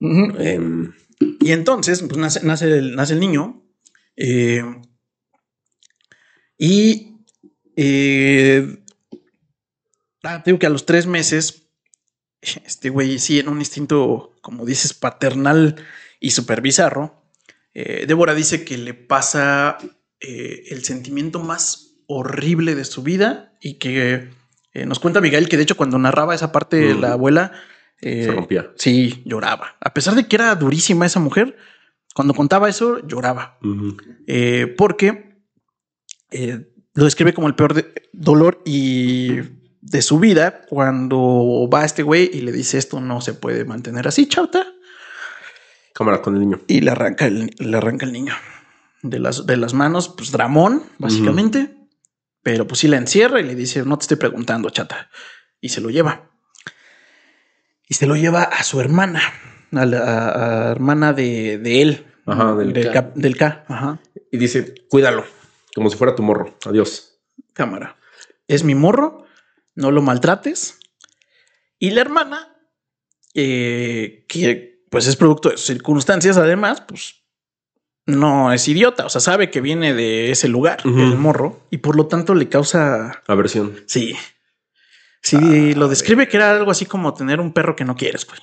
Em, 0.00 0.92
Y 1.40 1.52
entonces, 1.52 2.02
pues 2.02 2.16
nace, 2.18 2.40
nace, 2.44 2.66
el, 2.66 2.94
nace 2.96 3.14
el 3.14 3.20
niño. 3.20 3.62
eh, 4.16 4.62
y 6.58 7.16
eh, 7.76 8.84
ah, 10.22 10.42
digo 10.44 10.58
que 10.58 10.66
a 10.66 10.70
los 10.70 10.86
tres 10.86 11.06
meses, 11.06 11.68
este 12.40 12.90
güey, 12.90 13.18
sí, 13.18 13.38
en 13.40 13.48
un 13.48 13.58
instinto, 13.58 14.32
como 14.40 14.64
dices, 14.64 14.94
paternal 14.94 15.76
y 16.20 16.30
super 16.30 16.60
bizarro, 16.60 17.24
eh, 17.74 18.04
Débora 18.06 18.34
dice 18.34 18.64
que 18.64 18.78
le 18.78 18.94
pasa 18.94 19.78
el 20.20 20.82
sentimiento 20.84 21.38
más 21.40 21.96
horrible 22.06 22.74
de 22.74 22.86
su 22.86 23.02
vida 23.02 23.52
y 23.60 23.74
que 23.74 24.30
nos 24.86 24.98
cuenta 24.98 25.20
Miguel 25.20 25.50
que 25.50 25.58
de 25.58 25.64
hecho 25.64 25.76
cuando 25.76 25.98
narraba 25.98 26.34
esa 26.34 26.50
parte 26.50 26.94
Mm. 26.94 27.00
la 27.00 27.12
abuela 27.12 27.52
eh, 28.04 28.24
Se 28.24 28.32
rompía. 28.32 28.70
Sí, 28.76 29.22
lloraba. 29.24 29.76
A 29.80 29.92
pesar 29.94 30.14
de 30.14 30.26
que 30.26 30.36
era 30.36 30.54
durísima 30.54 31.06
esa 31.06 31.20
mujer, 31.20 31.56
cuando 32.14 32.34
contaba 32.34 32.68
eso, 32.68 33.04
lloraba. 33.06 33.58
Eh, 34.26 34.72
porque 34.78 35.40
eh, 36.30 36.68
lo 36.94 37.04
describe 37.04 37.34
como 37.34 37.48
el 37.48 37.54
peor 37.54 37.74
de- 37.74 37.92
dolor 38.12 38.60
y 38.64 39.38
de 39.80 40.00
su 40.02 40.18
vida 40.18 40.62
cuando 40.68 41.68
va 41.72 41.84
este 41.84 42.02
güey 42.02 42.30
y 42.32 42.40
le 42.40 42.52
dice 42.52 42.78
esto 42.78 43.00
no 43.00 43.20
se 43.20 43.34
puede 43.34 43.64
mantener 43.64 44.08
así, 44.08 44.26
chauta, 44.26 44.64
Cámara 45.94 46.22
con 46.22 46.34
el 46.34 46.40
niño. 46.40 46.60
y 46.66 46.80
le 46.80 46.90
arranca 46.90 47.26
el, 47.26 47.50
le 47.58 47.76
arranca 47.76 48.06
el 48.06 48.12
niño 48.12 48.34
de 49.02 49.18
las, 49.18 49.46
de 49.46 49.56
las 49.56 49.74
manos, 49.74 50.08
pues 50.08 50.30
Dramón, 50.32 50.82
básicamente, 50.98 51.76
pero 52.42 52.66
pues 52.66 52.80
sí 52.80 52.88
la 52.88 52.96
encierra 52.96 53.40
y 53.40 53.44
le 53.44 53.54
dice 53.54 53.84
no 53.84 53.98
te 53.98 54.04
estoy 54.04 54.16
preguntando, 54.16 54.70
chata, 54.70 55.10
y 55.60 55.68
se 55.68 55.80
lo 55.80 55.90
lleva. 55.90 56.30
Y 57.88 57.94
se 57.94 58.06
lo 58.06 58.16
lleva 58.16 58.42
a 58.42 58.62
su 58.62 58.80
hermana, 58.80 59.20
a 59.72 59.84
la 59.86 59.98
a- 59.98 60.68
a 60.68 60.70
hermana 60.72 61.12
de, 61.12 61.58
de 61.58 61.82
él, 61.82 62.06
Ajá, 62.26 62.54
del 62.54 62.72
del, 62.72 62.86
K. 62.86 62.92
K, 62.92 63.12
del 63.14 63.36
K, 63.36 63.64
ajá. 63.68 64.00
Y 64.30 64.38
dice, 64.38 64.74
cuídalo. 64.88 65.24
Como 65.74 65.90
si 65.90 65.96
fuera 65.96 66.14
tu 66.14 66.22
morro. 66.22 66.56
Adiós. 66.66 67.18
cámara. 67.52 67.96
Es 68.48 68.64
mi 68.64 68.74
morro, 68.74 69.24
no 69.74 69.90
lo 69.90 70.02
maltrates. 70.02 70.78
Y 71.78 71.90
la 71.90 72.00
hermana, 72.02 72.56
eh, 73.34 74.24
que 74.28 74.82
pues 74.90 75.06
es 75.06 75.16
producto 75.16 75.50
de 75.50 75.56
sus 75.56 75.66
circunstancias, 75.66 76.36
además, 76.36 76.80
pues 76.86 77.22
no 78.06 78.52
es 78.52 78.68
idiota, 78.68 79.06
o 79.06 79.08
sea, 79.08 79.20
sabe 79.20 79.50
que 79.50 79.60
viene 79.60 79.94
de 79.94 80.30
ese 80.30 80.46
lugar, 80.48 80.78
el 80.84 81.16
morro, 81.16 81.60
y 81.70 81.78
por 81.78 81.96
lo 81.96 82.06
tanto 82.06 82.34
le 82.34 82.48
causa, 82.48 83.22
Aversión. 83.26 83.74
sí, 83.86 84.14
sí, 85.24 85.74
lo 85.74 85.88
describe 85.88 86.28
que 86.28 86.36
era 86.36 86.50
algo 86.52 86.70
así 86.70 86.86
como 86.86 87.12
tener 87.14 87.40
un 87.40 87.52
perro 87.52 87.74
que 87.74 87.84
no 87.84 87.96
quieres, 87.96 88.24
pues, 88.24 88.40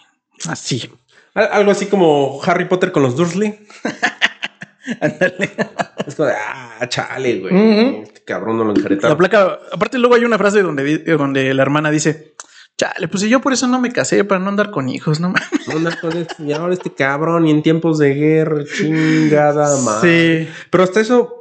así. 0.49 0.91
Al- 1.33 1.49
Algo 1.53 1.71
así 1.71 1.85
como 1.85 2.41
Harry 2.43 2.65
Potter 2.65 2.91
con 2.91 3.03
los 3.03 3.15
Dursley. 3.15 3.57
Ándale. 4.99 5.51
Es 6.07 6.15
como 6.15 6.27
de, 6.27 6.33
ah, 6.35 6.85
chale, 6.89 7.39
güey. 7.39 8.01
Este 8.01 8.23
cabrón 8.23 8.57
no 8.57 8.63
lo 8.63 8.73
La 8.73 8.79
enjaretaron. 8.79 9.17
placa, 9.17 9.59
aparte 9.71 9.97
luego 9.99 10.15
hay 10.15 10.25
una 10.25 10.37
frase 10.37 10.61
donde, 10.61 10.83
di- 10.83 10.97
donde 10.97 11.53
la 11.53 11.61
hermana 11.61 11.91
dice, 11.91 12.33
chale, 12.77 13.07
pues 13.07 13.21
si 13.21 13.29
yo 13.29 13.39
por 13.41 13.53
eso 13.53 13.67
no 13.67 13.79
me 13.79 13.91
casé, 13.91 14.23
para 14.23 14.39
no 14.39 14.49
andar 14.49 14.71
con 14.71 14.89
hijos, 14.89 15.19
no 15.19 15.29
mames. 15.29 15.67
No 15.67 15.77
andas 15.77 15.97
con 15.97 16.17
este- 16.17 16.43
y 16.43 16.51
ahora 16.51 16.73
este 16.73 16.91
cabrón, 16.93 17.45
y 17.47 17.51
en 17.51 17.61
tiempos 17.61 17.99
de 17.99 18.13
guerra, 18.15 18.63
chingada 18.65 19.77
madre. 19.81 20.45
Sí. 20.45 20.51
Pero 20.71 20.83
hasta 20.83 20.99
eso, 20.99 21.40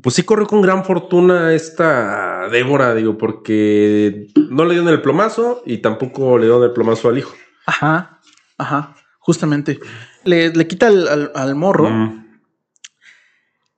pues 0.00 0.14
sí 0.14 0.22
corrió 0.22 0.46
con 0.46 0.62
gran 0.62 0.84
fortuna 0.84 1.52
esta 1.54 2.48
Débora, 2.50 2.94
digo, 2.94 3.18
porque 3.18 4.28
no 4.50 4.64
le 4.64 4.74
dieron 4.74 4.88
el 4.92 5.02
plomazo 5.02 5.62
y 5.66 5.78
tampoco 5.78 6.38
le 6.38 6.46
dieron 6.46 6.62
el 6.64 6.72
plomazo 6.72 7.08
al 7.08 7.18
hijo. 7.18 7.34
Ajá, 7.66 8.20
ajá, 8.58 8.94
justamente. 9.18 9.78
Le, 10.24 10.50
le 10.50 10.66
quita 10.66 10.86
al, 10.86 11.08
al- 11.08 11.32
al 11.34 11.54
morro 11.54 11.90
Mm. 11.90 12.38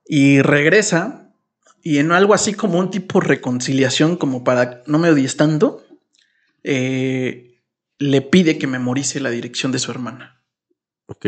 y 0.06 0.40
regresa 0.42 1.32
y 1.82 1.98
en 1.98 2.12
algo 2.12 2.32
así 2.34 2.54
como 2.54 2.78
un 2.78 2.90
tipo 2.90 3.20
de 3.20 3.26
reconciliación, 3.26 4.16
como 4.16 4.44
para 4.44 4.82
no 4.86 4.98
me 4.98 5.10
odies 5.10 5.36
tanto, 5.36 5.82
eh, 6.62 7.60
le 7.98 8.22
pide 8.22 8.56
que 8.58 8.66
memorice 8.66 9.20
la 9.20 9.30
dirección 9.30 9.70
de 9.72 9.78
su 9.78 9.90
hermana 9.90 10.42
Ok. 11.06 11.26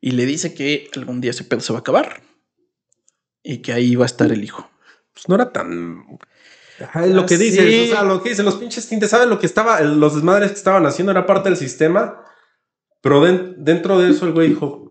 y 0.00 0.10
le 0.12 0.26
dice 0.26 0.54
que 0.54 0.88
algún 0.96 1.20
día 1.20 1.30
ese 1.32 1.44
pedo 1.44 1.60
se 1.60 1.72
va 1.72 1.78
a 1.78 1.80
acabar 1.80 2.22
y 3.48 3.58
que 3.58 3.72
ahí 3.72 3.94
va 3.94 4.04
a 4.04 4.06
estar 4.06 4.30
el 4.32 4.42
hijo. 4.44 4.68
Pues 5.12 5.28
no 5.28 5.34
era 5.36 5.52
tan. 5.52 6.04
Lo 7.06 7.24
que 7.24 7.38
dices, 7.38 7.64
sí. 7.64 7.90
o 7.90 7.94
sea, 7.94 8.02
lo 8.02 8.22
que 8.22 8.30
dicen 8.30 8.44
los 8.44 8.56
pinches 8.56 8.86
tintes, 8.88 9.08
¿saben 9.10 9.30
lo 9.30 9.38
que 9.38 9.46
estaba? 9.46 9.80
Los 9.80 10.14
desmadres 10.14 10.50
que 10.50 10.58
estaban 10.58 10.84
haciendo 10.84 11.12
era 11.12 11.24
parte 11.24 11.48
del 11.48 11.56
sistema, 11.56 12.20
pero 13.00 13.24
den- 13.24 13.54
dentro 13.58 13.98
de 13.98 14.10
eso 14.10 14.26
el 14.26 14.32
güey 14.32 14.48
dijo. 14.50 14.82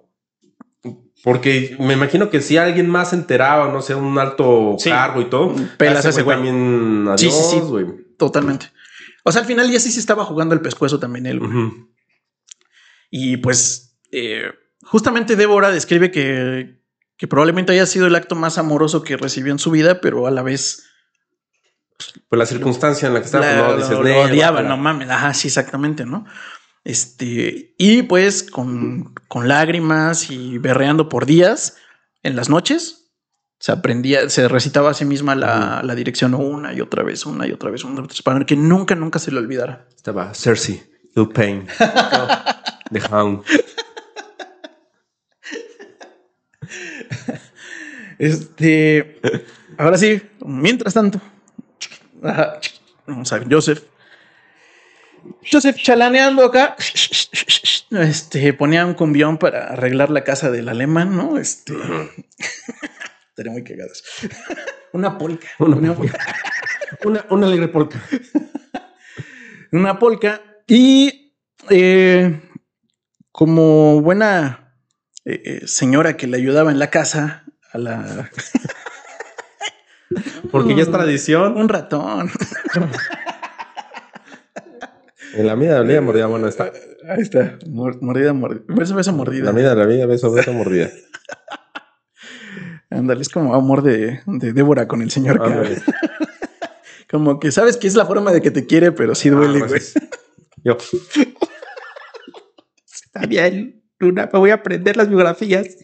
Porque 1.24 1.76
me 1.80 1.94
imagino 1.94 2.30
que 2.30 2.40
si 2.42 2.58
alguien 2.58 2.88
más 2.90 3.10
se 3.10 3.16
enteraba, 3.16 3.72
no 3.72 3.82
sé, 3.82 3.96
un 3.96 4.18
alto 4.20 4.76
Sí. 4.80 4.90
cargo 4.90 5.22
y 5.22 5.26
todo, 5.26 5.56
Pelas 5.78 6.06
a 6.06 6.10
ese 6.10 6.22
güey. 6.22 6.36
también 6.36 7.08
adiós, 7.08 7.20
Sí, 7.20 7.30
sí, 7.32 7.56
sí. 7.56 7.60
güey. 7.62 7.86
Totalmente. 8.18 8.68
O 9.24 9.32
sea, 9.32 9.42
al 9.42 9.48
final 9.48 9.70
ya 9.72 9.80
sí 9.80 9.92
se 9.92 10.00
estaba 10.00 10.24
jugando 10.24 10.54
el 10.54 10.62
pescuezo 10.62 11.00
también 11.00 11.26
él. 11.26 11.40
güey. 11.40 11.52
Ujú. 11.52 11.90
Y 13.10 13.38
pues 13.38 13.98
eh, 14.12 14.52
justamente 14.84 15.36
Débora 15.36 15.72
describe 15.72 16.12
que, 16.12 16.80
que 17.18 17.28
probablemente 17.28 17.72
haya 17.74 17.86
sido 17.86 18.08
el 18.08 18.16
acto 18.16 18.36
más 18.36 18.58
amoroso 18.58 19.02
que 19.04 19.18
recibió 19.18 19.52
en 19.52 19.60
su 19.60 19.72
vida, 19.72 20.02
pero 20.02 20.28
a 20.28 20.32
la 20.32 20.42
vez 20.44 20.84
Pues 22.30 22.38
la 22.38 22.46
circunstancia 22.46 23.08
en 23.08 23.14
la 23.14 23.20
que 23.22 23.26
estaba, 23.28 23.46
la- 23.46 23.52
pues, 23.54 23.64
no, 23.68 23.72
lo, 23.72 23.78
dices, 23.78 23.98
lo 23.98 24.04
"Nee, 24.04 24.24
odiaba, 24.26 24.52
guácala". 24.62 24.70
no 24.70 24.78
mames. 24.78 25.10
Ajá, 25.10 25.34
sí, 25.34 25.48
exactamente, 25.48 26.06
¿no? 26.06 26.26
Este, 26.84 27.74
y 27.78 28.04
pues 28.04 28.44
con, 28.44 29.14
con 29.28 29.48
lágrimas 29.48 30.30
y 30.30 30.58
berreando 30.60 31.10
por 31.10 31.26
días 31.26 31.78
en 32.22 32.36
las 32.36 32.50
noches, 32.50 33.12
se 33.60 33.72
aprendía, 33.72 34.30
se 34.30 34.48
recitaba 34.48 34.92
a 34.92 34.94
sí 34.94 35.06
misma 35.06 35.34
la, 35.36 35.82
la 35.84 35.96
dirección 35.96 36.34
una 36.36 36.74
y 36.74 36.82
otra 36.82 37.02
vez, 37.04 37.26
una 37.26 37.48
y 37.48 37.52
otra 37.54 37.72
vez, 37.72 37.84
una 37.84 37.94
y 37.96 38.00
otra 38.04 38.08
vez, 38.14 38.22
para 38.22 38.46
que 38.46 38.56
nunca, 38.56 38.94
nunca 38.94 39.18
se 39.18 39.32
le 39.32 39.40
olvidara. 39.40 39.88
Estaba 39.96 40.34
Cersei, 40.36 40.84
Ill 41.16 41.30
Pain, 41.30 41.66
The 42.92 43.02
Hound. 43.10 43.44
Este, 48.18 49.20
ahora 49.78 49.98
sí, 49.98 50.22
mientras 50.46 50.94
tanto, 50.94 51.22
vamos 53.06 53.32
a 53.32 53.40
ver, 53.40 53.48
Joseph. 53.52 53.84
Joseph 55.52 55.78
chalaneando 55.78 56.46
acá, 56.46 56.76
este, 57.92 58.54
ponía 58.54 58.86
un 58.86 58.94
cumbión 58.94 59.38
para 59.38 59.68
arreglar 59.68 60.10
la 60.12 60.24
casa 60.24 60.52
del 60.52 60.70
alemán, 60.70 61.16
¿no? 61.16 61.38
Este, 61.38 61.74
estaría 63.30 63.52
muy 63.52 63.64
cagadas. 63.64 64.04
Una 64.94 65.18
polca. 65.18 65.48
Una 65.60 65.76
Una, 65.76 65.94
Una, 67.04 67.26
una 67.30 67.48
alegre 67.48 67.68
polka. 67.68 68.02
una 69.72 70.00
polca. 70.00 70.42
Y 70.68 71.34
eh, 71.70 72.42
como 73.32 74.02
buena 74.02 74.78
eh, 75.26 75.42
eh, 75.46 75.68
señora 75.68 76.16
que 76.16 76.28
le 76.28 76.38
ayudaba 76.38 76.72
en 76.72 76.80
la 76.80 76.90
casa 76.90 77.45
a 77.76 77.78
la 77.78 78.32
Porque 80.52 80.76
ya 80.76 80.84
es 80.84 80.92
tradición. 80.92 81.58
un 81.58 81.68
ratón. 81.68 82.30
En 85.34 85.48
la 85.48 85.56
vida, 85.56 85.80
la 85.80 85.88
vida 85.88 86.02
mordida, 86.02 86.28
bueno, 86.28 86.48
está. 86.48 86.72
Ahí 87.10 87.22
está. 87.22 87.58
Mor- 87.68 88.02
mordida, 88.02 88.34
mordida. 88.34 88.62
Beso, 88.68 88.96
beso, 88.96 89.12
mordida. 89.12 89.46
La 89.46 89.52
vida, 89.52 89.76
la 89.76 89.86
vida, 89.86 90.06
beso, 90.06 90.32
beso, 90.32 90.54
mordida. 90.54 90.90
Ándale, 92.90 93.22
es 93.22 93.30
como 93.30 93.54
amor 93.56 93.82
de, 93.82 94.22
de 94.26 94.54
Débora 94.54 94.88
con 94.88 95.02
el 95.02 95.12
señor. 95.12 95.40
K. 95.40 95.48
Como 97.12 97.40
que 97.40 97.52
sabes 97.52 97.78
que 97.78 97.88
es 97.88 97.96
la 97.96 98.06
forma 98.06 98.32
de 98.32 98.42
que 98.42 98.52
te 98.52 98.66
quiere, 98.66 98.92
pero 98.92 99.16
sí 99.16 99.30
duele, 99.30 99.58
Ah, 99.58 99.68
güey. 99.68 99.70
pues, 99.70 99.94
Yo, 100.64 100.78
Está 102.86 103.26
bien, 103.28 103.84
Luna, 104.00 104.30
me 104.32 104.40
voy 104.40 104.52
a 104.52 104.56
aprender 104.56 104.96
las 104.98 105.10
biografías. 105.10 105.78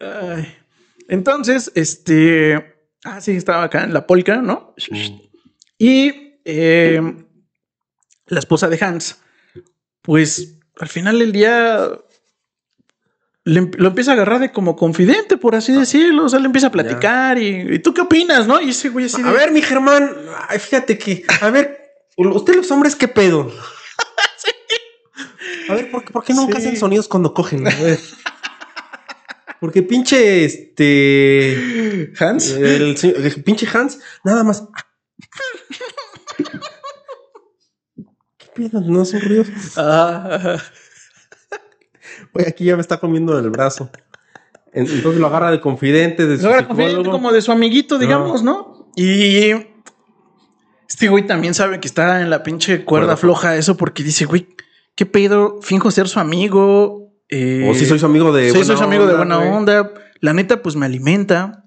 Ay. 0.00 0.56
Entonces, 1.08 1.72
este. 1.74 2.74
Ah, 3.04 3.20
sí, 3.20 3.32
estaba 3.32 3.64
acá 3.64 3.84
en 3.84 3.92
la 3.92 4.06
polca, 4.06 4.36
¿no? 4.36 4.74
Y 5.78 6.38
eh, 6.44 7.00
la 8.26 8.38
esposa 8.38 8.68
de 8.68 8.78
Hans, 8.84 9.20
pues 10.00 10.54
al 10.78 10.88
final 10.88 11.18
del 11.18 11.32
día 11.32 11.90
le 13.44 13.58
em- 13.58 13.70
lo 13.76 13.88
empieza 13.88 14.12
a 14.12 14.14
agarrar 14.14 14.38
de 14.38 14.52
como 14.52 14.76
confidente, 14.76 15.36
por 15.36 15.56
así 15.56 15.72
decirlo. 15.72 16.24
O 16.26 16.28
sea, 16.28 16.38
le 16.38 16.46
empieza 16.46 16.68
a 16.68 16.72
platicar 16.72 17.38
y, 17.38 17.74
¿y 17.74 17.78
tú 17.80 17.92
qué 17.92 18.02
opinas, 18.02 18.46
no? 18.46 18.60
Y 18.60 18.70
ese 18.70 18.88
güey 18.90 19.06
así 19.06 19.20
de, 19.20 19.28
A 19.28 19.32
ver, 19.32 19.50
mi 19.50 19.60
Germán, 19.62 20.14
fíjate 20.60 20.96
que, 20.96 21.24
a 21.40 21.50
ver, 21.50 21.80
usted 22.16 22.54
los 22.54 22.70
hombres, 22.70 22.94
¿qué 22.94 23.08
pedo? 23.08 23.50
A 25.68 25.74
ver, 25.74 25.90
¿por, 25.90 26.04
qué- 26.04 26.12
por 26.12 26.24
qué 26.24 26.34
nunca 26.34 26.60
Sí. 26.60 26.66
hacen 26.66 26.76
sonidos 26.78 27.08
cuando 27.08 27.32
cogen? 27.34 27.66
A 27.66 27.70
ver. 27.74 27.98
Porque 29.60 29.82
pinche 29.82 30.44
este. 30.44 32.12
Hans. 32.18 32.50
El, 32.50 32.96
el 33.02 33.42
pinche 33.44 33.66
Hans, 33.72 34.00
nada 34.24 34.42
más. 34.44 34.64
¿Qué 38.38 38.46
pedo? 38.54 38.80
No 38.80 39.04
son 39.04 39.20
ruidos. 39.20 39.48
Ah, 39.76 40.58
Güey, 42.34 42.46
aquí 42.48 42.64
ya 42.64 42.76
me 42.76 42.82
está 42.82 42.98
comiendo 42.98 43.38
el 43.38 43.50
brazo. 43.50 43.90
En- 44.72 44.86
Entonces 44.86 45.20
lo 45.20 45.26
agarra 45.26 45.50
de 45.50 45.60
confidente, 45.60 46.26
de 46.26 46.38
su 46.38 46.46
ahora 46.46 46.66
confidente 46.66 46.92
psicólogo. 46.96 47.12
como 47.16 47.32
de 47.32 47.42
su 47.42 47.52
amiguito, 47.52 47.98
digamos, 47.98 48.42
¿no? 48.42 48.90
Y 48.96 49.50
este 50.88 51.08
güey 51.08 51.26
también 51.26 51.52
sabe 51.54 51.78
que 51.78 51.88
está 51.88 52.20
en 52.22 52.30
la 52.30 52.42
pinche 52.42 52.84
cuerda 52.84 53.06
Cuerda 53.08 53.16
floja 53.18 53.56
eso 53.56 53.76
porque 53.76 54.02
dice, 54.02 54.24
güey, 54.24 54.48
¿qué 54.94 55.06
pedo? 55.06 55.60
Finjo 55.62 55.90
ser 55.90 56.08
su 56.08 56.20
amigo. 56.20 57.12
eh, 57.28 57.66
O 57.70 57.74
si 57.74 57.86
soy 57.86 57.98
su 57.98 58.06
amigo 58.06 58.32
de 58.32 58.50
buena 58.52 58.64
soy 58.66 58.76
su 58.76 58.82
amigo 58.84 59.06
de 59.06 59.16
buena 59.16 59.36
güey. 59.36 59.48
onda. 59.48 59.92
La 60.20 60.32
neta, 60.32 60.62
pues 60.62 60.76
me 60.76 60.86
alimenta. 60.86 61.64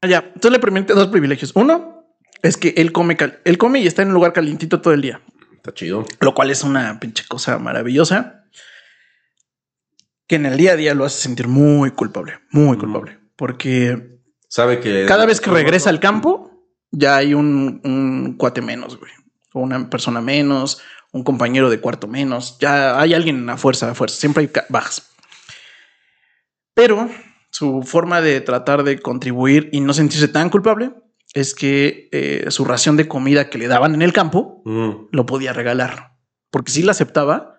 Ah, 0.00 0.06
Ya, 0.08 0.18
entonces 0.26 0.52
le 0.52 0.58
permite 0.58 0.92
dos 0.94 1.08
privilegios. 1.08 1.52
Uno 1.54 2.04
es 2.42 2.56
que 2.56 2.74
él 2.76 2.90
come, 2.92 3.16
cal- 3.16 3.40
él 3.44 3.56
come 3.58 3.80
y 3.80 3.86
está 3.86 4.02
en 4.02 4.08
un 4.08 4.14
lugar 4.14 4.32
calientito 4.32 4.80
todo 4.80 4.92
el 4.94 5.00
día, 5.02 5.20
Está 5.54 5.72
chido. 5.74 6.04
lo 6.20 6.34
cual 6.34 6.50
es 6.50 6.64
una 6.64 6.98
pinche 6.98 7.24
cosa 7.28 7.58
maravillosa 7.58 8.44
que 10.26 10.36
en 10.36 10.46
el 10.46 10.56
día 10.56 10.72
a 10.72 10.76
día 10.76 10.94
lo 10.94 11.04
hace 11.04 11.20
sentir 11.20 11.46
muy 11.48 11.90
culpable, 11.90 12.40
muy 12.50 12.76
culpable, 12.78 13.18
porque 13.36 14.18
Sabe 14.48 14.80
que. 14.80 15.04
cada 15.06 15.26
vez 15.26 15.40
que 15.40 15.50
regresa 15.50 15.90
al 15.90 16.00
campo 16.00 16.50
ya 16.90 17.16
hay 17.16 17.34
un, 17.34 17.80
un 17.84 18.36
cuate 18.36 18.60
menos, 18.62 18.98
güey, 18.98 19.12
o 19.52 19.60
una 19.60 19.88
persona 19.90 20.20
menos, 20.20 20.80
un 21.12 21.22
compañero 21.24 21.70
de 21.70 21.78
cuarto 21.80 22.08
menos, 22.08 22.56
ya 22.58 22.98
hay 23.00 23.14
alguien 23.14 23.48
a 23.50 23.56
fuerza, 23.56 23.90
a 23.90 23.94
fuerza, 23.94 24.16
siempre 24.16 24.42
hay 24.44 24.50
bajas. 24.68 25.10
Pero 26.74 27.08
su 27.50 27.82
forma 27.82 28.20
de 28.20 28.40
tratar 28.40 28.82
de 28.82 28.98
contribuir 28.98 29.68
y 29.72 29.80
no 29.80 29.92
sentirse 29.92 30.28
tan 30.28 30.48
culpable 30.50 30.92
es 31.34 31.54
que 31.54 32.08
eh, 32.12 32.46
su 32.50 32.64
ración 32.64 32.96
de 32.96 33.08
comida 33.08 33.50
que 33.50 33.58
le 33.58 33.68
daban 33.68 33.94
en 33.94 34.02
el 34.02 34.12
campo 34.12 34.62
Mm. 34.64 35.08
lo 35.12 35.26
podía 35.26 35.52
regalar, 35.52 36.12
porque 36.50 36.72
sí 36.72 36.82
la 36.82 36.92
aceptaba 36.92 37.58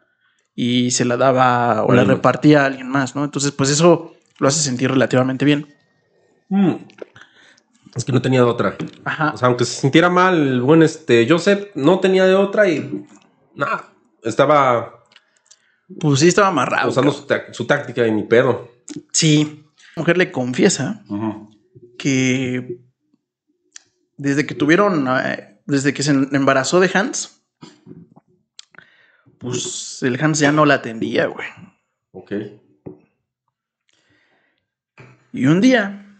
y 0.55 0.91
se 0.91 1.05
la 1.05 1.17
daba 1.17 1.83
o 1.83 1.93
la 1.93 2.01
más. 2.03 2.07
repartía 2.15 2.63
a 2.63 2.65
alguien 2.67 2.87
más, 2.89 3.15
¿no? 3.15 3.23
Entonces, 3.23 3.51
pues 3.51 3.69
eso 3.69 4.13
lo 4.39 4.47
hace 4.47 4.61
sentir 4.61 4.89
relativamente 4.91 5.45
bien. 5.45 5.67
Mm. 6.49 6.73
Es 7.95 8.05
que 8.05 8.11
no 8.11 8.21
tenía 8.21 8.39
de 8.39 8.45
otra. 8.47 8.75
Ajá. 9.05 9.31
O 9.33 9.37
sea, 9.37 9.47
aunque 9.47 9.65
se 9.65 9.79
sintiera 9.81 10.09
mal, 10.09 10.35
el 10.35 10.61
buen 10.61 10.81
este 10.81 11.27
Joseph 11.29 11.67
no 11.75 11.99
tenía 11.99 12.25
de 12.25 12.33
otra 12.35 12.67
y 12.67 13.05
nada. 13.55 13.93
Estaba 14.23 15.03
Pues 15.99 16.19
sí 16.21 16.27
estaba 16.29 16.47
amarrado. 16.47 16.89
usando 16.89 17.11
su, 17.11 17.25
tá- 17.25 17.51
su 17.53 17.65
táctica 17.67 18.07
y 18.07 18.11
ni 18.11 18.23
pedo. 18.23 18.71
Sí. 19.11 19.63
La 19.95 20.01
mujer 20.01 20.17
le 20.17 20.31
confiesa 20.31 21.03
que 21.97 22.79
desde 24.17 24.45
que 24.45 24.55
tuvieron, 24.55 25.07
eh, 25.07 25.61
desde 25.65 25.93
que 25.93 26.03
se 26.03 26.11
embarazó 26.11 26.79
de 26.79 26.89
Hans, 26.93 27.43
pues 29.37 30.01
el 30.03 30.21
Hans 30.23 30.39
ya 30.39 30.51
no 30.51 30.65
la 30.65 30.75
atendía, 30.75 31.27
güey. 31.27 31.47
Ok. 32.11 32.31
Y 35.33 35.45
un 35.47 35.61
día, 35.61 36.19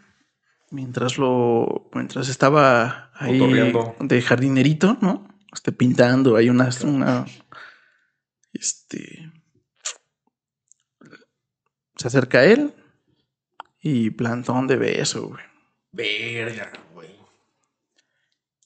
mientras 0.72 1.18
lo, 1.18 1.90
mientras 1.94 2.30
estaba 2.30 3.12
ahí 3.14 3.40
de 4.00 4.22
jardinerito, 4.22 4.98
¿no? 5.02 5.28
Este, 5.54 5.72
pintando, 5.72 6.36
hay 6.36 6.50
una, 6.50 6.70
una, 6.84 7.26
este, 8.54 9.32
se 11.96 12.08
acerca 12.08 12.40
a 12.40 12.46
él 12.46 12.74
y 13.82 14.10
plantón 14.12 14.68
de 14.68 14.78
beso, 14.78 15.28
güey. 15.28 15.44
Verga, 15.92 16.72
güey. 16.94 17.10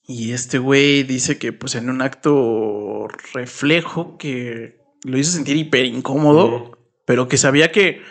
Y 0.08 0.32
este 0.32 0.58
güey 0.60 1.04
dice 1.04 1.38
que 1.38 1.52
pues 1.52 1.76
en 1.76 1.90
un 1.90 2.02
acto 2.02 3.08
reflejo 3.34 4.18
que 4.18 4.80
lo 5.04 5.18
hizo 5.18 5.32
sentir 5.32 5.58
hiper 5.58 5.86
incómodo, 5.86 6.78
pero 7.06 7.28
que 7.28 7.38
sabía 7.38 7.72
que, 7.72 8.02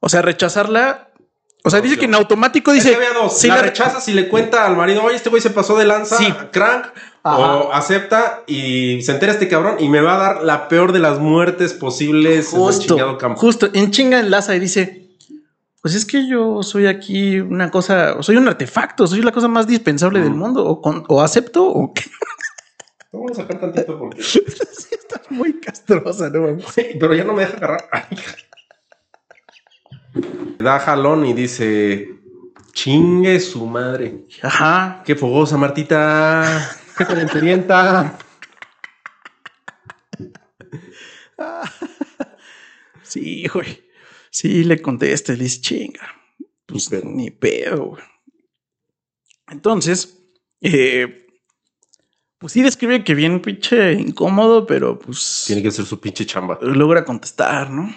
o 0.00 0.08
sea, 0.10 0.20
rechazarla, 0.20 1.12
o 1.64 1.70
sea, 1.70 1.78
No, 1.78 1.84
dice 1.84 1.94
sí. 1.94 2.00
que 2.00 2.06
en 2.06 2.14
automático 2.14 2.70
Es 2.72 2.76
dice, 2.84 2.90
que 2.90 2.96
había 2.96 3.18
dos. 3.18 3.38
sí 3.40 3.48
la 3.48 3.56
la- 3.56 3.62
rechaza 3.62 4.00
si 4.00 4.12
le 4.12 4.28
cuenta 4.28 4.66
al 4.66 4.76
marido, 4.76 5.02
oye, 5.02 5.16
este 5.16 5.30
güey 5.30 5.40
se 5.40 5.50
pasó 5.50 5.76
de 5.78 5.86
lanza, 5.86 6.18
Sí. 6.18 6.30
crank, 6.52 6.86
Ajá. 7.34 7.56
o 7.56 7.72
acepta 7.72 8.42
y 8.46 9.00
se 9.02 9.12
entera 9.12 9.32
este 9.32 9.48
cabrón 9.48 9.76
y 9.80 9.88
me 9.88 10.00
va 10.00 10.14
a 10.14 10.18
dar 10.34 10.42
la 10.44 10.68
peor 10.68 10.92
de 10.92 10.98
las 11.00 11.18
muertes 11.18 11.72
posibles 11.74 12.52
en 12.52 12.58
el 12.60 12.64
justo, 12.66 12.86
chingado 12.94 13.18
campo. 13.18 13.40
justo, 13.40 13.68
en 13.72 13.90
chinga 13.90 14.20
enlaza 14.20 14.54
y 14.54 14.60
dice, 14.60 15.08
pues 15.82 15.94
es 15.94 16.04
que 16.04 16.28
yo 16.28 16.62
soy 16.62 16.86
aquí 16.86 17.38
una 17.40 17.70
cosa, 17.70 18.22
soy 18.22 18.36
un 18.36 18.48
artefacto, 18.48 19.06
soy 19.06 19.22
la 19.22 19.32
cosa 19.32 19.48
más 19.48 19.66
dispensable 19.66 20.20
del 20.20 20.30
Ujú. 20.30 20.38
mundo, 20.38 20.64
o, 20.66 20.80
con- 20.82 21.04
o 21.08 21.20
acepto, 21.22 21.64
o 21.66 21.92
que 21.94 22.02
Vamos 23.12 23.32
a 23.32 23.34
sacar 23.42 23.60
tantito 23.60 23.98
porque. 23.98 24.22
sí 24.22 24.40
está 24.90 25.22
muy 25.30 25.54
castrosa, 25.60 26.28
¿no? 26.28 26.40
mames? 26.48 26.64
Pero 26.74 27.14
ya 27.14 27.24
no 27.24 27.32
me 27.32 27.42
deja 27.46 27.56
agarrar. 27.56 27.88
Da 30.58 30.78
jalón 30.80 31.24
y 31.26 31.32
dice: 31.32 32.08
Chingue 32.72 33.40
su 33.40 33.64
madre. 33.66 34.26
Ajá. 34.42 35.02
Qué 35.04 35.14
fogosa, 35.14 35.56
Martita. 35.56 36.70
Calenturienta. 36.96 38.18
Sí, 43.02 43.46
güey. 43.46 43.84
Sí, 44.30 44.64
le 44.64 44.82
contesta 44.82 45.32
y 45.32 45.36
le 45.36 45.44
dice, 45.44 45.60
chinga. 45.60 46.08
Pues 46.66 46.90
Ni 46.90 46.98
pedo. 47.00 47.10
ni 47.14 47.30
pedo, 47.30 47.84
güey. 47.90 48.02
Entonces, 49.48 50.18
eh, 50.60 51.26
pues 52.38 52.52
sí 52.52 52.62
describe 52.62 53.04
que 53.04 53.14
bien 53.14 53.40
pinche 53.40 53.92
incómodo, 53.92 54.66
pero 54.66 54.98
pues 54.98 55.44
Tiene 55.46 55.62
que 55.62 55.70
ser 55.70 55.84
su 55.84 56.00
pinche 56.00 56.26
chamba. 56.26 56.58
logra 56.60 57.04
contestar, 57.04 57.70
¿no? 57.70 57.94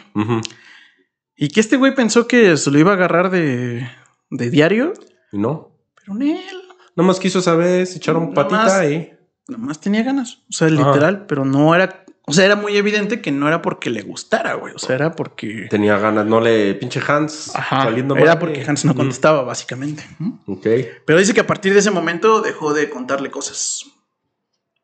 Y 1.36 1.48
que 1.48 1.60
este 1.60 1.78
güey 1.78 1.96
pensó 1.96 2.28
que 2.28 2.56
se 2.56 2.70
lo 2.70 2.78
iba 2.78 2.92
a 2.92 2.94
agarrar 2.96 3.32
de, 3.32 3.90
de 4.30 4.50
diario, 4.52 4.94
no. 5.32 5.76
pero 5.96 6.16
en 6.18 6.22
él 6.38 6.62
Nomás 7.00 7.20
quiso 7.20 7.40
esa 7.40 7.56
vez, 7.56 7.96
echaron 7.96 8.34
Nomás- 8.34 8.50
patita 8.50 8.86
y. 8.90 9.14
nomás 9.48 9.80
tenía 9.80 10.04
ganas. 10.04 10.40
O 10.50 10.52
sea, 10.54 10.68
Ajá. 10.68 10.76
literal, 10.76 11.26
pero 11.26 11.46
no 11.46 11.74
era. 11.74 12.04
O 12.26 12.34
sea, 12.34 12.46
era 12.46 12.56
muy 12.56 12.78
evidente 12.78 13.22
que 13.22 13.32
no 13.32 13.48
era 13.48 13.62
porque 13.64 13.90
le 13.90 14.04
gustara, 14.04 14.54
güey. 14.54 14.76
O 14.76 14.80
sea, 14.80 14.96
era 14.96 15.14
porque. 15.14 15.66
Tenía 15.70 15.98
ganas, 15.98 16.26
no 16.28 16.40
le 16.42 16.76
pinche 16.76 17.02
Hans 17.08 17.56
Ajá. 17.56 17.84
saliendo 17.84 18.16
Era 18.18 18.38
porque 18.38 18.64
Hans 18.68 18.86
no 18.86 18.94
Mm. 18.94 18.98
contestaba, 18.98 19.42
básicamente. 19.44 20.04
Ok. 20.46 20.68
Pero 21.06 21.18
dice 21.18 21.34
que 21.34 21.40
a 21.42 21.48
partir 21.48 21.74
de 21.74 21.80
ese 21.80 21.90
momento 21.90 22.42
dejó 22.42 22.74
de 22.74 22.90
contarle 22.90 23.32
cosas. 23.32 23.86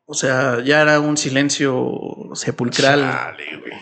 O 0.08 0.14
sea, 0.16 0.64
ya 0.64 0.82
era 0.82 1.00
un 1.00 1.18
silencio 1.18 1.92
sepulcral. 2.34 3.02
Chale, 3.02 3.58
güey. 3.60 3.74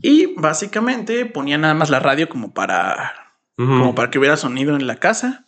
Y 0.00 0.34
básicamente 0.36 1.26
ponía 1.26 1.58
nada 1.58 1.74
más 1.74 1.90
la 1.90 1.98
radio 2.00 2.28
como 2.28 2.52
para, 2.54 3.12
como 3.56 3.94
para 3.94 4.10
que 4.10 4.18
hubiera 4.18 4.36
sonido 4.36 4.74
en 4.76 4.86
la 4.86 4.96
casa. 4.96 5.44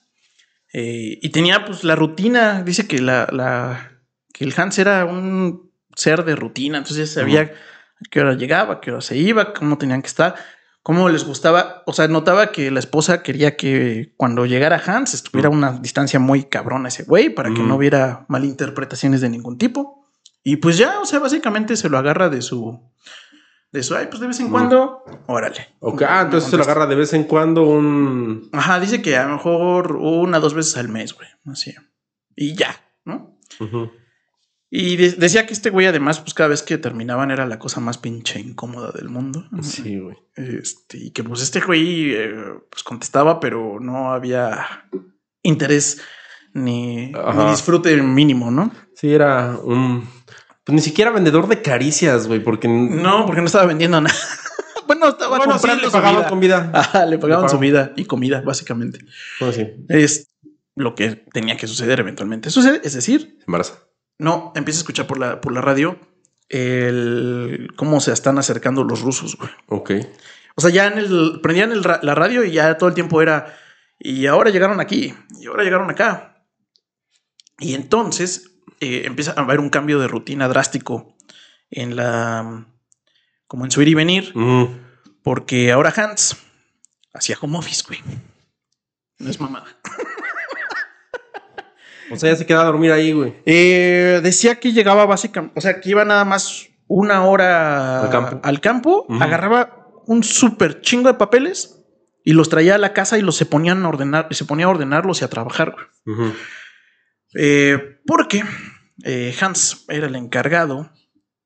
Eh, 0.73 1.19
y 1.21 1.29
tenía 1.31 1.65
pues 1.65 1.85
la 1.85 1.97
rutina. 1.97 2.63
Dice 2.63 2.87
que 2.87 3.01
la, 3.01 3.29
la 3.33 3.91
que 4.33 4.45
el 4.45 4.55
Hans 4.57 4.79
era 4.79 5.05
un 5.05 5.73
ser 5.95 6.25
de 6.25 6.37
rutina. 6.37 6.79
Entonces 6.79 7.09
ya 7.09 7.21
sabía 7.21 7.43
a 7.43 7.51
qué 8.11 8.21
hora 8.21 8.35
llegaba, 8.35 8.75
a 8.75 8.81
qué 8.81 8.91
hora 8.91 9.01
se 9.01 9.17
iba, 9.17 9.53
cómo 9.53 9.79
tenían 9.79 10.03
que 10.03 10.09
estar, 10.09 10.35
cómo 10.83 11.09
les 11.09 11.25
gustaba. 11.25 11.83
O 11.87 11.93
sea, 11.93 12.09
notaba 12.09 12.53
que 12.53 12.71
la 12.71 12.79
esposa 12.79 13.23
quería 13.23 13.57
que 13.57 14.15
cuando 14.17 14.47
llegara 14.47 14.83
Hans 14.85 15.15
estuviera 15.15 15.49
a 15.49 15.53
una 15.53 15.73
distancia 15.73 16.19
muy 16.21 16.45
cabrona 16.45 16.89
ese 16.89 17.05
güey 17.05 17.31
para 17.31 17.53
que 17.53 17.63
no 17.63 17.77
hubiera 17.77 18.25
malinterpretaciones 18.29 19.21
de 19.21 19.31
ningún 19.31 19.59
tipo. 19.59 20.09
Y 20.43 20.57
pues 20.57 20.79
ya, 20.79 21.01
o 21.01 21.05
sea, 21.05 21.19
básicamente 21.19 21.77
se 21.77 21.89
lo 21.89 21.99
agarra 21.99 22.29
de 22.31 22.43
su. 22.43 22.90
De 23.73 23.83
su, 23.85 23.95
ay, 23.95 24.07
pues 24.11 24.21
de 24.21 24.27
vez 24.27 24.39
en 24.41 24.47
Ujú. 24.47 24.53
cuando, 24.53 25.05
órale. 25.27 25.69
Ok, 25.79 26.03
ah, 26.03 26.23
entonces 26.25 26.51
se 26.51 26.57
lo 26.57 26.65
agarra 26.65 26.87
de 26.87 26.97
vez 26.97 27.13
en 27.13 27.25
cuando 27.25 27.63
un. 27.63 28.49
Ajá, 28.53 28.81
dice 28.81 29.01
que 29.01 29.17
a 29.17 29.27
lo 29.27 29.35
mejor 29.35 29.97
una 29.97 30.41
dos 30.41 30.55
veces 30.55 30.77
al 30.77 30.89
mes, 30.89 31.15
güey. 31.15 31.29
Así. 31.47 31.73
Y 32.35 32.55
ya, 32.55 32.75
¿no? 33.05 33.39
Y 34.73 34.97
de- 34.97 35.13
decía 35.13 35.47
que 35.47 35.53
este 35.53 35.71
güey, 35.71 35.87
además, 35.87 36.21
pues 36.21 36.33
cada 36.35 36.49
vez 36.49 36.63
que 36.63 36.79
terminaban 36.79 37.31
era 37.31 37.45
la 37.47 37.59
cosa 37.59 37.81
más 37.81 37.99
pinche 37.99 38.39
incómoda 38.41 38.93
del 38.93 39.09
mundo. 39.09 39.45
Sí, 39.63 39.99
güey. 39.99 40.17
Este, 40.37 40.99
y 40.99 41.11
que 41.11 41.25
pues 41.25 41.43
este 41.43 41.61
güey 41.61 42.13
eh, 42.15 42.35
pues 42.71 42.83
contestaba, 42.85 43.41
pero 43.41 43.79
no 43.81 44.13
había 44.13 44.67
interés 45.43 46.01
ni, 46.55 47.13
ni 47.13 47.51
disfrute 47.51 48.01
mínimo, 48.03 48.51
¿no? 48.51 48.73
Sí, 48.95 49.13
era 49.13 49.57
un. 49.63 50.09
Pues 50.71 50.77
ni 50.77 50.83
siquiera 50.83 51.11
vendedor 51.11 51.49
de 51.49 51.63
caricias, 51.63 52.29
güey, 52.29 52.39
porque. 52.39 52.69
No, 52.69 53.27
porque 53.27 53.41
no 53.41 53.49
estaba 53.49 53.67
vendiendo 53.67 54.01
nada. 54.01 54.15
bueno, 54.87 55.09
estaba 55.09 55.39
bueno, 55.39 55.45
sí, 55.47 55.51
comprando 55.51 55.83
le 55.83 55.87
su 55.89 55.93
pagaban 55.93 56.19
vida. 56.21 56.29
con 56.29 56.39
vida. 56.39 56.71
Ajá, 56.73 57.07
le 57.07 57.19
pagaban 57.19 57.47
Le 57.47 57.49
su 57.49 57.59
vida 57.59 57.93
y 57.97 58.05
comida, 58.05 58.41
básicamente. 58.41 59.01
Bueno, 59.41 59.53
sí, 59.53 59.67
Es 59.89 60.29
lo 60.77 60.95
que 60.95 61.25
tenía 61.33 61.57
que 61.57 61.67
suceder 61.67 61.99
eventualmente. 61.99 62.51
Sucede, 62.51 62.81
es 62.85 62.95
decir, 62.95 63.35
se 63.39 63.45
embaraza. 63.49 63.81
no 64.19 64.53
empieza 64.55 64.79
a 64.79 64.83
escuchar 64.83 65.09
por 65.09 65.19
la, 65.19 65.41
por 65.41 65.53
la 65.53 65.61
radio 65.61 65.99
el 66.49 67.73
cómo 67.75 67.99
se 67.99 68.13
están 68.13 68.39
acercando 68.39 68.85
los 68.85 69.01
rusos, 69.01 69.37
güey. 69.37 69.51
Ok. 69.67 69.91
O 70.55 70.61
sea, 70.61 70.71
ya 70.71 70.87
en 70.87 70.99
el 70.99 71.41
prendían 71.43 71.73
el 71.73 71.83
la 71.83 72.15
radio 72.15 72.45
y 72.45 72.53
ya 72.53 72.79
todo 72.79 72.89
el 72.89 72.95
tiempo 72.95 73.21
era 73.21 73.59
y 73.99 74.27
ahora 74.27 74.51
llegaron 74.51 74.79
aquí 74.79 75.17
y 75.41 75.47
ahora 75.49 75.65
llegaron 75.65 75.91
acá. 75.91 76.45
Y 77.59 77.75
entonces 77.75 78.50
eh, 78.81 79.03
empieza 79.07 79.33
a 79.37 79.41
haber 79.43 79.61
un 79.61 79.71
cambio 79.71 79.99
de 79.99 80.09
rutina 80.09 80.49
drástico 80.49 81.17
en 81.71 81.97
la 81.97 82.67
como 83.47 83.65
en 83.65 83.71
su 83.71 83.83
ir 83.83 83.89
y 83.89 83.95
venir, 83.95 84.33
Ujú. 84.37 84.71
porque 85.23 85.73
ahora 85.73 85.93
Hans 85.97 86.37
hacía 87.13 87.37
home 87.41 87.59
office, 87.59 87.83
güey. 87.87 88.01
No 89.19 89.29
es 89.31 89.41
mamada. 89.41 89.67
O 92.13 92.17
sea, 92.17 92.31
ya 92.31 92.37
se 92.37 92.47
queda 92.47 92.63
a 92.63 92.65
dormir 92.65 92.91
ahí, 92.91 93.13
güey. 93.13 93.35
Eh, 93.47 94.21
decía 94.23 94.59
que 94.59 94.73
llegaba 94.73 95.07
básicamente, 95.07 95.57
o 95.57 95.61
sea, 95.63 95.81
que 95.81 95.91
iba 95.91 96.05
nada 96.05 96.25
más 96.25 96.67
una 96.89 97.25
hora 97.25 98.03
Al 98.03 98.11
campo. 98.11 98.41
al 98.43 98.61
campo, 98.61 99.07
Ujú. 99.09 99.23
agarraba 99.23 99.87
un 100.07 100.25
súper 100.25 100.81
chingo 100.81 101.07
de 101.09 101.15
papeles 101.15 101.77
y 102.25 102.33
los 102.33 102.49
traía 102.49 102.75
a 102.75 102.79
la 102.79 102.93
casa 102.93 103.17
y 103.17 103.23
los 103.23 103.37
se 103.37 103.47
ponían 103.47 103.85
a 103.85 103.89
ordenar, 103.89 104.27
se 104.33 104.45
ponía 104.45 104.67
a 104.67 104.71
ordenarlos 104.71 105.21
y 105.21 105.25
a 105.25 105.29
trabajar. 105.29 105.73
güey. 105.73 105.87
Ujú. 106.17 106.35
Eh, 107.35 108.01
porque 108.07 108.43
eh, 109.05 109.35
Hans 109.41 109.85
era 109.89 110.07
el 110.07 110.17
encargado 110.17 110.91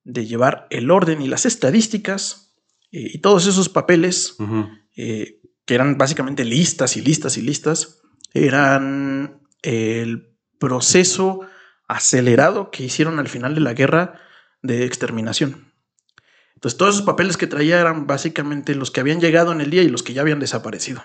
de 0.05 0.27
llevar 0.27 0.67
el 0.71 0.91
orden 0.91 1.23
y 1.23 1.29
las 1.29 1.47
estadísticas 1.47 2.55
eh, 2.93 3.11
y 3.15 3.19
todos 3.19 3.47
esos 3.47 3.69
papeles 3.69 4.37
eh, 4.97 5.41
que 5.65 5.75
eran 5.75 5.99
básicamente 5.99 6.45
listas 6.45 6.97
y 6.97 7.01
listas 7.01 7.37
y 7.37 7.43
listas, 7.43 8.03
eran 8.33 9.41
el 9.63 10.37
proceso 10.59 11.41
acelerado 11.89 12.71
que 12.71 12.85
hicieron 12.85 13.19
al 13.19 13.29
final 13.29 13.55
de 13.55 13.61
la 13.61 13.75
guerra 13.75 14.21
de 14.63 14.85
exterminación. 14.85 15.73
Entonces 16.55 16.79
todos 16.79 16.95
esos 16.95 17.07
papeles 17.07 17.37
que 17.37 17.47
traía 17.47 17.81
eran 17.81 18.07
básicamente 18.07 18.75
los 18.75 18.91
que 18.91 19.01
habían 19.01 19.21
llegado 19.21 19.53
en 19.53 19.61
el 19.61 19.71
día 19.71 19.83
y 19.83 19.89
los 19.89 20.03
que 20.03 20.15
ya 20.15 20.23
habían 20.23 20.41
desaparecido. 20.41 21.03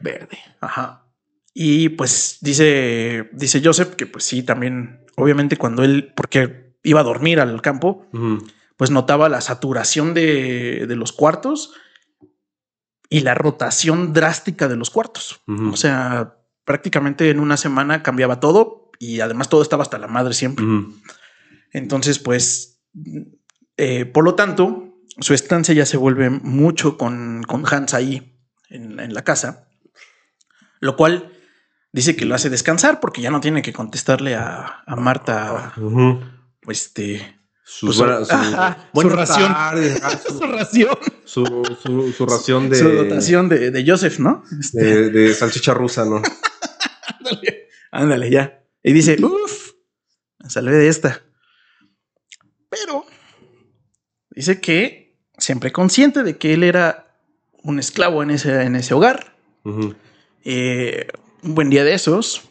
Verde. 0.00 0.38
Ajá. 0.60 1.07
Y 1.54 1.90
pues 1.90 2.38
dice, 2.40 3.30
dice 3.32 3.60
Joseph 3.64 3.94
que 3.94 4.06
pues 4.06 4.24
sí, 4.24 4.42
también, 4.42 5.04
obviamente 5.16 5.56
cuando 5.56 5.82
él, 5.82 6.12
porque 6.14 6.76
iba 6.82 7.00
a 7.00 7.04
dormir 7.04 7.40
al 7.40 7.60
campo, 7.62 8.06
pues 8.76 8.90
notaba 8.90 9.28
la 9.28 9.40
saturación 9.40 10.14
de, 10.14 10.86
de 10.86 10.96
los 10.96 11.12
cuartos 11.12 11.74
y 13.10 13.20
la 13.20 13.34
rotación 13.34 14.12
drástica 14.12 14.68
de 14.68 14.76
los 14.76 14.90
cuartos. 14.90 15.40
O 15.46 15.76
sea, 15.76 16.36
prácticamente 16.64 17.30
en 17.30 17.40
una 17.40 17.56
semana 17.56 18.02
cambiaba 18.02 18.40
todo 18.40 18.90
y 18.98 19.20
además 19.20 19.48
todo 19.48 19.62
estaba 19.62 19.82
hasta 19.82 19.98
la 19.98 20.08
madre 20.08 20.34
siempre. 20.34 20.64
Entonces, 21.72 22.18
pues, 22.18 22.82
eh, 23.76 24.04
por 24.04 24.24
lo 24.24 24.34
tanto, 24.34 25.00
su 25.20 25.34
estancia 25.34 25.74
ya 25.74 25.86
se 25.86 25.96
vuelve 25.96 26.30
mucho 26.30 26.98
con, 26.98 27.42
con 27.42 27.64
Hans 27.66 27.94
ahí 27.94 28.38
en, 28.68 29.00
en 29.00 29.14
la 29.14 29.24
casa, 29.24 29.68
lo 30.80 30.96
cual 30.96 31.32
dice 31.92 32.16
que 32.16 32.24
lo 32.24 32.34
hace 32.34 32.50
descansar 32.50 33.00
porque 33.00 33.22
ya 33.22 33.30
no 33.30 33.40
tiene 33.40 33.62
que 33.62 33.72
contestarle 33.72 34.34
a, 34.34 34.82
a 34.86 34.96
Marta, 34.96 35.72
este, 36.68 37.36
Sus 37.64 37.98
Pues, 37.98 38.28
su, 38.28 38.34
ajá, 38.34 38.90
su 38.94 39.08
ración. 39.08 39.52
su 40.26 40.38
su, 40.38 40.46
ración, 40.46 40.98
su, 41.24 41.44
su- 41.82 42.12
su 42.12 42.26
ración 42.26 42.68
de, 42.70 42.76
su 42.76 42.88
dotación 42.90 43.48
de, 43.48 43.70
de 43.70 43.84
Joseph, 43.90 44.18
¿no? 44.18 44.42
Este, 44.58 44.78
de, 44.84 45.10
de 45.10 45.34
salchicha 45.34 45.74
rusa, 45.74 46.04
¿no? 46.04 46.22
ándale, 47.20 47.68
ándale, 47.90 48.30
ya. 48.30 48.62
Y 48.82 48.92
dice, 48.92 49.16
uff, 49.22 49.72
me 50.38 50.48
salvé 50.50 50.72
de 50.76 50.88
esta. 50.88 51.22
Pero 52.70 53.04
dice 54.30 54.60
que 54.60 55.16
siempre 55.36 55.72
consciente 55.72 56.22
de 56.22 56.36
que 56.38 56.54
él 56.54 56.62
era 56.64 57.06
un 57.62 57.78
esclavo 57.78 58.22
en 58.22 58.30
ese, 58.30 58.62
en 58.62 58.76
ese 58.76 58.94
hogar. 58.94 59.36
Eh, 60.44 61.06
un 61.42 61.54
buen 61.54 61.70
día 61.70 61.84
de 61.84 61.94
esos, 61.94 62.42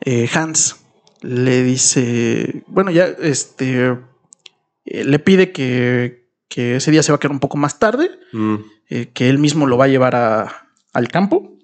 eh, 0.00 0.28
Hans 0.34 0.76
le 1.22 1.62
dice, 1.62 2.62
bueno, 2.66 2.90
ya 2.90 3.06
este, 3.06 3.96
eh, 4.84 5.04
le 5.04 5.18
pide 5.18 5.52
que, 5.52 6.28
que 6.48 6.76
ese 6.76 6.90
día 6.90 7.02
se 7.02 7.12
va 7.12 7.16
a 7.16 7.20
quedar 7.20 7.32
un 7.32 7.40
poco 7.40 7.56
más 7.56 7.78
tarde, 7.78 8.10
Mm. 8.32 8.56
eh, 8.90 9.10
que 9.12 9.28
él 9.28 9.38
mismo 9.38 9.66
lo 9.66 9.76
va 9.76 9.86
a 9.86 9.88
llevar 9.88 10.14
a- 10.14 10.68
al 10.92 11.08
campo. 11.08 11.56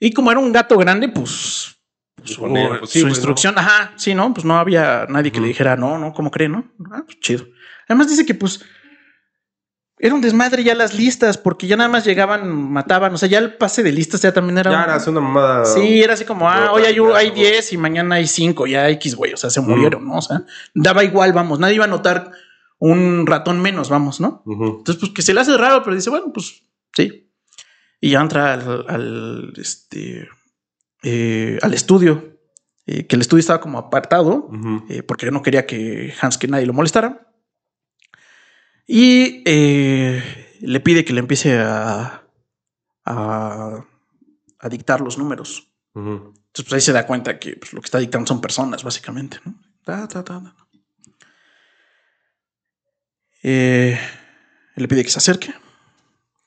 Y 0.00 0.12
como 0.12 0.30
era 0.30 0.40
un 0.40 0.52
gato 0.52 0.76
grande, 0.78 1.08
pues, 1.08 1.76
pues, 2.14 2.30
su, 2.30 2.44
él, 2.46 2.78
pues 2.80 2.90
sí, 2.90 3.00
su 3.00 3.06
pues, 3.06 3.16
instrucción, 3.18 3.58
ajá, 3.58 3.92
sí, 3.96 4.14
¿no? 4.14 4.32
Pues 4.32 4.44
no 4.44 4.58
había 4.58 5.06
nadie 5.08 5.32
que 5.32 5.40
le 5.40 5.48
dijera, 5.48 5.76
no, 5.76 5.98
no, 5.98 6.12
¿cómo 6.12 6.30
cree, 6.30 6.48
no? 6.48 6.70
Ah, 6.92 7.02
pues 7.04 7.18
chido. 7.20 7.46
Además 7.88 8.08
dice 8.08 8.24
que 8.26 8.34
pues 8.34 8.60
era 10.00 10.14
un 10.14 10.20
desmadre 10.20 10.62
ya 10.64 10.74
las 10.74 10.94
listas, 10.94 11.38
porque 11.38 11.66
ya 11.66 11.76
nada 11.76 11.88
más 11.90 12.04
llegaban, 12.04 12.48
mataban, 12.72 13.12
o 13.14 13.18
sea, 13.18 13.28
ya 13.28 13.38
el 13.38 13.54
pase 13.54 13.82
de 13.82 13.92
listas 13.92 14.20
ya 14.22 14.32
también 14.32 14.58
era... 14.58 14.70
Ya 14.70 14.76
un- 14.78 14.84
era 14.84 14.94
hace 14.94 15.10
una 15.10 15.20
mamada. 15.20 15.64
Sí, 15.64 16.02
era 16.02 16.14
así 16.14 16.24
como, 16.24 16.48
ah, 16.48 16.70
hoy 16.72 16.82
hay, 16.82 16.96
hay 17.14 17.28
ya, 17.28 17.34
10 17.34 17.72
y 17.72 17.76
mañana 17.78 18.14
hay 18.16 18.26
5, 18.26 18.66
ya 18.66 18.88
X, 18.90 19.14
güey, 19.16 19.32
o 19.32 19.36
sea, 19.36 19.50
se 19.50 19.60
murieron, 19.60 20.06
¿no? 20.06 20.18
O 20.18 20.22
sea, 20.22 20.42
daba 20.74 21.04
igual, 21.04 21.32
vamos, 21.32 21.58
nadie 21.58 21.74
iba 21.74 21.84
a 21.84 21.88
notar 21.88 22.30
un 22.78 23.26
ratón 23.26 23.60
menos, 23.60 23.88
vamos, 23.90 24.20
¿no? 24.20 24.42
Entonces, 24.78 24.96
pues 25.00 25.12
que 25.12 25.22
se 25.22 25.34
le 25.34 25.40
hace 25.40 25.56
raro, 25.56 25.82
pero 25.82 25.96
dice, 25.96 26.10
bueno, 26.10 26.32
pues 26.32 26.62
sí. 26.94 27.28
Y 28.00 28.10
ya 28.10 28.20
entra 28.20 28.54
al, 28.54 28.84
al, 28.88 29.52
este, 29.56 30.28
eh, 31.02 31.58
al 31.62 31.74
estudio, 31.74 32.38
eh, 32.86 33.06
que 33.06 33.16
el 33.16 33.22
estudio 33.22 33.40
estaba 33.40 33.60
como 33.60 33.78
apartado, 33.78 34.48
eh, 34.88 35.02
porque 35.02 35.30
no 35.30 35.42
quería 35.42 35.66
que 35.66 36.14
Hans, 36.20 36.38
que 36.38 36.46
nadie 36.48 36.66
lo 36.66 36.72
molestara. 36.72 37.27
Y 38.90 39.42
eh, 39.44 40.56
le 40.62 40.80
pide 40.80 41.04
que 41.04 41.12
le 41.12 41.20
empiece 41.20 41.58
a, 41.58 42.24
a, 43.04 43.86
a 44.58 44.68
dictar 44.70 45.02
los 45.02 45.18
números. 45.18 45.70
Entonces, 45.94 46.64
pues 46.64 46.72
ahí 46.72 46.80
se 46.80 46.92
da 46.92 47.06
cuenta 47.06 47.38
que 47.38 47.56
pues, 47.56 47.74
lo 47.74 47.80
que 47.80 47.84
está 47.86 47.98
dictando 47.98 48.26
son 48.26 48.40
personas, 48.40 48.82
básicamente. 48.82 49.40
ta, 49.84 50.08
ta. 50.08 50.56
Eh, 53.42 53.98
le 54.76 54.88
pide 54.88 55.04
que 55.04 55.10
se 55.10 55.18
acerque, 55.18 55.52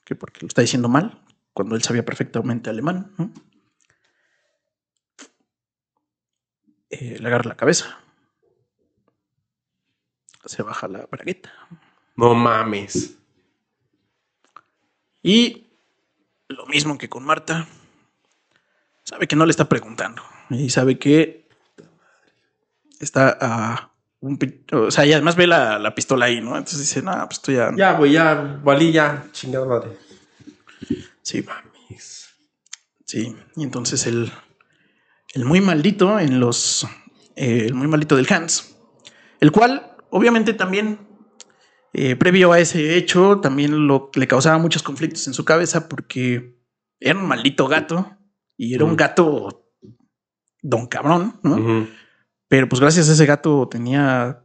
que 0.04 0.16
porque 0.16 0.42
lo 0.42 0.48
está 0.48 0.62
diciendo 0.62 0.90
mal, 0.90 1.22
cuando 1.54 1.76
él 1.76 1.84
sabía 1.84 2.04
perfectamente 2.04 2.72
alemán. 2.72 3.14
¿no? 3.20 3.32
Eh, 6.90 7.20
le 7.20 7.28
agarra 7.28 7.50
la 7.50 7.58
cabeza. 7.58 8.00
Se 10.46 10.64
baja 10.64 10.88
la 10.88 11.06
bragueta. 11.06 11.52
No 12.16 12.34
mames. 12.36 13.16
Y 15.24 15.68
lo 16.48 16.66
mismo 16.68 16.98
que 16.98 17.10
con 17.10 17.24
Marta, 17.24 17.68
sabe 19.04 19.28
que 19.28 19.36
no 19.36 19.46
le 19.46 19.52
está 19.52 19.70
preguntando 19.70 20.22
y 20.50 20.70
sabe 20.70 20.98
que 21.00 21.48
está 23.00 23.38
a 23.40 23.92
un 24.20 24.38
o 24.74 24.92
sea, 24.92 25.06
y 25.06 25.14
además 25.14 25.36
ve 25.36 25.48
la, 25.48 25.80
la 25.80 25.96
pistola 25.96 26.26
ahí, 26.26 26.42
¿no? 26.42 26.50
Entonces 26.58 26.80
dice, 26.80 27.02
no, 27.02 27.12
pues 27.28 27.38
esto 27.40 27.52
ya, 27.52 27.72
Ya, 27.76 27.94
güey, 27.94 28.12
ya 28.12 28.36
valí, 28.64 28.92
ya. 28.92 29.26
Chingada 29.32 29.66
madre. 29.66 29.98
sí, 31.24 31.42
Mames. 31.44 32.30
sí. 33.06 33.36
Y 33.56 33.64
entonces 33.64 34.06
el, 34.06 34.32
el 35.34 35.46
muy 35.46 35.62
maldito 35.62 36.20
en 36.20 36.40
los, 36.40 36.86
eh, 37.36 37.64
el 37.66 37.74
muy 37.74 37.88
maldito 37.88 38.16
del 38.16 38.32
Hans, 38.32 38.76
el 39.40 39.52
cual 39.52 39.96
obviamente 40.12 40.54
también 40.54 41.00
eh, 41.94 42.16
previo 42.16 42.52
a 42.52 42.60
ese 42.60 42.96
hecho 42.98 43.40
también 43.42 43.88
lo, 43.88 44.12
le 44.16 44.28
causaba 44.28 44.58
muchos 44.58 44.84
conflictos 44.84 45.28
en 45.28 45.34
su 45.34 45.44
cabeza 45.44 45.90
porque 45.90 46.58
era 47.00 47.20
un 47.20 47.28
maldito 47.28 47.68
gato 47.68 48.18
y 48.58 48.74
era 48.76 48.86
un 48.86 48.96
gato 48.96 49.68
don 50.62 50.88
cabrón, 50.88 51.40
¿no? 51.44 51.88
Pero 52.48 52.70
pues 52.70 52.80
gracias 52.80 53.10
a 53.10 53.14
ese 53.14 53.26
gato 53.26 53.68
tenía 53.70 54.44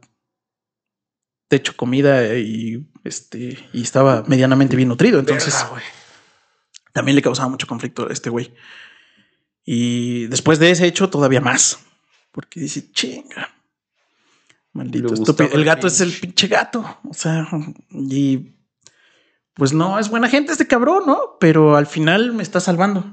techo, 1.47 1.75
comida 1.75 2.35
y 2.35 2.89
este 3.03 3.57
y 3.73 3.81
estaba 3.81 4.23
medianamente 4.27 4.75
bien 4.75 4.89
nutrido. 4.89 5.19
Entonces 5.19 5.53
Verga, 5.53 5.83
también 6.93 7.15
le 7.15 7.21
causaba 7.21 7.47
mucho 7.47 7.67
conflicto 7.67 8.07
a 8.09 8.11
este 8.11 8.29
güey. 8.29 8.53
Y 9.63 10.27
después 10.27 10.59
de 10.59 10.71
ese 10.71 10.87
hecho, 10.87 11.09
todavía 11.09 11.41
más. 11.41 11.79
Porque 12.31 12.59
dice, 12.59 12.91
chinga. 12.91 13.53
Maldito 14.77 15.13
estúpido. 15.13 15.49
El 15.53 15.65
gato 15.65 15.87
es 15.87 15.99
el 16.01 16.11
pinche- 16.11 16.47
gato. 16.47 16.99
O 17.09 17.13
sea, 17.13 17.47
y 17.91 18.53
pues 19.53 19.73
no, 19.73 19.97
es 19.99 20.09
buena 20.09 20.29
gente 20.29 20.51
este 20.51 20.67
cabrón, 20.67 21.03
¿no? 21.07 21.37
Pero 21.39 21.75
al 21.75 21.87
final 21.87 22.33
me 22.33 22.43
está 22.43 22.59
salvando. 22.59 23.03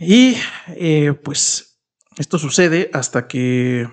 Y 0.00 0.36
eh, 0.68 1.12
pues 1.24 1.78
esto 2.16 2.38
sucede 2.38 2.90
hasta 2.92 3.26
que 3.26 3.88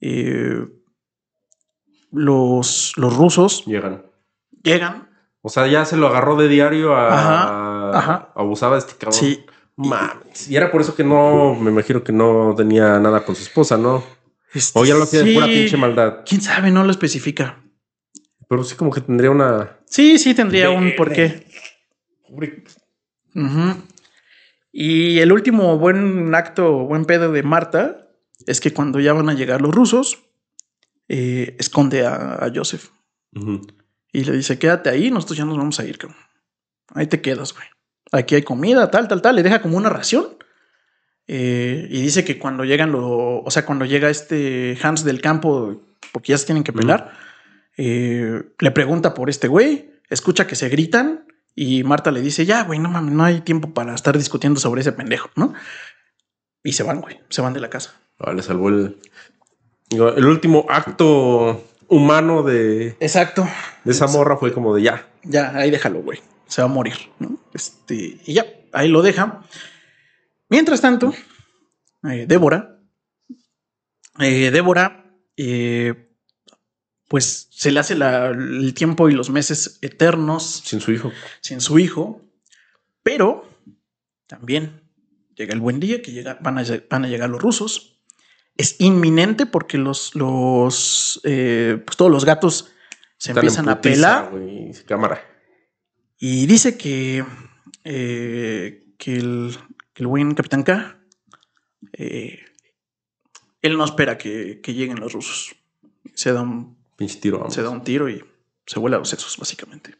eh, 0.00 0.66
los, 2.12 2.92
los 2.96 3.16
rusos 3.16 3.64
Llegan. 3.66 4.04
llegan. 4.62 5.08
O 5.42 5.48
sea, 5.48 5.66
ya 5.66 5.84
se 5.84 5.96
lo 5.96 6.06
agarró 6.08 6.36
de 6.36 6.48
diario 6.48 6.94
a. 6.94 7.08
Ajá, 7.14 7.98
ajá. 7.98 8.32
Abusaba 8.34 8.74
de 8.76 8.80
este 8.80 8.94
cabrón. 8.94 9.18
Sí. 9.18 9.44
Mames. 9.76 10.48
Y 10.48 10.56
era 10.56 10.70
por 10.70 10.80
eso 10.80 10.94
que 10.94 11.04
no, 11.04 11.54
me 11.54 11.70
imagino 11.70 12.04
que 12.04 12.12
no 12.12 12.54
tenía 12.56 12.98
nada 13.00 13.24
con 13.24 13.34
su 13.34 13.42
esposa, 13.42 13.76
¿no? 13.76 14.04
Este, 14.52 14.78
O 14.78 14.84
ya 14.84 14.94
lo 14.94 15.02
hacía 15.02 15.22
de 15.22 15.34
pura 15.34 15.46
pinche 15.46 15.76
maldad. 15.76 16.20
Quién 16.26 16.40
sabe, 16.40 16.70
no 16.70 16.84
lo 16.84 16.90
especifica. 16.90 17.60
Pero 18.48 18.62
sí, 18.62 18.76
como 18.76 18.92
que 18.92 19.00
tendría 19.00 19.30
una. 19.30 19.78
Sí, 19.86 20.18
sí, 20.18 20.34
tendría 20.34 20.70
un 20.70 20.94
porqué. 20.96 21.46
Ujú. 23.34 23.82
Y 24.70 25.18
el 25.18 25.32
último 25.32 25.78
buen 25.78 26.34
acto, 26.34 26.84
buen 26.84 27.04
pedo 27.04 27.32
de 27.32 27.42
Marta 27.42 28.08
es 28.46 28.60
que 28.60 28.72
cuando 28.72 29.00
ya 29.00 29.12
van 29.12 29.28
a 29.28 29.34
llegar 29.34 29.60
los 29.60 29.74
rusos, 29.74 30.24
eh, 31.08 31.56
esconde 31.58 32.06
a, 32.06 32.44
a 32.44 32.52
Joseph 32.54 32.90
y 34.12 34.24
le 34.24 34.32
dice: 34.32 34.58
Quédate 34.58 34.90
ahí, 34.90 35.10
nosotros 35.10 35.38
ya 35.38 35.44
nos 35.44 35.56
vamos 35.56 35.80
a 35.80 35.84
ir, 35.84 35.98
cabrón. 35.98 36.18
Ahí 36.94 37.06
te 37.06 37.20
quedas, 37.20 37.52
güey. 37.54 37.66
Aquí 38.14 38.36
hay 38.36 38.42
comida, 38.42 38.90
tal, 38.92 39.08
tal, 39.08 39.20
tal. 39.20 39.34
Le 39.34 39.42
deja 39.42 39.60
como 39.60 39.76
una 39.76 39.88
ración. 39.88 40.36
Eh, 41.26 41.88
y 41.90 42.00
dice 42.00 42.24
que 42.24 42.38
cuando 42.38 42.64
llegan 42.64 42.92
los. 42.92 43.02
O 43.04 43.50
sea, 43.50 43.66
cuando 43.66 43.84
llega 43.84 44.08
este 44.08 44.78
Hans 44.80 45.04
del 45.04 45.20
campo, 45.20 45.82
porque 46.12 46.30
ya 46.32 46.38
se 46.38 46.46
tienen 46.46 46.62
que 46.62 46.72
pelar, 46.72 47.12
eh, 47.76 48.42
le 48.60 48.70
pregunta 48.70 49.14
por 49.14 49.30
este 49.30 49.48
güey, 49.48 49.90
escucha 50.10 50.46
que 50.46 50.54
se 50.54 50.68
gritan 50.68 51.26
y 51.56 51.82
Marta 51.82 52.12
le 52.12 52.20
dice: 52.20 52.46
Ya, 52.46 52.62
güey, 52.62 52.78
no 52.78 52.88
mames, 52.88 53.14
no 53.14 53.24
hay 53.24 53.40
tiempo 53.40 53.74
para 53.74 53.94
estar 53.96 54.16
discutiendo 54.16 54.60
sobre 54.60 54.82
ese 54.82 54.92
pendejo, 54.92 55.30
¿no? 55.34 55.52
Y 56.62 56.74
se 56.74 56.84
van, 56.84 57.00
güey, 57.00 57.20
se 57.30 57.42
van 57.42 57.52
de 57.52 57.60
la 57.60 57.68
casa. 57.68 57.94
Ah, 58.20 58.32
le 58.32 58.42
salvó 58.42 58.68
el. 58.68 58.96
El 59.90 60.26
último 60.26 60.66
acto 60.68 61.64
humano 61.88 62.42
de, 62.42 62.96
Exacto. 63.00 63.46
de 63.84 63.92
esa 63.92 64.06
morra 64.06 64.36
fue 64.36 64.52
como 64.52 64.74
de 64.74 64.82
ya. 64.82 65.06
Ya, 65.24 65.50
ahí 65.56 65.70
déjalo, 65.70 66.00
güey. 66.02 66.20
Se 66.46 66.62
va 66.62 66.66
a 66.66 66.70
morir, 66.70 66.94
¿no? 67.18 67.38
Este, 67.52 68.18
y 68.24 68.34
ya, 68.34 68.46
ahí 68.72 68.88
lo 68.88 69.02
deja. 69.02 69.42
Mientras 70.48 70.80
tanto, 70.80 71.12
eh, 72.08 72.26
Débora, 72.28 72.78
eh, 74.20 74.50
Débora, 74.50 75.04
eh, 75.36 76.10
pues 77.08 77.48
se 77.50 77.70
le 77.72 77.80
hace 77.80 77.94
la- 77.94 78.28
el 78.28 78.72
tiempo 78.74 79.08
y 79.08 79.14
los 79.14 79.30
meses 79.30 79.78
eternos 79.82 80.62
Sin 80.64 80.80
su 80.80 80.92
hijo. 80.92 81.12
sin 81.40 81.60
su 81.60 81.78
hijo, 81.78 82.20
pero 83.02 83.48
también 84.26 84.82
llega 85.34 85.52
el 85.54 85.60
buen 85.60 85.80
día 85.80 86.02
que 86.02 86.12
llega, 86.12 86.38
van, 86.40 86.58
a, 86.58 86.62
lle- 86.62 86.86
van 86.88 87.04
a 87.04 87.08
llegar 87.08 87.28
los 87.30 87.42
rusos. 87.42 88.00
Es 88.56 88.76
inminente 88.80 89.46
porque 89.46 89.78
los, 89.78 90.14
los 90.14 91.20
eh, 91.24 91.82
pues 91.84 91.96
todos 91.96 92.10
los 92.10 92.24
gatos 92.24 92.70
se 93.18 93.30
Están 93.32 93.38
empiezan 93.44 93.68
a 93.68 93.80
pelar. 93.80 94.30
cámara. 94.86 95.20
Y 96.18 96.46
dice 96.46 96.76
que, 96.76 97.24
eh, 97.84 98.84
que, 98.98 99.16
el, 99.16 99.56
que 99.92 100.02
el 100.02 100.06
buen 100.06 100.34
Capitán 100.34 100.62
K, 100.62 100.98
eh, 101.92 102.40
él 103.62 103.76
no 103.76 103.84
espera 103.84 104.16
que, 104.18 104.60
que 104.60 104.74
lleguen 104.74 105.00
los 105.00 105.12
rusos. 105.12 105.54
Se 106.14 106.32
da, 106.32 106.42
un, 106.42 106.76
Pinche 106.96 107.20
tiro, 107.20 107.38
vamos. 107.38 107.54
se 107.54 107.62
da 107.62 107.70
un 107.70 107.82
tiro 107.82 108.08
y 108.08 108.24
se 108.66 108.78
vuela 108.78 108.98
los 108.98 109.08
sesos, 109.08 109.36
básicamente. 109.36 109.96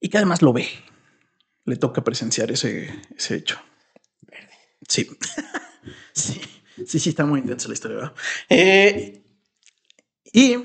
Y 0.00 0.08
que 0.08 0.18
además 0.18 0.42
lo 0.42 0.52
ve. 0.52 0.68
Le 1.64 1.76
toca 1.76 2.04
presenciar 2.04 2.50
ese, 2.50 3.02
ese 3.16 3.36
hecho. 3.36 3.58
Sí. 4.88 5.08
sí. 6.12 6.40
Sí, 6.84 6.98
sí, 6.98 7.08
está 7.08 7.24
muy 7.24 7.40
intensa 7.40 7.68
la 7.68 7.74
historia, 7.74 7.96
¿verdad? 7.96 8.14
Eh, 8.50 9.22
y 10.32 10.58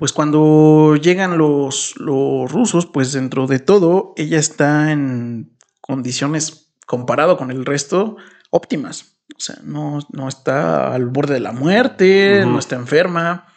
pues 0.00 0.14
cuando 0.14 0.96
llegan 0.96 1.36
los, 1.36 1.92
los 1.98 2.50
rusos, 2.50 2.86
pues 2.86 3.12
dentro 3.12 3.46
de 3.46 3.58
todo, 3.58 4.14
ella 4.16 4.38
está 4.38 4.92
en 4.92 5.58
condiciones, 5.82 6.72
comparado 6.86 7.36
con 7.36 7.50
el 7.50 7.66
resto, 7.66 8.16
óptimas. 8.48 9.18
O 9.36 9.40
sea, 9.40 9.56
no, 9.62 9.98
no 10.10 10.26
está 10.26 10.94
al 10.94 11.04
borde 11.04 11.34
de 11.34 11.40
la 11.40 11.52
muerte, 11.52 12.46
no 12.46 12.58
está 12.58 12.76
enferma. 12.76 13.52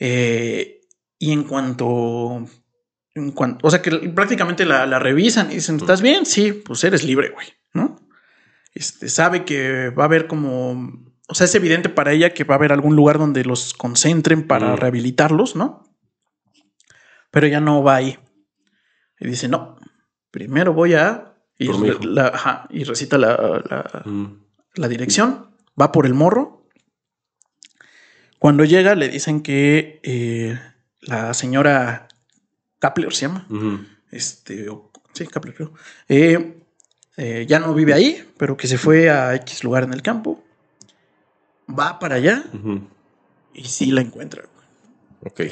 Eh, 0.00 0.80
y 1.20 1.30
en 1.30 1.44
cuanto, 1.44 2.44
en 3.14 3.30
cuanto, 3.30 3.64
o 3.64 3.70
sea, 3.70 3.80
que 3.80 3.92
prácticamente 4.08 4.66
la, 4.66 4.86
la 4.86 4.98
revisan 4.98 5.52
y 5.52 5.54
dicen, 5.54 5.76
¿estás 5.76 6.02
bien? 6.02 6.26
Sí, 6.26 6.50
pues 6.50 6.82
eres 6.82 7.04
libre, 7.04 7.30
güey, 7.30 7.46
¿no? 7.74 7.94
Este, 8.74 9.08
sabe 9.08 9.44
que 9.44 9.90
va 9.90 10.02
a 10.02 10.06
haber 10.06 10.26
como, 10.26 11.07
o 11.28 11.34
sea, 11.34 11.44
es 11.44 11.54
evidente 11.54 11.88
para 11.88 12.12
ella 12.12 12.32
que 12.34 12.44
va 12.44 12.54
a 12.54 12.58
haber 12.58 12.72
algún 12.72 12.96
lugar 12.96 13.18
donde 13.18 13.44
los 13.44 13.74
concentren 13.74 14.46
para 14.46 14.72
Mm. 14.72 14.76
rehabilitarlos, 14.78 15.54
¿no? 15.56 15.84
Pero 17.30 17.46
ella 17.46 17.60
no 17.60 17.82
va 17.82 17.96
ahí. 17.96 18.18
Y 19.20 19.28
dice, 19.28 19.48
no, 19.48 19.76
primero 20.30 20.72
voy 20.72 20.94
a... 20.94 21.34
Y, 21.58 21.68
re- 21.72 21.98
la- 22.04 22.28
ajá, 22.28 22.66
y 22.70 22.84
recita 22.84 23.18
la, 23.18 23.28
la- 23.68 24.02
Mm. 24.04 24.26
la 24.76 24.88
dirección, 24.88 25.50
va 25.80 25.92
por 25.92 26.06
el 26.06 26.14
morro. 26.14 26.66
Cuando 28.38 28.64
llega 28.64 28.94
le 28.94 29.08
dicen 29.08 29.42
que 29.42 30.00
eh, 30.04 30.58
la 31.00 31.34
señora 31.34 32.06
Kapler 32.78 33.12
se 33.12 33.26
llama, 33.26 33.46
este, 34.12 34.68
o- 34.68 34.90
sí, 35.12 35.26
Kapler 35.26 35.54
creo, 35.54 35.72
eh, 36.08 36.62
eh, 37.16 37.44
ya 37.48 37.58
no 37.58 37.74
vive 37.74 37.92
ahí, 37.94 38.24
pero 38.38 38.56
que 38.56 38.68
se 38.68 38.78
fue 38.78 39.10
a 39.10 39.34
X 39.34 39.64
lugar 39.64 39.82
en 39.82 39.92
el 39.92 40.02
campo, 40.02 40.44
va 41.68 41.98
para 41.98 42.16
allá 42.16 42.44
y 43.54 43.64
sí 43.64 43.90
la 43.90 44.00
encuentra. 44.00 44.42
Ok. 45.20 45.42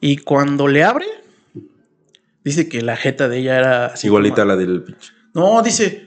Y 0.00 0.18
cuando 0.18 0.68
le 0.68 0.84
abre, 0.84 1.06
dice 2.44 2.68
que 2.68 2.82
la 2.82 2.96
jeta 2.96 3.28
de 3.28 3.38
ella 3.38 3.58
era 3.58 3.86
así 3.86 4.06
Igualita 4.08 4.36
como- 4.42 4.52
a 4.52 4.54
la 4.54 4.56
del 4.56 4.82
pinche. 4.82 5.12
No, 5.34 5.62
dice, 5.62 6.06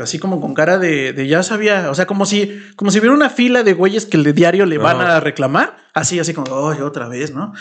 así 0.00 0.18
como 0.18 0.40
con 0.40 0.54
cara 0.54 0.78
de, 0.78 1.12
de 1.12 1.26
ya 1.28 1.42
sabía, 1.42 1.90
o 1.90 1.94
sea, 1.94 2.06
como 2.06 2.24
si, 2.24 2.58
como 2.76 2.90
si 2.90 2.98
hubiera 3.00 3.14
una 3.14 3.28
fila 3.30 3.62
de 3.62 3.74
güeyes 3.74 4.06
que 4.06 4.16
el 4.16 4.24
de 4.24 4.32
diario 4.32 4.64
le 4.66 4.78
van 4.78 5.00
a 5.00 5.20
reclamar, 5.20 5.76
así, 5.92 6.18
así 6.18 6.32
como, 6.32 6.70
ay, 6.70 6.80
otra 6.80 7.08
vez, 7.08 7.34
¿no? 7.34 7.52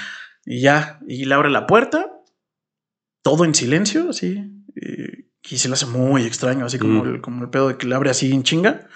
Y 0.46 0.62
ya, 0.62 1.00
y 1.08 1.26
le 1.26 1.34
abre 1.36 1.50
la 1.50 1.68
puerta, 1.68 2.12
todo 3.24 3.44
en 3.46 3.56
silencio, 3.56 4.10
así, 4.10 4.40
y, 4.76 5.26
y 5.54 5.58
se 5.58 5.68
le 5.68 5.74
hace 5.74 5.86
muy 5.86 6.24
extraño, 6.26 6.66
así 6.66 6.78
como, 6.80 7.04
Mm. 7.04 7.08
el, 7.16 7.22
como 7.22 7.44
el 7.44 7.50
pedo 7.50 7.68
de 7.70 7.78
que 7.78 7.88
le 7.88 7.96
abre 7.96 8.10
así 8.10 8.32
en 8.32 8.44
chinga, 8.44 8.88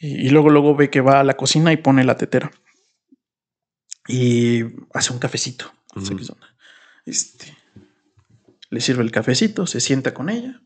y, 0.00 0.26
y 0.26 0.30
luego, 0.30 0.50
luego 0.50 0.74
ve 0.74 0.90
que 0.90 1.00
va 1.00 1.20
a 1.20 1.24
la 1.24 1.36
cocina 1.36 1.72
y 1.72 1.76
pone 1.76 2.02
la 2.04 2.16
tetera. 2.16 2.50
Y 4.08 4.62
hace 4.92 5.12
un 5.12 5.18
cafecito. 5.20 5.72
Este, 7.06 7.56
le 8.70 8.80
sirve 8.80 9.02
el 9.02 9.10
cafecito, 9.12 9.66
se 9.66 9.80
sienta 9.80 10.12
con 10.14 10.28
ella 10.30 10.60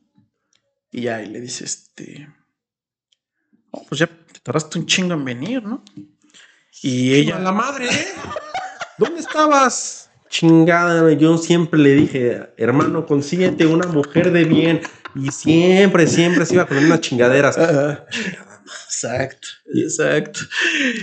y 0.91 1.03
ya 1.03 1.23
y 1.23 1.27
le 1.27 1.41
dice, 1.41 1.65
este, 1.65 2.29
"Oh, 3.71 3.85
pues 3.89 3.99
ya 3.99 4.07
te 4.07 4.41
tardaste 4.41 4.79
un 4.79 4.87
chingo 4.87 5.15
en 5.15 5.25
venir, 5.25 5.63
¿no? 5.63 5.83
Y 6.83 7.15
ella, 7.15 7.39
la 7.39 7.53
madre! 7.53 7.87
¿eh? 7.87 8.07
¿Dónde 8.99 9.21
estabas? 9.21 10.11
Chingada, 10.29 11.13
yo 11.13 11.39
siempre 11.39 11.81
le 11.81 11.95
dije, 11.95 12.53
hermano, 12.57 13.07
consíguete 13.07 13.67
una 13.67 13.87
mujer 13.87 14.33
de 14.33 14.45
bien. 14.45 14.81
Y 15.15 15.31
siempre, 15.31 16.07
siempre 16.07 16.45
se 16.45 16.55
iba 16.55 16.67
con 16.67 16.79
unas 16.79 17.01
chingaderas. 17.01 17.57
Exacto, 18.87 19.49
exacto. 19.75 20.41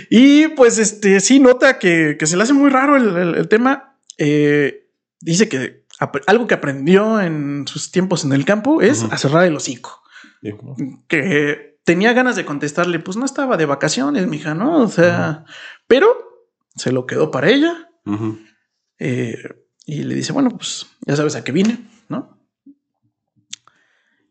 Y 0.09 0.47
pues 0.49 0.77
este, 0.77 1.19
sí 1.19 1.39
nota 1.39 1.79
que, 1.79 2.15
que 2.19 2.27
se 2.27 2.37
le 2.37 2.43
hace 2.43 2.53
muy 2.53 2.69
raro 2.69 2.95
el, 2.97 3.15
el- 3.15 3.35
el 3.35 3.47
tema. 3.47 3.97
Eh, 4.17 4.89
dice 5.19 5.47
que 5.49 5.85
algo 6.27 6.47
que 6.47 6.55
aprendió 6.55 7.21
en 7.21 7.65
sus 7.67 7.91
tiempos 7.91 8.23
en 8.25 8.33
el 8.33 8.43
campo 8.45 8.81
es 8.81 9.03
a 9.03 9.17
cerrar 9.17 9.45
el 9.45 9.55
hocico. 9.55 10.01
Que 11.07 11.77
tenía 11.83 12.13
ganas 12.13 12.35
de 12.35 12.45
contestarle, 12.45 12.99
pues 12.99 13.17
no 13.17 13.25
estaba 13.25 13.57
de 13.57 13.65
vacaciones, 13.65 14.25
mija, 14.27 14.53
¿no? 14.55 14.81
O 14.83 14.87
sea, 14.87 15.45
pero 15.87 16.07
se 16.75 16.91
lo 16.91 17.05
quedó 17.05 17.29
para 17.31 17.49
ella 17.49 17.89
eh, 18.99 19.37
y 19.85 20.03
le 20.03 20.15
dice, 20.15 20.31
bueno, 20.33 20.49
pues 20.57 20.87
ya 21.05 21.15
sabes 21.15 21.35
a 21.35 21.43
qué 21.43 21.51
vine, 21.51 21.87
¿no? 22.09 22.39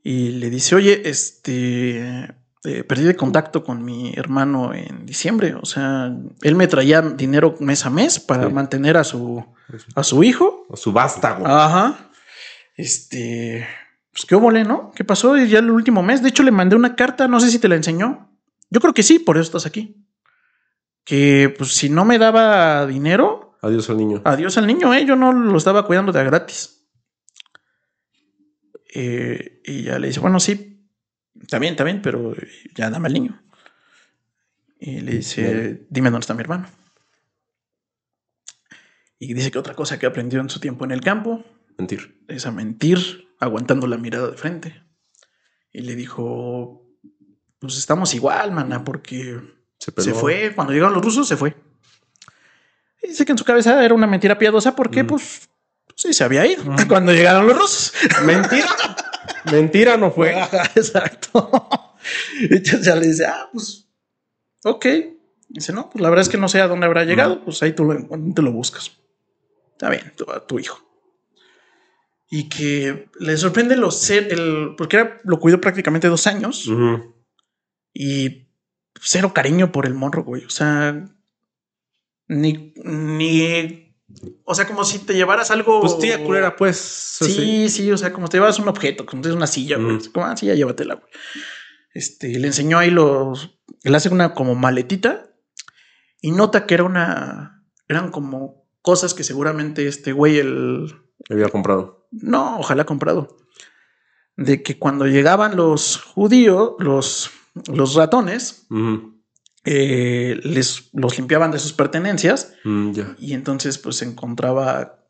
Y 0.03 0.31
le 0.31 0.49
dice, 0.51 0.75
oye, 0.75 1.03
este, 1.09 2.35
eh, 2.65 2.85
perdí 2.85 3.05
de 3.05 3.17
contacto 3.17 3.65
con 3.65 3.85
mi 3.85 4.13
hermano 4.17 4.75
en 4.75 5.07
diciembre, 5.07 5.55
o 5.55 5.65
sea, 5.65 6.15
él 6.43 6.55
me 6.57 6.67
traía 6.67 7.01
dinero 7.03 7.55
mes 7.61 7.87
a 7.87 7.91
mes 7.91 8.21
para 8.21 8.47
Sí. 8.49 8.53
mantener 8.53 8.97
a 8.97 9.05
su, 9.05 9.45
a 9.95 10.03
su 10.03 10.23
hijo 10.23 10.67
O 10.69 10.77
su 10.77 10.93
vástago. 10.93 11.47
Ajá. 11.47 12.11
Este. 12.77 13.67
Pues 14.13 14.27
qué 14.27 14.35
óvole, 14.35 14.65
¿no? 14.65 14.91
¿Qué 14.95 15.05
pasó? 15.05 15.37
Y 15.39 15.49
ya 15.49 15.61
el 15.61 15.71
último 15.71 16.03
mes. 16.03 16.23
De 16.23 16.29
hecho, 16.31 16.43
le 16.43 16.51
mandé 16.51 16.75
una 16.77 16.97
carta. 16.97 17.29
No 17.29 17.39
sé 17.41 17.51
si 17.51 17.59
te 17.61 17.69
la 17.69 17.77
enseñó. 17.77 18.29
Yo 18.71 18.81
creo 18.81 18.93
que 18.93 19.03
sí, 19.05 19.19
por 19.21 19.37
eso 19.37 19.45
estás 19.45 19.67
aquí. 19.67 20.05
Que 21.05 21.55
pues 21.57 21.73
si 21.75 21.89
no 21.91 22.05
me 22.05 22.19
daba 22.19 22.87
dinero, 22.87 23.57
Adiós 23.63 23.89
al 23.91 23.97
niño. 23.99 24.23
adiós 24.25 24.59
al 24.59 24.67
niño, 24.67 24.93
¿eh? 24.95 25.05
Yo 25.07 25.15
no 25.17 25.33
lo 25.33 25.57
estaba 25.57 25.87
cuidando 25.87 26.11
de 26.13 26.21
a 26.21 26.25
gratis. 26.25 26.89
Eh, 28.95 29.61
y 29.65 29.85
ya 29.85 29.99
le 29.99 30.09
dice, 30.09 30.21
bueno, 30.21 30.41
sí, 30.41 30.70
está 31.41 31.59
bien, 31.59 31.77
pero 32.03 32.35
ya 32.75 32.91
dame 32.91 33.07
al 33.09 33.13
niño. 33.15 33.43
Y 34.79 35.01
le 35.01 35.13
dice, 35.13 35.87
dime 35.91 36.11
dónde 36.11 36.25
está 36.25 36.35
mi 36.35 36.41
hermano. 36.41 36.67
Y 39.19 39.35
dice 39.35 39.51
que 39.51 39.59
otra 39.59 39.75
cosa 39.75 39.99
que 39.99 40.07
aprendió 40.07 40.41
en 40.41 40.49
su 40.49 40.61
tiempo 40.61 40.85
en 40.85 40.93
el 40.93 41.03
campo 41.03 41.45
Mentir. 41.77 42.23
es 42.29 42.47
a 42.47 42.51
mentir, 42.53 43.29
aguantando 43.39 43.87
la 43.87 43.99
mirada 43.99 44.31
de 44.31 44.37
frente. 44.39 44.83
Y 45.73 45.83
le 45.83 45.95
dijo, 45.95 46.87
pues 47.59 47.77
estamos 47.77 48.15
igual, 48.15 48.53
mana, 48.53 48.83
porque 48.83 49.39
Se, 49.79 49.93
fue. 50.15 50.53
Cuando 50.55 50.73
llegaron 50.73 50.95
los 50.95 51.05
rusos, 51.05 51.29
se 51.29 51.37
fue. 51.37 51.55
Y 53.03 53.09
dice 53.09 53.25
que 53.27 53.33
en 53.33 53.39
su 53.39 53.45
cabeza 53.45 53.85
era 53.85 53.95
una 53.95 54.07
mentira 54.07 54.39
piadosa 54.39 54.75
porque, 54.75 55.03
Mm. 55.03 55.07
pues, 55.07 55.49
sí, 55.95 56.13
se 56.15 56.25
había 56.25 56.47
ido 56.47 56.65
cuando 56.89 57.13
llegaron 57.13 57.47
los 57.47 57.57
rusos. 57.59 57.93
Mentira. 58.25 58.69
Mentira 59.51 59.97
no 59.97 60.11
fue. 60.11 60.35
Exacto. 60.75 61.51
Entonces 62.41 62.85
ya 62.85 62.97
le 62.97 63.07
dice, 63.07 63.27
ah, 63.27 63.49
pues, 63.53 63.89
ok. 64.65 64.87
Dice, 65.49 65.73
no, 65.73 65.91
pues 65.91 66.01
la 66.01 66.09
verdad 66.11 66.23
es 66.23 66.29
que 66.29 66.39
no 66.39 66.49
sé 66.49 66.61
a 66.61 66.69
dónde 66.69 66.87
habrá 66.87 67.05
llegado, 67.05 67.45
pues 67.45 67.63
ahí 67.63 67.73
tú 67.73 67.85
lo, 67.85 68.33
te 68.35 68.43
lo 68.43 68.53
buscas. 68.53 68.93
Está 69.73 69.91
bien, 69.91 70.13
tu, 70.47 70.59
hijo. 70.59 70.79
Y 72.31 72.49
que 72.49 73.09
le 73.19 73.37
sorprende 73.37 73.77
lo 73.77 73.91
ser, 73.91 74.33
el, 74.33 74.75
porque 74.77 74.99
era, 74.99 75.19
lo 75.25 75.41
cuidó 75.41 75.61
prácticamente 75.61 76.07
dos 76.07 76.29
años 76.29 76.71
y 77.93 78.47
cero 79.01 79.33
cariño 79.35 79.73
por 79.73 79.87
el 79.87 79.95
morro, 79.95 80.23
güey. 80.23 80.45
O 80.45 80.51
sea, 80.51 81.05
ni, 82.29 82.73
ni, 82.77 83.90
o 84.45 84.55
sea, 84.55 84.67
como 84.67 84.85
si 84.85 84.99
te 85.01 85.15
llevaras 85.15 85.51
algo. 85.51 85.81
Pues 85.81 85.99
tía 85.99 86.23
culera, 86.23 86.57
pues. 86.57 86.77
Sí, 86.77 87.69
sí, 87.69 87.91
o 87.91 87.97
sea, 87.97 88.13
como 88.13 88.29
te 88.29 88.37
llevas 88.37 88.59
un 88.59 88.69
objeto, 88.69 89.07
como 89.07 89.23
te 89.23 89.29
llevas 89.29 89.37
una 89.37 89.47
silla, 89.47 89.77
güey. 89.77 89.97
Ujú. 89.97 90.13
Como, 90.13 90.27
ah, 90.27 90.37
sí, 90.37 90.47
ya 90.47 90.55
llévatela, 90.55 90.95
güey. 90.95 91.07
Este, 91.95 92.39
le 92.39 92.47
enseñó 92.47 92.79
ahí 92.79 92.91
los. 92.91 93.59
Él 93.83 93.95
hace 93.95 94.09
una 94.09 94.35
como 94.35 94.55
maletita 94.55 95.31
y 96.21 96.33
nota 96.33 96.67
que 96.67 96.75
era 96.75 96.85
una. 96.85 97.65
Eran 97.89 98.11
como 98.11 98.69
cosas 98.83 99.15
que 99.15 99.25
seguramente 99.25 99.87
este 99.87 100.13
güey, 100.13 100.39
el. 100.39 100.95
Había 101.29 101.49
comprado. 101.49 102.09
No, 102.11 102.59
ojalá 102.59 102.85
comprado. 102.85 103.37
De 104.37 104.63
que 104.63 104.79
cuando 104.79 105.07
llegaban 105.07 105.57
los 105.57 105.99
judíos, 105.99 106.73
los, 106.79 107.31
los 107.73 107.95
ratones. 107.95 108.67
Eh, 109.65 110.41
les 110.43 110.89
los 110.95 111.17
limpiaban 111.19 111.51
de 111.51 111.59
sus 111.59 111.73
pertenencias 111.73 112.55
Mm, 112.65 112.93
y 113.19 113.35
entonces 113.35 113.77
pues 113.79 113.97
se 113.97 114.05
encontraba 114.07 115.05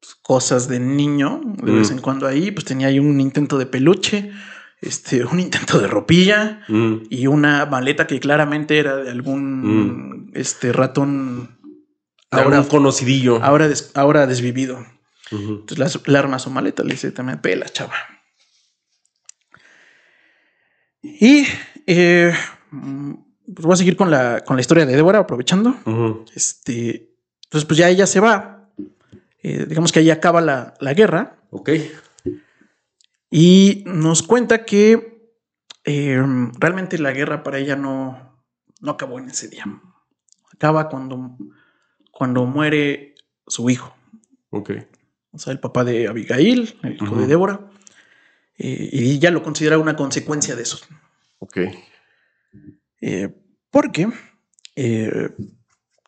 pues, 0.00 0.14
cosas 0.22 0.68
de 0.68 0.78
niño 0.80 1.40
de 1.44 1.72
vez 1.72 1.90
Mm. 1.90 1.94
en 1.94 2.00
cuando 2.00 2.26
ahí, 2.26 2.50
pues 2.50 2.64
tenía 2.66 2.88
ahí 2.88 2.98
un 2.98 3.18
intento 3.20 3.56
de 3.58 3.66
peluche, 3.66 4.30
este, 4.82 5.24
un 5.24 5.40
intento 5.40 5.78
de 5.78 5.86
ropilla 5.86 6.60
Mm. 6.68 6.94
y 7.08 7.26
una 7.26 7.64
maleta 7.66 8.06
que 8.06 8.20
claramente 8.20 8.78
era 8.78 8.96
de 8.96 9.10
algún 9.10 10.30
este 10.34 10.72
ratón 10.72 11.58
Ahora 12.30 12.60
un 12.60 12.66
conocidillo. 12.66 13.42
ahora, 13.42 13.68
des- 13.68 13.90
ahora 13.94 14.26
desvivido. 14.26 14.84
Ujú. 15.32 15.52
Entonces 15.60 15.78
las- 15.78 16.06
le 16.08 16.18
arma 16.18 16.38
su 16.38 16.50
maleta, 16.50 16.82
le 16.82 16.90
dice 16.92 17.10
también 17.12 17.40
pela, 17.40 17.66
chava. 17.68 17.94
Y 21.02 21.46
eh, 21.86 22.34
mm, 22.70 23.14
pues 23.52 23.64
voy 23.64 23.74
a 23.74 23.76
seguir 23.76 23.96
con 23.96 24.10
la, 24.10 24.42
con 24.44 24.56
la 24.56 24.60
historia 24.60 24.86
de 24.86 24.94
Débora, 24.94 25.20
aprovechando. 25.20 25.76
Este, 26.34 27.14
entonces, 27.44 27.66
pues 27.66 27.78
ya 27.78 27.88
ella 27.88 28.06
se 28.06 28.20
va. 28.20 28.70
Eh, 29.42 29.66
digamos 29.68 29.92
que 29.92 29.98
ahí 29.98 30.10
acaba 30.10 30.40
la, 30.40 30.74
la 30.80 30.94
guerra. 30.94 31.36
Ok. 31.50 31.70
Y 33.30 33.84
nos 33.86 34.22
cuenta 34.22 34.64
que 34.64 35.32
eh, 35.84 36.22
realmente 36.58 36.98
la 36.98 37.12
guerra 37.12 37.42
para 37.42 37.58
ella 37.58 37.76
no, 37.76 38.42
no 38.80 38.92
acabó 38.92 39.18
en 39.18 39.28
ese 39.28 39.48
día. 39.48 39.64
Acaba 40.52 40.88
cuando, 40.88 41.36
cuando 42.10 42.46
muere 42.46 43.14
su 43.46 43.68
hijo. 43.68 43.94
Ok. 44.50 44.70
O 45.32 45.38
sea, 45.38 45.52
el 45.52 45.60
papá 45.60 45.84
de 45.84 46.08
Abigail, 46.08 46.78
el 46.82 46.94
hijo 46.94 47.16
de. 47.16 47.26
Débora. 47.26 47.68
Eh, 48.56 48.88
y 48.92 49.12
ella 49.16 49.30
lo 49.30 49.42
considera 49.42 49.78
una 49.78 49.96
consecuencia 49.96 50.54
de 50.54 50.62
eso. 50.62 50.78
Ok. 51.40 51.58
Eh, 53.06 53.28
porque 53.70 54.08
eh, 54.76 55.30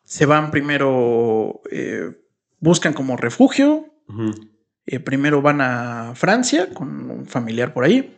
se 0.03 0.25
van 0.25 0.49
primero, 0.49 1.61
eh, 1.69 2.09
buscan 2.59 2.93
como 2.93 3.17
refugio. 3.17 3.93
Primero 5.03 5.41
van 5.43 5.61
a 5.61 6.15
Francia 6.15 6.73
con 6.73 7.11
un 7.11 7.25
familiar 7.27 7.71
por 7.71 7.83
ahí. 7.83 8.17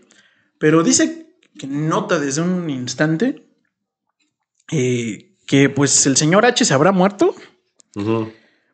Pero 0.59 0.81
dice 0.81 1.35
que 1.57 1.67
nota 1.67 2.19
desde 2.19 2.41
un 2.41 2.69
instante 2.69 3.49
que 4.69 5.69
pues 5.75 6.05
el 6.05 6.15
señor 6.15 6.45
H 6.45 6.63
se 6.63 6.73
habrá 6.73 6.93
muerto, 6.93 7.35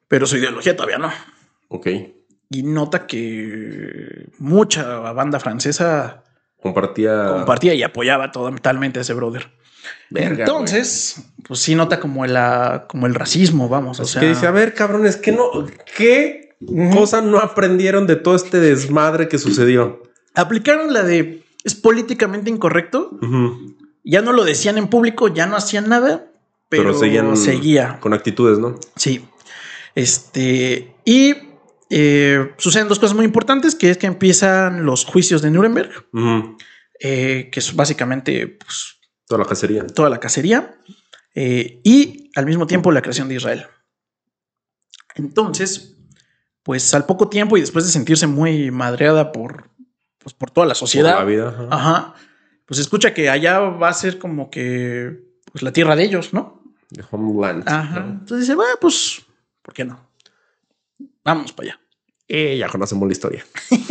pero 0.08 0.28
su 0.28 0.38
ideología 0.38 0.76
todavía 0.76 1.00
no. 1.00 1.12
Ok. 1.70 1.88
Y 2.52 2.62
nota 2.64 3.08
que 3.08 4.30
mucha 4.38 5.00
banda 5.14 5.40
francesa 5.40 6.26
Compartía. 6.62 7.28
compartía 7.30 7.74
y 7.74 7.82
apoyaba 7.82 8.32
totalmente 8.32 9.00
a 9.00 9.02
ese 9.02 9.14
brother. 9.14 9.52
Verga, 10.10 10.44
Entonces, 10.46 11.18
pues 11.48 11.60
sí 11.60 11.76
nota 11.76 12.00
como 12.00 12.26
el, 12.26 12.36
ah, 12.38 12.86
como 12.88 13.08
el 13.08 13.16
racismo, 13.16 13.68
vamos. 13.70 14.00
O 14.00 14.06
sea, 14.06 14.22
que 14.22 14.30
dice, 14.30 14.48
a 14.48 14.52
ver, 14.52 14.74
cabrones, 14.74 15.18
¿qué 15.18 15.32
no, 15.32 15.50
qué 15.96 16.56
cosa 16.94 17.22
no 17.22 17.40
aprendieron 17.40 18.08
de 18.08 18.16
todo 18.16 18.36
este 18.36 18.60
desmadre 18.60 19.28
que 19.28 19.38
sucedió? 19.38 20.02
aplicaron 20.38 20.92
la 20.94 21.02
de 21.04 21.44
es 21.64 21.76
políticamente 21.76 22.50
incorrecto. 22.50 23.18
Ya 24.04 24.22
no 24.22 24.34
lo 24.34 24.44
decían 24.44 24.78
en 24.78 24.88
público, 24.88 25.30
ya 25.34 25.46
no 25.48 25.56
hacían 25.56 25.88
nada, 25.90 26.28
pero, 26.70 26.84
Pero 26.84 27.00
seguían- 27.00 27.38
seguía. 27.38 28.00
Con 28.02 28.14
actitudes, 28.14 28.60
¿no? 28.60 28.76
Sí. 28.96 29.26
Este, 29.96 30.94
y 31.06 31.34
eh, 31.90 32.52
suceden 32.58 32.88
dos 32.88 33.00
cosas 33.00 33.16
muy 33.16 33.26
importantes, 33.26 33.76
que 33.76 33.90
es 33.90 33.98
que 33.98 34.08
empiezan 34.08 34.86
los 34.86 35.06
juicios 35.06 35.42
de 35.42 35.52
Nuremberg, 35.52 35.90
eh, 37.00 37.50
que 37.52 37.60
es 37.60 37.76
básicamente 37.76 38.48
pues, 38.48 38.98
Toda 39.28 39.40
la 39.44 39.46
cacería. 39.50 39.88
toda 39.88 40.10
la 40.10 40.20
cacería, 40.20 40.76
eh, 41.34 41.82
y 41.84 42.32
al 42.36 42.46
mismo 42.46 42.68
tiempo 42.68 42.92
la 42.92 43.02
creación 43.02 43.28
de 43.28 43.36
Israel. 43.36 43.66
Entonces, 45.16 45.96
pues 46.64 46.94
al 46.94 47.06
poco 47.06 47.30
tiempo 47.30 47.58
y 47.58 47.62
después 47.62 47.86
de 47.86 47.92
sentirse 47.92 48.28
muy 48.28 48.72
madreada 48.72 49.32
por, 49.32 49.70
pues, 50.20 50.34
por 50.34 50.52
toda 50.52 50.66
la 50.68 50.72
Por 50.72 50.78
sociedad, 50.78 51.18
la 51.18 51.24
vida. 51.26 51.48
ajá. 51.50 51.68
ajá, 51.72 52.16
pues 52.66 52.80
escucha 52.80 53.14
que 53.14 53.30
allá 53.30 53.60
va 53.60 53.90
a 53.90 53.94
ser 53.94 54.18
como 54.20 54.50
que 54.50 55.24
pues, 55.52 55.62
la 55.64 55.72
tierra 55.72 55.96
de 55.96 56.04
ellos, 56.04 56.34
¿no? 56.34 56.64
De 56.90 57.04
Homeland. 57.12 57.68
Ajá. 57.68 58.00
¿no? 58.02 58.12
Entonces 58.12 58.40
dice, 58.42 58.56
bueno, 58.56 58.74
pues, 58.82 59.22
¿por 59.62 59.74
qué 59.74 59.86
no? 59.86 60.00
Vamos 61.24 61.52
para 61.54 61.70
allá. 61.70 61.80
Eh, 62.28 62.58
ya 62.58 62.68
conocemos 62.70 63.08
la 63.08 63.12
historia. 63.12 63.46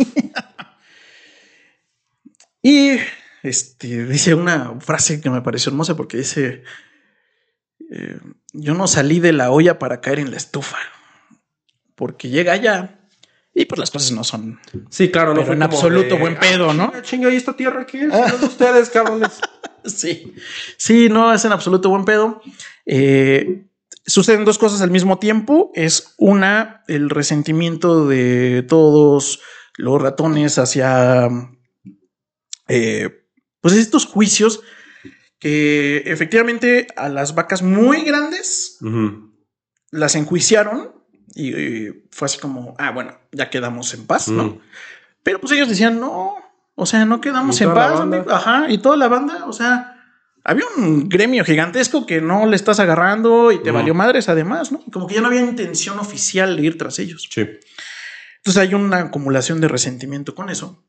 Y 2.61 2.97
este, 3.47 4.05
dice 4.05 4.33
una 4.33 4.79
frase 4.79 5.21
que 5.21 5.29
me 5.29 5.41
pareció 5.41 5.69
hermosa 5.69 5.95
porque 5.95 6.17
dice, 6.17 6.63
eh, 7.91 8.19
yo 8.53 8.73
no 8.73 8.87
salí 8.87 9.19
de 9.19 9.33
la 9.33 9.51
olla 9.51 9.79
para 9.79 10.01
caer 10.01 10.19
en 10.19 10.31
la 10.31 10.37
estufa, 10.37 10.77
porque 11.95 12.29
llega 12.29 12.53
allá 12.53 12.99
y 13.53 13.65
pues 13.65 13.79
las 13.79 13.91
cosas 13.91 14.11
no 14.11 14.23
son... 14.23 14.59
Sí, 14.89 15.09
claro, 15.11 15.33
no 15.33 15.45
fue 15.45 15.55
en 15.55 15.63
absoluto 15.63 16.15
de, 16.15 16.19
buen 16.21 16.37
pedo, 16.37 16.73
¿no? 16.73 16.91
"Ah, 16.93 17.01
Chinga, 17.01 17.31
¿y 17.31 17.37
esta 17.37 17.55
tierra 17.55 17.85
qué 17.85 18.01
es? 18.03 18.07
No 18.07 18.25
es 18.25 18.41
de 18.41 18.47
ustedes, 18.47 18.89
cabrones. 18.89 19.39
Sí, 19.85 20.33
sí, 20.77 21.09
no, 21.09 21.33
es 21.33 21.45
en 21.45 21.51
absoluto 21.51 21.89
buen 21.89 22.05
pedo. 22.05 22.41
Eh, 22.85 23.67
suceden 24.05 24.43
dos 24.43 24.57
cosas 24.57 24.81
al 24.81 24.91
mismo 24.91 25.19
tiempo. 25.19 25.71
Es 25.75 26.15
una, 26.17 26.83
el 26.87 27.09
resentimiento 27.09 28.07
de 28.07 28.65
todos 28.67 29.41
los 29.77 30.01
ratones 30.01 30.57
hacia, 30.57 31.29
eh, 32.67 33.24
pues 33.65 33.77
estos 33.77 34.05
juicios 34.05 34.61
que 35.39 36.03
efectivamente 36.05 36.85
a 36.95 37.09
las 37.09 37.33
vacas 37.33 37.63
muy 37.63 38.03
grandes 38.03 38.77
las 39.89 40.13
enjuiciaron 40.13 40.93
y, 41.33 41.49
y 41.49 42.03
fue 42.11 42.27
así 42.27 42.37
como, 42.37 42.75
ah, 42.77 42.91
bueno, 42.91 43.17
ya 43.31 43.49
quedamos 43.49 43.91
en 43.95 44.05
paz, 44.05 44.27
¿no? 44.27 44.59
Pero 45.23 45.41
pues 45.41 45.51
ellos 45.53 45.67
decían, 45.67 45.99
no, 45.99 46.35
o 46.75 46.85
sea, 46.85 47.05
no 47.05 47.21
quedamos 47.21 47.59
en 47.59 47.73
paz. 47.73 48.03
Ajá, 48.29 48.69
y 48.69 48.77
toda 48.77 48.97
la 48.97 49.07
banda, 49.07 49.47
o 49.47 49.51
sea, 49.51 49.99
había 50.43 50.65
un 50.77 51.09
gremio 51.09 51.43
gigantesco 51.43 52.05
que 52.05 52.21
no 52.21 52.45
le 52.45 52.57
estás 52.57 52.79
agarrando 52.79 53.51
y 53.51 53.63
te 53.63 53.71
valió 53.71 53.95
madres 53.95 54.29
además, 54.29 54.71
¿no? 54.71 54.83
Como 54.93 55.07
que 55.07 55.15
ya 55.15 55.21
no 55.21 55.27
había 55.29 55.41
intención 55.41 55.97
oficial 55.97 56.55
de 56.55 56.61
ir 56.61 56.77
tras 56.77 56.99
ellos. 56.99 57.27
Sí. 57.31 57.41
Entonces 58.37 58.61
hay 58.61 58.75
una 58.75 58.99
acumulación 58.99 59.59
de 59.59 59.69
resentimiento 59.69 60.35
con 60.35 60.51
eso. 60.51 60.85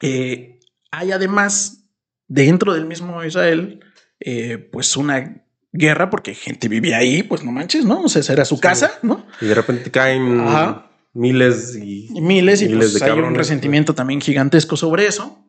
Eh, 0.00 0.60
hay 0.92 1.10
además, 1.10 1.84
dentro 2.28 2.72
del 2.74 2.86
mismo 2.86 3.24
Israel, 3.24 3.80
eh, 4.20 4.58
pues 4.70 4.96
una 4.96 5.44
guerra, 5.72 6.10
porque 6.10 6.34
gente 6.34 6.68
vivía 6.68 6.98
ahí, 6.98 7.22
pues 7.22 7.42
no 7.42 7.50
manches, 7.50 7.84
¿no? 7.84 8.02
O 8.02 8.08
sea, 8.08 8.20
esa 8.20 8.34
era 8.34 8.44
su 8.44 8.56
Sí. 8.56 8.60
casa, 8.60 8.92
¿no? 9.02 9.26
Y 9.40 9.46
de 9.46 9.54
repente 9.54 9.90
caen 9.90 10.38
Ajá. 10.38 10.90
miles 11.14 11.74
y. 11.76 12.08
Y 12.14 12.20
miles, 12.20 12.60
y 12.62 12.66
Miles 12.68 12.90
pues 12.92 13.00
de 13.02 13.10
hay 13.10 13.18
un 13.18 13.34
resentimiento 13.34 13.94
también 13.94 14.20
gigantesco 14.20 14.76
sobre 14.76 15.06
eso. 15.06 15.44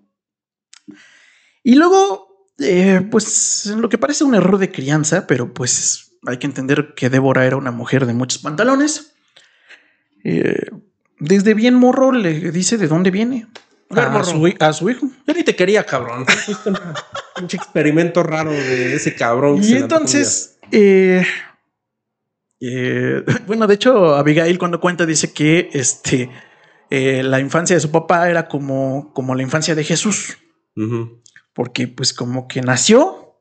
Y 1.61 1.75
luego, 1.75 2.47
eh, 2.59 3.01
pues 3.11 3.67
en 3.67 3.81
lo 3.81 3.89
que 3.89 3.97
parece 3.97 4.23
un 4.23 4.35
error 4.35 4.57
de 4.57 4.71
crianza, 4.71 5.27
pero 5.27 5.53
pues 5.53 6.13
hay 6.25 6.37
que 6.37 6.47
entender 6.47 6.93
que 6.95 7.09
Débora 7.09 7.45
era 7.45 7.57
una 7.57 7.71
mujer 7.71 8.05
de 8.05 8.13
muchos 8.13 8.41
pantalones. 8.41 9.13
Eh, 10.23 10.69
desde 11.19 11.53
bien 11.53 11.75
morro 11.75 12.13
le 12.13 12.51
dice 12.51 12.77
de 12.77 12.87
dónde 12.87 13.11
viene. 13.11 13.47
A, 14.01 14.23
su, 14.23 14.47
hi- 14.47 14.55
a 14.59 14.73
su 14.73 14.89
hijo. 14.89 15.07
Yo 15.27 15.33
ni 15.33 15.43
te 15.43 15.55
quería, 15.55 15.85
cabrón. 15.85 16.25
Un 17.37 17.45
experimento 17.45 18.23
raro 18.23 18.51
de 18.51 18.95
ese 18.95 19.15
cabrón. 19.15 19.63
Y 19.63 19.73
entonces, 19.75 20.57
eh, 20.71 21.25
eh, 22.59 23.23
bueno, 23.47 23.67
de 23.67 23.75
hecho, 23.75 24.15
Abigail 24.15 24.57
cuando 24.59 24.79
cuenta 24.79 25.05
dice 25.05 25.33
que 25.33 25.69
este, 25.73 26.29
eh, 26.89 27.23
la 27.23 27.39
infancia 27.39 27.75
de 27.75 27.79
su 27.81 27.91
papá 27.91 28.29
era 28.29 28.47
como, 28.47 29.11
como 29.13 29.35
la 29.35 29.43
infancia 29.43 29.75
de 29.75 29.83
Jesús, 29.83 30.37
porque 31.53 31.87
pues 31.87 32.13
como 32.13 32.47
que 32.47 32.61
nació 32.61 33.39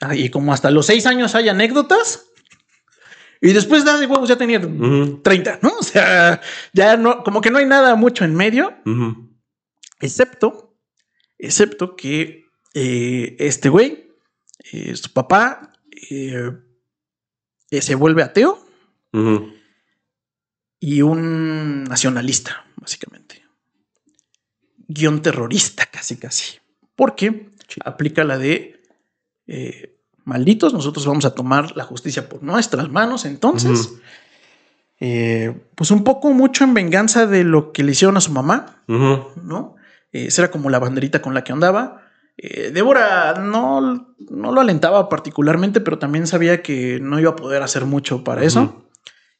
ah, 0.00 0.16
y 0.16 0.30
como 0.30 0.52
hasta 0.52 0.70
los 0.70 0.86
seis 0.86 1.06
años 1.06 1.34
hay 1.36 1.48
anécdotas 1.48 2.26
y 3.40 3.52
después 3.52 3.84
de 3.84 4.06
huevos 4.06 4.28
ya 4.28 4.36
tenía 4.36 4.58
Ujú. 4.58 5.20
30, 5.22 5.60
¿no? 5.62 5.70
O 5.78 5.82
sea, 5.82 6.40
ya 6.72 6.96
no, 6.96 7.22
como 7.22 7.40
que 7.40 7.50
no 7.50 7.58
hay 7.58 7.66
nada 7.66 7.94
mucho 7.94 8.24
en 8.24 8.34
medio. 8.34 8.74
Excepto, 10.00 10.74
excepto 11.38 11.96
que 11.96 12.46
eh, 12.74 13.36
este 13.38 13.68
güey, 13.68 14.10
eh, 14.72 14.96
su 14.96 15.12
papá, 15.12 15.72
eh, 16.10 16.52
se 17.70 17.94
vuelve 17.94 18.22
ateo 18.22 18.66
y 20.78 21.02
un 21.02 21.84
nacionalista, 21.84 22.66
básicamente. 22.76 23.42
Guión 24.88 25.22
terrorista, 25.22 25.86
casi, 25.86 26.16
casi. 26.16 26.58
Porque 26.94 27.50
aplica 27.84 28.24
la 28.24 28.38
de 28.38 28.82
eh, 29.46 29.95
malditos, 30.26 30.74
nosotros 30.74 31.06
vamos 31.06 31.24
a 31.24 31.34
tomar 31.34 31.74
la 31.76 31.84
justicia 31.84 32.28
por 32.28 32.42
nuestras 32.42 32.90
manos. 32.90 33.24
Entonces, 33.24 33.94
eh, 35.00 35.56
pues 35.74 35.90
un 35.90 36.04
poco 36.04 36.32
mucho 36.32 36.64
en 36.64 36.74
venganza 36.74 37.26
de 37.26 37.44
lo 37.44 37.72
que 37.72 37.82
le 37.84 37.92
hicieron 37.92 38.16
a 38.16 38.20
su 38.20 38.32
mamá. 38.32 38.82
¿no? 38.86 39.76
Eh, 40.12 40.26
esa 40.26 40.42
era 40.42 40.50
como 40.50 40.68
la 40.68 40.78
banderita 40.78 41.22
con 41.22 41.32
la 41.32 41.44
que 41.44 41.52
andaba. 41.52 42.02
Eh, 42.36 42.70
Débora 42.72 43.34
no, 43.40 44.14
no 44.18 44.52
lo 44.52 44.60
alentaba 44.60 45.08
particularmente, 45.08 45.80
pero 45.80 45.98
también 45.98 46.26
sabía 46.26 46.60
que 46.62 46.98
no 47.00 47.18
iba 47.18 47.30
a 47.30 47.36
poder 47.36 47.62
hacer 47.62 47.86
mucho 47.86 48.24
para 48.24 48.44
eso. 48.44 48.84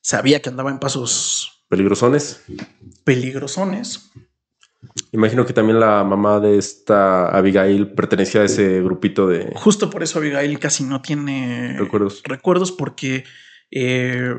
Sabía 0.01 0.41
que 0.41 0.49
andaba 0.49 0.70
en 0.70 0.78
pasos 0.78 1.64
Peligrosones. 1.68 2.45
peligrosones. 3.05 4.12
Imagino 5.12 5.45
que 5.47 5.53
también 5.53 5.80
la 5.80 6.05
mamá 6.05 6.41
de 6.41 6.59
esta 6.59 7.28
Abigail 7.28 7.93
pertenecía 7.93 8.43
a 8.43 8.45
ese 8.45 8.82
grupito 8.82 9.26
de 9.26 9.53
Justo 9.57 9.89
por 9.91 10.03
eso 10.03 10.18
Abigail 10.18 10.59
casi 10.59 10.84
no 10.84 11.01
tiene 11.03 11.76
recuerdos. 11.78 12.22
recuerdos 12.24 12.72
porque 12.72 13.24
eh, 13.70 14.34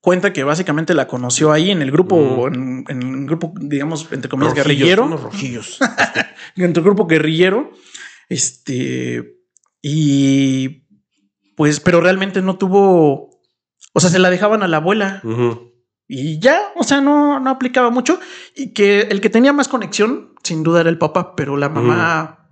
cuenta 0.00 0.32
que 0.32 0.44
básicamente 0.44 0.94
la 0.94 1.06
conoció 1.06 1.52
ahí 1.52 1.70
en 1.70 1.82
el 1.82 1.90
grupo, 1.92 2.48
en, 2.48 2.84
en 2.88 3.02
el 3.02 3.26
grupo, 3.26 3.52
digamos, 3.60 4.08
entre 4.12 4.28
comillas, 4.28 4.54
Rojillos, 4.54 4.66
guerrillero. 4.78 5.04
unos 5.04 5.22
rojillos. 5.22 5.78
entre 6.56 6.80
el 6.80 6.84
grupo 6.84 7.06
guerrillero. 7.06 7.70
Este. 8.28 9.36
Y. 9.80 10.86
Pues, 11.56 11.80
pero 11.80 12.00
realmente 12.00 12.42
no 12.42 12.56
tuvo. 12.56 13.30
O 13.92 14.00
sea, 14.00 14.10
se 14.10 14.18
la 14.18 14.30
dejaban 14.30 14.62
a 14.62 14.68
la 14.68 14.78
abuela 14.78 15.20
Ujú. 15.22 15.71
Y 16.14 16.38
ya, 16.38 16.60
o 16.76 16.84
sea, 16.84 17.00
no, 17.00 17.40
no 17.40 17.48
aplicaba 17.50 17.88
mucho. 17.90 18.20
Y 18.54 18.74
que 18.74 19.00
el 19.02 19.20
que 19.22 19.30
tenía 19.30 19.52
más 19.54 19.68
conexión, 19.68 20.34
sin 20.42 20.62
duda, 20.62 20.80
era 20.82 20.90
el 20.90 20.98
papá, 20.98 21.34
pero 21.34 21.56
la 21.56 21.68
mamá 21.70 22.48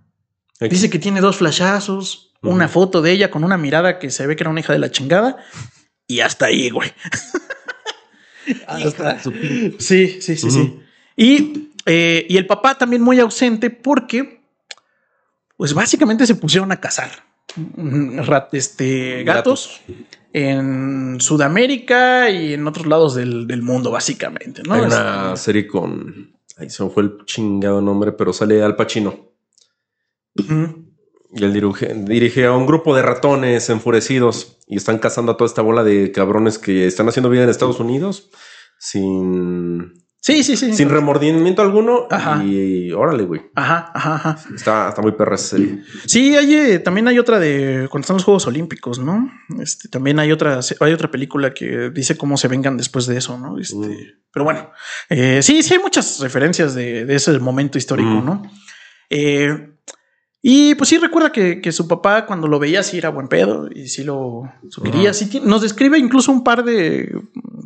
dice 0.60 0.88
que 0.88 0.98
tiene 0.98 1.20
dos 1.20 1.36
flashazos, 1.36 2.32
Ujú. 2.42 2.54
una 2.54 2.68
foto 2.68 3.02
de 3.02 3.12
ella 3.12 3.30
con 3.30 3.44
una 3.44 3.58
mirada 3.58 3.98
que 3.98 4.10
se 4.10 4.26
ve 4.26 4.34
que 4.34 4.44
era 4.44 4.50
una 4.50 4.60
hija 4.60 4.72
de 4.72 4.78
la 4.78 4.90
chingada. 4.90 5.36
Y 6.06 6.20
hasta 6.20 6.46
ahí, 6.46 6.70
güey. 6.70 6.90
Hasta- 8.66 9.18
Sí, 9.78 10.16
sí, 10.20 10.36
sí, 10.36 10.50
sí. 10.50 10.80
Y, 11.16 11.70
eh, 11.86 12.26
y 12.28 12.36
el 12.38 12.46
papá 12.46 12.76
también 12.78 13.02
muy 13.02 13.20
ausente 13.20 13.68
porque, 13.70 14.40
pues 15.56 15.74
básicamente 15.74 16.26
se 16.26 16.34
pusieron 16.34 16.72
a 16.72 16.80
cazar 16.80 17.10
mm, 17.56 18.20
rat- 18.20 18.54
este, 18.54 19.22
gatos, 19.24 19.82
en 20.32 21.20
Sudamérica 21.20 22.30
y 22.30 22.54
en 22.54 22.66
otros 22.66 22.86
lados 22.86 23.14
del, 23.14 23.46
del 23.46 23.62
mundo, 23.62 23.90
básicamente. 23.90 24.62
¿no? 24.62 24.74
Hay 24.74 24.82
una 24.82 25.36
serie 25.36 25.66
con. 25.66 26.36
Ahí 26.56 26.68
se 26.70 26.84
me 26.84 26.90
fue 26.90 27.04
el 27.04 27.24
chingado 27.24 27.80
nombre, 27.80 28.12
pero 28.12 28.32
sale 28.32 28.62
Al 28.62 28.76
Pacino. 28.76 29.30
Y 30.36 31.44
él 31.44 31.52
dirige, 31.52 31.94
dirige 31.94 32.44
a 32.46 32.52
un 32.52 32.66
grupo 32.66 32.94
de 32.94 33.02
ratones 33.02 33.70
enfurecidos 33.70 34.58
y 34.66 34.76
están 34.76 34.98
cazando 34.98 35.32
a 35.32 35.36
toda 35.36 35.48
esta 35.48 35.62
bola 35.62 35.84
de 35.84 36.12
cabrones 36.12 36.58
que 36.58 36.86
están 36.86 37.08
haciendo 37.08 37.30
vida 37.30 37.44
en 37.44 37.50
Estados 37.50 37.80
Unidos 37.80 38.30
sin, 38.80 39.99
Sí, 40.22 40.44
sí, 40.44 40.54
sí. 40.56 40.74
sin 40.74 40.90
remordimiento 40.90 41.62
alguno. 41.62 42.06
Ajá. 42.10 42.44
Y, 42.44 42.92
órale, 42.92 43.22
güey. 43.24 43.40
Ajá, 43.54 43.90
ajá, 43.94 44.14
ajá. 44.16 44.38
Está, 44.54 44.90
está 44.90 45.00
muy 45.00 45.12
perra 45.12 45.36
esa 45.36 45.56
serie. 45.56 45.82
Sí, 46.04 46.36
hay, 46.36 46.54
eh, 46.54 46.78
también 46.78 47.08
hay 47.08 47.18
otra 47.18 47.38
de 47.38 47.88
cuando 47.90 48.04
están 48.04 48.16
los 48.16 48.24
Juegos 48.24 48.46
Olímpicos, 48.46 48.98
¿no? 48.98 49.30
Este, 49.60 49.88
también 49.88 50.18
hay 50.18 50.30
otra, 50.30 50.60
hay 50.80 50.92
otra 50.92 51.10
película 51.10 51.54
que 51.54 51.88
dice 51.90 52.18
cómo 52.18 52.36
se 52.36 52.48
vengan 52.48 52.76
después 52.76 53.06
de 53.06 53.16
eso, 53.16 53.38
¿no? 53.38 53.58
Este, 53.58 53.76
Mm. 53.76 53.96
Pero 54.32 54.44
bueno, 54.44 54.70
eh, 55.08 55.40
sí, 55.42 55.62
sí 55.62 55.74
hay 55.74 55.80
muchas 55.80 56.20
referencias 56.20 56.74
de, 56.74 57.04
de 57.06 57.14
ese 57.14 57.38
momento 57.38 57.78
histórico, 57.78 58.10
Mm. 58.10 58.24
¿no? 58.26 58.42
Eh, 59.08 59.70
y 60.42 60.74
pues 60.74 60.88
sí 60.88 60.96
recuerda 60.98 61.32
que, 61.32 61.60
que 61.60 61.72
su 61.72 61.86
papá 61.86 62.24
cuando 62.24 62.48
lo 62.48 62.58
veía 62.58 62.82
sí 62.82 62.96
era 62.96 63.10
buen 63.10 63.28
pedo 63.28 63.68
y 63.74 63.88
sí 63.88 64.04
lo, 64.04 64.50
lo 64.62 64.82
quería. 64.82 65.12
Sí 65.12 65.40
nos 65.44 65.60
describe 65.60 65.98
incluso 65.98 66.32
un 66.32 66.42
par 66.42 66.64
de, 66.64 67.14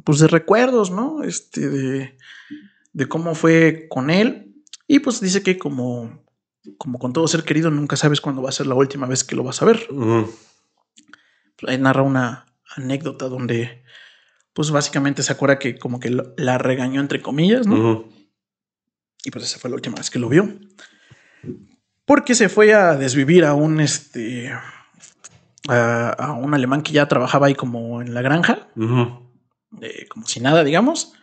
pues, 0.02 0.18
de 0.18 0.26
recuerdos, 0.26 0.90
¿no? 0.90 1.22
Este, 1.22 1.68
de, 1.68 2.18
de 2.92 3.06
cómo 3.06 3.34
fue 3.34 3.86
con 3.88 4.10
él. 4.10 4.56
Y 4.88 4.98
pues 4.98 5.20
dice 5.20 5.42
que 5.42 5.56
como, 5.56 6.24
como 6.76 6.98
con 6.98 7.12
todo 7.12 7.28
ser 7.28 7.44
querido, 7.44 7.70
nunca 7.70 7.96
sabes 7.96 8.20
cuándo 8.20 8.42
va 8.42 8.48
a 8.48 8.52
ser 8.52 8.66
la 8.66 8.74
última 8.74 9.06
vez 9.06 9.22
que 9.22 9.36
lo 9.36 9.44
vas 9.44 9.62
a 9.62 9.66
ver. 9.66 9.86
Ujú. 9.90 10.30
Ahí 11.68 11.78
narra 11.78 12.02
una 12.02 12.46
anécdota 12.76 13.28
donde, 13.28 13.84
pues 14.52 14.72
básicamente 14.72 15.22
se 15.22 15.32
acuerda 15.32 15.58
que 15.60 15.78
como 15.78 16.00
que 16.00 16.10
la 16.36 16.58
regañó 16.58 17.00
entre 17.00 17.22
comillas, 17.22 17.66
¿no? 17.66 18.08
Y 19.24 19.30
pues 19.30 19.44
esa 19.44 19.58
fue 19.58 19.70
la 19.70 19.76
última 19.76 19.96
vez 19.96 20.10
que 20.10 20.18
lo 20.18 20.28
vio. 20.28 20.58
Porque 22.06 22.34
se 22.34 22.48
fue 22.48 22.74
a 22.74 22.96
desvivir 22.96 23.44
a 23.44 23.54
un 23.54 23.80
este 23.80 24.52
a, 25.68 26.10
a 26.10 26.32
un 26.32 26.52
alemán 26.54 26.82
que 26.82 26.92
ya 26.92 27.08
trabajaba 27.08 27.46
ahí 27.46 27.54
como 27.54 28.02
en 28.02 28.12
la 28.14 28.20
granja, 28.22 28.68
eh, 29.80 30.06
como 30.08 30.26
si 30.26 30.40
nada, 30.40 30.62
digamos. 30.64 31.14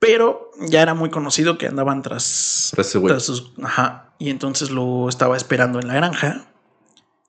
Pero 0.00 0.50
ya 0.68 0.82
era 0.82 0.94
muy 0.94 1.10
conocido 1.10 1.58
que 1.58 1.68
andaban 1.68 2.02
tras, 2.02 2.72
Tras 3.12 3.24
sus- 3.24 3.52
ajá. 3.62 4.14
Y 4.18 4.30
entonces 4.30 4.70
lo 4.72 5.08
estaba 5.08 5.36
esperando 5.36 5.78
en 5.78 5.86
la 5.86 5.94
granja. 5.94 6.46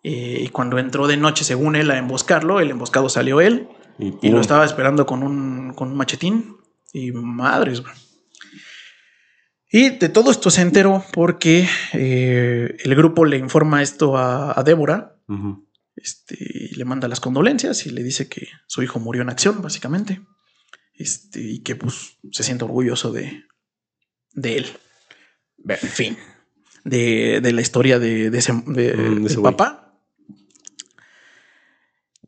Eh, 0.01 0.39
y 0.41 0.47
cuando 0.49 0.79
entró 0.79 1.05
de 1.07 1.15
noche, 1.17 1.43
según 1.43 1.75
él, 1.75 1.91
a 1.91 1.97
emboscarlo, 1.99 2.59
el 2.59 2.71
emboscado 2.71 3.09
salió 3.09 3.41
él. 3.41 3.67
Y, 3.99 4.07
Y 4.23 4.29
lo 4.31 4.41
estaba 4.41 4.65
esperando 4.65 5.05
con 5.05 5.21
un, 5.21 5.73
con 5.75 5.89
un 5.91 5.97
machetín. 5.97 6.57
Y 6.91 7.11
madres, 7.11 7.81
güey. 7.81 7.93
Y 9.75 9.89
de 9.89 10.07
todo 10.09 10.29
esto 10.29 10.51
se 10.51 10.61
enteró 10.61 11.03
porque 11.13 11.67
eh, 11.93 12.77
el 12.83 12.95
grupo 12.95 13.25
le 13.25 13.37
informa 13.37 13.81
esto 13.81 14.15
a, 14.17 14.57
a 14.57 14.61
Débora. 14.63 15.17
Este, 15.95 16.37
y 16.39 16.75
le 16.75 16.85
manda 16.85 17.07
las 17.07 17.19
condolencias 17.19 17.85
y 17.87 17.89
le 17.89 18.03
dice 18.03 18.27
que 18.29 18.47
su 18.67 18.83
hijo 18.83 18.99
murió 18.99 19.23
en 19.23 19.29
acción, 19.29 19.63
básicamente. 19.63 20.21
Este, 20.93 21.41
y 21.41 21.63
que 21.63 21.75
pues 21.75 22.19
se 22.31 22.43
siente 22.43 22.65
orgulloso 22.65 23.11
de, 23.11 23.45
de 24.33 24.57
él. 24.57 24.65
En 25.67 25.77
fin. 25.89 26.17
De, 26.83 27.39
de 27.41 27.51
la 27.51 27.61
historia 27.61 27.97
de, 27.97 28.29
de 28.29 28.37
ese, 28.37 28.53
de- 28.67 28.93
Mm, 28.95 29.25
ese 29.25 29.39
papá. 29.39 29.97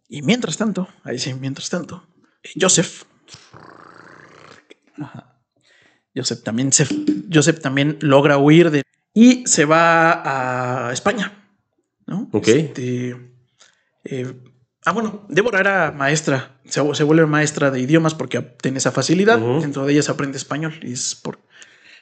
Y 0.08 0.24
mientras 0.24 0.58
tanto, 0.58 0.88
ahí 1.04 1.20
sí, 1.20 1.34
mientras 1.36 1.70
tanto, 1.70 2.08
Joseph. 2.60 3.04
Ajá. 4.98 5.35
Joseph 6.16 6.44
también 6.44 6.72
se, 6.72 6.88
Joseph 7.32 7.60
también 7.60 7.98
logra 8.02 8.38
huir 8.38 8.72
de 8.72 8.84
y 9.14 9.46
se 9.48 9.66
va 9.66 10.88
a 10.90 10.94
España. 10.94 11.34
¿no? 12.08 12.30
Ok. 12.32 12.48
Este, 12.48 13.16
eh, 14.06 14.34
ah, 14.86 14.92
bueno, 14.92 15.26
Débora 15.30 15.60
era 15.60 15.92
maestra, 15.92 16.60
se, 16.66 16.82
se 16.96 17.04
vuelve 17.04 17.26
maestra 17.26 17.72
de 17.72 17.80
idiomas 17.80 18.14
porque 18.14 18.40
tiene 18.42 18.78
esa 18.78 18.92
facilidad. 18.92 19.40
Dentro 19.40 19.86
de 19.86 19.94
ella 19.94 20.02
se 20.04 20.12
aprende 20.12 20.38
español 20.38 20.74
y 20.84 20.94
es 20.94 21.16
por 21.16 21.40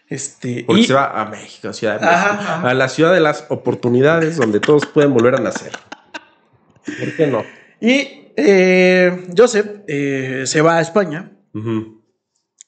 este. 0.09 0.63
Porque 0.67 0.81
y- 0.81 0.85
se 0.87 0.93
va 0.93 1.21
a 1.21 1.25
México, 1.29 1.69
a 1.69 1.73
Ciudad 1.73 1.99
de 1.99 2.05
Ajá, 2.05 2.33
México, 2.33 2.51
ajá. 2.51 2.69
a 2.69 2.73
la 2.73 2.89
ciudad 2.89 3.13
de 3.13 3.19
las 3.21 3.45
oportunidades 3.49 4.35
donde 4.37 4.59
todos 4.59 4.85
pueden 4.85 5.13
volver 5.13 5.35
a 5.35 5.39
nacer. 5.39 5.71
¿Por 6.99 7.15
qué 7.15 7.27
no? 7.27 7.43
Y 7.79 8.31
eh, 8.35 9.27
Joseph 9.37 9.81
eh, 9.87 10.43
se 10.45 10.61
va 10.61 10.77
a 10.77 10.81
España 10.81 11.31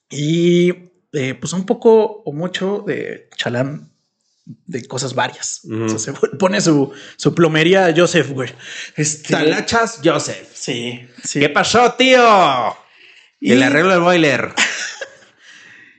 y 0.09 0.71
pues 1.39 1.53
un 1.53 1.65
poco 1.65 2.21
o 2.25 2.33
mucho 2.33 2.83
de 2.85 3.29
chalán 3.37 3.91
de 4.45 4.85
cosas 4.87 5.15
varias. 5.15 5.61
Ujú. 5.63 5.85
O 5.85 5.89
sea, 5.89 5.99
se 5.99 6.13
pone 6.37 6.59
su, 6.61 6.91
su 7.15 7.33
plomería 7.33 7.85
a 7.85 7.93
Joseph, 7.95 8.29
güey. 8.31 8.49
Este, 8.95 9.29
Talachas 9.33 10.01
Joseph. 10.03 10.49
Sí, 10.53 11.07
sí. 11.23 11.39
¿Qué 11.39 11.49
pasó, 11.49 11.93
tío? 11.93 12.19
Y- 13.39 13.55
le 13.55 13.65
arreglo 13.65 13.93
el 13.93 14.01
boiler. 14.01 14.53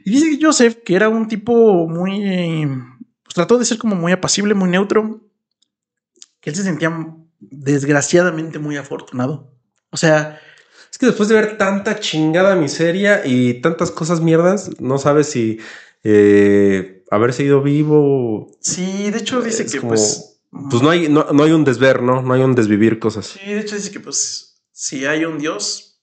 Y 0.05 0.10
dice 0.10 0.30
que 0.38 0.47
Joseph, 0.47 0.76
que 0.84 0.94
era 0.94 1.09
un 1.09 1.26
tipo 1.26 1.88
muy. 1.88 2.68
Pues 3.24 3.34
trató 3.34 3.59
de 3.59 3.64
ser 3.64 3.76
como 3.76 3.97
muy 3.97 4.12
apacible, 4.12 4.55
muy 4.55 4.70
neutro. 4.70 5.20
Que 6.40 6.51
él 6.51 6.55
se 6.55 6.62
sentía 6.62 6.97
desgraciadamente 7.40 8.60
muy 8.60 8.76
afortunado. 8.76 9.52
O 9.90 9.97
sea. 9.97 10.40
Es 10.97 10.98
que 10.98 11.06
después 11.09 11.28
de 11.28 11.35
ver 11.35 11.59
tanta 11.59 12.01
chingada 12.01 12.56
miseria 12.56 13.27
y 13.27 13.60
tantas 13.60 13.90
cosas 13.90 14.23
mierdas, 14.23 14.81
no 14.81 14.97
sabes 14.97 15.28
si 15.28 15.59
eh, 16.02 17.05
haber 17.10 17.35
seguido 17.35 17.60
vivo. 17.60 18.51
Sí, 18.62 19.10
de 19.10 19.18
hecho 19.18 19.43
dice 19.43 19.66
que 19.66 19.82
pues. 19.82 20.40
Pues 20.70 20.82
no 20.82 20.89
hay, 20.89 21.10
no, 21.10 21.27
hay 21.44 21.52
un 21.52 21.64
desver, 21.64 22.01
¿no? 22.01 22.23
No 22.23 22.32
hay 22.32 22.40
un 22.40 22.55
desvivir 22.55 22.98
cosas. 22.98 23.27
Sí, 23.27 23.40
de 23.44 23.60
hecho 23.60 23.74
dice 23.77 23.90
que 23.90 24.01
pues 24.01 24.62
si 24.73 25.05
hay 25.05 25.27
un 25.27 25.36
Dios, 25.39 26.01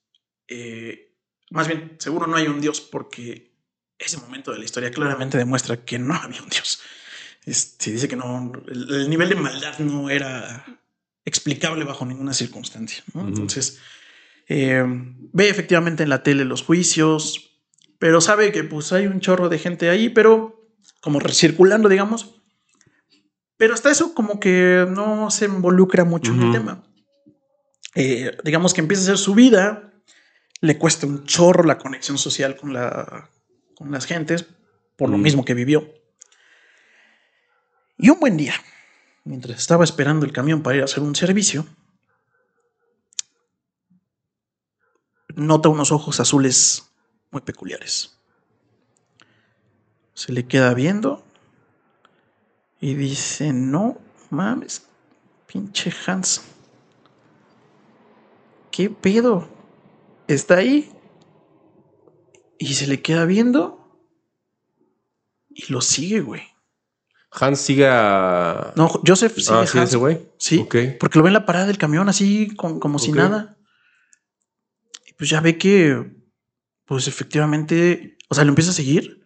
eh, 0.48 1.15
más 1.49 1.68
bien, 1.68 1.95
seguro 1.98 2.28
no 2.28 2.36
hay 2.36 2.45
un 2.45 2.61
Dios 2.61 2.80
porque 2.80 3.52
ese 3.98 4.18
momento 4.18 4.52
de 4.52 4.60
la 4.60 4.65
historia 4.65 4.91
claramente 4.91 5.40
demuestra 5.40 5.84
que 5.84 5.98
no 5.98 6.14
había 6.14 6.44
un 6.44 6.49
Dios. 6.49 6.82
Este, 7.48 7.94
dice 7.94 8.07
que 8.07 8.15
no, 8.15 8.52
el, 8.68 9.10
nivel 9.10 9.30
de 9.30 9.36
maldad 9.38 9.80
no 9.80 10.11
era 10.11 10.64
explicable 11.26 11.84
bajo 11.84 12.06
ninguna 12.06 12.36
circunstancia. 12.36 13.03
Entonces, 13.15 13.80
eh, 14.48 14.84
ve 14.86 15.49
efectivamente 15.49 16.03
en 16.03 16.10
la 16.10 16.24
tele 16.24 16.45
los 16.45 16.64
juicios, 16.64 17.61
pero 17.99 18.22
sabe 18.22 18.52
que 18.52 18.64
pues 18.64 18.91
hay 18.91 19.07
un 19.07 19.20
chorro 19.20 19.49
de 19.49 19.60
gente 19.60 19.90
ahí, 19.90 20.10
pero 20.10 20.70
como 21.02 21.20
recirculando, 21.20 21.90
digamos. 21.90 22.41
Pero 23.57 23.74
hasta 23.74 23.91
eso 23.91 24.14
como 24.14 24.40
que 24.40 24.86
no 24.90 25.32
se 25.32 25.45
involucra 25.45 26.03
mucho 26.03 26.34
en 26.34 26.41
el 26.41 26.52
tema. 26.52 26.84
Eh, 27.95 28.36
digamos 28.44 28.74
que 28.74 28.82
empieza 28.82 29.02
a 29.02 29.06
hacer 29.06 29.18
su 29.18 29.36
vida, 29.36 29.94
le 30.61 30.78
cuesta 30.78 31.07
un 31.07 31.26
chorro 31.26 31.64
la 31.64 31.78
conexión 31.78 32.18
social 32.18 32.56
con, 32.57 32.74
la, 32.74 33.30
con 33.76 33.91
las 33.91 34.06
gentes, 34.06 34.45
por 34.98 35.10
lo 35.10 35.18
mismo 35.18 35.45
que 35.45 35.53
vivió. 35.53 35.94
Y 37.98 38.10
un 38.10 38.20
buen 38.20 38.38
día, 38.38 38.56
mientras 39.24 39.60
estaba 39.60 39.84
esperando 39.84 40.26
el 40.26 40.34
camión 40.34 40.64
para 40.64 40.78
ir 40.78 40.82
a 40.82 40.86
hacer 40.86 41.03
un 41.03 41.15
servicio, 41.15 41.65
nota 45.35 45.69
unos 45.69 45.91
ojos 45.91 46.19
azules 46.19 46.91
muy 47.31 47.41
peculiares. 47.41 48.18
Se 50.14 50.31
le 50.31 50.45
queda 50.45 50.73
viendo 50.73 51.23
y 52.80 52.93
dice, 52.93 53.53
no 53.53 53.97
mames, 54.30 54.84
pinche 55.47 55.91
Hans. 56.05 56.43
¿Qué 58.72 58.89
pedo? 58.89 59.47
Está 60.27 60.57
ahí. 60.57 60.91
Y 62.57 62.73
se 62.73 62.88
le 62.88 63.01
queda 63.01 63.26
viendo 63.26 63.80
y 65.49 65.72
lo 65.72 65.81
sigue, 65.81 66.22
güey. 66.22 66.41
Hans 67.31 67.60
sigue 67.60 67.88
a... 67.88 68.73
No, 68.76 68.89
Joseph 69.05 69.35
sigue 69.35 69.57
ah, 69.57 69.68
¿sí 69.68 69.80
Ese 69.80 69.97
güey? 69.97 70.27
Sí, 70.38 70.65
porque 70.99 71.18
lo 71.18 71.23
ve 71.23 71.30
en 71.30 71.34
la 71.34 71.45
parada 71.45 71.65
del 71.65 71.77
camión 71.77 72.10
así 72.10 72.55
como 72.55 72.99
si 72.99 73.11
nada. 73.11 73.57
Pues 75.24 75.30
ya 75.30 75.40
ve 75.40 75.58
que 75.58 76.12
pues 76.84 77.08
efectivamente, 77.08 78.18
o 78.28 78.36
sea, 78.36 78.44
lo 78.44 78.50
empieza 78.50 78.72
a 78.72 78.74
seguir 78.74 79.24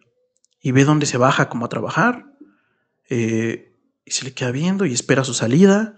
y 0.60 0.70
ve 0.70 0.84
dónde 0.84 1.06
se 1.06 1.18
baja 1.18 1.48
como 1.48 1.66
a 1.66 1.68
trabajar. 1.68 2.36
Eh, 3.10 3.74
y 4.04 4.10
se 4.12 4.24
le 4.24 4.32
queda 4.32 4.52
viendo 4.52 4.86
y 4.86 4.92
espera 4.92 5.24
su 5.24 5.34
salida. 5.34 5.96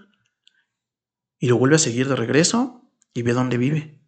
Y 1.39 1.49
lo 1.49 1.59
vuelve 1.59 1.77
a 1.77 1.79
seguir 1.79 2.09
de 2.09 2.17
regreso 2.17 2.91
y 3.13 3.21
ve 3.21 3.35
dónde 3.35 3.59
vive. 3.59 4.01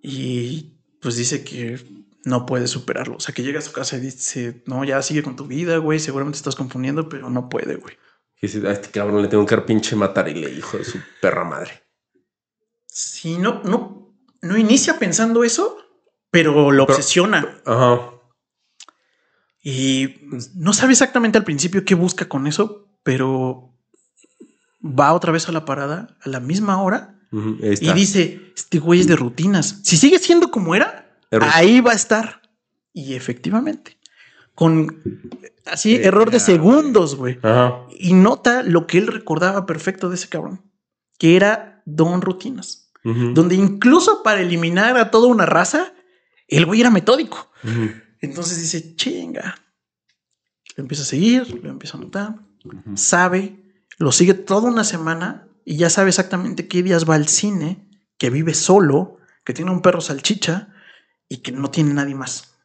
Y 0.00 0.78
pues 1.02 1.16
dice 1.16 1.42
que 1.42 1.84
no 2.24 2.46
puede 2.46 2.68
superarlo. 2.68 3.16
O 3.16 3.20
sea, 3.20 3.34
que 3.34 3.42
llega 3.42 3.58
a 3.58 3.62
su 3.62 3.72
casa 3.72 3.96
y 3.96 4.00
dice, 4.00 4.62
no, 4.66 4.84
ya 4.84 5.02
sigue 5.02 5.24
con 5.24 5.34
tu 5.34 5.48
vida, 5.48 5.78
güey, 5.78 5.98
seguramente 5.98 6.36
estás 6.36 6.54
confundiendo, 6.54 7.08
pero 7.08 7.30
no 7.30 7.48
puede, 7.48 7.74
güey. 7.74 7.96
Y 8.40 8.46
dice, 8.46 8.64
a 8.64 8.70
este 8.70 8.90
cabrón 8.90 9.22
le 9.22 9.28
tengo 9.28 9.44
que 9.44 9.58
pinche 9.58 9.96
matar 9.96 10.28
y 10.28 10.34
le 10.34 10.52
hijo 10.52 10.78
de 10.78 10.84
su 10.84 11.00
perra 11.20 11.42
madre. 11.42 11.87
Sí, 12.98 13.38
no, 13.38 13.62
no, 13.62 14.12
no 14.42 14.58
inicia 14.58 14.98
pensando 14.98 15.44
eso, 15.44 15.78
pero 16.32 16.72
lo 16.72 16.82
obsesiona. 16.82 17.60
Ajá. 17.64 18.10
Y 19.62 20.16
no 20.56 20.72
sabe 20.72 20.94
exactamente 20.94 21.38
al 21.38 21.44
principio 21.44 21.84
qué 21.84 21.94
busca 21.94 22.28
con 22.28 22.48
eso, 22.48 22.88
pero 23.04 23.72
va 24.82 25.12
otra 25.12 25.30
vez 25.30 25.48
a 25.48 25.52
la 25.52 25.64
parada 25.64 26.16
a 26.20 26.28
la 26.28 26.40
misma 26.40 26.82
hora 26.82 27.20
y 27.30 27.92
dice, 27.92 28.52
este 28.56 28.80
güey 28.80 28.98
es 28.98 29.06
de 29.06 29.14
rutinas. 29.14 29.78
Si 29.84 29.96
sigue 29.96 30.18
siendo 30.18 30.50
como 30.50 30.74
era, 30.74 31.08
ahí 31.30 31.80
va 31.80 31.92
a 31.92 31.96
estar. 31.96 32.42
Y 32.92 33.14
efectivamente, 33.14 33.96
con 34.56 35.04
así 35.66 35.94
eh, 35.94 36.06
error 36.06 36.32
de 36.32 36.40
segundos, 36.40 37.14
güey. 37.14 37.38
Y 37.96 38.14
nota 38.14 38.64
lo 38.64 38.88
que 38.88 38.98
él 38.98 39.06
recordaba 39.06 39.66
perfecto 39.66 40.08
de 40.08 40.16
ese 40.16 40.28
cabrón, 40.28 40.68
que 41.16 41.36
era 41.36 41.80
Don 41.84 42.22
Rutinas 42.22 42.87
donde 43.02 43.54
incluso 43.54 44.22
para 44.22 44.40
eliminar 44.40 44.96
a 44.98 45.10
toda 45.10 45.28
una 45.28 45.46
raza, 45.46 45.94
el 46.46 46.66
güey 46.66 46.80
era 46.80 46.90
metódico. 46.90 47.50
Entonces 48.20 48.60
dice, 48.60 48.96
chinga. 48.96 49.54
Lo 50.76 50.82
empieza 50.82 51.02
a 51.02 51.06
seguir, 51.06 51.62
lo 51.62 51.70
empieza 51.70 51.96
a 51.96 52.00
notar, 52.00 52.36
sabe, 52.94 53.56
lo 53.98 54.12
sigue 54.12 54.34
toda 54.34 54.70
una 54.70 54.84
semana 54.84 55.48
y 55.64 55.76
ya 55.76 55.90
sabe 55.90 56.10
exactamente 56.10 56.68
qué 56.68 56.82
días 56.82 57.08
va 57.08 57.16
al 57.16 57.26
cine, 57.26 57.88
que 58.16 58.30
vive 58.30 58.54
solo, 58.54 59.18
que 59.44 59.54
tiene 59.54 59.70
un 59.70 59.82
perro 59.82 60.00
salchicha 60.00 60.72
y 61.28 61.38
que 61.38 61.52
no 61.52 61.70
tiene 61.70 61.94
nadie 61.94 62.14
más. 62.14 62.58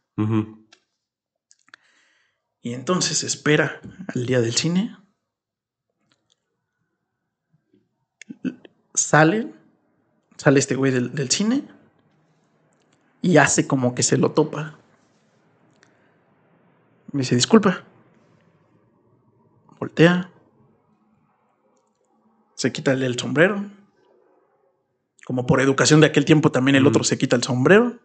Y 2.62 2.74
entonces 2.74 3.24
espera 3.24 3.82
al 4.14 4.26
día 4.26 4.42
del 4.42 4.56
cine. 4.56 4.96
Sale, 8.94 9.54
Sale 10.44 10.60
este 10.60 10.76
güey 10.76 10.92
del, 10.92 11.30
cine 11.30 11.64
y 13.22 13.38
hace 13.38 13.66
como 13.66 13.96
que 13.96 14.04
se 14.04 14.18
lo 14.18 14.34
topa. 14.34 14.78
Me 17.14 17.22
dice, 17.22 17.36
disculpa. 17.36 17.86
Voltea. 19.80 20.30
Se 22.56 22.74
quita 22.74 22.92
el, 22.92 23.18
sombrero. 23.18 23.72
Como 25.24 25.46
por 25.46 25.62
educación 25.62 26.02
de 26.02 26.08
aquel 26.08 26.26
tiempo 26.26 26.52
también 26.52 26.76
el 26.76 26.88
otro 26.88 27.06
se 27.06 27.18
quita 27.18 27.38
el 27.38 27.44
sombrero. 27.44 28.02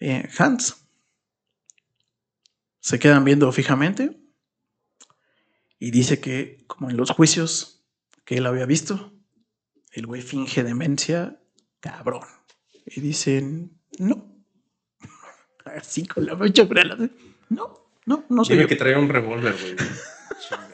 Eh, 0.00 0.28
Hans. 0.38 0.86
Se 2.80 2.98
quedan 2.98 3.24
viendo 3.24 3.50
fijamente. 3.52 4.20
Y 5.78 5.92
dice 5.92 6.20
que, 6.20 6.62
como 6.66 6.90
en 6.90 6.98
los 6.98 7.08
juicios 7.08 7.86
que 8.26 8.36
él 8.36 8.44
había 8.44 8.66
visto, 8.66 9.17
el 9.98 10.06
güey 10.06 10.22
finge 10.22 10.62
demencia, 10.62 11.40
cabrón. 11.80 12.22
Y 12.86 13.00
dicen, 13.00 13.80
no. 13.98 14.44
Así 15.64 16.06
con 16.06 16.26
la 16.26 16.36
fecha, 16.36 16.66
no, 17.50 17.90
no, 18.06 18.24
no 18.28 18.44
sé. 18.44 18.54
Tiene 18.54 18.68
que 18.68 18.76
traer 18.76 18.98
un 18.98 19.08
revólver, 19.08 19.54
güey. 19.60 19.76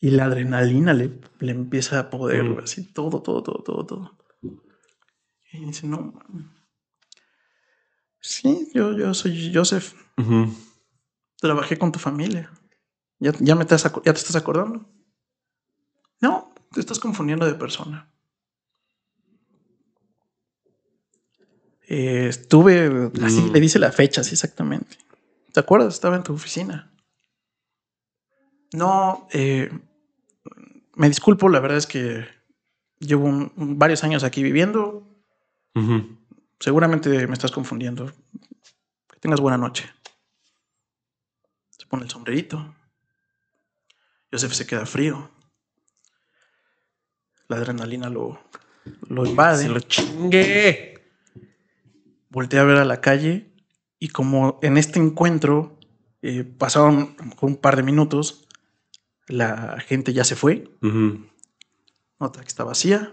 y 0.00 0.10
la 0.10 0.26
adrenalina 0.26 0.92
le, 0.92 1.20
le 1.40 1.52
empieza 1.52 1.98
a 1.98 2.10
poder, 2.10 2.44
mm. 2.44 2.58
así 2.60 2.92
todo, 2.92 3.22
todo, 3.22 3.42
todo, 3.42 3.62
todo, 3.62 3.86
todo. 3.86 4.18
Y 5.52 5.64
dice, 5.64 5.86
no. 5.86 6.14
Sí, 8.20 8.68
yo, 8.74 8.96
yo 8.96 9.14
soy 9.14 9.52
Joseph. 9.54 9.94
Trabajé 11.36 11.78
con 11.78 11.92
tu 11.92 11.98
familia. 11.98 12.50
¿Ya, 13.18 13.32
ya, 13.40 13.54
me 13.54 13.62
estás, 13.62 13.84
¿Ya 13.84 14.12
te 14.12 14.18
estás 14.18 14.36
acordando? 14.36 14.86
No, 16.20 16.47
te 16.72 16.80
estás 16.80 16.98
confundiendo 16.98 17.46
de 17.46 17.54
persona. 17.54 18.10
Eh, 21.86 22.26
estuve, 22.28 23.10
así 23.24 23.40
mm. 23.40 23.52
le 23.52 23.60
dice 23.60 23.78
la 23.78 23.92
fecha, 23.92 24.22
sí, 24.22 24.34
exactamente. 24.34 24.98
¿Te 25.52 25.60
acuerdas? 25.60 25.94
Estaba 25.94 26.16
en 26.16 26.22
tu 26.22 26.34
oficina. 26.34 26.92
No, 28.74 29.26
eh, 29.32 29.70
me 30.94 31.08
disculpo, 31.08 31.48
la 31.48 31.60
verdad 31.60 31.78
es 31.78 31.86
que 31.86 32.26
llevo 32.98 33.50
varios 33.56 34.04
años 34.04 34.24
aquí 34.24 34.42
viviendo. 34.42 35.06
Seguramente 36.58 37.26
me 37.28 37.34
estás 37.34 37.52
confundiendo. 37.52 38.12
Que 39.10 39.20
tengas 39.20 39.40
buena 39.40 39.56
noche. 39.56 39.88
Se 41.70 41.86
pone 41.86 42.02
el 42.02 42.10
sombrerito. 42.10 42.74
Joseph 44.30 44.52
se 44.52 44.66
queda 44.66 44.84
frío 44.84 45.30
la 47.48 47.56
adrenalina 47.56 48.08
lo, 48.10 48.38
lo 49.08 49.26
invade. 49.26 49.64
Se 49.64 49.68
lo 49.68 49.80
chingue. 49.80 50.94
Voltea 52.30 52.60
a 52.60 52.64
ver 52.64 52.76
a 52.76 52.84
la 52.84 53.00
calle 53.00 53.50
y 53.98 54.08
como 54.08 54.58
en 54.62 54.76
este 54.76 54.98
encuentro 55.00 55.76
eh, 56.22 56.44
pasaron 56.44 57.16
un 57.40 57.56
par 57.56 57.76
de 57.76 57.82
minutos, 57.82 58.46
la 59.26 59.78
gente 59.80 60.12
ya 60.12 60.24
se 60.24 60.36
fue. 60.36 60.70
Nota 62.20 62.40
que 62.40 62.46
está 62.48 62.64
vacía. 62.64 63.12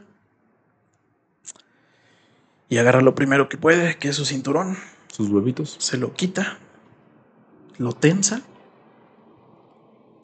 y 2.67 2.77
agarra 2.77 3.01
lo 3.01 3.15
primero 3.15 3.47
que 3.47 3.57
puede, 3.57 3.97
que 3.97 4.09
es 4.09 4.15
su 4.15 4.25
cinturón, 4.25 4.75
Sus 5.07 5.29
huevitos. 5.29 5.77
se 5.79 5.97
lo 5.97 6.13
quita, 6.13 6.57
lo 7.77 7.93
tensa 7.93 8.41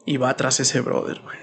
y 0.04 0.16
va 0.16 0.36
tras 0.36 0.58
ese 0.60 0.80
brother, 0.80 1.20
güey. 1.20 1.38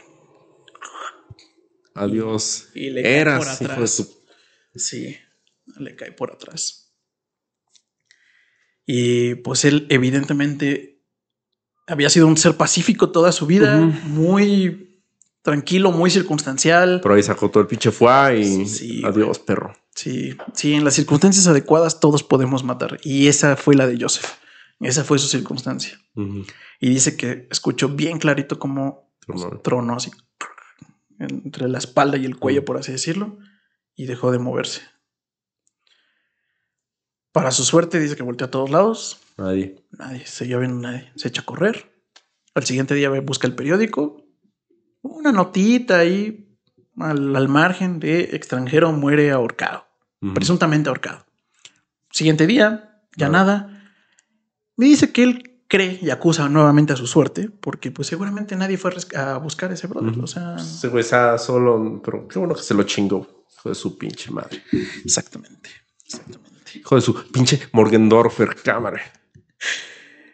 Adiós. 2.04 2.70
Y 2.74 2.90
le 2.92 3.04
cae 3.04 3.18
Eras, 3.20 3.38
por 3.40 3.48
hijo 3.54 3.66
de 3.66 3.74
atrás. 3.74 3.92
su- 3.92 4.20
Sí, 4.76 5.18
le 5.78 5.96
cae 5.96 6.12
por 6.12 6.32
atrás. 6.32 6.94
Y 8.86 9.36
pues 9.36 9.66
él 9.66 9.86
evidentemente 9.90 11.02
había 11.88 12.10
sido 12.10 12.28
un 12.28 12.38
ser 12.38 12.56
pacífico 12.56 13.12
toda 13.12 13.32
su 13.32 13.46
vida, 13.46 13.78
muy 14.06 15.04
tranquilo, 15.42 15.92
muy 15.92 16.10
circunstancial. 16.10 17.00
Pero 17.02 17.16
ahí 17.16 17.24
sacó 17.24 17.50
todo 17.50 17.62
el 17.62 17.68
pinche 17.68 17.92
fuá 17.92 18.34
y 18.34 18.66
Sí, 18.68 19.02
adiós, 19.06 19.40
perro. 19.40 19.74
Sí, 19.96 20.36
sí, 20.54 20.74
en 20.74 20.84
las 20.86 20.94
circunstancias 20.94 21.48
adecuadas 21.48 22.00
todos 22.00 22.24
podemos 22.24 22.64
matar. 22.64 23.00
Y 23.04 23.28
esa 23.28 23.56
fue 23.56 23.76
la 23.76 23.86
de 23.88 23.98
Joseph. 24.00 24.26
Esa 24.80 25.04
fue 25.04 25.20
su 25.20 25.28
circunstancia. 25.28 26.00
Y 26.80 26.90
dice 26.90 27.16
que 27.18 27.48
escuchó 27.52 27.90
bien 27.90 28.18
clarito 28.20 28.60
como 28.60 29.12
Tronó. 29.26 29.60
tronó 29.62 29.96
así 29.96 30.12
entre 31.20 31.68
la 31.70 31.78
espalda 31.78 32.18
y 32.18 32.26
el 32.26 32.38
cuello, 32.38 32.62
Mm. 32.62 32.66
por 32.66 32.78
así 32.78 32.92
decirlo, 32.92 33.38
y 33.96 34.06
dejó 34.06 34.32
de 34.32 34.40
moverse. 34.40 34.82
Para 37.32 37.52
su 37.52 37.64
suerte, 37.64 38.00
dice 38.00 38.16
que 38.16 38.24
volteó 38.24 38.48
a 38.48 38.52
todos 38.52 38.70
lados. 38.70 39.20
Nadie. 39.38 39.84
Nadie, 39.92 40.26
seguía 40.26 40.58
viendo 40.58 40.78
nadie. 40.80 41.12
Se 41.16 41.28
echa 41.28 41.42
a 41.42 41.46
correr. 41.46 41.92
Al 42.56 42.64
siguiente 42.66 42.96
día 42.96 43.10
busca 43.22 43.48
el 43.48 43.56
periódico. 43.56 44.26
Una 45.02 45.32
notita 45.32 46.00
ahí 46.00 46.58
al, 46.98 47.36
al 47.36 47.48
margen 47.48 48.00
de 48.00 48.22
extranjero 48.36 48.92
muere 48.92 49.32
ahorcado. 49.32 49.86
Presuntamente 50.34 50.90
ahorcado. 50.90 51.26
Siguiente 52.12 52.48
día, 52.48 53.04
ya 53.16 53.30
Nada. 53.30 53.58
nada. 53.58 53.94
Me 54.76 54.88
dice 54.88 55.14
que 55.14 55.24
él 55.24 55.49
cree 55.70 55.98
y 56.02 56.10
acusa 56.10 56.50
nuevamente 56.50 56.92
a 56.92 56.96
su 56.98 57.08
suerte, 57.08 57.50
porque 57.50 57.92
pues 57.92 58.08
seguramente 58.10 58.56
nadie 58.58 58.78
fue 58.78 58.92
a 59.16 59.38
buscar 59.38 59.72
a 59.72 59.76
ese 59.76 59.88
brother. 59.88 60.20
O 60.20 60.28
sea, 60.28 60.56
Ese 60.58 60.90
güey 60.90 61.02
está 61.02 61.38
solo, 61.38 62.02
pero 62.04 62.28
qué 62.28 62.38
bueno 62.40 62.56
que 62.56 62.64
se 62.64 62.74
lo 62.74 62.84
chingó. 62.84 63.46
Hijo 63.56 63.70
de 63.70 63.76
su 63.76 63.98
pinche 63.98 64.32
madre. 64.32 64.62
exactamente. 65.06 65.70
Exactamente. 66.06 66.50
Hijo 66.76 66.96
de 66.96 67.02
su 67.02 67.32
pinche 67.32 67.60
Morgendorfer 67.72 68.56
cámara. 68.56 69.00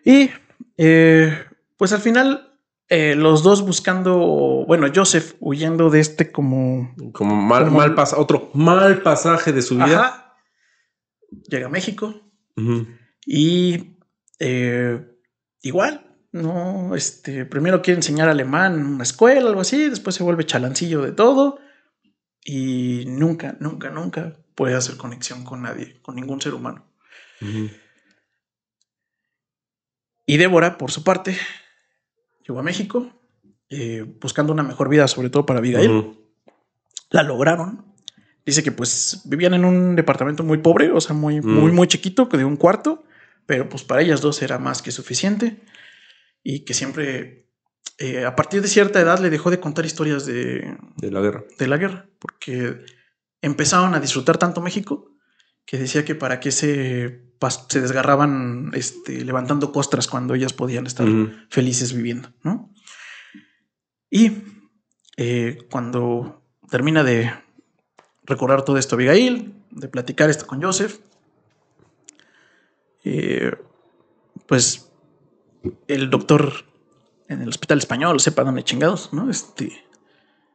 Y 0.06 0.30
eh, 0.78 1.38
pues 1.78 1.91
al 1.91 1.99
final, 2.02 2.60
eh, 2.88 3.16
los 3.16 3.41
dos 3.44 3.64
buscando, 3.66 4.64
bueno, 4.68 4.88
Joseph 4.94 5.34
huyendo 5.40 5.90
de 5.90 5.99
este 5.99 6.32
como... 6.32 6.94
Como 7.14 7.36
mal, 7.36 7.66
Como- 7.66 7.78
mal 7.78 7.95
pas- 7.95 8.14
otro 8.16 8.52
mal 8.53 9.02
pasaje 9.02 9.52
de 9.52 9.62
su 9.62 9.76
vida. 9.76 9.99
Ajá. 10.06 10.22
Llega 11.49 11.66
a 11.66 11.70
México 11.70 12.14
y 13.26 13.98
eh, 14.40 15.06
igual, 15.66 16.16
no, 16.32 16.96
este, 16.96 17.44
primero 17.46 17.82
quiere 17.82 17.98
enseñar 17.98 18.30
alemán 18.30 18.76
en 18.76 18.86
una 18.86 19.04
escuela, 19.04 19.48
algo 19.50 19.62
así, 19.62 19.90
después 19.90 20.16
se 20.16 20.24
vuelve 20.24 20.46
chalancillo 20.46 21.02
de 21.02 21.12
todo 21.12 21.60
y 22.44 23.06
nunca, 23.08 23.58
nunca, 23.60 23.90
nunca 23.90 24.34
puede 24.54 24.76
hacer 24.76 24.96
conexión 24.98 25.44
con 25.44 25.64
nadie, 25.64 26.00
con 26.02 26.16
ningún 26.16 26.40
ser 26.40 26.54
humano. 26.54 26.86
Y 30.28 30.38
Débora, 30.38 30.78
por 30.78 30.92
su 30.92 31.04
parte, 31.04 31.38
llegó 32.48 32.60
a 32.60 32.64
México 32.64 33.12
eh, 33.70 34.06
buscando 34.22 34.54
una 34.54 34.64
mejor 34.64 34.90
vida, 34.90 35.08
sobre 35.08 35.30
todo 35.30 35.46
para 35.46 35.60
Abigail. 35.60 35.90
Ujú. 35.90 36.18
La 37.10 37.24
lograron. 37.24 37.86
Dice 38.46 38.62
que 38.64 38.72
pues 38.72 39.22
vivían 39.26 39.56
en 39.56 39.66
un 39.66 39.96
departamento 39.96 40.44
muy 40.44 40.60
pobre, 40.60 40.92
o 40.92 41.02
sea, 41.02 41.16
muy, 41.16 41.42
Mm. 41.42 41.60
muy, 41.60 41.72
muy 41.72 41.88
chiquito, 41.88 42.30
que 42.30 42.38
de 42.38 42.46
un 42.46 42.58
cuarto, 42.58 43.04
pero 43.45 43.69
pues 43.69 43.84
para 43.84 44.01
ellas 44.01 44.22
dos 44.22 44.41
era 44.41 44.59
más 44.59 44.81
que 44.81 44.91
suficiente. 44.91 45.61
Y 46.43 46.63
que 46.65 46.73
siempre, 46.73 47.49
eh, 47.97 48.26
a 48.26 48.35
partir 48.35 48.61
de 48.61 48.67
cierta 48.67 48.99
edad, 48.99 49.19
le 49.19 49.30
dejó 49.30 49.49
de 49.49 49.59
contar 49.59 49.85
historias 49.85 50.26
de, 50.26 50.77
De 50.97 51.11
la 51.11 51.22
guerra. 51.22 51.43
de 51.57 51.67
la 51.67 51.77
guerra, 51.77 52.09
porque 52.19 52.81
empezaron 53.41 53.95
a 53.95 53.99
disfrutar 53.99 54.38
tanto 54.38 54.61
México 54.61 55.11
que 55.65 55.77
decía 55.80 56.05
que 56.05 56.13
para 56.13 56.39
qué 56.39 56.51
se, 56.51 57.31
se 57.69 57.81
desgarraban 57.81 58.72
este, 58.73 59.26
levantando 59.26 59.72
costras 59.72 60.07
cuando 60.07 60.35
ellas 60.35 60.53
podían 60.53 60.85
estar 60.85 61.07
felices 61.49 61.93
viviendo, 61.93 62.31
¿no? 62.43 62.72
Y 64.11 64.31
eh, 65.17 65.57
cuando 65.72 66.43
termina 66.69 67.03
de 67.03 67.34
recordar 68.23 68.63
todo 68.63 68.77
esto 68.77 68.95
a 68.95 68.97
Abigail, 68.97 69.55
de 69.72 69.88
platicar 69.88 70.30
esto 70.30 70.45
con 70.45 70.61
Joseph, 70.61 70.99
eh, 73.06 73.52
pues 74.48 74.91
el 75.88 76.10
doctor 76.10 76.65
en 77.27 77.41
el 77.41 77.49
hospital 77.49 77.77
español, 77.80 78.19
sepa 78.19 78.44
dónde 78.44 78.64
chingados, 78.64 79.14
¿no? 79.14 79.30
Este, 79.30 79.86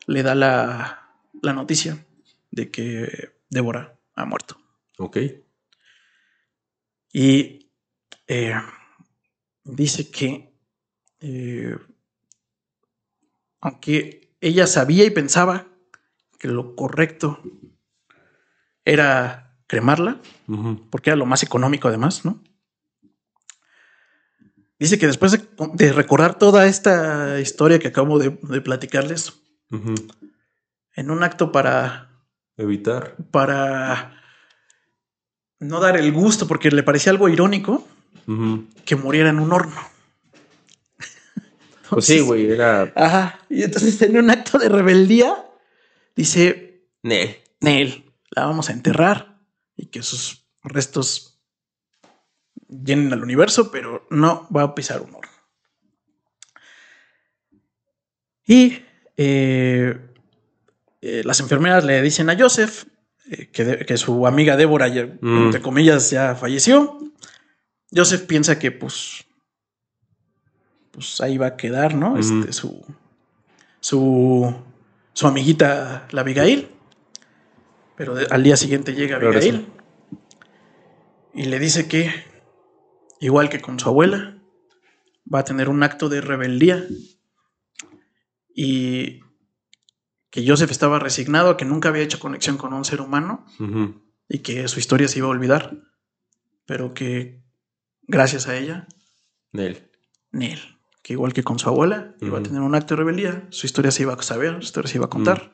le 0.07 0.23
da 0.23 0.35
la, 0.35 1.17
la 1.43 1.53
noticia 1.53 2.07
de 2.51 2.71
que 2.71 3.33
Débora 3.49 3.99
ha 4.15 4.25
muerto. 4.25 4.57
Ok. 4.99 5.19
Y 7.13 7.71
eh, 8.29 8.55
dice 9.65 10.11
que, 10.11 10.55
eh, 11.21 11.77
aunque 13.61 14.37
ella 14.41 14.67
sabía 14.67 15.05
y 15.05 15.11
pensaba 15.11 15.67
que 16.39 16.49
lo 16.49 16.77
correcto 16.77 17.43
era 18.85 19.50
cremarla, 19.71 20.17
porque 20.91 21.11
era 21.11 21.17
lo 21.17 21.27
más 21.27 21.45
económico 21.45 21.87
además, 21.87 22.25
¿no? 22.25 22.43
Dice 24.81 24.99
que 24.99 25.07
después 25.07 25.31
de, 25.31 25.43
de 25.75 25.93
recordar 25.93 26.37
toda 26.39 26.67
esta 26.67 27.39
historia 27.39 27.79
que 27.79 27.87
acabo 27.87 28.19
de, 28.19 28.37
de 28.43 28.61
platicarles, 28.63 29.33
en 30.97 31.11
un 31.13 31.23
acto 31.23 31.53
para, 31.53 32.11
Evitar. 32.57 33.15
para 33.31 34.21
no 35.61 35.79
dar 35.79 35.97
el 35.97 36.11
gusto, 36.11 36.49
porque 36.49 36.73
le 36.73 36.83
parecía 36.83 37.13
algo 37.13 37.29
irónico, 37.29 37.87
que 38.85 38.97
muriera 38.97 39.31
en 39.31 39.39
un 39.39 39.53
horno. 39.53 39.81
Pues 41.91 42.07
sí, 42.07 42.19
güey, 42.19 42.51
era. 42.51 42.93
Ajá. 42.97 43.39
Y 43.49 43.63
entonces 43.63 44.03
en 44.03 44.17
un 44.17 44.31
acto 44.31 44.59
de 44.59 44.69
rebeldía 44.69 45.47
dice, 46.17 46.87
Ne. 47.05 47.45
Nel, 47.61 48.11
la 48.31 48.47
vamos 48.47 48.69
a 48.69 48.73
enterrar 48.73 49.30
y 49.81 49.87
que 49.87 50.03
sus 50.03 50.47
restos 50.63 51.41
llenen 52.69 53.13
al 53.13 53.23
universo, 53.23 53.71
pero 53.71 54.07
no 54.11 54.47
va 54.55 54.63
a 54.63 54.75
pisar 54.75 55.01
un 55.01 55.15
horno. 55.15 55.31
Y 58.47 58.83
eh, 59.17 59.99
eh, 61.01 61.23
las 61.25 61.41
enfermeras 61.41 61.85
le 61.85 62.03
dicen 62.03 62.31
a 62.31 62.39
Joseph 62.39 62.85
eh, 63.31 63.49
que, 63.51 63.65
de- 63.65 63.87
que 63.87 63.97
su 63.97 64.27
amiga 64.27 64.57
Débora, 64.57 64.89
ya, 64.89 65.07
Mm. 65.21 65.45
entre 65.47 65.63
comillas, 65.63 66.11
ya 66.11 66.35
falleció. 66.35 66.99
Joseph 67.95 68.27
piensa 68.27 68.59
que 68.59 68.71
pues, 68.73 69.25
pues 70.91 71.21
ahí 71.21 71.39
va 71.39 71.47
a 71.49 71.57
quedar, 71.57 71.95
¿no? 71.95 72.13
Ujú. 72.13 72.19
Este, 72.41 72.53
su, 72.53 72.85
su, 73.81 74.55
su 75.13 75.27
amiguita, 75.27 76.07
la 76.11 76.21
Abigail. 76.23 76.69
Pero 78.01 78.15
de- 78.15 78.27
al 78.31 78.43
día 78.43 78.57
siguiente 78.57 78.95
llega. 78.95 79.19
Abigail 79.51 79.67
y 81.35 81.43
le 81.45 81.59
dice 81.59 81.87
que, 81.87 82.11
igual 83.21 83.51
que 83.51 83.61
con 83.61 83.79
su 83.79 83.91
abuela, 83.91 84.39
va 85.33 85.41
a 85.41 85.45
tener 85.45 85.69
un 85.69 85.83
acto 85.83 86.09
de 86.09 86.23
rebeldía 86.23 86.83
y 88.55 89.21
que 90.31 90.49
Joseph 90.49 90.71
estaba 90.71 90.99
resignado 90.99 91.51
a 91.51 91.57
que 91.59 91.67
nunca 91.67 91.91
había 91.91 92.03
hecho 92.03 92.19
conexión 92.21 92.57
con 92.57 92.73
un 92.73 92.87
ser 92.87 93.03
humano 93.03 93.45
y 94.31 94.39
que 94.39 94.67
su 94.69 94.79
historia 94.81 95.07
se 95.07 95.19
iba 95.19 95.27
a 95.27 95.33
olvidar, 95.33 95.77
pero 96.65 96.95
que 96.95 97.43
gracias 98.05 98.49
a 98.49 98.57
ella, 98.57 98.89
Nel. 99.53 99.91
Neil, 100.33 100.59
que 101.03 101.13
igual 101.13 101.35
que 101.35 101.43
con 101.43 101.59
su 101.59 101.69
abuela, 101.69 102.15
iba 102.23 102.39
a 102.39 102.43
tener 102.43 102.63
un 102.63 102.75
acto 102.75 102.95
de 102.95 103.01
rebeldía, 103.01 103.47
su 103.51 103.67
historia 103.67 103.91
se 103.91 104.05
iba 104.05 104.15
a 104.15 104.23
saber, 104.23 104.55
su 104.55 104.61
historia 104.61 104.91
se 104.91 104.97
iba 104.97 105.05
a 105.05 105.11
contar 105.11 105.53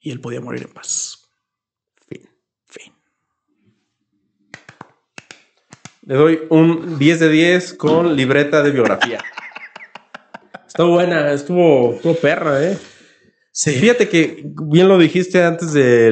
y 0.00 0.10
él 0.10 0.20
podía 0.20 0.40
morir 0.40 0.62
en 0.62 0.72
paz. 0.72 1.28
Fin. 2.08 2.28
Fin. 2.66 2.92
Le 6.06 6.14
doy 6.14 6.40
un 6.48 6.98
10 6.98 7.20
de 7.20 7.28
10 7.28 7.74
con 7.74 8.16
libreta 8.16 8.62
de 8.62 8.70
biografía. 8.70 9.22
Estuvo 10.66 10.92
buena, 10.92 11.32
estuvo, 11.32 11.94
estuvo 11.94 12.14
perra, 12.14 12.64
¿eh? 12.64 12.78
Sí. 13.52 13.72
Fíjate 13.72 14.08
que 14.08 14.42
bien 14.64 14.88
lo 14.88 14.96
dijiste 14.96 15.42
antes 15.42 15.72
de 15.72 16.08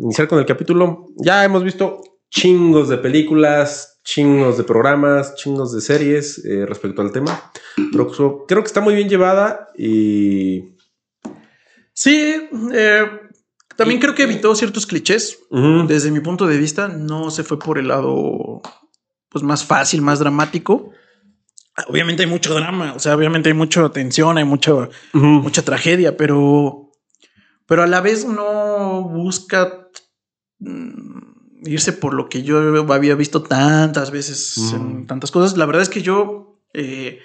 iniciar 0.00 0.28
con 0.28 0.38
el 0.38 0.46
capítulo. 0.46 1.06
Ya 1.16 1.44
hemos 1.44 1.62
visto 1.64 2.00
chingos 2.30 2.88
de 2.88 2.98
películas, 2.98 4.00
chingos 4.04 4.56
de 4.56 4.64
programas, 4.64 5.34
chingos 5.34 5.74
de 5.74 5.80
series 5.80 6.42
eh, 6.44 6.64
respecto 6.66 7.02
al 7.02 7.12
tema. 7.12 7.50
Pero 7.90 8.08
creo- 8.10 8.46
creo 8.46 8.62
que 8.62 8.68
está 8.68 8.80
muy 8.80 8.94
bien 8.94 9.08
llevada 9.08 9.68
y 9.76 10.76
Sí, 11.94 12.48
eh, 12.72 13.04
También 13.76 14.00
creo 14.00 14.14
que 14.14 14.24
evitó 14.24 14.54
ciertos 14.54 14.86
clichés. 14.86 15.38
Desde 15.86 16.10
mi 16.10 16.20
punto 16.20 16.46
de 16.46 16.58
vista, 16.58 16.88
no 16.88 17.30
se 17.30 17.44
fue 17.44 17.58
por 17.58 17.78
el 17.78 17.88
lado 17.88 18.62
pues 19.28 19.42
más 19.42 19.64
fácil, 19.64 20.02
más 20.02 20.18
dramático. 20.18 20.92
Obviamente 21.88 22.22
hay 22.22 22.28
mucho 22.28 22.54
drama, 22.54 22.92
o 22.94 22.98
sea, 22.98 23.16
obviamente 23.16 23.48
hay 23.48 23.54
mucha 23.54 23.88
tensión, 23.88 24.36
hay 24.36 24.44
mucho, 24.44 24.90
mucha 25.14 25.62
tragedia, 25.62 26.18
pero, 26.18 26.90
pero 27.66 27.82
a 27.82 27.86
la 27.86 28.02
vez 28.02 28.26
no 28.26 29.04
busca 29.04 29.88
mm, 30.58 31.64
irse 31.64 31.94
por 31.94 32.12
lo 32.12 32.28
que 32.28 32.42
yo 32.42 32.58
había 32.92 33.14
visto 33.14 33.42
tantas 33.42 34.10
veces 34.10 34.74
en 34.74 35.06
tantas 35.06 35.30
cosas. 35.30 35.56
La 35.56 35.64
verdad 35.64 35.82
es 35.82 35.88
que 35.88 36.02
yo 36.02 36.60
eh, 36.74 37.20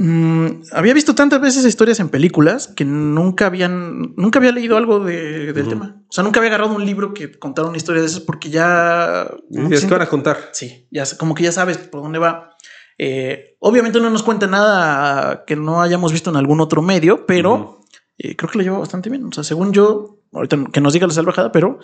mm, 0.00 0.46
había 0.72 0.94
visto 0.94 1.14
tantas 1.14 1.40
veces 1.40 1.64
historias 1.64 1.98
en 2.00 2.08
películas 2.10 2.68
que 2.68 2.84
nunca 2.84 3.46
habían, 3.46 4.14
nunca 4.16 4.38
había 4.38 4.52
leído 4.52 4.76
algo 4.76 5.00
de- 5.00 5.52
del 5.52 5.68
tema. 5.68 6.02
O 6.08 6.12
sea, 6.12 6.22
nunca 6.22 6.38
había 6.40 6.50
agarrado 6.50 6.74
un 6.74 6.84
libro 6.84 7.12
que 7.14 7.32
contara 7.38 7.66
una 7.68 7.76
historia 7.78 8.02
de 8.02 8.08
esas 8.08 8.20
porque 8.20 8.50
ya 8.50 9.26
Y 9.50 9.72
es 9.74 9.84
que 9.84 9.90
van 9.90 10.02
a 10.02 10.08
contar. 10.08 10.50
Sí, 10.52 10.86
ya 10.90 11.04
como 11.18 11.34
que 11.34 11.42
ya 11.44 11.52
sabes 11.52 11.78
por 11.78 12.02
dónde 12.02 12.18
va. 12.18 12.50
Eh, 12.98 13.56
obviamente 13.58 13.98
no 14.00 14.08
nos 14.10 14.22
cuenta 14.22 14.46
nada 14.46 15.44
que 15.46 15.56
no 15.56 15.82
hayamos 15.82 16.12
visto 16.12 16.30
en 16.30 16.36
algún 16.36 16.60
otro 16.60 16.80
medio, 16.82 17.26
pero 17.26 17.80
eh, 18.18 18.36
creo 18.36 18.50
que 18.50 18.58
lo 18.58 18.64
lleva 18.64 18.78
bastante 18.78 19.10
bien. 19.10 19.24
O 19.24 19.32
sea, 19.32 19.44
según 19.44 19.72
yo, 19.72 20.20
ahorita 20.32 20.56
que 20.72 20.80
nos 20.80 20.92
diga 20.92 21.06
la 21.06 21.12
salvajada, 21.14 21.50
pero 21.52 21.78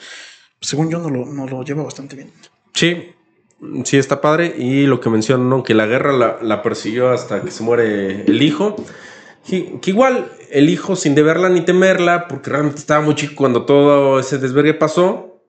según 0.61 0.91
yo 0.91 0.99
no 1.01 1.11
lo, 1.11 1.27
no 1.27 1.47
lo 1.47 1.65
lleva 1.65 1.83
bastante 1.83 2.17
bien. 2.17 2.31
Sí, 2.75 3.11
sí 3.85 3.97
está 3.99 4.21
padre. 4.21 4.55
Y 4.59 4.87
lo 4.87 5.01
que 5.01 5.11
mencionan, 5.11 5.49
¿no? 5.49 5.63
que 5.63 5.75
la 5.75 5.87
guerra 5.87 6.13
la, 6.13 6.39
la 6.43 6.63
persiguió 6.63 7.11
hasta 7.11 7.43
que 7.43 7.51
se 7.51 7.63
muere 7.63 8.23
el 8.23 8.43
hijo. 8.43 8.77
Que, 9.47 9.81
que 9.81 9.91
igual 9.91 10.31
el 10.51 10.69
hijo, 10.71 10.95
sin 10.95 11.15
deberla 11.15 11.49
ni 11.49 11.63
temerla, 11.63 12.29
porque 12.29 12.51
realmente 12.51 12.79
estaba 12.79 13.01
muy 13.05 13.15
chico 13.17 13.35
cuando 13.37 13.65
todo 13.65 14.21
ese 14.21 14.39
desvergue 14.39 14.75
pasó, 14.75 15.43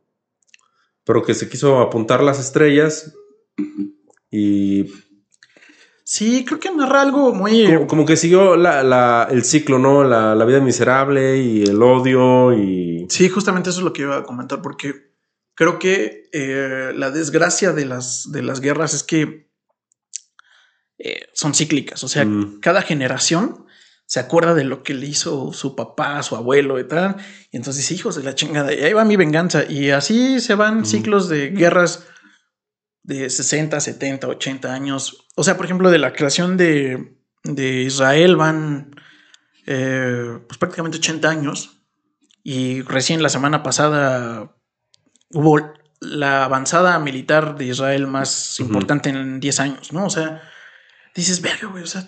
pero 1.03 1.21
que 1.23 1.33
se 1.35 1.47
quiso 1.47 1.79
apuntar 1.79 2.23
las 2.23 2.39
estrellas 2.39 3.13
y 4.31 4.85
Sí, 6.05 6.43
creo 6.43 6.59
que 6.59 6.69
narra 6.69 7.01
algo 7.01 7.33
muy. 7.33 7.65
como, 7.65 7.87
como 7.87 8.05
que 8.05 8.17
siguió 8.17 8.55
la- 8.57 8.83
la- 8.83 9.27
el 9.31 9.43
ciclo, 9.43 9.79
¿no? 9.79 10.03
La, 10.03 10.35
la 10.35 10.43
vida 10.45 10.59
miserable 10.59 11.37
y 11.37 11.63
el 11.63 11.81
odio 11.81 12.51
y... 12.53 13.05
Sí, 13.09 13.29
justamente 13.29 13.69
eso 13.69 13.79
es 13.79 13.85
lo 13.85 13.93
que 13.93 14.01
iba 14.01 14.17
a 14.17 14.23
comentar, 14.23 14.61
porque 14.61 15.12
creo 15.55 15.79
que 15.79 16.29
eh, 16.33 16.91
la 16.95 17.11
desgracia 17.11 17.71
de 17.73 17.85
las, 17.85 18.31
de 18.31 18.41
las 18.41 18.59
guerras 18.61 18.93
es 18.93 19.03
que 19.03 19.49
eh, 20.97 21.27
son 21.33 21.53
cíclicas. 21.53 22.03
O 22.03 22.07
sea, 22.07 22.25
Mm. 22.25 22.59
cada 22.61 22.81
generación 22.81 23.65
se 24.05 24.19
acuerda 24.19 24.53
de 24.53 24.63
lo 24.63 24.83
que 24.83 24.93
le 24.93 25.07
hizo 25.07 25.53
su 25.53 25.75
papá, 25.75 26.21
su 26.23 26.35
abuelo 26.35 26.79
y 26.79 26.87
tal. 26.87 27.15
Y 27.51 27.57
entonces 27.57 27.83
dice, 27.83 27.95
hijos 27.95 28.15
de 28.15 28.23
la 28.23 28.35
chingada, 28.35 28.73
y 28.73 28.81
ahí 28.83 28.93
va 28.93 29.05
mi 29.05 29.15
venganza. 29.15 29.63
Y 29.69 29.89
así 29.91 30.39
se 30.39 30.55
van 30.55 30.81
Mm. 30.81 30.85
ciclos 30.85 31.29
de 31.29 31.49
guerras 31.49 32.05
de 33.03 33.29
60, 33.29 33.79
70, 33.79 34.27
80 34.27 34.73
años. 34.73 35.27
O 35.35 35.43
sea, 35.43 35.57
por 35.57 35.65
ejemplo, 35.65 35.89
de 35.91 35.97
la 35.99 36.13
creación 36.13 36.57
de, 36.57 37.17
de 37.43 37.81
Israel 37.83 38.35
van 38.37 38.95
eh, 39.65 40.39
pues 40.47 40.57
prácticamente 40.57 40.97
80 40.97 41.29
años. 41.29 41.81
Y 42.43 42.81
recién 42.81 43.23
la 43.23 43.29
semana 43.29 43.63
pasada 43.63 44.55
hubo 45.33 45.59
la 45.99 46.45
avanzada 46.45 46.97
militar 46.99 47.55
de 47.57 47.65
Israel 47.65 48.07
más 48.07 48.59
importante 48.59 49.09
en 49.09 49.39
10 49.39 49.59
años, 49.59 49.93
¿no? 49.93 50.05
O 50.05 50.09
sea, 50.09 50.41
dices, 51.15 51.41
verga, 51.41 51.67
güey, 51.67 51.83
o 51.83 51.87
sea, 51.87 52.07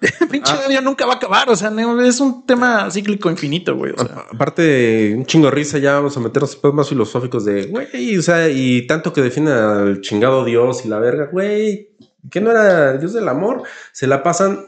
pinche 0.30 0.52
Ah. 0.52 0.80
nunca 0.82 1.06
va 1.06 1.14
a 1.14 1.16
acabar, 1.16 1.48
o 1.50 1.56
sea, 1.56 1.70
es 2.04 2.20
un 2.20 2.46
tema 2.46 2.90
cíclico 2.90 3.30
infinito, 3.30 3.74
güey, 3.76 3.92
o 3.96 3.98
sea. 4.04 4.24
Aparte, 4.32 5.14
un 5.16 5.24
chingo 5.26 5.46
de 5.46 5.52
risa, 5.52 5.78
ya 5.78 5.94
vamos 5.94 6.16
a 6.16 6.20
meternos 6.20 6.50
después 6.52 6.72
más 6.74 6.88
filosóficos 6.88 7.44
de, 7.44 7.66
güey, 7.66 8.16
o 8.18 8.22
sea, 8.22 8.48
y 8.48 8.86
tanto 8.86 9.12
que 9.12 9.22
defienden 9.22 9.54
al 9.54 10.00
chingado 10.00 10.44
Dios 10.44 10.84
y 10.84 10.88
la 10.88 10.98
verga, 10.98 11.28
güey, 11.30 11.96
que 12.30 12.40
no 12.40 12.50
era 12.50 12.92
el 12.92 13.00
Dios 13.00 13.12
del 13.12 13.28
amor, 13.28 13.62
se 13.92 14.06
la 14.06 14.22
pasan 14.22 14.66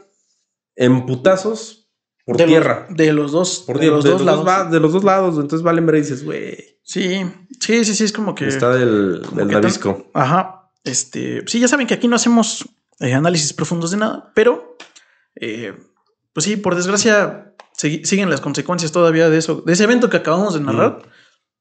en 0.75 1.05
putazos 1.07 1.89
por 2.25 2.37
de 2.37 2.45
tierra. 2.45 2.85
Los, 2.89 2.97
de 2.97 3.13
los 3.13 3.31
dos, 3.31 3.63
por 3.65 3.79
de 3.79 3.87
los 3.87 4.03
de 4.03 4.11
dos 4.11 4.21
los 4.21 4.25
lados. 4.25 4.47
va- 4.47 4.63
de 4.69 4.79
los 4.79 4.93
dos 4.93 5.03
lados, 5.03 5.35
entonces 5.35 5.63
valen 5.63 5.85
ver 5.87 5.95
y 5.95 5.99
dices, 6.01 6.23
güey, 6.23 6.77
Sí, 6.83 7.21
sí, 7.59 7.83
sí, 7.85 7.95
sí, 7.95 8.03
es 8.03 8.11
como 8.13 8.35
que. 8.35 8.47
está 8.47 8.69
del, 8.71 9.21
del 9.33 9.47
Davisco. 9.49 10.09
Ajá. 10.13 10.69
Este, 10.83 11.43
sí, 11.47 11.59
ya 11.59 11.67
saben 11.67 11.85
que 11.87 11.93
aquí 11.95 12.07
no 12.07 12.15
hacemos 12.15 12.67
eh, 12.99 13.13
análisis 13.13 13.51
profundos 13.53 13.91
de 13.91 13.97
nada, 13.97 14.31
pero 14.33 14.77
eh, 15.35 15.73
pues 16.33 16.45
sí, 16.45 16.55
por 16.57 16.75
desgracia 16.75 17.53
siguen 17.73 18.29
las 18.29 18.41
consecuencias 18.41 18.91
todavía 18.91 19.29
de 19.29 19.37
eso, 19.37 19.61
de 19.65 19.73
ese 19.73 19.83
evento 19.83 20.09
que 20.09 20.17
acabamos 20.17 20.53
de 20.53 20.61
narrar. 20.61 20.99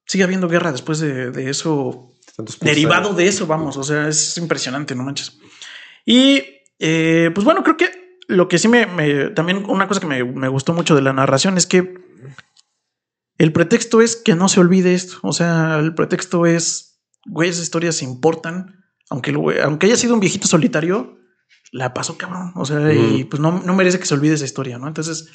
Sigue 0.06 0.24
habiendo 0.24 0.48
guerra 0.48 0.70
después 0.73 1.01
de, 1.01 1.31
de 1.32 1.51
eso, 1.51 2.09
derivado 2.60 3.12
de 3.14 3.27
eso, 3.27 3.47
vamos, 3.48 3.77
o 3.77 3.82
sea, 3.82 4.06
es 4.09 4.39
impresionante, 4.39 4.94
no 4.94 5.02
manches. 5.02 5.36
Y 6.05 6.43
eh, 6.78 7.31
pues 7.35 7.44
bueno, 7.44 7.62
creo 7.64 7.77
que 7.77 8.18
lo 8.28 8.47
que 8.48 8.59
sí 8.59 8.68
me, 8.68 8.86
me- 8.86 9.31
también 9.31 9.64
una 9.68 9.89
cosa 9.89 10.01
que 10.01 10.06
me, 10.06 10.23
me 10.23 10.48
gustó 10.48 10.73
mucho 10.73 10.94
de 10.94 11.02
la 11.02 11.12
narración 11.12 11.56
es 11.59 11.66
que 11.66 12.06
el 13.39 13.53
pretexto 13.53 14.01
es 14.01 14.17
que 14.17 14.35
no 14.35 14.49
se 14.49 14.61
olvide 14.61 14.95
esto, 14.95 15.19
o 15.23 15.33
sea, 15.33 15.79
el 15.79 15.95
pretexto 15.95 16.47
es, 16.47 17.01
güey, 17.27 17.51
esas 17.51 17.63
historias 17.65 18.03
importan, 18.03 18.85
aunque, 19.11 19.31
el 19.31 19.39
güey- 19.39 19.61
aunque 19.63 19.87
haya 19.87 19.97
sido 19.97 20.15
un 20.15 20.21
viejito 20.21 20.49
solitario, 20.49 21.19
la 21.73 21.93
pasó 21.95 22.17
cabrón, 22.17 22.53
o 22.55 22.65
sea, 22.65 22.93
y 22.93 23.25
pues 23.25 23.41
no, 23.41 23.61
no 23.65 23.75
merece 23.75 23.99
que 23.99 24.07
se 24.07 24.15
olvide 24.15 24.35
esa 24.35 24.45
historia, 24.45 24.79
¿no? 24.79 24.87
Entonces... 24.89 25.29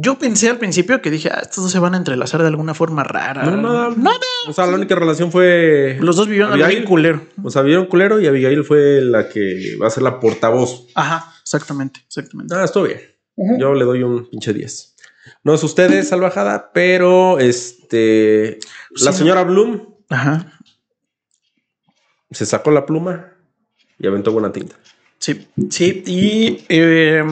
Yo 0.00 0.16
pensé 0.16 0.48
al 0.48 0.58
principio 0.58 1.02
que 1.02 1.10
dije, 1.10 1.28
ah, 1.28 1.40
estos 1.42 1.64
dos 1.64 1.72
se 1.72 1.80
van 1.80 1.92
a 1.94 1.96
entrelazar 1.96 2.40
de 2.40 2.46
alguna 2.46 2.72
forma 2.72 3.02
rara. 3.02 3.42
No, 3.42 3.56
nada. 3.56 3.92
Nada. 3.96 4.16
O 4.46 4.52
sea, 4.52 4.64
la 4.68 4.76
única 4.76 4.94
relación 4.94 5.32
fue... 5.32 5.98
Los 6.00 6.14
dos 6.14 6.28
vivieron 6.28 6.52
Abigail. 6.52 6.84
culero. 6.84 7.26
O 7.42 7.50
sea, 7.50 7.62
vieron 7.62 7.86
culero 7.86 8.20
y 8.20 8.28
Abigail 8.28 8.62
fue 8.62 9.00
la 9.00 9.28
que 9.28 9.74
va 9.82 9.88
a 9.88 9.90
ser 9.90 10.04
la 10.04 10.20
portavoz. 10.20 10.86
Ajá, 10.94 11.32
exactamente, 11.42 11.98
exactamente. 12.06 12.54
Ah, 12.54 12.62
estuvo 12.62 12.84
bien. 12.84 13.00
Yo 13.58 13.74
le 13.74 13.84
doy 13.84 14.04
un 14.04 14.30
pinche 14.30 14.52
10. 14.52 14.94
No 15.42 15.54
es 15.54 15.62
ustedes, 15.62 16.08
salvajada, 16.08 16.70
pero 16.72 17.38
este. 17.38 18.58
Sí, 18.94 19.04
la 19.04 19.12
señora 19.12 19.44
Bloom 19.44 19.94
Ajá, 20.08 20.58
se 22.30 22.46
sacó 22.46 22.70
la 22.70 22.86
pluma 22.86 23.32
y 23.98 24.06
aventó 24.06 24.32
buena 24.32 24.52
tinta. 24.52 24.76
sí, 25.18 25.48
sí. 25.70 26.02
Y 26.06 26.64
eh, 26.68 27.22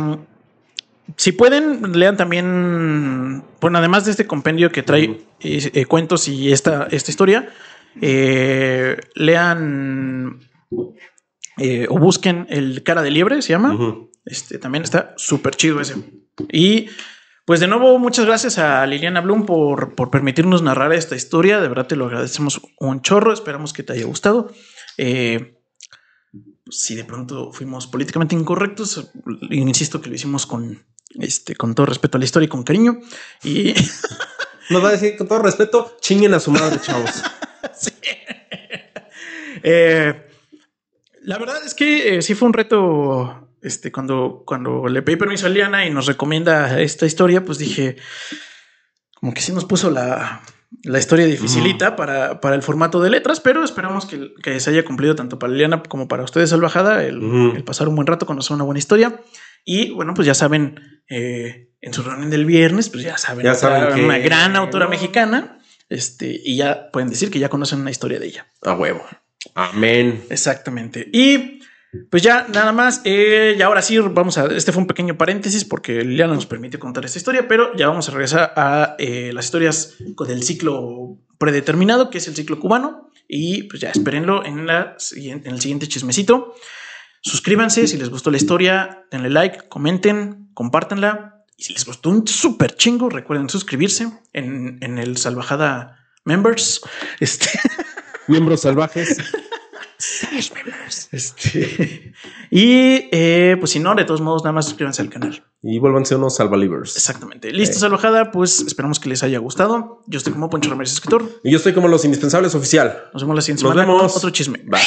si 1.16 1.32
pueden, 1.32 1.98
lean 1.98 2.16
también, 2.16 3.44
bueno, 3.60 3.78
además 3.78 4.04
de 4.04 4.10
este 4.10 4.26
compendio 4.26 4.70
que 4.72 4.82
trae 4.82 5.04
eh, 5.40 5.70
eh, 5.72 5.84
cuentos 5.86 6.28
y 6.28 6.52
esta, 6.52 6.88
esta 6.90 7.10
historia, 7.10 7.48
eh, 8.00 8.96
lean 9.14 10.40
o 11.88 11.98
busquen 11.98 12.46
el 12.50 12.82
cara 12.82 13.02
de 13.02 13.10
liebre, 13.10 13.40
se 13.40 13.50
llama. 13.50 13.78
Este 14.24 14.58
también 14.58 14.84
está 14.84 15.14
súper 15.16 15.54
chido 15.54 15.80
ese. 15.80 15.94
Y 16.52 16.88
pues 17.46 17.60
de 17.60 17.68
nuevo, 17.68 17.98
muchas 17.98 18.26
gracias 18.26 18.58
a 18.58 18.84
Liliana 18.86 19.22
Blum 19.22 19.46
por, 19.46 19.94
por 19.94 20.10
permitirnos 20.10 20.62
narrar 20.62 20.92
esta 20.92 21.16
historia. 21.16 21.60
De 21.60 21.68
verdad 21.68 21.86
te 21.86 21.96
lo 21.96 22.06
agradecemos 22.06 22.60
un 22.78 23.00
chorro. 23.00 23.32
Esperamos 23.32 23.72
que 23.72 23.82
te 23.82 23.94
haya 23.94 24.04
gustado. 24.04 24.52
Eh, 24.98 25.58
si 26.68 26.94
de 26.96 27.04
pronto 27.04 27.52
fuimos 27.52 27.86
políticamente 27.86 28.34
incorrectos, 28.34 29.10
insisto 29.50 30.00
que 30.00 30.10
lo 30.10 30.16
hicimos 30.16 30.44
con, 30.46 30.84
este, 31.14 31.54
con 31.54 31.74
todo 31.74 31.86
respeto 31.86 32.18
a 32.18 32.20
la 32.20 32.24
historia 32.24 32.46
y 32.46 32.50
con 32.50 32.64
cariño. 32.64 32.98
Y 33.42 33.72
Nos 34.70 34.82
va 34.82 34.88
a 34.88 34.92
decir 34.92 35.16
con 35.16 35.28
todo 35.28 35.38
respeto, 35.40 35.96
chinguen 36.00 36.34
a 36.34 36.40
su 36.40 36.50
madre, 36.50 36.80
chavos. 36.80 37.10
Sí. 37.78 37.90
Eh, 39.62 40.28
la 41.22 41.38
verdad 41.38 41.58
es 41.66 41.74
que 41.74 42.16
eh, 42.16 42.22
sí 42.22 42.34
fue 42.34 42.46
un 42.46 42.54
reto. 42.54 43.45
Este, 43.62 43.90
cuando, 43.90 44.42
cuando 44.46 44.86
le 44.88 45.02
pedí 45.02 45.16
permiso 45.16 45.46
a 45.46 45.48
Liana 45.48 45.86
y 45.86 45.90
nos 45.90 46.06
recomienda 46.06 46.80
esta 46.80 47.06
historia, 47.06 47.44
pues 47.44 47.58
dije, 47.58 47.96
como 49.14 49.32
que 49.34 49.40
sí 49.40 49.52
nos 49.52 49.64
puso 49.64 49.90
la, 49.90 50.42
la 50.82 50.98
historia 50.98 51.26
dificilita 51.26 51.96
para, 51.96 52.40
para 52.40 52.54
el 52.54 52.62
formato 52.62 53.00
de 53.00 53.10
letras, 53.10 53.40
pero 53.40 53.64
esperamos 53.64 54.06
que, 54.06 54.32
que 54.42 54.60
se 54.60 54.70
haya 54.70 54.84
cumplido 54.84 55.14
tanto 55.14 55.38
para 55.38 55.52
Liana 55.52 55.82
como 55.82 56.06
para 56.06 56.22
ustedes, 56.22 56.50
Salvajada, 56.50 57.02
el, 57.04 57.52
el 57.56 57.64
pasar 57.64 57.88
un 57.88 57.96
buen 57.96 58.06
rato, 58.06 58.26
conocer 58.26 58.54
una 58.54 58.64
buena 58.64 58.78
historia. 58.78 59.20
Y 59.64 59.90
bueno, 59.90 60.14
pues 60.14 60.26
ya 60.26 60.34
saben, 60.34 61.02
eh, 61.08 61.70
en 61.80 61.92
su 61.92 62.02
reunión 62.02 62.30
del 62.30 62.44
viernes, 62.44 62.88
pues 62.88 63.02
ya 63.02 63.18
saben, 63.18 63.44
Ya 63.44 63.54
saben 63.54 63.94
que- 63.94 64.04
una 64.04 64.18
gran 64.18 64.54
autora 64.54 64.86
mexicana. 64.86 65.58
Este, 65.88 66.40
y 66.44 66.56
ya 66.56 66.90
pueden 66.92 67.08
decir 67.08 67.30
que 67.30 67.38
ya 67.38 67.48
conocen 67.48 67.80
una 67.80 67.90
historia 67.92 68.18
de 68.18 68.26
ella. 68.26 68.46
A 68.62 68.74
huevo. 68.74 69.04
Amén. 69.54 70.24
Exactamente. 70.30 71.08
Y 71.12 71.60
pues 72.10 72.22
ya 72.22 72.46
nada 72.52 72.72
más. 72.72 73.00
Eh, 73.04 73.56
y 73.58 73.62
ahora 73.62 73.82
sí, 73.82 73.98
vamos 73.98 74.38
a. 74.38 74.46
Este 74.46 74.72
fue 74.72 74.82
un 74.82 74.86
pequeño 74.86 75.16
paréntesis 75.16 75.64
porque 75.64 76.02
Liliana 76.02 76.34
nos 76.34 76.46
permitió 76.46 76.78
contar 76.78 77.04
esta 77.04 77.18
historia, 77.18 77.48
pero 77.48 77.74
ya 77.76 77.88
vamos 77.88 78.08
a 78.08 78.12
regresar 78.12 78.52
a 78.56 78.96
eh, 78.98 79.30
las 79.32 79.46
historias 79.46 79.94
con 80.14 80.30
el 80.30 80.42
ciclo 80.42 81.18
predeterminado, 81.38 82.10
que 82.10 82.18
es 82.18 82.28
el 82.28 82.36
ciclo 82.36 82.58
cubano. 82.58 83.10
Y 83.28 83.64
pues 83.64 83.80
ya 83.80 83.90
espérenlo 83.90 84.44
en, 84.44 84.66
la 84.66 84.96
en 85.16 85.46
el 85.46 85.60
siguiente 85.60 85.88
chismecito. 85.88 86.54
Suscríbanse 87.22 87.88
si 87.88 87.96
les 87.96 88.08
gustó 88.08 88.30
la 88.30 88.36
historia, 88.36 89.04
denle 89.10 89.30
like, 89.30 89.68
comenten, 89.68 90.50
compártanla. 90.54 91.44
Y 91.56 91.64
si 91.64 91.72
les 91.72 91.84
gustó 91.84 92.10
un 92.10 92.26
súper 92.28 92.76
chingo, 92.76 93.08
recuerden 93.08 93.48
suscribirse 93.48 94.08
en, 94.32 94.78
en 94.80 94.98
el 94.98 95.16
Salvajada 95.16 96.06
Members. 96.24 96.82
Este. 97.18 97.48
Miembros 98.28 98.60
salvajes. 98.60 99.18
Este. 101.12 102.12
Y 102.50 103.08
eh, 103.12 103.56
pues 103.58 103.72
si 103.72 103.80
no, 103.80 103.94
de 103.94 104.04
todos 104.04 104.20
modos, 104.20 104.42
nada 104.44 104.52
más 104.52 104.66
suscríbanse 104.66 105.02
al 105.02 105.10
canal. 105.10 105.44
Y 105.62 105.78
vuélvanse 105.78 106.14
unos 106.14 106.36
salvalivers. 106.36 106.94
Exactamente. 106.96 107.50
Listo, 107.50 107.78
Salvajada. 107.78 108.30
Pues 108.30 108.60
esperamos 108.60 109.00
que 109.00 109.08
les 109.08 109.22
haya 109.22 109.38
gustado. 109.38 110.04
Yo 110.06 110.18
estoy 110.18 110.32
como 110.32 110.48
Poncho 110.48 110.70
Ramírez, 110.70 110.92
escritor. 110.92 111.40
Y 111.42 111.50
yo 111.50 111.56
estoy 111.56 111.72
como 111.74 111.88
los 111.88 112.04
indispensables 112.04 112.54
oficial. 112.54 113.10
Nos 113.12 113.22
vemos 113.22 113.36
la 113.36 113.42
siguiente 113.42 113.64
Nos 113.64 113.72
semana 113.72 113.86
con 113.86 113.96
vemos. 113.96 114.16
otro 114.16 114.30
chisme. 114.30 114.60
Bye. 114.64 114.80